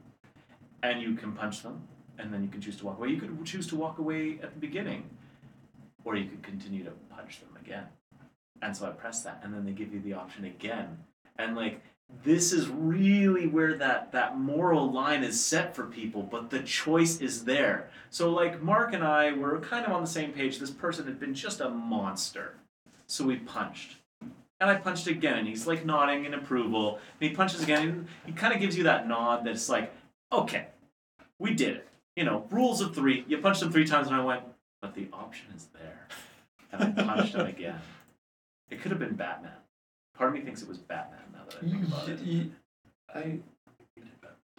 and 0.81 1.01
you 1.01 1.13
can 1.15 1.33
punch 1.33 1.61
them 1.61 1.81
and 2.17 2.33
then 2.33 2.41
you 2.41 2.49
can 2.49 2.59
choose 2.59 2.75
to 2.77 2.85
walk 2.85 2.97
away 2.97 3.09
you 3.09 3.17
could 3.17 3.45
choose 3.45 3.67
to 3.67 3.75
walk 3.75 3.99
away 3.99 4.39
at 4.41 4.53
the 4.53 4.59
beginning 4.59 5.03
or 6.03 6.15
you 6.15 6.27
could 6.27 6.41
continue 6.41 6.83
to 6.83 6.91
punch 7.15 7.39
them 7.39 7.55
again 7.63 7.85
and 8.61 8.75
so 8.75 8.87
i 8.87 8.89
press 8.89 9.21
that 9.21 9.39
and 9.43 9.53
then 9.53 9.63
they 9.63 9.71
give 9.71 9.93
you 9.93 10.01
the 10.01 10.13
option 10.13 10.43
again 10.45 10.97
and 11.41 11.55
like 11.55 11.81
this 12.23 12.51
is 12.51 12.67
really 12.67 13.47
where 13.47 13.75
that 13.75 14.11
that 14.11 14.37
moral 14.37 14.91
line 14.91 15.23
is 15.23 15.43
set 15.43 15.75
for 15.75 15.85
people 15.85 16.23
but 16.23 16.49
the 16.49 16.59
choice 16.59 17.19
is 17.21 17.45
there. 17.45 17.89
So 18.09 18.29
like 18.29 18.61
mark 18.61 18.93
and 18.93 19.03
i 19.03 19.31
were 19.31 19.59
kind 19.59 19.85
of 19.85 19.91
on 19.91 20.01
the 20.01 20.09
same 20.09 20.31
page. 20.31 20.59
This 20.59 20.71
person 20.71 21.05
had 21.05 21.19
been 21.19 21.33
just 21.33 21.61
a 21.61 21.69
monster. 21.69 22.55
So 23.07 23.25
we 23.25 23.37
punched. 23.37 23.97
And 24.59 24.69
i 24.69 24.75
punched 24.75 25.07
again. 25.07 25.39
And 25.39 25.47
he's 25.47 25.67
like 25.67 25.85
nodding 25.85 26.25
in 26.25 26.33
approval. 26.33 26.99
And 27.19 27.29
he 27.29 27.35
punches 27.35 27.63
again. 27.63 27.81
And 27.81 28.07
he 28.25 28.33
kind 28.33 28.53
of 28.53 28.59
gives 28.59 28.77
you 28.77 28.83
that 28.83 29.07
nod 29.07 29.45
that's 29.45 29.69
like 29.69 29.93
okay 30.31 30.67
we 31.39 31.53
did 31.53 31.77
it. 31.77 31.87
You 32.15 32.25
know 32.25 32.45
rules 32.51 32.81
of 32.81 32.93
three. 32.93 33.25
You 33.27 33.37
punched 33.37 33.61
him 33.61 33.71
three 33.71 33.85
times 33.85 34.07
and 34.07 34.15
i 34.15 34.23
went 34.23 34.43
but 34.81 34.95
the 34.95 35.07
option 35.13 35.47
is 35.55 35.67
there. 35.73 36.07
And 36.71 36.99
i 36.99 37.03
punched 37.03 37.35
him 37.35 37.45
again. 37.55 37.79
It 38.69 38.81
could 38.81 38.91
have 38.91 38.99
been 38.99 39.15
batman 39.15 39.60
part 40.21 40.29
of 40.29 40.35
me 40.39 40.41
thinks 40.45 40.61
it 40.61 40.67
was 40.67 40.77
batman 40.77 41.19
now 41.33 41.39
that 41.49 41.57
i 41.57 41.67
think 41.67 41.87
about 41.87 42.07
it 42.07 42.19
Y- 42.19 42.45
y- 43.15 43.19
I 43.21 43.39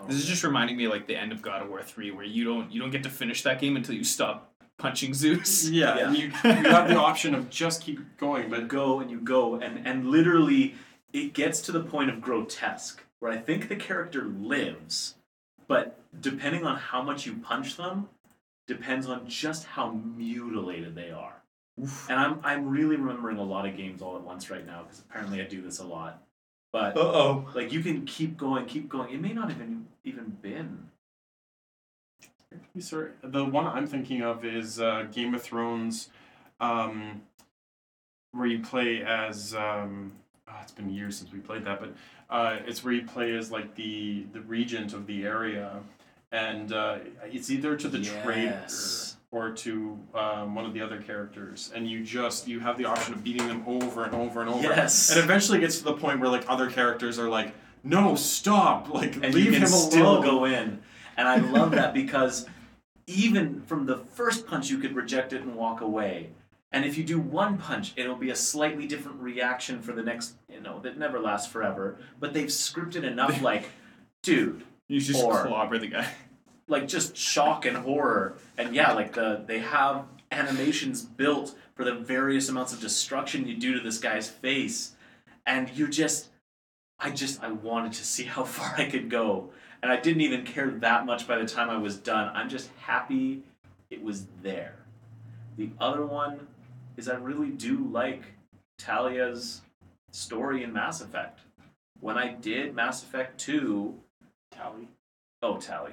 This 0.08 0.16
is 0.16 0.26
just 0.26 0.42
reminding 0.42 0.76
me 0.76 0.86
of, 0.86 0.90
like 0.92 1.06
the 1.06 1.14
end 1.16 1.30
of 1.30 1.40
God 1.42 1.62
of 1.62 1.68
War 1.68 1.80
three, 1.82 2.10
where 2.10 2.24
you 2.24 2.42
don't 2.44 2.72
you 2.72 2.80
don't 2.80 2.90
get 2.90 3.04
to 3.04 3.08
finish 3.10 3.42
that 3.44 3.60
game 3.60 3.76
until 3.76 3.94
you 3.94 4.02
stop 4.02 4.52
punching 4.78 5.14
Zeus. 5.14 5.68
Yeah, 5.70 5.96
Yeah. 5.96 6.08
and 6.08 6.16
you, 6.18 6.24
you 6.26 6.70
have 6.76 6.88
the 6.88 6.96
option 6.96 7.34
of 7.36 7.48
just 7.48 7.82
keep 7.82 8.00
going, 8.18 8.50
but 8.50 8.66
go 8.66 8.98
and 9.00 9.08
you 9.12 9.20
go 9.20 9.54
and 9.60 9.86
and 9.86 10.08
literally 10.08 10.74
it 11.12 11.32
gets 11.34 11.60
to 11.62 11.72
the 11.72 11.80
point 11.80 12.10
of 12.10 12.20
grotesque 12.20 13.04
where 13.20 13.30
I 13.30 13.36
think 13.36 13.68
the 13.68 13.76
character 13.76 14.24
lives, 14.24 15.14
but 15.68 16.00
depending 16.20 16.66
on 16.66 16.76
how 16.76 17.00
much 17.02 17.24
you 17.24 17.34
punch 17.34 17.76
them, 17.76 18.08
depends 18.66 19.06
on 19.06 19.28
just 19.28 19.64
how 19.64 19.92
mutilated 19.92 20.96
they 20.96 21.12
are. 21.12 21.41
And 21.78 22.18
I'm 22.18 22.40
I'm 22.44 22.68
really 22.68 22.96
remembering 22.96 23.38
a 23.38 23.42
lot 23.42 23.66
of 23.66 23.76
games 23.76 24.02
all 24.02 24.16
at 24.16 24.22
once 24.22 24.50
right 24.50 24.66
now 24.66 24.82
because 24.82 25.00
apparently 25.00 25.40
I 25.40 25.44
do 25.44 25.62
this 25.62 25.78
a 25.78 25.84
lot. 25.84 26.22
But 26.72 26.96
Uh-oh. 26.96 27.50
like 27.54 27.72
you 27.72 27.82
can 27.82 28.04
keep 28.04 28.36
going, 28.36 28.66
keep 28.66 28.88
going. 28.88 29.12
It 29.12 29.20
may 29.20 29.32
not 29.32 29.50
even 29.50 29.86
even 30.04 30.36
been. 30.42 30.88
Sorry, 32.78 33.10
the 33.22 33.44
one 33.44 33.66
I'm 33.66 33.86
thinking 33.86 34.22
of 34.22 34.44
is 34.44 34.80
uh, 34.80 35.06
Game 35.10 35.34
of 35.34 35.42
Thrones, 35.42 36.10
um, 36.60 37.22
where 38.32 38.46
you 38.46 38.60
play 38.60 39.02
as. 39.02 39.54
Um, 39.54 40.12
oh, 40.48 40.54
it's 40.62 40.72
been 40.72 40.90
years 40.90 41.16
since 41.16 41.32
we 41.32 41.38
played 41.38 41.64
that, 41.64 41.80
but 41.80 41.94
uh, 42.28 42.58
it's 42.66 42.84
where 42.84 42.92
you 42.92 43.06
play 43.06 43.34
as 43.34 43.50
like 43.50 43.74
the 43.74 44.24
the 44.32 44.40
regent 44.42 44.92
of 44.92 45.06
the 45.06 45.24
area, 45.24 45.80
and 46.30 46.72
uh, 46.72 46.98
it's 47.24 47.50
either 47.50 47.76
to 47.76 47.88
the 47.88 48.02
traitor. 48.02 48.60
Yes. 48.62 49.11
Or 49.32 49.50
to 49.50 49.98
um, 50.14 50.54
one 50.54 50.64
of 50.66 50.74
the 50.74 50.80
other 50.80 51.00
characters, 51.00 51.72
and 51.74 51.90
you 51.90 52.04
just 52.04 52.46
you 52.46 52.60
have 52.60 52.76
the 52.78 52.84
option 52.84 53.14
of 53.14 53.24
beating 53.24 53.48
them 53.48 53.64
over 53.66 54.04
and 54.04 54.14
over 54.14 54.42
and 54.42 54.50
over. 54.50 54.62
Yes. 54.62 55.10
And 55.10 55.18
eventually 55.18 55.58
it 55.58 55.62
gets 55.62 55.78
to 55.78 55.84
the 55.84 55.94
point 55.94 56.20
where 56.20 56.28
like 56.28 56.44
other 56.48 56.70
characters 56.70 57.18
are 57.18 57.28
like, 57.28 57.54
no, 57.82 58.14
stop, 58.14 58.88
like 58.94 59.16
and 59.16 59.34
leave 59.34 59.46
you 59.46 59.52
can 59.52 59.62
him 59.62 59.68
still 59.68 60.22
go 60.22 60.44
in. 60.44 60.80
And 61.16 61.28
I 61.28 61.36
love 61.36 61.72
that 61.72 61.92
because 61.94 62.46
even 63.06 63.62
from 63.62 63.86
the 63.86 63.96
first 63.96 64.46
punch, 64.46 64.70
you 64.70 64.78
could 64.78 64.94
reject 64.94 65.32
it 65.32 65.42
and 65.42 65.56
walk 65.56 65.80
away. 65.80 66.30
And 66.70 66.84
if 66.86 66.96
you 66.96 67.04
do 67.04 67.20
one 67.20 67.58
punch, 67.58 67.92
it'll 67.96 68.16
be 68.16 68.30
a 68.30 68.36
slightly 68.36 68.86
different 68.86 69.20
reaction 69.20 69.82
for 69.82 69.92
the 69.92 70.02
next, 70.02 70.34
you 70.48 70.60
know, 70.60 70.80
that 70.80 70.96
never 70.96 71.20
lasts 71.20 71.50
forever. 71.52 71.98
But 72.18 72.32
they've 72.32 72.46
scripted 72.48 73.04
enough, 73.04 73.42
like, 73.50 73.68
dude, 74.22 74.64
You 74.88 75.00
just 75.00 75.22
Or- 75.22 75.46
clobber 75.46 75.78
the 75.78 75.88
guy. 75.88 76.08
Like 76.68 76.88
just 76.88 77.16
shock 77.16 77.66
and 77.66 77.76
horror. 77.76 78.36
And 78.56 78.74
yeah, 78.74 78.92
like 78.92 79.14
the 79.14 79.42
they 79.46 79.58
have 79.60 80.04
animations 80.30 81.02
built 81.02 81.54
for 81.74 81.84
the 81.84 81.94
various 81.94 82.48
amounts 82.48 82.72
of 82.72 82.80
destruction 82.80 83.46
you 83.46 83.56
do 83.56 83.74
to 83.74 83.80
this 83.80 83.98
guy's 83.98 84.28
face. 84.28 84.92
And 85.46 85.70
you 85.70 85.88
just 85.88 86.28
I 86.98 87.10
just 87.10 87.42
I 87.42 87.50
wanted 87.50 87.92
to 87.94 88.04
see 88.04 88.24
how 88.24 88.44
far 88.56 88.74
I 88.76 88.88
could 88.88 89.10
go. 89.10 89.50
And 89.82 89.90
I 89.90 89.96
didn't 89.98 90.22
even 90.22 90.44
care 90.44 90.70
that 90.70 91.06
much 91.06 91.26
by 91.26 91.38
the 91.38 91.46
time 91.46 91.68
I 91.68 91.76
was 91.76 91.96
done. 91.96 92.30
I'm 92.34 92.48
just 92.48 92.70
happy 92.78 93.42
it 93.90 94.02
was 94.02 94.26
there. 94.42 94.76
The 95.56 95.70
other 95.80 96.06
one 96.06 96.46
is 96.96 97.08
I 97.08 97.16
really 97.16 97.50
do 97.50 97.88
like 97.90 98.22
Talia's 98.78 99.62
story 100.12 100.62
in 100.62 100.72
Mass 100.72 101.00
Effect. 101.00 101.40
When 102.00 102.16
I 102.16 102.32
did 102.34 102.74
Mass 102.74 103.02
Effect 103.02 103.38
2, 103.40 103.94
Tali. 104.50 104.88
Oh, 105.42 105.56
Tali. 105.56 105.92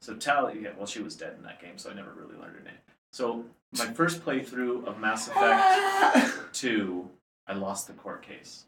So 0.00 0.14
Tali, 0.14 0.60
yeah, 0.62 0.70
well, 0.76 0.86
she 0.86 1.02
was 1.02 1.16
dead 1.16 1.34
in 1.36 1.42
that 1.44 1.60
game, 1.60 1.76
so 1.76 1.90
I 1.90 1.94
never 1.94 2.12
really 2.12 2.36
learned 2.36 2.56
her 2.56 2.64
name. 2.64 2.74
So 3.12 3.44
my 3.76 3.86
first 3.86 4.24
playthrough 4.24 4.86
of 4.86 4.98
Mass 4.98 5.28
Effect 5.28 6.32
2, 6.52 7.08
I 7.46 7.54
lost 7.54 7.86
the 7.86 7.94
court 7.94 8.22
case. 8.22 8.64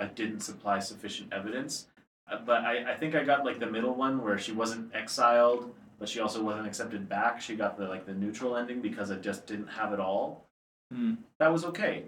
I 0.00 0.06
didn't 0.06 0.40
supply 0.40 0.78
sufficient 0.78 1.32
evidence, 1.32 1.86
uh, 2.30 2.38
but 2.44 2.64
I, 2.64 2.92
I 2.92 2.96
think 2.96 3.14
I 3.14 3.24
got 3.24 3.44
like 3.44 3.58
the 3.58 3.66
middle 3.66 3.94
one 3.94 4.22
where 4.22 4.38
she 4.38 4.52
wasn't 4.52 4.94
exiled, 4.94 5.74
but 5.98 6.08
she 6.08 6.20
also 6.20 6.42
wasn't 6.42 6.66
accepted 6.66 7.08
back. 7.08 7.40
She 7.40 7.56
got 7.56 7.78
the 7.78 7.88
like 7.88 8.06
the 8.06 8.14
neutral 8.14 8.56
ending 8.56 8.80
because 8.80 9.10
I 9.10 9.16
just 9.16 9.46
didn't 9.46 9.68
have 9.68 9.92
it 9.92 10.00
all. 10.00 10.44
Hmm. 10.92 11.14
That 11.38 11.52
was 11.52 11.64
okay. 11.64 12.04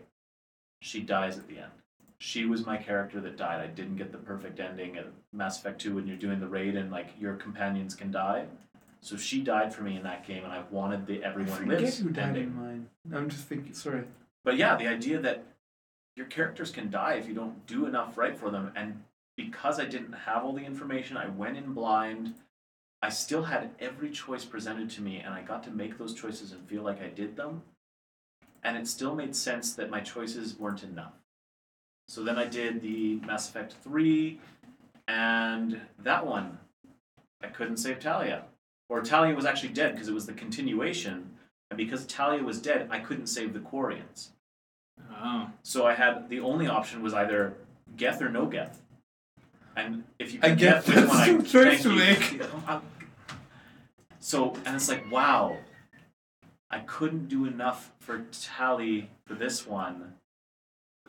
She 0.82 1.00
dies 1.00 1.36
at 1.36 1.48
the 1.48 1.58
end. 1.58 1.72
She 2.20 2.44
was 2.44 2.66
my 2.66 2.76
character 2.76 3.18
that 3.22 3.36
died. 3.38 3.60
I 3.60 3.66
didn't 3.66 3.96
get 3.96 4.12
the 4.12 4.18
perfect 4.18 4.60
ending 4.60 4.98
at 4.98 5.06
Mass 5.32 5.58
Effect 5.58 5.80
2 5.80 5.94
when 5.94 6.06
you're 6.06 6.16
doing 6.18 6.38
the 6.38 6.46
raid 6.48 6.76
and 6.76 6.90
like 6.90 7.08
your 7.18 7.34
companions 7.34 7.94
can 7.94 8.10
die. 8.10 8.44
So 9.00 9.16
she 9.16 9.40
died 9.40 9.74
for 9.74 9.82
me 9.82 9.96
in 9.96 10.02
that 10.02 10.26
game 10.26 10.44
and 10.44 10.52
I 10.52 10.62
wanted 10.70 11.06
the 11.06 11.24
I 11.24 11.28
everyone 11.28 11.56
forget 11.56 11.80
lives 11.80 11.98
who 11.98 12.10
died 12.10 12.28
ending. 12.28 12.44
in 12.44 12.56
mine. 12.56 12.86
I'm 13.14 13.30
just 13.30 13.48
thinking. 13.48 13.72
Sorry. 13.72 14.04
But 14.44 14.56
yeah, 14.58 14.76
the 14.76 14.86
idea 14.86 15.18
that 15.20 15.44
your 16.14 16.26
characters 16.26 16.70
can 16.70 16.90
die 16.90 17.14
if 17.14 17.26
you 17.26 17.32
don't 17.34 17.66
do 17.66 17.86
enough 17.86 18.18
right 18.18 18.36
for 18.36 18.50
them, 18.50 18.72
and 18.76 19.02
because 19.36 19.80
I 19.80 19.86
didn't 19.86 20.12
have 20.12 20.44
all 20.44 20.52
the 20.52 20.64
information, 20.64 21.16
I 21.16 21.28
went 21.28 21.56
in 21.56 21.72
blind. 21.72 22.34
I 23.00 23.08
still 23.08 23.44
had 23.44 23.70
every 23.80 24.10
choice 24.10 24.44
presented 24.44 24.90
to 24.90 25.00
me, 25.02 25.20
and 25.20 25.32
I 25.32 25.40
got 25.40 25.64
to 25.64 25.70
make 25.70 25.96
those 25.96 26.12
choices 26.12 26.52
and 26.52 26.68
feel 26.68 26.82
like 26.82 27.02
I 27.02 27.08
did 27.08 27.36
them. 27.36 27.62
And 28.62 28.76
it 28.76 28.86
still 28.86 29.14
made 29.14 29.34
sense 29.34 29.72
that 29.74 29.88
my 29.88 30.00
choices 30.00 30.58
weren't 30.58 30.82
enough. 30.82 31.14
So 32.10 32.24
then 32.24 32.38
I 32.38 32.44
did 32.44 32.82
the 32.82 33.20
Mass 33.24 33.48
Effect 33.48 33.72
3, 33.84 34.40
and 35.06 35.80
that 36.00 36.26
one, 36.26 36.58
I 37.40 37.46
couldn't 37.46 37.76
save 37.76 38.00
Talia. 38.00 38.46
Or 38.88 39.00
Talia 39.00 39.32
was 39.32 39.44
actually 39.44 39.68
dead 39.74 39.92
because 39.92 40.08
it 40.08 40.12
was 40.12 40.26
the 40.26 40.32
continuation, 40.32 41.30
and 41.70 41.76
because 41.76 42.04
Talia 42.06 42.42
was 42.42 42.60
dead, 42.60 42.88
I 42.90 42.98
couldn't 42.98 43.28
save 43.28 43.52
the 43.52 43.60
Quarians. 43.60 44.30
Oh. 45.22 45.50
So 45.62 45.86
I 45.86 45.94
had 45.94 46.28
the 46.28 46.40
only 46.40 46.66
option 46.66 47.00
was 47.00 47.14
either 47.14 47.54
Geth 47.96 48.20
or 48.20 48.28
no 48.28 48.46
Geth. 48.46 48.82
And 49.76 50.02
if 50.18 50.34
you 50.34 50.40
I 50.42 50.48
can 50.48 50.58
guess 50.58 50.86
Geth 50.86 50.96
which 50.96 51.08
one, 51.08 51.40
I 51.40 51.44
choice 51.44 51.82
to 51.84 51.94
make. 51.94 52.42
So 54.18 54.56
and 54.66 54.74
it's 54.74 54.88
like 54.88 55.08
wow, 55.12 55.58
I 56.72 56.80
couldn't 56.80 57.28
do 57.28 57.44
enough 57.44 57.92
for 58.00 58.24
Tali 58.32 59.10
for 59.26 59.34
this 59.34 59.64
one, 59.64 60.14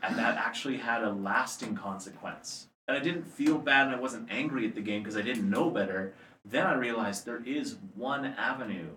and 0.01 0.17
that 0.17 0.37
actually 0.37 0.77
had 0.77 1.03
a 1.03 1.11
lasting 1.11 1.75
consequence. 1.75 2.67
And 2.87 2.97
I 2.97 2.99
didn't 2.99 3.27
feel 3.27 3.57
bad, 3.57 3.87
and 3.87 3.95
I 3.95 3.99
wasn't 3.99 4.31
angry 4.31 4.67
at 4.67 4.75
the 4.75 4.81
game 4.81 5.01
because 5.01 5.17
I 5.17 5.21
didn't 5.21 5.49
know 5.49 5.69
better. 5.69 6.13
Then 6.43 6.65
I 6.65 6.73
realized 6.73 7.25
there 7.25 7.43
is 7.45 7.77
one 7.95 8.25
avenue 8.25 8.89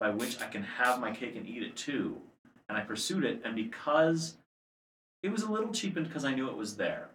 by 0.00 0.10
which 0.10 0.40
I 0.40 0.46
can 0.46 0.62
have 0.62 1.00
my 1.00 1.10
cake 1.10 1.36
and 1.36 1.46
eat 1.46 1.62
it 1.62 1.76
too, 1.76 2.20
and 2.68 2.78
I 2.78 2.82
pursued 2.82 3.24
it. 3.24 3.42
And 3.44 3.54
because 3.54 4.36
it 5.22 5.32
was 5.32 5.42
a 5.42 5.50
little 5.50 5.72
cheapened 5.72 6.08
because 6.08 6.24
I 6.24 6.34
knew 6.34 6.48
it 6.48 6.56
was 6.56 6.76
there, 6.76 7.08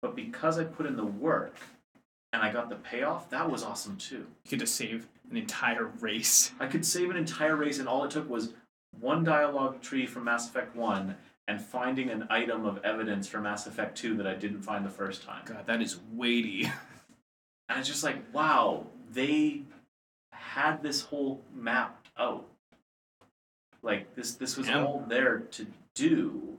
but 0.00 0.16
because 0.16 0.58
I 0.58 0.64
put 0.64 0.86
in 0.86 0.96
the 0.96 1.04
work 1.04 1.56
and 2.32 2.42
I 2.42 2.52
got 2.52 2.68
the 2.68 2.76
payoff, 2.76 3.30
that 3.30 3.50
was 3.50 3.62
awesome 3.62 3.96
too. 3.96 4.26
You 4.44 4.50
could 4.50 4.60
to 4.60 4.66
save 4.66 5.06
an 5.30 5.36
entire 5.36 5.86
race. 6.00 6.52
I 6.58 6.66
could 6.66 6.84
save 6.84 7.10
an 7.10 7.16
entire 7.16 7.56
race, 7.56 7.78
and 7.78 7.88
all 7.88 8.04
it 8.04 8.10
took 8.10 8.28
was 8.28 8.52
one 9.00 9.24
dialogue 9.24 9.80
tree 9.80 10.06
from 10.06 10.24
Mass 10.24 10.48
Effect 10.48 10.74
1 10.74 11.14
and 11.48 11.60
finding 11.60 12.08
an 12.10 12.26
item 12.30 12.64
of 12.64 12.78
evidence 12.84 13.26
for 13.28 13.40
Mass 13.40 13.66
Effect 13.66 13.96
2 13.98 14.16
that 14.16 14.26
I 14.26 14.34
didn't 14.34 14.62
find 14.62 14.84
the 14.86 14.90
first 14.90 15.22
time. 15.24 15.42
God, 15.44 15.66
that 15.66 15.80
is 15.82 15.98
weighty. 16.12 16.70
And 17.68 17.78
it's 17.80 17.88
just 17.88 18.04
like, 18.04 18.16
wow, 18.34 18.84
they 19.12 19.62
had 20.32 20.82
this 20.82 21.00
whole 21.00 21.40
mapped 21.54 22.10
out. 22.18 22.44
Like 23.82 24.14
this 24.14 24.34
this 24.34 24.58
was 24.58 24.68
Yeah. 24.68 24.84
all 24.84 25.04
there 25.08 25.38
to 25.52 25.66
do. 25.94 26.58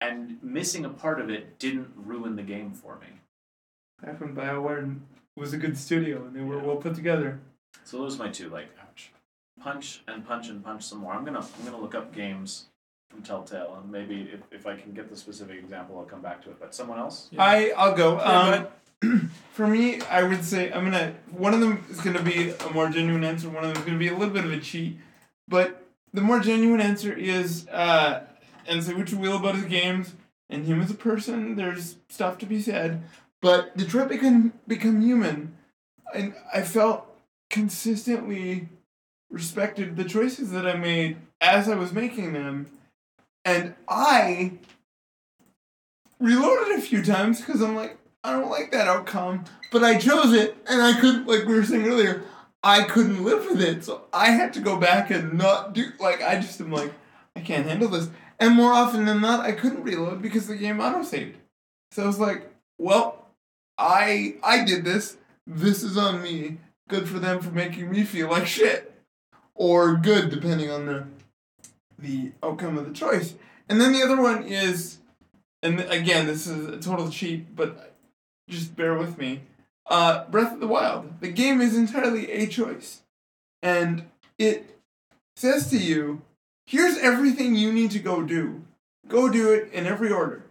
And 0.00 0.40
missing 0.40 0.84
a 0.84 0.88
part 0.90 1.20
of 1.20 1.30
it 1.30 1.58
didn't 1.58 1.90
ruin 1.96 2.36
the 2.36 2.44
game 2.44 2.70
for 2.70 2.96
me. 3.00 3.06
Back 4.02 4.20
when 4.20 4.36
BioWare 4.36 5.00
was 5.36 5.52
a 5.52 5.56
good 5.56 5.76
studio 5.76 6.24
and 6.24 6.36
they 6.36 6.42
were 6.42 6.58
Yeah. 6.58 6.62
well 6.64 6.76
put 6.76 6.94
together. 6.94 7.40
So 7.82 7.98
those 7.98 8.14
are 8.20 8.24
my 8.24 8.30
two, 8.30 8.50
like 8.50 8.68
punch 9.60 10.02
and 10.06 10.24
punch 10.24 10.48
and 10.48 10.62
punch 10.62 10.84
some 10.84 10.98
more. 10.98 11.14
I'm 11.14 11.24
gonna 11.24 11.40
I'm 11.40 11.64
gonna 11.64 11.80
look 11.80 11.96
up 11.96 12.14
games 12.14 12.66
from 13.14 13.22
Telltale 13.22 13.78
and 13.80 13.90
maybe 13.90 14.28
if, 14.32 14.40
if 14.50 14.66
I 14.66 14.76
can 14.76 14.92
get 14.92 15.08
the 15.08 15.16
specific 15.16 15.58
example 15.58 15.98
I'll 15.98 16.04
come 16.04 16.20
back 16.20 16.42
to 16.44 16.50
it. 16.50 16.56
But 16.60 16.74
someone 16.74 16.98
else? 16.98 17.28
Yeah. 17.30 17.42
I 17.42 17.72
I'll 17.76 17.94
go. 17.94 18.16
Yeah, 18.16 18.66
um, 19.02 19.30
for 19.52 19.66
me, 19.66 20.00
I 20.02 20.22
would 20.22 20.44
say 20.44 20.72
I'm 20.72 20.84
gonna. 20.84 21.14
One 21.30 21.54
of 21.54 21.60
them 21.60 21.84
is 21.90 22.00
gonna 22.00 22.22
be 22.22 22.50
a 22.50 22.70
more 22.70 22.88
genuine 22.88 23.24
answer. 23.24 23.48
One 23.48 23.64
of 23.64 23.72
them 23.72 23.78
is 23.78 23.86
gonna 23.86 23.98
be 23.98 24.08
a 24.08 24.16
little 24.16 24.34
bit 24.34 24.44
of 24.44 24.52
a 24.52 24.58
cheat, 24.58 24.98
but 25.48 25.86
the 26.12 26.20
more 26.20 26.40
genuine 26.40 26.80
answer 26.80 27.12
is 27.12 27.68
uh, 27.68 28.24
and 28.66 28.82
say 28.82 28.94
what 28.94 29.10
you 29.10 29.18
will 29.18 29.36
about 29.36 29.54
his 29.54 29.64
games 29.64 30.14
and 30.50 30.66
him 30.66 30.80
as 30.80 30.90
a 30.90 30.94
person. 30.94 31.56
There's 31.56 31.96
stuff 32.08 32.38
to 32.38 32.46
be 32.46 32.60
said, 32.60 33.02
but 33.40 33.76
Detroit 33.76 34.08
become 34.08 34.54
become 34.66 35.02
human, 35.02 35.56
and 36.14 36.34
I 36.52 36.62
felt 36.62 37.06
consistently 37.50 38.68
respected 39.30 39.96
the 39.96 40.04
choices 40.04 40.50
that 40.52 40.66
I 40.66 40.74
made 40.74 41.16
as 41.40 41.68
I 41.68 41.74
was 41.74 41.92
making 41.92 42.32
them, 42.32 42.70
and 43.44 43.74
I 43.88 44.52
reloaded 46.20 46.78
a 46.78 46.80
few 46.80 47.02
times 47.02 47.40
because 47.40 47.60
I'm 47.60 47.76
like, 47.76 47.98
I 48.22 48.32
don't 48.32 48.50
like 48.50 48.72
that 48.72 48.88
outcome, 48.88 49.44
but 49.70 49.84
I 49.84 49.98
chose 49.98 50.32
it, 50.32 50.56
and 50.68 50.80
I 50.80 50.98
couldn't, 50.98 51.26
like 51.26 51.44
we 51.44 51.54
were 51.54 51.64
saying 51.64 51.86
earlier, 51.86 52.22
I 52.62 52.84
couldn't 52.84 53.22
live 53.22 53.46
with 53.46 53.60
it, 53.60 53.84
so 53.84 54.04
I 54.12 54.30
had 54.30 54.54
to 54.54 54.60
go 54.60 54.78
back 54.78 55.10
and 55.10 55.34
not 55.34 55.74
do, 55.74 55.92
like, 56.00 56.22
I 56.22 56.36
just 56.36 56.60
am 56.60 56.72
like, 56.72 56.92
I 57.36 57.40
can't 57.40 57.66
handle 57.66 57.88
this. 57.88 58.08
And 58.40 58.54
more 58.54 58.72
often 58.72 59.04
than 59.04 59.20
not, 59.20 59.44
I 59.44 59.52
couldn't 59.52 59.84
reload 59.84 60.22
because 60.22 60.46
the 60.46 60.56
game 60.56 60.80
auto-saved. 60.80 61.36
So 61.92 62.02
I 62.02 62.06
was 62.06 62.18
like, 62.18 62.50
well, 62.78 63.28
I 63.78 64.36
I 64.42 64.64
did 64.64 64.84
this. 64.84 65.16
This 65.46 65.82
is 65.82 65.96
on 65.96 66.22
me. 66.22 66.58
Good 66.88 67.08
for 67.08 67.18
them 67.18 67.40
for 67.40 67.50
making 67.50 67.90
me 67.90 68.02
feel 68.04 68.28
like 68.28 68.46
shit. 68.46 68.92
Or 69.54 69.96
good, 69.96 70.30
depending 70.30 70.70
on 70.70 70.86
the 70.86 71.06
the 71.98 72.32
outcome 72.42 72.78
of 72.78 72.86
the 72.86 72.92
choice. 72.92 73.34
And 73.68 73.80
then 73.80 73.92
the 73.92 74.02
other 74.02 74.20
one 74.20 74.44
is 74.44 74.98
and 75.64 75.80
again, 75.80 76.26
this 76.26 76.46
is 76.46 76.68
a 76.68 76.78
total 76.78 77.08
cheat, 77.08 77.56
but 77.56 77.94
just 78.50 78.76
bear 78.76 78.94
with 78.94 79.16
me. 79.16 79.40
Uh, 79.86 80.26
Breath 80.26 80.52
of 80.52 80.60
the 80.60 80.66
Wild. 80.66 81.20
The 81.20 81.32
game 81.32 81.62
is 81.62 81.74
entirely 81.74 82.30
a 82.30 82.46
choice, 82.46 83.00
and 83.62 84.04
it 84.38 84.78
says 85.36 85.70
to 85.70 85.78
you, 85.78 86.20
"Here's 86.66 86.98
everything 86.98 87.54
you 87.54 87.72
need 87.72 87.90
to 87.92 87.98
go 87.98 88.22
do. 88.22 88.62
Go 89.08 89.30
do 89.30 89.52
it 89.54 89.72
in 89.72 89.86
every 89.86 90.12
order, 90.12 90.44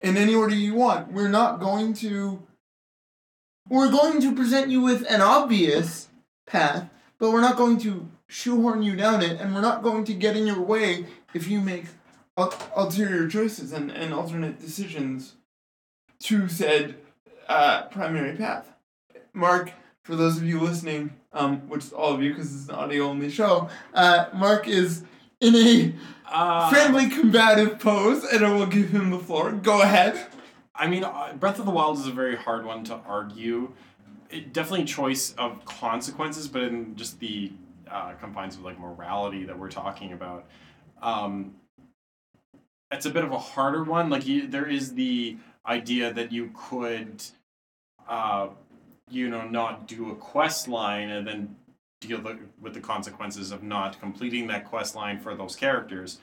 in 0.00 0.16
any 0.16 0.34
order 0.34 0.54
you 0.54 0.74
want. 0.74 1.12
We're 1.12 1.28
not 1.28 1.58
going 1.58 1.92
to. 1.94 2.40
We're 3.68 3.90
going 3.90 4.20
to 4.20 4.34
present 4.34 4.70
you 4.70 4.80
with 4.80 5.04
an 5.10 5.20
obvious 5.20 6.08
path, 6.46 6.88
but 7.18 7.32
we're 7.32 7.40
not 7.40 7.56
going 7.56 7.78
to 7.78 8.08
shoehorn 8.32 8.82
you 8.82 8.96
down 8.96 9.22
it, 9.22 9.38
and 9.40 9.54
we're 9.54 9.60
not 9.60 9.82
going 9.82 10.04
to 10.04 10.14
get 10.14 10.36
in 10.36 10.46
your 10.46 10.62
way 10.62 11.04
if 11.34 11.46
you 11.46 11.60
make 11.60 11.84
ul- 12.38 12.54
ulterior 12.74 13.28
choices 13.28 13.72
and, 13.72 13.90
and 13.90 14.14
alternate 14.14 14.58
decisions 14.58 15.34
to 16.20 16.48
said 16.48 16.94
uh, 17.48 17.82
primary 17.96 18.34
path. 18.34 18.72
Mark, 19.34 19.72
for 20.02 20.16
those 20.16 20.38
of 20.38 20.44
you 20.44 20.58
listening, 20.60 21.10
um, 21.34 21.68
which 21.68 21.84
is 21.84 21.92
all 21.92 22.14
of 22.14 22.22
you 22.22 22.30
because 22.30 22.54
it's 22.54 22.68
an 22.70 22.74
audio 22.74 23.04
only 23.04 23.30
show, 23.30 23.68
uh, 23.92 24.26
Mark 24.32 24.66
is 24.66 25.04
in 25.40 25.54
a 25.54 25.94
Uh, 26.34 26.70
friendly 26.70 27.10
combative 27.10 27.78
pose, 27.78 28.24
and 28.24 28.42
I 28.42 28.50
will 28.56 28.64
give 28.64 28.88
him 28.88 29.10
the 29.10 29.18
floor. 29.18 29.52
Go 29.52 29.82
ahead. 29.82 30.14
I 30.74 30.86
mean, 30.86 31.04
uh, 31.04 31.34
Breath 31.38 31.58
of 31.58 31.66
the 31.66 31.70
Wild 31.70 31.98
is 31.98 32.06
a 32.06 32.10
very 32.10 32.36
hard 32.36 32.64
one 32.64 32.84
to 32.84 32.94
argue. 33.06 33.72
It 34.30 34.54
definitely 34.54 34.86
choice 34.86 35.34
of 35.36 35.62
consequences, 35.66 36.48
but 36.48 36.62
in 36.62 36.96
just 36.96 37.20
the 37.20 37.52
uh, 37.92 38.12
confines 38.20 38.56
of 38.56 38.62
like 38.62 38.78
morality 38.78 39.44
that 39.44 39.58
we're 39.58 39.70
talking 39.70 40.12
about, 40.12 40.46
um, 41.02 41.54
it's 42.90 43.06
a 43.06 43.10
bit 43.10 43.24
of 43.24 43.32
a 43.32 43.38
harder 43.38 43.84
one. 43.84 44.10
Like 44.10 44.26
you, 44.26 44.46
there 44.46 44.68
is 44.68 44.94
the 44.94 45.36
idea 45.66 46.12
that 46.12 46.32
you 46.32 46.50
could, 46.54 47.22
uh, 48.08 48.48
you 49.10 49.28
know, 49.28 49.46
not 49.46 49.86
do 49.86 50.10
a 50.10 50.14
quest 50.14 50.68
line 50.68 51.10
and 51.10 51.26
then 51.26 51.56
deal 52.00 52.20
the, 52.20 52.38
with 52.60 52.74
the 52.74 52.80
consequences 52.80 53.52
of 53.52 53.62
not 53.62 54.00
completing 54.00 54.46
that 54.48 54.64
quest 54.64 54.94
line 54.94 55.18
for 55.20 55.34
those 55.34 55.56
characters. 55.56 56.18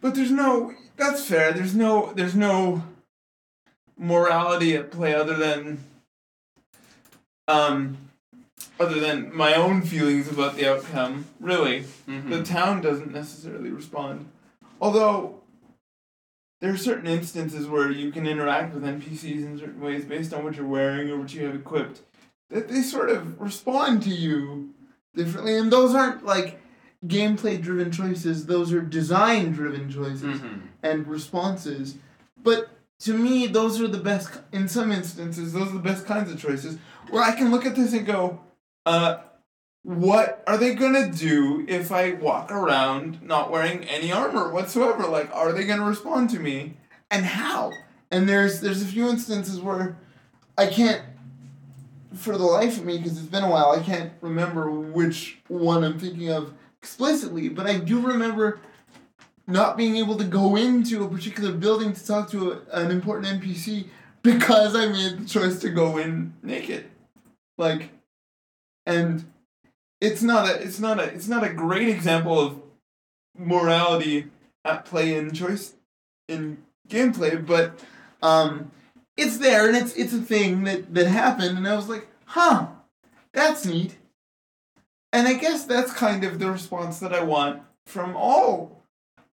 But 0.00 0.14
there's 0.14 0.30
no. 0.30 0.74
That's 0.96 1.24
fair. 1.24 1.52
There's 1.52 1.74
no. 1.74 2.12
There's 2.12 2.34
no 2.34 2.82
morality 3.96 4.76
at 4.76 4.90
play 4.90 5.14
other 5.14 5.34
than. 5.34 5.82
Um, 7.48 8.03
other 8.78 9.00
than 9.00 9.34
my 9.34 9.54
own 9.54 9.82
feelings 9.82 10.28
about 10.28 10.56
the 10.56 10.70
outcome. 10.70 11.26
Really, 11.40 11.80
mm-hmm. 12.08 12.30
the 12.30 12.42
town 12.42 12.80
doesn't 12.80 13.12
necessarily 13.12 13.70
respond. 13.70 14.28
Although. 14.80 15.40
There 16.60 16.72
are 16.72 16.78
certain 16.78 17.08
instances 17.08 17.66
where 17.66 17.90
you 17.90 18.10
can 18.10 18.26
interact 18.26 18.72
with 18.72 18.84
NPCs 18.84 19.44
in 19.44 19.58
certain 19.58 19.82
ways 19.82 20.06
based 20.06 20.32
on 20.32 20.44
what 20.44 20.56
you're 20.56 20.66
wearing 20.66 21.10
or 21.10 21.18
what 21.18 21.34
you 21.34 21.44
have 21.44 21.54
equipped. 21.54 22.00
That 22.48 22.68
they 22.68 22.80
sort 22.80 23.10
of 23.10 23.38
respond 23.38 24.02
to 24.04 24.08
you 24.08 24.72
differently, 25.14 25.58
and 25.58 25.70
those 25.70 25.94
aren't 25.94 26.24
like 26.24 26.58
gameplay 27.06 27.60
driven 27.60 27.90
choices, 27.90 28.46
those 28.46 28.72
are 28.72 28.80
design 28.80 29.52
driven 29.52 29.90
choices 29.90 30.40
mm-hmm. 30.40 30.66
and 30.82 31.06
responses. 31.06 31.96
But 32.42 32.70
to 33.00 33.14
me, 33.14 33.46
those 33.46 33.80
are 33.80 33.88
the 33.88 33.98
best, 33.98 34.40
in 34.52 34.68
some 34.68 34.92
instances, 34.92 35.52
those 35.52 35.68
are 35.68 35.74
the 35.74 35.78
best 35.80 36.06
kinds 36.06 36.30
of 36.30 36.40
choices 36.40 36.78
where 37.10 37.22
I 37.22 37.32
can 37.32 37.50
look 37.50 37.66
at 37.66 37.76
this 37.76 37.92
and 37.92 38.06
go, 38.06 38.40
uh, 38.86 39.18
what 39.82 40.42
are 40.46 40.56
they 40.56 40.74
gonna 40.74 41.10
do 41.10 41.64
if 41.68 41.92
I 41.92 42.12
walk 42.12 42.50
around 42.50 43.22
not 43.22 43.50
wearing 43.50 43.84
any 43.84 44.12
armor 44.12 44.50
whatsoever? 44.50 45.06
Like, 45.06 45.34
are 45.34 45.52
they 45.52 45.64
gonna 45.64 45.84
respond 45.84 46.30
to 46.30 46.38
me? 46.38 46.74
And 47.10 47.24
how? 47.24 47.70
And 48.10 48.28
there's 48.28 48.60
there's 48.60 48.82
a 48.82 48.86
few 48.86 49.08
instances 49.08 49.60
where 49.60 49.96
I 50.56 50.66
can't 50.66 51.02
for 52.14 52.36
the 52.38 52.44
life 52.44 52.78
of 52.78 52.84
me, 52.84 52.98
because 52.98 53.18
it's 53.18 53.26
been 53.26 53.44
a 53.44 53.50
while, 53.50 53.72
I 53.72 53.82
can't 53.82 54.12
remember 54.20 54.70
which 54.70 55.38
one 55.48 55.84
I'm 55.84 55.98
thinking 55.98 56.30
of 56.30 56.52
explicitly, 56.80 57.48
but 57.48 57.66
I 57.66 57.78
do 57.78 58.00
remember 58.00 58.60
not 59.46 59.76
being 59.76 59.96
able 59.96 60.16
to 60.16 60.24
go 60.24 60.56
into 60.56 61.04
a 61.04 61.08
particular 61.08 61.52
building 61.52 61.92
to 61.92 62.06
talk 62.06 62.30
to 62.30 62.52
a, 62.52 62.80
an 62.80 62.90
important 62.90 63.42
NPC 63.42 63.88
because 64.22 64.74
I 64.74 64.86
made 64.86 65.18
the 65.18 65.24
choice 65.26 65.58
to 65.60 65.70
go 65.70 65.98
in 65.98 66.34
naked. 66.42 66.86
Like, 67.58 67.90
and 68.86 69.24
it's 70.00 70.22
not 70.22 70.48
a 70.48 70.62
it's 70.62 70.80
not 70.80 71.00
a 71.00 71.04
it's 71.04 71.28
not 71.28 71.44
a 71.44 71.52
great 71.52 71.88
example 71.88 72.38
of 72.38 72.60
morality 73.36 74.26
at 74.64 74.84
play 74.84 75.14
in 75.14 75.32
choice 75.32 75.74
in 76.28 76.58
gameplay, 76.88 77.44
but 77.44 77.78
um, 78.22 78.70
it's 79.16 79.38
there 79.38 79.68
and 79.68 79.76
it's 79.76 79.94
it's 79.94 80.12
a 80.12 80.20
thing 80.20 80.64
that 80.64 80.94
that 80.94 81.06
happened, 81.06 81.58
and 81.58 81.68
I 81.68 81.74
was 81.74 81.88
like, 81.88 82.08
huh, 82.26 82.68
that's 83.32 83.64
neat. 83.64 83.96
And 85.12 85.28
I 85.28 85.34
guess 85.34 85.64
that's 85.64 85.92
kind 85.92 86.24
of 86.24 86.38
the 86.38 86.50
response 86.50 86.98
that 86.98 87.14
I 87.14 87.22
want 87.22 87.62
from 87.86 88.16
all 88.16 88.82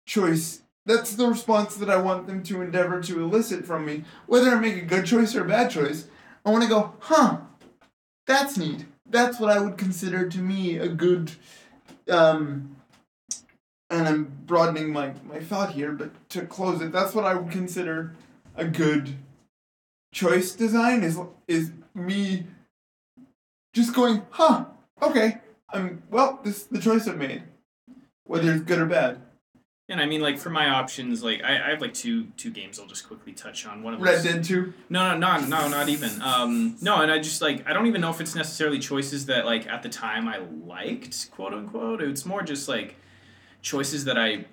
choice. 0.07 0.63
That's 0.87 1.15
the 1.15 1.29
response 1.29 1.77
that 1.77 1.91
I 1.91 1.99
want 1.99 2.27
them 2.27 2.43
to 2.45 2.63
endeavor 2.63 3.01
to 3.03 3.23
elicit 3.23 3.65
from 3.65 3.85
me. 3.85 4.05
Whether 4.27 4.51
I 4.51 4.59
make 4.59 4.77
a 4.77 4.87
good 4.87 5.07
choice 5.07 5.37
or 5.37 5.45
a 5.45 5.49
bad 5.49 5.71
choice, 5.71 6.09
I 6.45 6.51
want 6.51 6.65
to 6.65 6.69
go, 6.69 6.95
huh, 6.99 7.39
that's 8.27 8.57
neat. 8.57 8.87
That's 9.11 9.41
what 9.41 9.51
I 9.51 9.61
would 9.61 9.79
consider 9.79 10.29
to 10.29 10.39
me 10.39 10.77
a 10.79 10.89
good, 10.89 11.33
um, 12.09 12.77
and 13.91 14.07
I'm 14.07 14.33
broadening 14.45 14.93
my, 14.93 15.13
my 15.25 15.41
thought 15.41 15.73
here, 15.73 15.93
but 15.93 16.11
to 16.31 16.47
close 16.47 16.83
it, 16.83 16.93
that's 16.93 17.15
what 17.15 17.25
I 17.25 17.35
would 17.35 17.51
consider 17.51 18.15
a 18.57 18.65
good 18.65 19.17
choice 20.13 20.53
design 20.53 21.03
is 21.03 21.19
is 21.47 21.71
me 21.95 22.45
just 23.75 23.95
going, 23.95 24.23
huh, 24.31 24.65
okay, 25.03 25.39
I'm 25.71 26.03
well, 26.11 26.41
this 26.43 26.63
is 26.63 26.67
the 26.67 26.81
choice 26.81 27.07
I've 27.07 27.19
made. 27.19 27.43
Whether 28.25 28.53
it's 28.53 28.65
good 28.65 28.79
or 28.79 28.87
bad. 28.87 29.21
And 29.91 30.03
I 30.03 30.07
mean, 30.07 30.21
like 30.21 30.39
for 30.39 30.51
my 30.51 30.69
options, 30.69 31.25
like 31.25 31.43
I, 31.43 31.69
I 31.69 31.71
have 31.71 31.81
like 31.81 31.95
two 31.95 32.27
two 32.37 32.51
games. 32.51 32.79
I'll 32.79 32.87
just 32.87 33.07
quickly 33.07 33.33
touch 33.33 33.67
on 33.67 33.83
one 33.83 33.95
of 33.95 34.01
Red. 34.03 34.23
Dead 34.23 34.45
2. 34.45 34.75
No, 34.91 35.17
no, 35.17 35.39
no, 35.39 35.47
no, 35.47 35.69
not 35.69 35.89
even. 35.89 36.21
Um, 36.21 36.77
no, 36.83 37.01
and 37.01 37.11
I 37.11 37.19
just 37.19 37.41
like 37.41 37.67
I 37.67 37.73
don't 37.73 37.87
even 37.87 38.03
know 38.03 38.11
if 38.11 38.21
it's 38.21 38.35
necessarily 38.35 38.79
choices 38.79 39.27
that 39.27 39.47
like 39.47 39.67
at 39.67 39.83
the 39.83 39.89
time 39.89 40.29
I 40.29 40.39
liked, 40.67 41.31
quote 41.31 41.55
unquote. 41.55 42.03
It's 42.03 42.27
more 42.27 42.43
just 42.43 42.69
like 42.69 42.97
choices 43.63 44.05
that 44.05 44.19
I 44.19 44.45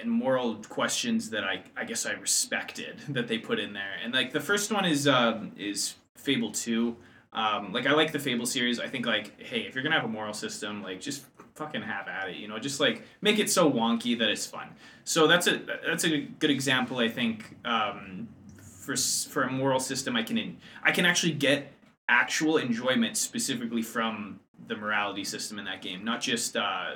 and 0.00 0.10
moral 0.10 0.56
questions 0.56 1.30
that 1.30 1.44
I 1.44 1.62
I 1.76 1.84
guess 1.84 2.04
I 2.04 2.12
respected 2.12 2.98
that 3.10 3.28
they 3.28 3.38
put 3.38 3.60
in 3.60 3.72
there. 3.72 3.92
And 4.02 4.12
like 4.12 4.32
the 4.32 4.40
first 4.40 4.72
one 4.72 4.84
is 4.84 5.06
um 5.06 5.52
is 5.56 5.94
Fable 6.16 6.50
two. 6.50 6.96
Um, 7.32 7.72
like 7.72 7.86
I 7.86 7.92
like 7.92 8.10
the 8.10 8.18
Fable 8.18 8.44
series. 8.44 8.80
I 8.80 8.88
think 8.88 9.06
like 9.06 9.40
hey, 9.40 9.60
if 9.60 9.74
you're 9.74 9.84
gonna 9.84 9.94
have 9.94 10.04
a 10.04 10.08
moral 10.08 10.34
system, 10.34 10.82
like 10.82 11.00
just 11.00 11.24
fucking 11.60 11.82
have 11.82 12.08
at 12.08 12.30
it. 12.30 12.36
You 12.36 12.48
know, 12.48 12.58
just 12.58 12.80
like 12.80 13.02
make 13.20 13.38
it 13.38 13.50
so 13.50 13.70
wonky 13.70 14.18
that 14.18 14.28
it's 14.28 14.46
fun. 14.46 14.68
So 15.04 15.26
that's 15.26 15.46
a 15.46 15.60
that's 15.86 16.04
a 16.04 16.20
good 16.20 16.50
example. 16.50 16.98
I 16.98 17.08
think 17.08 17.56
um, 17.64 18.28
for 18.60 18.96
for 18.96 19.42
a 19.42 19.50
moral 19.50 19.78
system, 19.78 20.16
I 20.16 20.22
can 20.22 20.56
I 20.82 20.90
can 20.90 21.04
actually 21.04 21.32
get 21.32 21.72
actual 22.08 22.56
enjoyment 22.56 23.16
specifically 23.16 23.82
from 23.82 24.40
the 24.66 24.74
morality 24.74 25.24
system 25.24 25.58
in 25.58 25.66
that 25.66 25.82
game, 25.82 26.02
not 26.02 26.22
just 26.22 26.56
uh, 26.56 26.94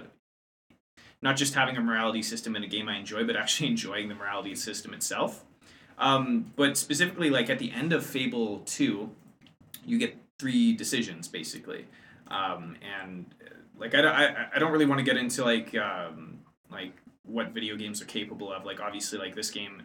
not 1.20 1.36
just 1.36 1.54
having 1.54 1.76
a 1.76 1.80
morality 1.80 2.22
system 2.22 2.56
in 2.56 2.64
a 2.64 2.68
game 2.68 2.88
I 2.88 2.96
enjoy, 2.96 3.24
but 3.24 3.36
actually 3.36 3.68
enjoying 3.76 4.08
the 4.08 4.14
morality 4.14 4.54
system 4.54 4.94
itself. 4.94 5.44
Um, 5.98 6.52
but 6.56 6.76
specifically, 6.76 7.30
like 7.30 7.50
at 7.50 7.58
the 7.58 7.70
end 7.70 7.92
of 7.92 8.04
Fable 8.04 8.60
Two, 8.60 9.10
you 9.84 9.98
get 9.98 10.16
three 10.38 10.72
decisions 10.72 11.28
basically, 11.28 11.84
um, 12.28 12.76
and 12.82 13.26
like 13.78 13.94
I 13.94 14.00
don't 14.02 14.14
I, 14.14 14.46
I 14.54 14.58
don't 14.58 14.72
really 14.72 14.86
want 14.86 14.98
to 14.98 15.04
get 15.04 15.16
into 15.16 15.44
like 15.44 15.74
um, 15.76 16.38
like 16.70 16.92
what 17.24 17.50
video 17.50 17.76
games 17.76 18.00
are 18.02 18.06
capable 18.06 18.52
of. 18.52 18.64
Like 18.64 18.80
obviously, 18.80 19.18
like 19.18 19.34
this 19.34 19.50
game 19.50 19.82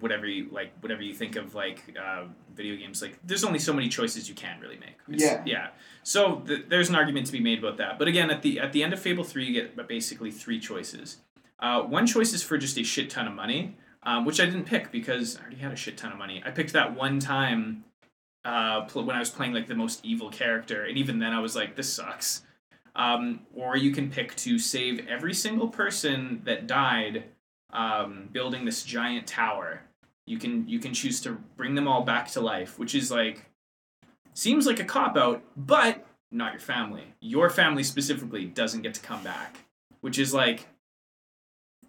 whatever 0.00 0.26
you 0.26 0.48
like 0.52 0.72
whatever 0.80 1.00
you 1.02 1.14
think 1.14 1.36
of 1.36 1.54
like 1.54 1.82
uh, 1.98 2.24
video 2.54 2.76
games 2.76 3.00
like 3.00 3.18
there's 3.24 3.44
only 3.44 3.58
so 3.58 3.72
many 3.72 3.88
choices 3.88 4.28
you 4.28 4.34
can 4.34 4.60
really 4.60 4.76
make. 4.78 4.96
It's- 5.08 5.22
Yeah. 5.22 5.42
yeah. 5.46 5.68
So 6.02 6.40
th- 6.46 6.66
there's 6.68 6.88
an 6.90 6.94
argument 6.94 7.26
to 7.26 7.32
be 7.32 7.40
made 7.40 7.58
about 7.60 7.78
that. 7.78 7.98
But 7.98 8.06
again 8.08 8.30
at 8.30 8.42
the 8.42 8.60
at 8.60 8.72
the 8.72 8.82
end 8.82 8.92
of 8.92 9.00
fable 9.00 9.24
3 9.24 9.44
you 9.46 9.52
get 9.54 9.88
basically 9.88 10.30
three 10.30 10.60
choices. 10.60 11.18
Uh, 11.58 11.80
one 11.82 12.06
choice 12.06 12.34
is 12.34 12.42
for 12.42 12.58
just 12.58 12.76
a 12.76 12.82
shit 12.84 13.08
ton 13.08 13.26
of 13.26 13.32
money 13.32 13.76
um, 14.02 14.26
which 14.26 14.38
i 14.40 14.44
didn't 14.44 14.64
pick 14.66 14.92
because 14.92 15.38
i 15.38 15.40
already 15.40 15.56
had 15.56 15.72
a 15.72 15.76
shit 15.76 15.96
ton 15.96 16.12
of 16.12 16.18
money. 16.18 16.42
I 16.44 16.50
picked 16.50 16.74
that 16.74 16.94
one 16.94 17.18
time 17.18 17.84
uh, 18.44 18.82
pl- 18.82 19.04
when 19.04 19.16
i 19.16 19.18
was 19.18 19.30
playing 19.30 19.54
like 19.54 19.66
the 19.66 19.74
most 19.74 20.04
evil 20.04 20.28
character 20.28 20.84
and 20.84 20.98
even 20.98 21.18
then 21.18 21.32
i 21.32 21.40
was 21.40 21.56
like 21.56 21.74
this 21.74 21.90
sucks 21.92 22.42
um, 22.96 23.40
or 23.54 23.76
you 23.76 23.92
can 23.92 24.10
pick 24.10 24.34
to 24.36 24.58
save 24.58 25.06
every 25.06 25.34
single 25.34 25.68
person 25.68 26.40
that 26.44 26.66
died 26.66 27.24
um, 27.72 28.28
building 28.32 28.64
this 28.64 28.82
giant 28.82 29.26
tower. 29.26 29.82
You 30.26 30.38
can 30.38 30.68
you 30.68 30.78
can 30.80 30.92
choose 30.94 31.20
to 31.20 31.32
bring 31.56 31.74
them 31.76 31.86
all 31.86 32.02
back 32.02 32.28
to 32.32 32.40
life, 32.40 32.78
which 32.78 32.94
is 32.94 33.10
like 33.12 33.44
seems 34.34 34.66
like 34.66 34.80
a 34.80 34.84
cop 34.84 35.16
out, 35.16 35.42
but 35.56 36.04
not 36.32 36.52
your 36.52 36.60
family. 36.60 37.14
Your 37.20 37.48
family 37.50 37.82
specifically 37.84 38.44
doesn't 38.46 38.82
get 38.82 38.94
to 38.94 39.00
come 39.00 39.22
back, 39.22 39.58
which 40.00 40.18
is 40.18 40.34
like 40.34 40.66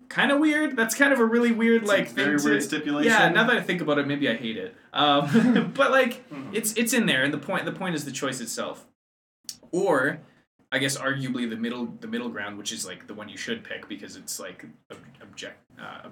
kind 0.09 0.31
of 0.31 0.39
weird. 0.39 0.75
That's 0.75 0.93
kind 0.95 1.11
of 1.11 1.19
a 1.19 1.25
really 1.25 1.51
weird 1.51 1.81
It's 1.83 1.89
like 1.89 2.09
very 2.09 2.37
thing 2.37 2.45
weird 2.45 2.61
to, 2.61 2.67
stipulation. 2.67 3.11
Yeah, 3.11 3.29
now 3.29 3.45
that 3.47 3.57
I 3.57 3.61
think 3.61 3.81
about 3.81 3.97
it, 3.97 4.07
maybe 4.07 4.29
I 4.29 4.35
hate 4.35 4.57
it. 4.57 4.75
Um, 4.93 5.71
but 5.75 5.91
like 5.91 6.23
Hmm. 6.29 6.49
it's 6.53 6.73
it's 6.73 6.93
in 6.93 7.05
there, 7.07 7.23
and 7.23 7.33
the 7.33 7.37
point 7.39 7.65
the 7.65 7.71
point 7.71 7.95
is 7.95 8.05
the 8.05 8.11
choice 8.11 8.39
itself. 8.41 8.85
Or 9.71 10.19
I 10.71 10.79
guess 10.79 10.97
arguably 10.97 11.49
the 11.49 11.55
middle 11.55 11.85
the 12.01 12.07
middle 12.07 12.29
ground, 12.29 12.57
which 12.57 12.71
is 12.71 12.85
like 12.85 13.07
the 13.07 13.13
one 13.13 13.29
you 13.29 13.37
should 13.37 13.63
pick 13.63 13.87
because 13.87 14.15
it's 14.15 14.39
like 14.39 14.65
ob- 14.91 14.97
object. 15.21 15.57
Uh, 15.81 16.09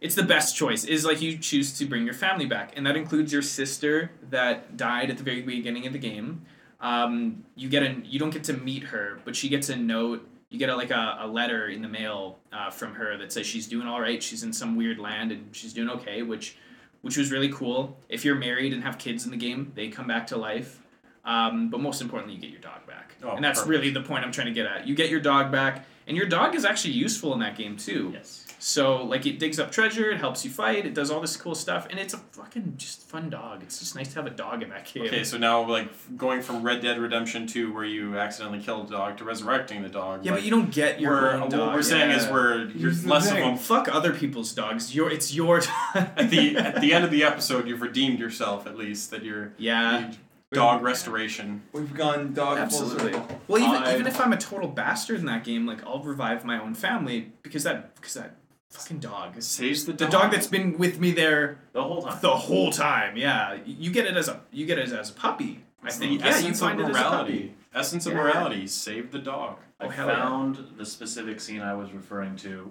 it's 0.00 0.14
the 0.14 0.22
best 0.22 0.54
choice. 0.54 0.84
Is 0.84 1.04
like 1.04 1.20
you 1.20 1.38
choose 1.38 1.76
to 1.78 1.86
bring 1.86 2.04
your 2.04 2.14
family 2.14 2.46
back, 2.46 2.72
and 2.76 2.86
that 2.86 2.96
includes 2.96 3.32
your 3.32 3.42
sister 3.42 4.12
that 4.30 4.76
died 4.76 5.10
at 5.10 5.16
the 5.16 5.24
very 5.24 5.42
beginning 5.42 5.86
of 5.86 5.92
the 5.92 5.98
game. 5.98 6.44
Um, 6.80 7.44
you 7.56 7.68
get 7.68 7.82
a 7.82 7.96
you 8.04 8.18
don't 8.18 8.30
get 8.30 8.44
to 8.44 8.52
meet 8.52 8.84
her, 8.84 9.18
but 9.24 9.34
she 9.34 9.48
gets 9.48 9.68
a 9.68 9.76
note. 9.76 10.28
You 10.50 10.58
get 10.58 10.68
a, 10.68 10.76
like 10.76 10.92
a, 10.92 11.16
a 11.20 11.26
letter 11.26 11.66
in 11.68 11.82
the 11.82 11.88
mail 11.88 12.38
uh, 12.52 12.70
from 12.70 12.94
her 12.94 13.16
that 13.16 13.32
says 13.32 13.44
she's 13.46 13.66
doing 13.66 13.88
all 13.88 14.00
right. 14.00 14.22
She's 14.22 14.44
in 14.44 14.52
some 14.52 14.76
weird 14.76 15.00
land 15.00 15.32
and 15.32 15.48
she's 15.56 15.72
doing 15.72 15.88
okay, 15.88 16.22
which 16.22 16.56
which 17.02 17.16
was 17.16 17.32
really 17.32 17.48
cool. 17.48 17.96
If 18.08 18.24
you're 18.24 18.36
married 18.36 18.72
and 18.72 18.82
have 18.84 18.98
kids 18.98 19.24
in 19.24 19.32
the 19.32 19.36
game, 19.36 19.72
they 19.74 19.88
come 19.88 20.06
back 20.06 20.26
to 20.28 20.36
life. 20.36 20.80
Um, 21.24 21.70
but 21.70 21.80
most 21.80 22.02
importantly, 22.02 22.34
you 22.34 22.40
get 22.40 22.50
your 22.50 22.60
dog 22.60 22.86
back, 22.86 23.14
Oh, 23.22 23.30
and 23.30 23.44
that's 23.44 23.60
perfect. 23.60 23.70
really 23.70 23.90
the 23.90 24.02
point 24.02 24.24
I'm 24.24 24.32
trying 24.32 24.48
to 24.48 24.52
get 24.52 24.66
at. 24.66 24.86
You 24.86 24.94
get 24.94 25.08
your 25.10 25.20
dog 25.20 25.50
back, 25.50 25.86
and 26.06 26.16
your 26.16 26.26
dog 26.26 26.54
is 26.54 26.64
actually 26.64 26.92
useful 26.94 27.32
in 27.32 27.40
that 27.40 27.56
game 27.56 27.76
too. 27.76 28.10
Yes. 28.12 28.42
So 28.58 29.04
like 29.04 29.26
it 29.26 29.38
digs 29.38 29.58
up 29.58 29.70
treasure, 29.70 30.10
it 30.10 30.18
helps 30.18 30.42
you 30.42 30.50
fight, 30.50 30.86
it 30.86 30.94
does 30.94 31.10
all 31.10 31.20
this 31.20 31.36
cool 31.36 31.54
stuff, 31.54 31.86
and 31.90 31.98
it's 31.98 32.14
a 32.14 32.16
fucking 32.18 32.74
just 32.78 33.02
fun 33.02 33.28
dog. 33.28 33.62
It's 33.62 33.78
just 33.78 33.94
nice 33.94 34.08
to 34.08 34.14
have 34.14 34.26
a 34.26 34.30
dog 34.30 34.62
in 34.62 34.70
that 34.70 34.90
game. 34.90 35.04
Okay, 35.04 35.22
so 35.22 35.36
now 35.36 35.66
like 35.68 35.88
going 36.16 36.40
from 36.40 36.62
Red 36.62 36.80
Dead 36.80 36.98
Redemption 36.98 37.46
2 37.46 37.74
where 37.74 37.84
you 37.84 38.18
accidentally 38.18 38.60
kill 38.62 38.82
a 38.86 38.86
dog 38.86 39.18
to 39.18 39.24
resurrecting 39.24 39.82
the 39.82 39.90
dog. 39.90 40.24
yeah, 40.24 40.32
like, 40.32 40.40
but 40.40 40.44
you 40.44 40.50
don't 40.50 40.70
get 40.70 40.98
your 40.98 41.12
we're, 41.12 41.40
what 41.40 41.50
dog. 41.50 41.74
we're 41.74 41.82
saying 41.82 42.10
is 42.12 42.26
we're 42.28 42.64
you're 42.68 42.68
Here's 42.90 43.02
the 43.02 43.08
less 43.10 43.30
of 43.30 43.36
them. 43.36 43.58
fuck 43.58 43.86
other 43.94 44.14
people's 44.14 44.52
dogs. 44.54 44.94
Your 44.94 45.10
it's 45.10 45.34
your 45.34 45.60
dog. 45.60 45.68
At 45.94 46.30
the 46.30 46.56
at 46.56 46.80
the 46.80 46.94
end 46.94 47.04
of 47.04 47.10
the 47.10 47.22
episode, 47.22 47.68
you've 47.68 47.82
redeemed 47.82 48.18
yourself 48.18 48.66
at 48.66 48.76
least 48.78 49.10
that 49.10 49.22
you're 49.24 49.52
yeah, 49.58 50.08
you- 50.08 50.14
dog 50.54 50.82
restoration. 50.82 51.62
We've 51.72 51.92
gone 51.94 52.32
dog 52.32 52.58
absolutely. 52.58 53.12
full 53.12 53.20
circle. 53.22 53.40
Well, 53.48 53.62
even 53.62 53.82
I- 53.82 53.94
even 53.94 54.06
if 54.06 54.20
I'm 54.20 54.32
a 54.32 54.36
total 54.38 54.68
bastard 54.68 55.18
in 55.20 55.26
that 55.26 55.44
game, 55.44 55.66
like 55.66 55.84
I'll 55.86 56.02
revive 56.02 56.44
my 56.44 56.58
own 56.60 56.74
family 56.74 57.32
because 57.42 57.64
that 57.64 57.94
because 57.96 58.14
that 58.14 58.36
fucking 58.70 58.98
dog 58.98 59.36
is 59.36 59.46
Saves 59.46 59.84
the 59.84 59.92
dog. 59.92 59.98
the 59.98 60.04
dog. 60.06 60.22
dog 60.22 60.32
that's 60.32 60.46
been 60.46 60.78
with 60.78 60.98
me 60.98 61.12
there 61.12 61.58
The 61.72 61.82
whole 61.82 62.02
time. 62.02 62.18
the 62.20 62.30
whole 62.36 62.70
time. 62.70 63.16
Yeah, 63.16 63.58
you 63.66 63.90
get 63.90 64.06
it 64.06 64.16
as 64.16 64.28
a 64.28 64.40
you 64.52 64.66
get 64.66 64.78
it 64.78 64.90
as 64.90 65.10
a 65.10 65.12
puppy. 65.12 65.62
I 65.82 65.88
It's 65.88 65.96
think 65.98 66.18
the 66.20 66.24
yeah, 66.26 66.30
essence 66.32 66.60
you 66.60 66.66
find 66.66 66.80
of 66.80 66.86
it 66.86 66.90
as 66.90 66.96
a 66.96 67.00
morality. 67.00 67.32
puppy. 67.38 67.54
Essence 67.74 68.06
of 68.06 68.12
Yeah. 68.14 68.18
morality. 68.20 68.66
Save 68.66 69.10
the 69.10 69.18
dog. 69.18 69.58
Oh, 69.80 69.84
I 69.84 69.86
Oh, 69.86 69.88
hell 69.90 70.06
yeah. 70.08 70.14
found 70.16 70.68
the 70.78 70.86
specific 70.86 71.40
scene 71.40 71.60
I 71.60 71.74
was 71.74 71.92
referring 71.92 72.36
to. 72.36 72.70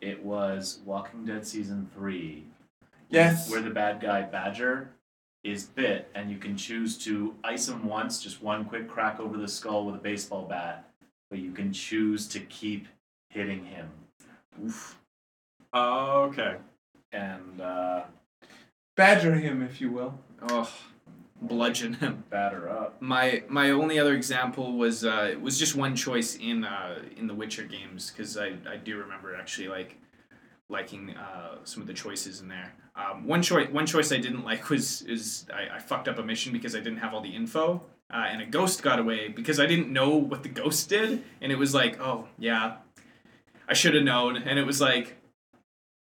It 0.00 0.24
was 0.24 0.80
Walking 0.84 1.24
Dead 1.24 1.46
season 1.46 1.88
three. 1.94 2.44
Yes. 3.10 3.50
Where 3.50 3.60
the 3.60 3.70
bad 3.70 4.00
guy 4.00 4.22
Badger 4.22 4.90
is 5.44 5.64
bit, 5.64 6.10
and 6.14 6.30
you 6.30 6.38
can 6.38 6.56
choose 6.56 6.98
to 6.98 7.34
ice 7.44 7.68
him 7.68 7.86
once, 7.86 8.22
just 8.22 8.42
one 8.42 8.64
quick 8.64 8.88
crack 8.88 9.20
over 9.20 9.36
the 9.36 9.48
skull 9.48 9.86
with 9.86 9.94
a 9.94 9.98
baseball 9.98 10.46
bat, 10.46 10.90
but 11.30 11.38
you 11.38 11.52
can 11.52 11.72
choose 11.72 12.26
to 12.28 12.40
keep 12.40 12.88
hitting 13.30 13.64
him. 13.64 13.88
Oof. 14.64 14.98
Okay. 15.74 16.56
And 17.12 17.60
uh, 17.60 18.02
Badger 18.96 19.36
him, 19.36 19.62
if 19.62 19.80
you 19.80 19.92
will. 19.92 20.18
Oh, 20.48 20.68
bludgeon 21.40 21.94
him. 21.94 22.24
batter 22.30 22.68
up. 22.68 23.00
My 23.00 23.44
my 23.48 23.70
only 23.70 23.98
other 23.98 24.14
example 24.14 24.76
was 24.76 25.04
uh, 25.04 25.28
it 25.30 25.40
was 25.40 25.58
just 25.58 25.76
one 25.76 25.94
choice 25.94 26.36
in 26.36 26.64
uh, 26.64 26.98
in 27.16 27.28
the 27.28 27.34
Witcher 27.34 27.62
games 27.62 28.10
because 28.10 28.36
I, 28.36 28.54
I 28.68 28.76
do 28.76 28.96
remember 28.98 29.36
actually 29.36 29.68
like 29.68 29.96
liking 30.68 31.14
uh, 31.16 31.56
some 31.64 31.80
of 31.80 31.86
the 31.86 31.94
choices 31.94 32.40
in 32.40 32.48
there. 32.48 32.74
Um, 32.94 33.26
one 33.26 33.42
choice 33.42 33.70
one 33.70 33.86
choice 33.86 34.12
I 34.12 34.18
didn't 34.18 34.44
like 34.44 34.68
was 34.70 35.02
is 35.02 35.46
I, 35.54 35.76
I 35.76 35.78
fucked 35.78 36.08
up 36.08 36.18
a 36.18 36.22
mission 36.22 36.52
because 36.52 36.74
I 36.74 36.80
didn't 36.80 36.98
have 36.98 37.14
all 37.14 37.20
the 37.20 37.34
info 37.34 37.82
uh, 38.12 38.24
and 38.28 38.42
a 38.42 38.46
ghost 38.46 38.82
got 38.82 38.98
away 38.98 39.28
because 39.28 39.60
I 39.60 39.66
didn't 39.66 39.92
know 39.92 40.16
what 40.16 40.42
the 40.42 40.48
ghost 40.48 40.88
did 40.88 41.22
and 41.40 41.52
it 41.52 41.58
was 41.58 41.74
like 41.74 42.00
oh 42.00 42.26
yeah 42.38 42.76
I 43.68 43.74
should 43.74 43.94
have 43.94 44.04
known 44.04 44.36
and 44.36 44.58
it 44.58 44.66
was 44.66 44.80
like 44.80 45.16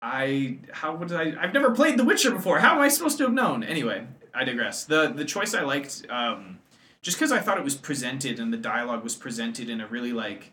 I 0.01 0.59
how 0.71 0.95
would 0.95 1.13
I 1.13 1.35
I've 1.41 1.53
never 1.53 1.73
played 1.73 1.99
The 1.99 2.05
Witcher 2.05 2.31
before 2.31 2.61
how 2.61 2.77
am 2.77 2.81
I 2.81 2.89
supposed 2.89 3.19
to 3.19 3.25
have 3.25 3.33
known 3.33 3.65
anyway 3.65 4.07
I 4.33 4.45
digress 4.45 4.85
the 4.85 5.09
the 5.09 5.25
choice 5.25 5.55
I 5.55 5.63
liked 5.63 6.07
um, 6.09 6.61
just 7.03 7.17
because 7.17 7.33
I 7.33 7.41
thought 7.41 7.59
it 7.59 7.65
was 7.65 7.75
presented 7.75 8.39
and 8.39 8.53
the 8.53 8.59
dialogue 8.59 9.03
was 9.03 9.17
presented 9.17 9.69
in 9.69 9.81
a 9.81 9.89
really 9.89 10.13
like 10.13 10.53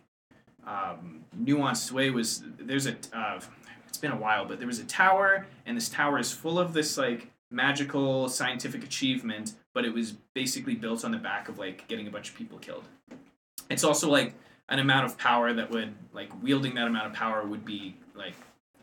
um, 0.65 1.25
nuanced 1.37 1.91
way 1.91 2.09
was 2.09 2.43
there's 2.57 2.87
a 2.87 2.95
uh, 3.13 3.39
it's 3.95 4.01
been 4.01 4.11
a 4.11 4.17
while 4.17 4.45
but 4.45 4.59
there 4.59 4.67
was 4.67 4.79
a 4.79 4.85
tower 4.85 5.45
and 5.65 5.77
this 5.77 5.89
tower 5.89 6.19
is 6.19 6.31
full 6.31 6.59
of 6.59 6.73
this 6.73 6.97
like 6.97 7.31
magical 7.49 8.27
scientific 8.27 8.83
achievement 8.83 9.53
but 9.75 9.85
it 9.85 9.93
was 9.93 10.13
basically 10.33 10.73
built 10.73 11.05
on 11.05 11.11
the 11.11 11.17
back 11.17 11.49
of 11.49 11.59
like 11.59 11.87
getting 11.87 12.07
a 12.07 12.09
bunch 12.09 12.29
of 12.29 12.35
people 12.35 12.57
killed. 12.57 12.85
It's 13.69 13.83
also 13.83 14.09
like 14.09 14.33
an 14.69 14.79
amount 14.79 15.05
of 15.05 15.17
power 15.17 15.53
that 15.53 15.69
would 15.69 15.93
like 16.13 16.29
wielding 16.41 16.73
that 16.75 16.87
amount 16.87 17.07
of 17.07 17.13
power 17.13 17.45
would 17.45 17.65
be 17.65 17.95
like 18.15 18.33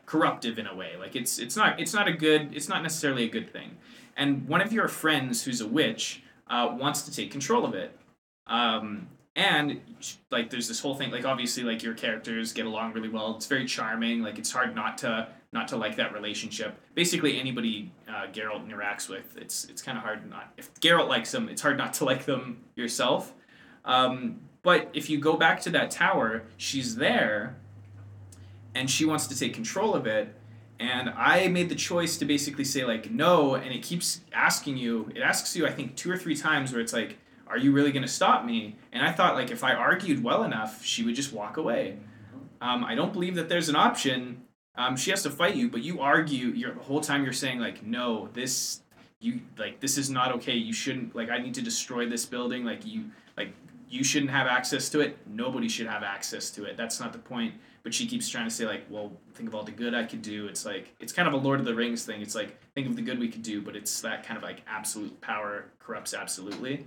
corruptive 0.06 0.58
in 0.58 0.66
a 0.66 0.74
way. 0.76 0.92
Like 0.98 1.16
it's 1.16 1.38
it's 1.38 1.56
not 1.56 1.80
it's 1.80 1.94
not 1.94 2.06
a 2.06 2.12
good 2.12 2.54
it's 2.54 2.68
not 2.68 2.82
necessarily 2.82 3.24
a 3.24 3.28
good 3.28 3.50
thing. 3.50 3.78
And 4.16 4.46
one 4.46 4.60
of 4.60 4.72
your 4.72 4.86
friends 4.86 5.44
who's 5.44 5.62
a 5.62 5.66
witch 5.66 6.22
uh, 6.48 6.76
wants 6.78 7.02
to 7.02 7.10
take 7.10 7.30
control 7.30 7.64
of 7.64 7.74
it. 7.74 7.98
Um, 8.46 9.08
and 9.34 9.80
like 10.30 10.50
there's 10.50 10.68
this 10.68 10.80
whole 10.80 10.94
thing 10.94 11.10
like 11.10 11.24
obviously 11.24 11.62
like 11.62 11.82
your 11.82 11.94
characters 11.94 12.52
get 12.52 12.66
along 12.66 12.92
really 12.92 13.08
well. 13.08 13.34
It's 13.36 13.46
very 13.46 13.64
charming. 13.64 14.22
Like 14.22 14.38
it's 14.38 14.52
hard 14.52 14.74
not 14.74 14.98
to 14.98 15.28
not 15.52 15.68
to 15.68 15.76
like 15.76 15.96
that 15.96 16.12
relationship. 16.12 16.78
Basically 16.94 17.40
anybody 17.40 17.90
uh, 18.08 18.26
Geralt 18.32 18.68
interacts 18.68 19.08
with 19.08 19.36
it's 19.38 19.64
it's 19.64 19.80
kind 19.80 19.96
of 19.96 20.04
hard 20.04 20.28
not 20.28 20.52
if 20.58 20.72
Geralt 20.74 21.08
likes 21.08 21.30
them 21.30 21.48
it's 21.48 21.62
hard 21.62 21.78
not 21.78 21.94
to 21.94 22.04
like 22.12 22.26
them 22.26 22.64
yourself. 22.76 23.32
Um, 23.84 24.40
but 24.62 24.90
if 24.92 25.08
you 25.08 25.18
go 25.18 25.36
back 25.36 25.60
to 25.62 25.70
that 25.70 25.90
tower 25.90 26.44
she's 26.58 26.96
there 26.96 27.56
and 28.74 28.90
she 28.90 29.04
wants 29.04 29.26
to 29.28 29.38
take 29.38 29.54
control 29.54 29.94
of 29.94 30.06
it. 30.06 30.34
And 30.78 31.10
i 31.10 31.46
made 31.46 31.68
the 31.68 31.76
choice 31.76 32.16
to 32.16 32.24
basically 32.24 32.64
say 32.64 32.84
like 32.84 33.08
no 33.08 33.54
and 33.54 33.72
it 33.72 33.84
keeps 33.84 34.20
asking 34.32 34.78
you 34.78 35.12
it 35.14 35.20
asks 35.20 35.54
you 35.54 35.64
i 35.64 35.70
think 35.70 35.94
two 35.94 36.10
or 36.10 36.16
three 36.16 36.34
times 36.34 36.72
where 36.72 36.80
it's 36.80 36.92
like 36.92 37.18
are 37.52 37.58
you 37.58 37.70
really 37.70 37.92
going 37.92 38.02
to 38.02 38.08
stop 38.08 38.44
me? 38.44 38.76
And 38.92 39.04
i 39.04 39.12
thought 39.12 39.34
like 39.34 39.50
if 39.50 39.62
i 39.62 39.74
argued 39.74 40.24
well 40.24 40.42
enough 40.42 40.84
she 40.84 41.04
would 41.04 41.14
just 41.14 41.32
walk 41.32 41.56
away. 41.56 41.98
Um, 42.60 42.84
i 42.84 42.94
don't 42.94 43.12
believe 43.12 43.34
that 43.36 43.48
there's 43.48 43.68
an 43.68 43.76
option. 43.76 44.42
Um, 44.74 44.96
she 44.96 45.10
has 45.10 45.22
to 45.24 45.30
fight 45.30 45.54
you 45.54 45.68
but 45.68 45.82
you 45.82 46.00
argue 46.00 46.48
you're, 46.48 46.74
the 46.74 46.80
whole 46.80 47.00
time 47.00 47.24
you're 47.24 47.32
saying 47.32 47.60
like 47.60 47.84
no 47.84 48.28
this 48.32 48.82
you 49.22 49.40
like 49.56 49.80
this 49.80 49.96
is 49.96 50.10
not 50.10 50.32
okay. 50.32 50.54
You 50.54 50.72
shouldn't 50.72 51.14
like 51.14 51.30
i 51.30 51.38
need 51.38 51.54
to 51.54 51.62
destroy 51.62 52.08
this 52.08 52.26
building. 52.26 52.64
Like 52.64 52.84
you 52.84 53.04
like 53.36 53.52
you 53.88 54.02
shouldn't 54.02 54.32
have 54.32 54.46
access 54.46 54.88
to 54.90 55.00
it. 55.00 55.16
Nobody 55.26 55.68
should 55.68 55.86
have 55.86 56.02
access 56.02 56.50
to 56.52 56.64
it. 56.64 56.76
That's 56.76 56.98
not 56.98 57.12
the 57.12 57.18
point. 57.18 57.54
But 57.84 57.92
she 57.92 58.06
keeps 58.06 58.28
trying 58.28 58.48
to 58.48 58.50
say 58.50 58.66
like 58.66 58.84
well 58.90 59.12
think 59.34 59.48
of 59.48 59.54
all 59.54 59.62
the 59.62 59.72
good 59.72 59.94
i 59.94 60.04
could 60.04 60.22
do. 60.22 60.48
It's 60.48 60.66
like 60.66 60.94
it's 60.98 61.12
kind 61.12 61.28
of 61.28 61.34
a 61.34 61.36
lord 61.36 61.60
of 61.60 61.66
the 61.66 61.74
rings 61.74 62.04
thing. 62.04 62.20
It's 62.20 62.34
like 62.34 62.60
think 62.74 62.88
of 62.88 62.96
the 62.96 63.02
good 63.02 63.18
we 63.18 63.28
could 63.28 63.42
do 63.42 63.62
but 63.62 63.76
it's 63.76 64.00
that 64.00 64.26
kind 64.26 64.36
of 64.36 64.42
like 64.42 64.62
absolute 64.66 65.20
power 65.20 65.66
corrupts 65.78 66.14
absolutely 66.14 66.86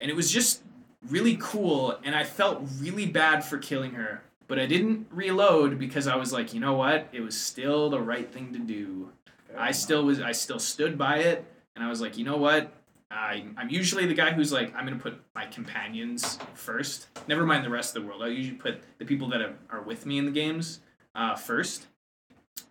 and 0.00 0.10
it 0.10 0.14
was 0.14 0.30
just 0.30 0.62
really 1.08 1.36
cool 1.40 1.98
and 2.04 2.14
i 2.14 2.24
felt 2.24 2.62
really 2.78 3.06
bad 3.06 3.44
for 3.44 3.58
killing 3.58 3.92
her 3.92 4.22
but 4.48 4.58
i 4.58 4.66
didn't 4.66 5.06
reload 5.10 5.78
because 5.78 6.06
i 6.06 6.16
was 6.16 6.32
like 6.32 6.52
you 6.52 6.60
know 6.60 6.74
what 6.74 7.08
it 7.12 7.20
was 7.20 7.38
still 7.40 7.88
the 7.90 8.00
right 8.00 8.32
thing 8.32 8.52
to 8.52 8.58
do 8.58 9.10
i 9.56 9.70
still 9.70 10.04
was 10.04 10.20
i 10.20 10.32
still 10.32 10.58
stood 10.58 10.98
by 10.98 11.18
it 11.18 11.44
and 11.74 11.84
i 11.84 11.88
was 11.88 12.00
like 12.00 12.18
you 12.18 12.24
know 12.24 12.36
what 12.36 12.72
I, 13.10 13.44
I'm 13.56 13.68
usually 13.68 14.06
the 14.06 14.14
guy 14.14 14.32
who's 14.32 14.52
like, 14.52 14.74
I'm 14.76 14.86
going 14.86 14.96
to 14.96 15.02
put 15.02 15.20
my 15.34 15.44
companions 15.46 16.38
first. 16.54 17.08
Never 17.26 17.44
mind 17.44 17.64
the 17.64 17.70
rest 17.70 17.96
of 17.96 18.02
the 18.02 18.08
world. 18.08 18.22
I 18.22 18.28
usually 18.28 18.56
put 18.56 18.82
the 18.98 19.04
people 19.04 19.28
that 19.30 19.40
are, 19.40 19.54
are 19.68 19.82
with 19.82 20.06
me 20.06 20.18
in 20.18 20.26
the 20.26 20.30
games 20.30 20.80
uh, 21.14 21.34
first. 21.34 21.88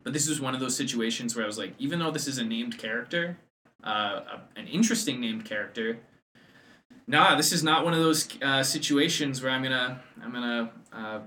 But 0.03 0.14
this 0.14 0.30
was 0.30 0.39
one 0.39 0.53
of 0.53 0.61
those 0.61 0.77
situations 0.77 1.35
where 1.35 1.43
I 1.43 1.47
was 1.47 1.57
like, 1.57 1.73
even 1.77 1.99
though 1.99 2.11
this 2.11 2.27
is 2.27 2.38
a 2.38 2.43
named 2.43 2.77
character, 2.77 3.38
uh, 3.84 4.22
a, 4.31 4.41
an 4.56 4.68
interesting 4.68 5.19
named 5.19 5.43
character, 5.43 5.99
nah, 7.10 7.36
this 7.36 7.52
is 7.52 7.64
not 7.64 7.84
one 7.84 7.94
of 7.94 7.99
those 7.99 8.27
uh, 8.41 8.64
situations 8.64 9.41
where 9.41 9.52
I'm 9.52 9.64
gonna 9.64 10.02
I'm 10.23 10.31
gonna 10.31 10.72
uh, 10.94 11.19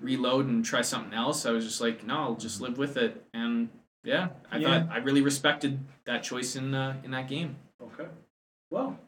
reload 0.00 0.46
and 0.46 0.64
try 0.64 0.80
something 0.82 1.12
else. 1.12 1.44
I 1.44 1.50
was 1.50 1.64
just 1.64 1.80
like, 1.80 2.06
no, 2.06 2.16
I'll 2.18 2.36
just 2.36 2.60
live 2.60 2.78
with 2.78 2.96
it, 2.96 3.22
and 3.34 3.68
yeah, 4.04 4.28
I 4.50 4.58
Yeah. 4.58 4.80
thought 4.84 4.94
I 4.94 4.98
really 4.98 5.22
respected 5.22 5.80
that 6.06 6.22
choice 6.22 6.56
in 6.56 6.74
uh, 6.74 6.96
in 7.04 7.10
that 7.10 7.28
game. 7.28 7.56
Okay. 7.82 8.06
Well, 8.70 8.98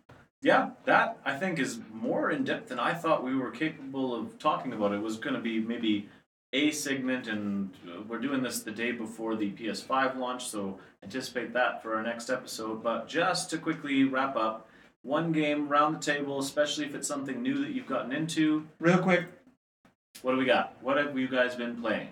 yeah, 0.42 0.70
that 0.84 1.18
I 1.24 1.36
think 1.38 1.58
is 1.58 1.80
more 1.92 2.30
in 2.30 2.44
depth 2.44 2.68
than 2.68 2.78
I 2.78 2.92
thought 2.92 3.24
we 3.24 3.34
were 3.36 3.50
capable 3.50 4.14
of 4.14 4.38
talking 4.38 4.72
about. 4.72 4.92
It 4.92 5.00
was 5.00 5.16
going 5.16 5.34
to 5.34 5.40
be 5.40 5.60
maybe 5.60 6.08
a 6.52 6.70
segment, 6.70 7.26
and 7.26 7.70
uh, 7.88 8.02
we're 8.08 8.18
doing 8.18 8.42
this 8.42 8.60
the 8.62 8.70
day 8.70 8.92
before 8.92 9.34
the 9.36 9.50
PS5 9.52 10.16
launch, 10.16 10.46
so 10.48 10.78
anticipate 11.02 11.52
that 11.54 11.82
for 11.82 11.96
our 11.96 12.02
next 12.02 12.30
episode. 12.30 12.82
But 12.82 13.08
just 13.08 13.50
to 13.50 13.58
quickly 13.58 14.04
wrap 14.04 14.36
up, 14.36 14.68
one 15.06 15.32
game 15.32 15.68
round 15.68 15.96
the 15.96 16.00
table, 16.00 16.40
especially 16.40 16.84
if 16.84 16.94
it's 16.94 17.06
something 17.06 17.40
new 17.42 17.62
that 17.64 17.70
you've 17.70 17.86
gotten 17.86 18.12
into. 18.12 18.66
Real 18.80 18.98
quick, 18.98 19.26
What 20.22 20.32
do 20.32 20.38
we 20.38 20.44
got? 20.44 20.76
What 20.82 20.96
have 20.96 21.16
you 21.18 21.28
guys 21.28 21.54
been 21.54 21.80
playing? 21.80 22.08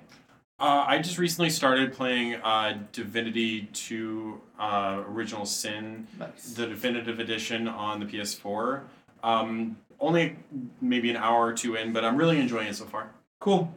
Uh, 0.61 0.85
I 0.87 0.99
just 0.99 1.19
recently 1.19 1.51
started 1.51 1.93
playing 1.93 2.37
uh, 2.37 2.79
Divinity 2.93 3.63
2 3.73 4.41
uh, 4.59 5.03
Original 5.09 5.45
Sin, 5.47 6.07
nice. 6.19 6.55
the 6.55 6.67
definitive 6.67 7.19
edition 7.19 7.67
on 7.67 7.99
the 7.99 8.07
PS4. 8.07 8.83
Um, 9.25 9.77
only 9.99 10.37
maybe 10.81 11.11
an 11.11 11.17
hour 11.17 11.47
or 11.47 11.53
two 11.53 11.75
in, 11.75 11.93
but 11.93 12.05
I'm 12.05 12.17
really 12.17 12.39
enjoying 12.39 12.69
it 12.69 12.77
so 12.77 12.85
far. 12.85 13.11
Cool. 13.41 13.75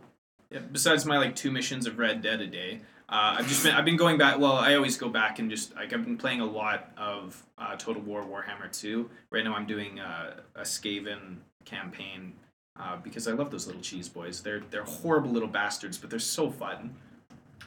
Yeah, 0.51 0.59
besides 0.71 1.05
my 1.05 1.17
like 1.17 1.35
two 1.35 1.51
missions 1.51 1.87
of 1.87 1.97
Red 1.97 2.21
Dead 2.21 2.41
a 2.41 2.47
day, 2.47 2.81
uh, 3.09 3.37
I've 3.39 3.47
just 3.47 3.63
been 3.63 3.73
I've 3.73 3.85
been 3.85 3.95
going 3.95 4.17
back. 4.17 4.37
Well, 4.37 4.53
I 4.53 4.75
always 4.75 4.97
go 4.97 5.07
back 5.07 5.39
and 5.39 5.49
just 5.49 5.73
like 5.75 5.93
I've 5.93 6.03
been 6.03 6.17
playing 6.17 6.41
a 6.41 6.45
lot 6.45 6.91
of 6.97 7.41
uh, 7.57 7.75
Total 7.77 8.01
War 8.01 8.23
Warhammer 8.23 8.69
2. 8.71 9.09
Right 9.29 9.45
now, 9.45 9.55
I'm 9.55 9.65
doing 9.65 9.99
uh, 9.99 10.41
a 10.55 10.61
Skaven 10.61 11.37
campaign 11.63 12.33
uh, 12.77 12.97
because 12.97 13.27
I 13.27 13.31
love 13.31 13.49
those 13.49 13.65
little 13.65 13.81
cheese 13.81 14.09
boys. 14.09 14.41
They're 14.41 14.61
they're 14.71 14.83
horrible 14.83 15.31
little 15.31 15.47
bastards, 15.47 15.97
but 15.97 16.09
they're 16.09 16.19
so 16.19 16.51
fun. 16.51 16.95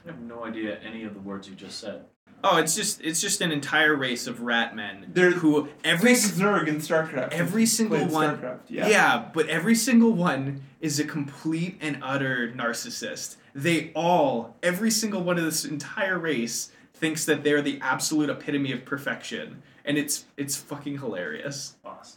I 0.04 0.10
have 0.10 0.20
no 0.20 0.44
idea 0.44 0.78
any 0.80 1.04
of 1.04 1.14
the 1.14 1.20
words 1.20 1.48
you 1.48 1.54
just 1.54 1.78
said. 1.78 2.04
Oh, 2.42 2.56
it's 2.56 2.74
just 2.74 3.00
it's 3.02 3.20
just 3.20 3.40
an 3.40 3.52
entire 3.52 3.94
race 3.94 4.26
of 4.26 4.40
rat 4.40 4.74
men 4.74 5.06
They're- 5.12 5.32
who 5.32 5.68
every 5.84 6.12
Zerg 6.12 6.68
in 6.68 6.76
StarCraft. 6.76 7.32
every 7.32 7.66
single 7.66 8.06
one 8.06 8.38
StarCraft, 8.38 8.60
yeah. 8.68 8.88
yeah. 8.88 9.28
but 9.34 9.48
every 9.48 9.74
single 9.74 10.12
one 10.12 10.62
is 10.80 10.98
a 10.98 11.04
complete 11.04 11.76
and 11.80 11.98
utter 12.02 12.50
narcissist 12.56 13.36
they 13.54 13.90
all 13.94 14.56
every 14.62 14.90
single 14.90 15.22
one 15.22 15.38
of 15.38 15.44
this 15.44 15.64
entire 15.64 16.18
race 16.18 16.70
thinks 16.94 17.24
that 17.24 17.42
they're 17.44 17.62
the 17.62 17.78
absolute 17.82 18.30
epitome 18.30 18.72
of 18.72 18.84
perfection 18.84 19.62
and 19.84 19.98
it's 19.98 20.24
it's 20.36 20.56
fucking 20.56 20.98
hilarious 20.98 21.76
Boss. 21.82 22.16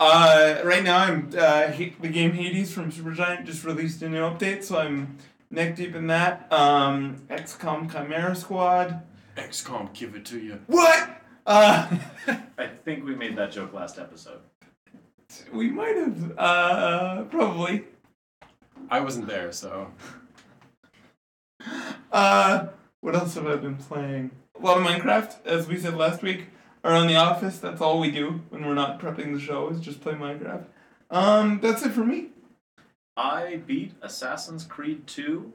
Uh, 0.00 0.60
right 0.64 0.82
now 0.82 0.98
I'm 0.98 1.28
uh, 1.38 1.68
the 2.00 2.08
game 2.08 2.32
Hades 2.32 2.72
from 2.72 2.90
Supergiant 2.90 3.44
just 3.46 3.64
released 3.64 4.02
a 4.02 4.08
new 4.08 4.18
update, 4.20 4.64
so 4.64 4.78
I'm 4.78 5.16
neck 5.54 5.76
deep 5.76 5.94
in 5.94 6.08
that. 6.08 6.52
Um, 6.52 7.22
XCOM 7.30 7.90
Chimera 7.90 8.34
Squad. 8.34 9.02
XCOM, 9.36 9.92
give 9.94 10.14
it 10.14 10.24
to 10.26 10.38
you. 10.38 10.60
What? 10.66 11.22
Uh, 11.46 11.96
I 12.58 12.66
think 12.84 13.04
we 13.04 13.14
made 13.14 13.36
that 13.36 13.52
joke 13.52 13.72
last 13.72 13.98
episode. 13.98 14.40
we 15.52 15.68
might 15.70 15.96
have 15.96 16.38
uh 16.38 17.22
probably. 17.24 17.84
I 18.90 19.00
wasn't 19.00 19.26
there, 19.26 19.50
so 19.52 19.90
Uh, 22.12 22.66
what 23.00 23.14
else 23.14 23.34
have 23.34 23.46
I 23.46 23.56
been 23.56 23.76
playing? 23.76 24.30
A 24.60 24.64
lot 24.64 24.76
of 24.78 24.84
Minecraft, 24.84 25.44
as 25.46 25.66
we 25.66 25.78
said 25.78 25.96
last 25.96 26.22
week. 26.22 26.46
Around 26.84 27.06
the 27.06 27.16
office, 27.16 27.58
that's 27.58 27.80
all 27.80 27.98
we 27.98 28.10
do 28.10 28.42
when 28.50 28.66
we're 28.66 28.74
not 28.74 29.00
prepping 29.00 29.32
the 29.32 29.40
show 29.40 29.70
is 29.70 29.80
just 29.80 30.02
play 30.02 30.12
Minecraft. 30.12 30.66
Um, 31.10 31.58
that's 31.62 31.82
it 31.84 31.92
for 31.92 32.04
me. 32.04 32.28
I 33.16 33.62
beat 33.64 33.92
Assassin's 34.02 34.64
Creed 34.64 35.06
2, 35.06 35.52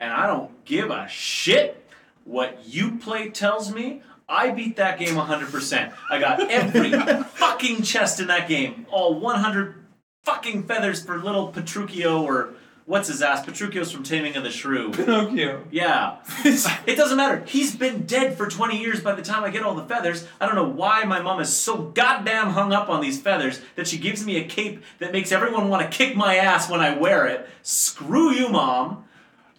and 0.00 0.12
I 0.12 0.26
don't 0.26 0.64
give 0.64 0.90
a 0.90 1.08
shit 1.08 1.86
what 2.24 2.66
you 2.66 2.98
play 2.98 3.30
tells 3.30 3.72
me. 3.72 4.02
I 4.28 4.50
beat 4.50 4.76
that 4.76 4.98
game 4.98 5.14
100%. 5.14 5.92
I 6.10 6.20
got 6.20 6.40
every 6.50 6.92
fucking 7.24 7.82
chest 7.82 8.20
in 8.20 8.26
that 8.28 8.48
game. 8.48 8.86
All 8.90 9.18
100 9.18 9.86
fucking 10.24 10.64
feathers 10.64 11.02
for 11.02 11.18
little 11.18 11.50
Petruchio 11.50 12.22
or 12.22 12.54
what's 12.90 13.06
his 13.06 13.22
ass? 13.22 13.46
Petruchio's 13.46 13.92
from 13.92 14.02
Taming 14.02 14.34
of 14.34 14.42
the 14.42 14.50
Shrew. 14.50 14.90
Pinocchio. 14.90 15.64
Yeah. 15.70 16.16
it 16.44 16.96
doesn't 16.96 17.16
matter. 17.16 17.44
He's 17.46 17.76
been 17.76 18.04
dead 18.04 18.36
for 18.36 18.48
20 18.48 18.80
years 18.80 19.00
by 19.00 19.14
the 19.14 19.22
time 19.22 19.44
I 19.44 19.50
get 19.50 19.62
all 19.62 19.76
the 19.76 19.84
feathers. 19.84 20.26
I 20.40 20.46
don't 20.46 20.56
know 20.56 20.68
why 20.68 21.04
my 21.04 21.20
mom 21.20 21.38
is 21.38 21.56
so 21.56 21.82
goddamn 21.82 22.50
hung 22.50 22.72
up 22.72 22.88
on 22.88 23.00
these 23.00 23.20
feathers 23.20 23.62
that 23.76 23.86
she 23.86 23.96
gives 23.96 24.26
me 24.26 24.38
a 24.38 24.44
cape 24.44 24.82
that 24.98 25.12
makes 25.12 25.30
everyone 25.30 25.68
want 25.68 25.88
to 25.88 25.96
kick 25.96 26.16
my 26.16 26.34
ass 26.34 26.68
when 26.68 26.80
I 26.80 26.98
wear 26.98 27.26
it. 27.26 27.48
Screw 27.62 28.32
you, 28.32 28.48
mom. 28.48 29.04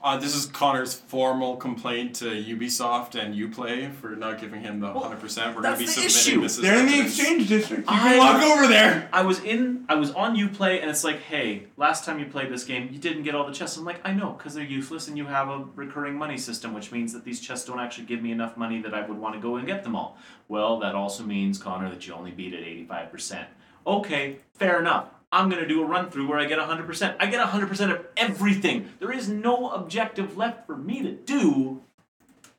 Uh, 0.04 0.18
this 0.18 0.36
is 0.36 0.46
Connor's 0.48 0.94
formal 0.94 1.56
complaint 1.58 2.16
to 2.16 2.26
Ubisoft 2.26 3.16
and 3.16 3.36
Uplay 3.36 3.94
for 3.94 4.10
not 4.16 4.40
giving 4.40 4.62
him 4.62 4.80
the 4.80 4.88
100%. 4.88 4.94
We're 4.98 5.14
going 5.14 5.56
to 5.56 5.62
that's 5.62 5.80
be 5.80 5.86
the 5.86 5.92
submitting 5.92 6.08
issue. 6.08 6.42
this 6.42 6.58
as 6.58 6.64
They're 6.64 6.80
in 6.80 6.86
the 6.88 7.02
exchange 7.02 7.48
district. 7.48 7.90
You 7.90 7.96
I- 7.96 8.00
can 8.00 8.18
walk 8.18 8.42
over 8.44 8.68
there. 8.68 9.10
I 9.14 9.22
was 9.24 9.40
in, 9.44 9.86
I 9.90 9.96
was 9.96 10.12
on 10.12 10.36
Uplay, 10.36 10.82
and 10.82 10.90
it's 10.90 11.04
like, 11.04 11.20
hey, 11.22 11.64
last 11.78 12.04
time 12.06 12.20
you 12.20 12.26
played 12.26 12.52
this 12.52 12.64
game, 12.64 12.90
you 12.92 13.00
didn't 13.00 13.24
get 13.24 13.36
all 13.36 13.46
the 13.46 13.54
chests. 13.54 13.78
I'm 13.78 13.86
like, 13.86 14.02
I 14.04 14.14
know, 14.14 14.32
because 14.32 14.54
they're 14.54 14.64
useless, 14.64 15.08
and 15.08 15.18
you 15.18 15.26
have 15.26 15.50
a 15.50 15.66
recurring 15.76 16.16
money 16.18 16.38
system, 16.38 16.74
which 16.74 16.92
means 16.92 17.14
that 17.14 17.24
these 17.24 17.40
chests 17.40 17.66
don't 17.68 17.80
actually 17.80 18.06
give 18.06 18.22
me 18.22 18.32
enough 18.32 18.58
money 18.58 18.82
that 18.82 18.94
I 18.94 19.06
would 19.06 19.18
want 19.18 19.36
to 19.36 19.42
go 19.42 19.58
and 19.58 19.68
get 19.68 19.84
them 19.84 19.96
all. 19.96 20.18
Well, 20.48 20.80
that 20.80 20.96
also 20.96 21.24
means, 21.24 21.58
Connor, 21.58 21.90
that 21.90 22.08
you 22.08 22.14
only 22.14 22.32
beat 22.32 22.54
at 22.54 22.64
85%. 22.64 23.46
Okay, 23.86 24.38
fair 24.54 24.80
enough. 24.80 25.08
I'm 25.32 25.50
going 25.50 25.62
to 25.62 25.68
do 25.68 25.82
a 25.82 25.86
run 25.86 26.10
through 26.10 26.28
where 26.28 26.40
I 26.40 26.46
get 26.46 26.60
100%. 26.60 27.16
I 27.20 27.28
get 27.28 27.46
100% 27.48 27.92
of 27.92 28.06
everything. 28.18 28.90
There 29.00 29.12
is 29.12 29.30
no 29.30 29.70
objective 29.70 30.36
left 30.36 30.68
for 30.68 30.76
me 30.76 31.02
to 31.04 31.12
do. 31.12 31.82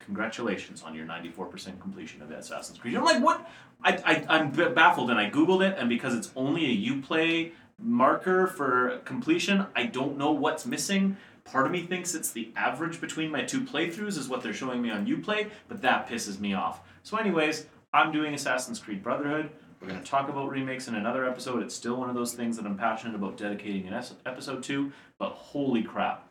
Congratulations 0.01 0.83
on 0.83 0.95
your 0.95 1.07
94% 1.07 1.81
completion 1.81 2.23
of 2.23 2.31
Assassin's 2.31 2.79
Creed. 2.79 2.97
I'm 2.97 3.05
like, 3.05 3.23
what? 3.23 3.49
I, 3.85 3.97
I, 4.05 4.37
I'm 4.37 4.51
baffled, 4.51 5.11
and 5.11 5.19
I 5.19 5.31
Googled 5.31 5.67
it, 5.67 5.77
and 5.79 5.89
because 5.89 6.15
it's 6.15 6.31
only 6.35 6.65
a 6.67 6.91
Uplay 6.91 7.53
marker 7.79 8.47
for 8.47 9.01
completion, 9.05 9.67
I 9.77 9.87
don't 9.87 10.17
know 10.17 10.33
what's 10.33 10.65
missing. 10.65 11.17
Part 11.45 11.67
of 11.67 11.73
me 11.73 11.83
thinks 11.83 12.15
it's 12.15 12.31
the 12.31 12.53
average 12.57 13.01
between 13.01 13.31
my 13.31 13.43
two 13.43 13.63
playthroughs, 13.63 14.17
is 14.19 14.29
what 14.29 14.43
they're 14.43 14.55
showing 14.55 14.81
me 14.81 14.91
on 14.91 15.07
Uplay, 15.07 15.51
but 15.69 15.83
that 15.83 16.09
pisses 16.09 16.41
me 16.41 16.55
off. 16.55 16.81
So, 17.03 17.17
anyways, 17.17 17.67
I'm 17.93 18.13
doing 18.13 18.35
Assassin's 18.35 18.79
Creed 18.79 19.03
Brotherhood. 19.03 19.51
We're 19.83 19.89
going 19.89 20.01
to 20.01 20.09
talk 20.09 20.29
about 20.29 20.49
remakes 20.49 20.87
in 20.87 20.95
another 20.95 21.29
episode. 21.29 21.61
It's 21.61 21.75
still 21.75 21.97
one 21.97 22.09
of 22.09 22.15
those 22.15 22.35
things 22.35 22.57
that 22.57 22.67
I'm 22.67 22.79
passionate 22.79 23.17
about 23.17 23.37
dedicating 23.37 23.89
an 23.89 24.01
episode 24.25 24.63
to, 24.65 24.93
but 25.19 25.31
holy 25.31 25.83
crap. 25.83 26.31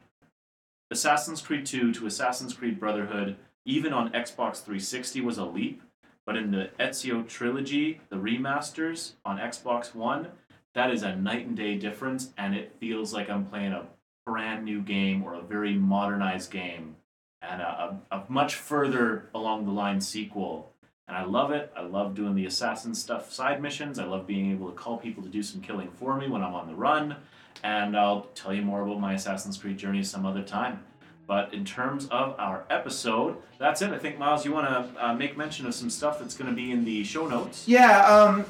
Assassin's 0.90 1.42
Creed 1.42 1.66
2 1.66 1.92
to 1.96 2.06
Assassin's 2.06 2.54
Creed 2.54 2.80
Brotherhood, 2.80 3.36
even 3.66 3.92
on 3.92 4.14
Xbox 4.14 4.64
360, 4.64 5.20
was 5.20 5.38
a 5.38 5.44
leap. 5.44 5.82
But 6.26 6.38
in 6.38 6.52
the 6.52 6.70
Ezio 6.80 7.28
trilogy, 7.28 8.00
the 8.08 8.16
remasters 8.16 9.14
on 9.26 9.38
Xbox 9.38 9.94
One, 9.94 10.30
that 10.74 10.90
is 10.90 11.04
a 11.04 11.18
night 11.18 11.46
and 11.46 11.58
day 11.58 11.76
difference, 11.76 12.30
and 12.38 12.56
it 12.56 12.78
feels 12.80 13.14
like 13.14 13.30
I'm 13.30 13.46
playing 13.46 13.74
a 13.74 13.84
brand 14.26 14.64
new 14.64 14.82
game 14.82 15.24
or 15.24 15.34
a 15.34 15.42
very 15.42 15.76
modernized 15.76 16.52
game 16.52 16.96
and 17.42 17.62
a, 17.62 18.00
a, 18.12 18.16
a 18.16 18.24
much 18.30 18.56
further 18.56 19.30
along 19.36 19.66
the 19.66 19.72
line 19.72 20.00
sequel. 20.00 20.72
And 21.12 21.20
I 21.20 21.26
love 21.26 21.52
it. 21.52 21.70
I 21.76 21.82
love 21.82 22.16
doing 22.16 22.36
the 22.36 22.46
assassin 22.46 22.96
stuff 22.96 23.34
side 23.34 23.62
missions. 23.62 24.00
I 24.00 24.06
love 24.06 24.26
being 24.26 24.50
able 24.54 24.70
to 24.70 24.74
call 24.74 24.98
people 24.98 25.22
to 25.24 25.28
do 25.28 25.44
some 25.44 25.60
killing 25.60 25.90
for 25.92 26.16
me 26.16 26.30
when 26.30 26.42
I'm 26.42 26.54
on 26.54 26.68
the 26.68 26.74
run. 26.74 27.18
And 27.64 27.98
I'll 27.98 28.28
tell 28.34 28.54
you 28.54 28.62
more 28.62 28.82
about 28.82 28.98
my 29.02 29.16
Assassin's 29.16 29.58
Creed 29.58 29.78
journey 29.78 30.04
some 30.04 30.26
other 30.26 30.42
time. 30.42 30.82
But 31.28 31.54
in 31.54 31.66
terms 31.66 32.08
of 32.12 32.36
our 32.40 32.64
episode, 32.70 33.36
that's 33.58 33.82
it. 33.82 33.92
I 33.92 33.98
think 33.98 34.20
Miles, 34.20 34.46
you 34.46 34.54
want 34.54 34.68
to 34.68 35.06
uh, 35.06 35.14
make 35.14 35.36
mention 35.36 35.66
of 35.66 35.76
some 35.76 35.90
stuff 35.90 36.18
that's 36.18 36.34
going 36.34 36.50
to 36.50 36.56
be 36.56 36.72
in 36.72 36.86
the 36.86 37.04
show 37.04 37.28
notes. 37.28 37.68
Yeah, 37.68 38.06
um, 38.06 38.46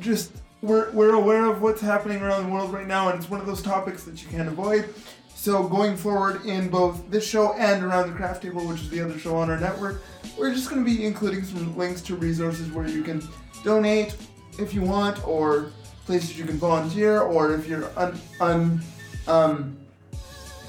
just 0.00 0.32
we're 0.60 0.90
we're 0.90 1.14
aware 1.14 1.44
of 1.46 1.62
what's 1.62 1.80
happening 1.80 2.20
around 2.20 2.42
the 2.42 2.52
world 2.52 2.72
right 2.72 2.86
now, 2.86 3.10
and 3.10 3.18
it's 3.20 3.30
one 3.30 3.38
of 3.38 3.46
those 3.46 3.62
topics 3.62 4.02
that 4.04 4.20
you 4.20 4.28
can't 4.28 4.48
avoid. 4.48 4.92
So 5.36 5.68
going 5.68 5.96
forward 5.96 6.46
in 6.46 6.68
both 6.68 7.08
this 7.10 7.26
show 7.26 7.52
and 7.54 7.84
around 7.84 8.10
the 8.10 8.16
craft 8.16 8.42
table, 8.42 8.66
which 8.66 8.80
is 8.80 8.90
the 8.90 9.00
other 9.00 9.18
show 9.18 9.36
on 9.36 9.50
our 9.50 9.58
network, 9.58 10.02
we're 10.38 10.52
just 10.52 10.70
going 10.70 10.84
to 10.84 10.90
be 10.90 11.04
including 11.04 11.44
some 11.44 11.76
links 11.76 12.00
to 12.02 12.16
resources 12.16 12.70
where 12.72 12.88
you 12.88 13.02
can 13.02 13.22
donate 13.64 14.16
if 14.58 14.74
you 14.74 14.82
want, 14.82 15.26
or 15.26 15.70
places 16.04 16.38
you 16.38 16.44
can 16.44 16.58
volunteer, 16.58 17.20
or 17.20 17.54
if 17.54 17.66
you're 17.66 17.90
un, 17.98 18.20
un 18.40 18.80
um, 19.26 19.76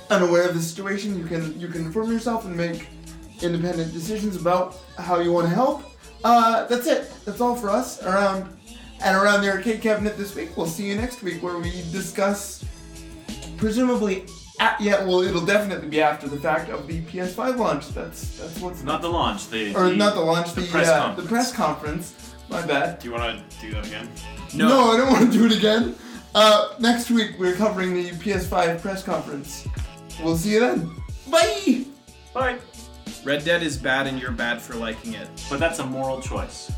unaware 0.10 0.48
of 0.48 0.56
the 0.56 0.62
situation, 0.62 1.18
you 1.18 1.26
can 1.26 1.60
you 1.60 1.68
can 1.68 1.86
inform 1.86 2.12
yourself 2.12 2.46
and 2.46 2.56
make 2.56 2.88
independent 3.42 3.92
decisions 3.94 4.36
about 4.36 4.78
how 4.98 5.20
you 5.20 5.32
want 5.32 5.48
to 5.48 5.54
help. 5.54 5.84
Uh, 6.24 6.66
that's 6.68 6.88
it. 6.88 7.12
That's 7.26 7.42
all 7.42 7.56
for 7.56 7.70
us 7.70 8.02
around 8.04 8.58
and 9.04 9.18
around 9.18 9.42
the 9.42 9.50
arcade 9.50 9.82
cabinet 9.82 10.18
this 10.18 10.34
week. 10.36 10.56
We'll 10.56 10.68
see 10.68 10.88
you 10.88 10.96
next 10.96 11.22
week 11.24 11.44
where 11.44 11.58
we 11.58 11.72
discuss 11.92 12.64
presumably 13.58 14.26
at, 14.60 14.80
yeah 14.80 15.04
well 15.04 15.22
it'll 15.22 15.46
definitely 15.46 15.88
be 15.90 16.02
after 16.02 16.28
the 16.28 16.38
fact 16.40 16.70
of 16.70 16.88
the 16.88 17.02
PS5 17.04 17.58
launch. 17.58 17.90
That's 17.90 18.38
that's 18.38 18.60
what's 18.60 18.84
Not 18.84 19.02
the 19.02 19.10
launch, 19.10 19.50
the 19.50 19.74
or 19.76 19.90
the- 19.90 19.96
not 19.96 20.14
the 20.16 20.22
launch 20.22 20.54
the 20.54 20.62
the 20.62 20.68
press 20.68 20.88
uh, 20.88 20.94
the 20.96 21.02
conference. 21.06 21.30
press 21.30 21.52
conference. 21.54 22.36
My 22.50 22.66
bad. 22.66 23.00
Do 23.00 23.08
you 23.08 23.14
want 23.16 23.50
to 23.50 23.60
do 23.62 23.72
that 23.74 23.88
again? 23.88 24.10
No, 24.54 24.92
I 24.92 24.98
don't 24.98 25.12
want 25.12 25.32
to 25.32 25.38
do 25.38 25.46
it 25.46 25.58
again. 25.58 25.96
Uh, 26.36 26.74
next 26.80 27.10
week 27.10 27.32
we're 27.40 27.56
covering 27.56 27.94
the 27.94 28.12
PS5 28.12 28.82
press 28.82 29.02
conference. 29.04 29.68
We'll 30.22 30.38
see 30.38 30.54
you 30.54 30.60
then. 30.60 30.92
Bye. 31.32 31.86
Bye. 32.34 32.58
red 33.24 33.44
dead 33.46 33.64
is 33.64 33.78
bad 33.78 34.06
and 34.08 34.20
you're 34.20 34.32
bad 34.32 34.62
for 34.62 34.76
liking 34.76 35.14
it 35.14 35.28
But 35.50 35.60
that's 35.60 35.80
a 35.80 35.86
moral 35.86 36.20
choice, 36.22 36.72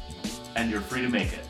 and 0.56 0.70
you're 0.70 0.82
free 0.82 1.02
to 1.02 1.10
make 1.10 1.34
it. 1.34 1.45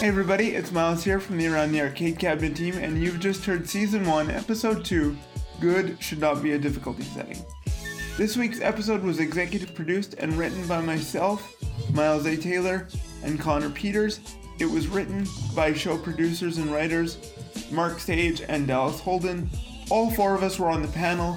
Hey 0.00 0.08
everybody, 0.08 0.54
it's 0.54 0.72
Miles 0.72 1.04
here 1.04 1.20
from 1.20 1.36
the 1.36 1.46
Around 1.46 1.72
the 1.72 1.82
Arcade 1.82 2.18
Cabinet 2.18 2.56
team, 2.56 2.78
and 2.78 3.02
you've 3.02 3.20
just 3.20 3.44
heard 3.44 3.68
Season 3.68 4.06
1, 4.06 4.30
Episode 4.30 4.82
2 4.82 5.14
Good 5.60 6.02
Should 6.02 6.20
Not 6.20 6.42
Be 6.42 6.52
a 6.52 6.58
Difficulty 6.58 7.02
Setting. 7.02 7.36
This 8.16 8.34
week's 8.34 8.62
episode 8.62 9.02
was 9.02 9.20
executive 9.20 9.74
produced 9.74 10.14
and 10.14 10.32
written 10.38 10.66
by 10.66 10.80
myself, 10.80 11.54
Miles 11.92 12.24
A. 12.24 12.34
Taylor, 12.34 12.88
and 13.24 13.38
Connor 13.38 13.68
Peters. 13.68 14.20
It 14.58 14.64
was 14.64 14.88
written 14.88 15.26
by 15.54 15.74
show 15.74 15.98
producers 15.98 16.56
and 16.56 16.72
writers 16.72 17.18
Mark 17.70 18.00
Sage 18.00 18.40
and 18.48 18.66
Dallas 18.66 19.00
Holden. 19.00 19.50
All 19.90 20.10
four 20.10 20.34
of 20.34 20.42
us 20.42 20.58
were 20.58 20.70
on 20.70 20.80
the 20.80 20.88
panel, 20.88 21.36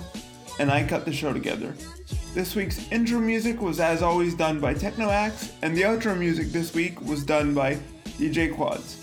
and 0.57 0.71
I 0.71 0.87
cut 0.87 1.03
the 1.03 1.11
show 1.11 1.33
together. 1.33 1.73
This 2.33 2.55
week's 2.55 2.89
intro 2.93 3.19
music 3.19 3.61
was 3.61 3.81
as 3.81 4.01
always 4.01 4.35
done 4.35 4.61
by 4.61 4.73
TechnoAxe, 4.73 5.51
and 5.63 5.75
the 5.75 5.81
outro 5.81 6.17
music 6.17 6.47
this 6.53 6.73
week 6.73 7.01
was 7.01 7.25
done 7.25 7.53
by 7.53 7.77
DJ 8.17 8.53
Quads. 8.55 8.97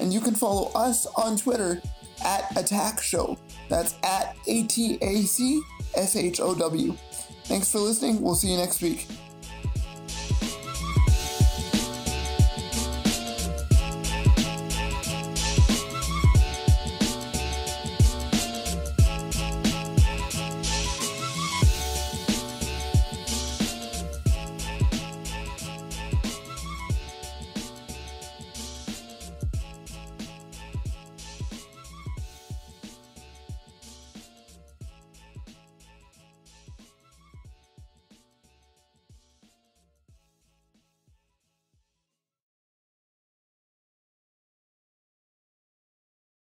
And 0.00 0.12
you 0.12 0.20
can 0.20 0.34
follow 0.34 0.70
us 0.74 1.06
on 1.06 1.36
Twitter 1.36 1.80
at 2.24 2.56
Attack 2.56 3.02
Show. 3.02 3.38
That's 3.68 3.94
at 4.02 4.36
A 4.46 4.64
T 4.64 4.98
A 5.00 5.22
C 5.22 5.62
S 5.94 6.16
H 6.16 6.40
O 6.40 6.54
W. 6.54 6.96
Thanks 7.44 7.70
for 7.70 7.78
listening. 7.78 8.22
We'll 8.22 8.34
see 8.34 8.50
you 8.50 8.56
next 8.56 8.80
week. 8.82 9.06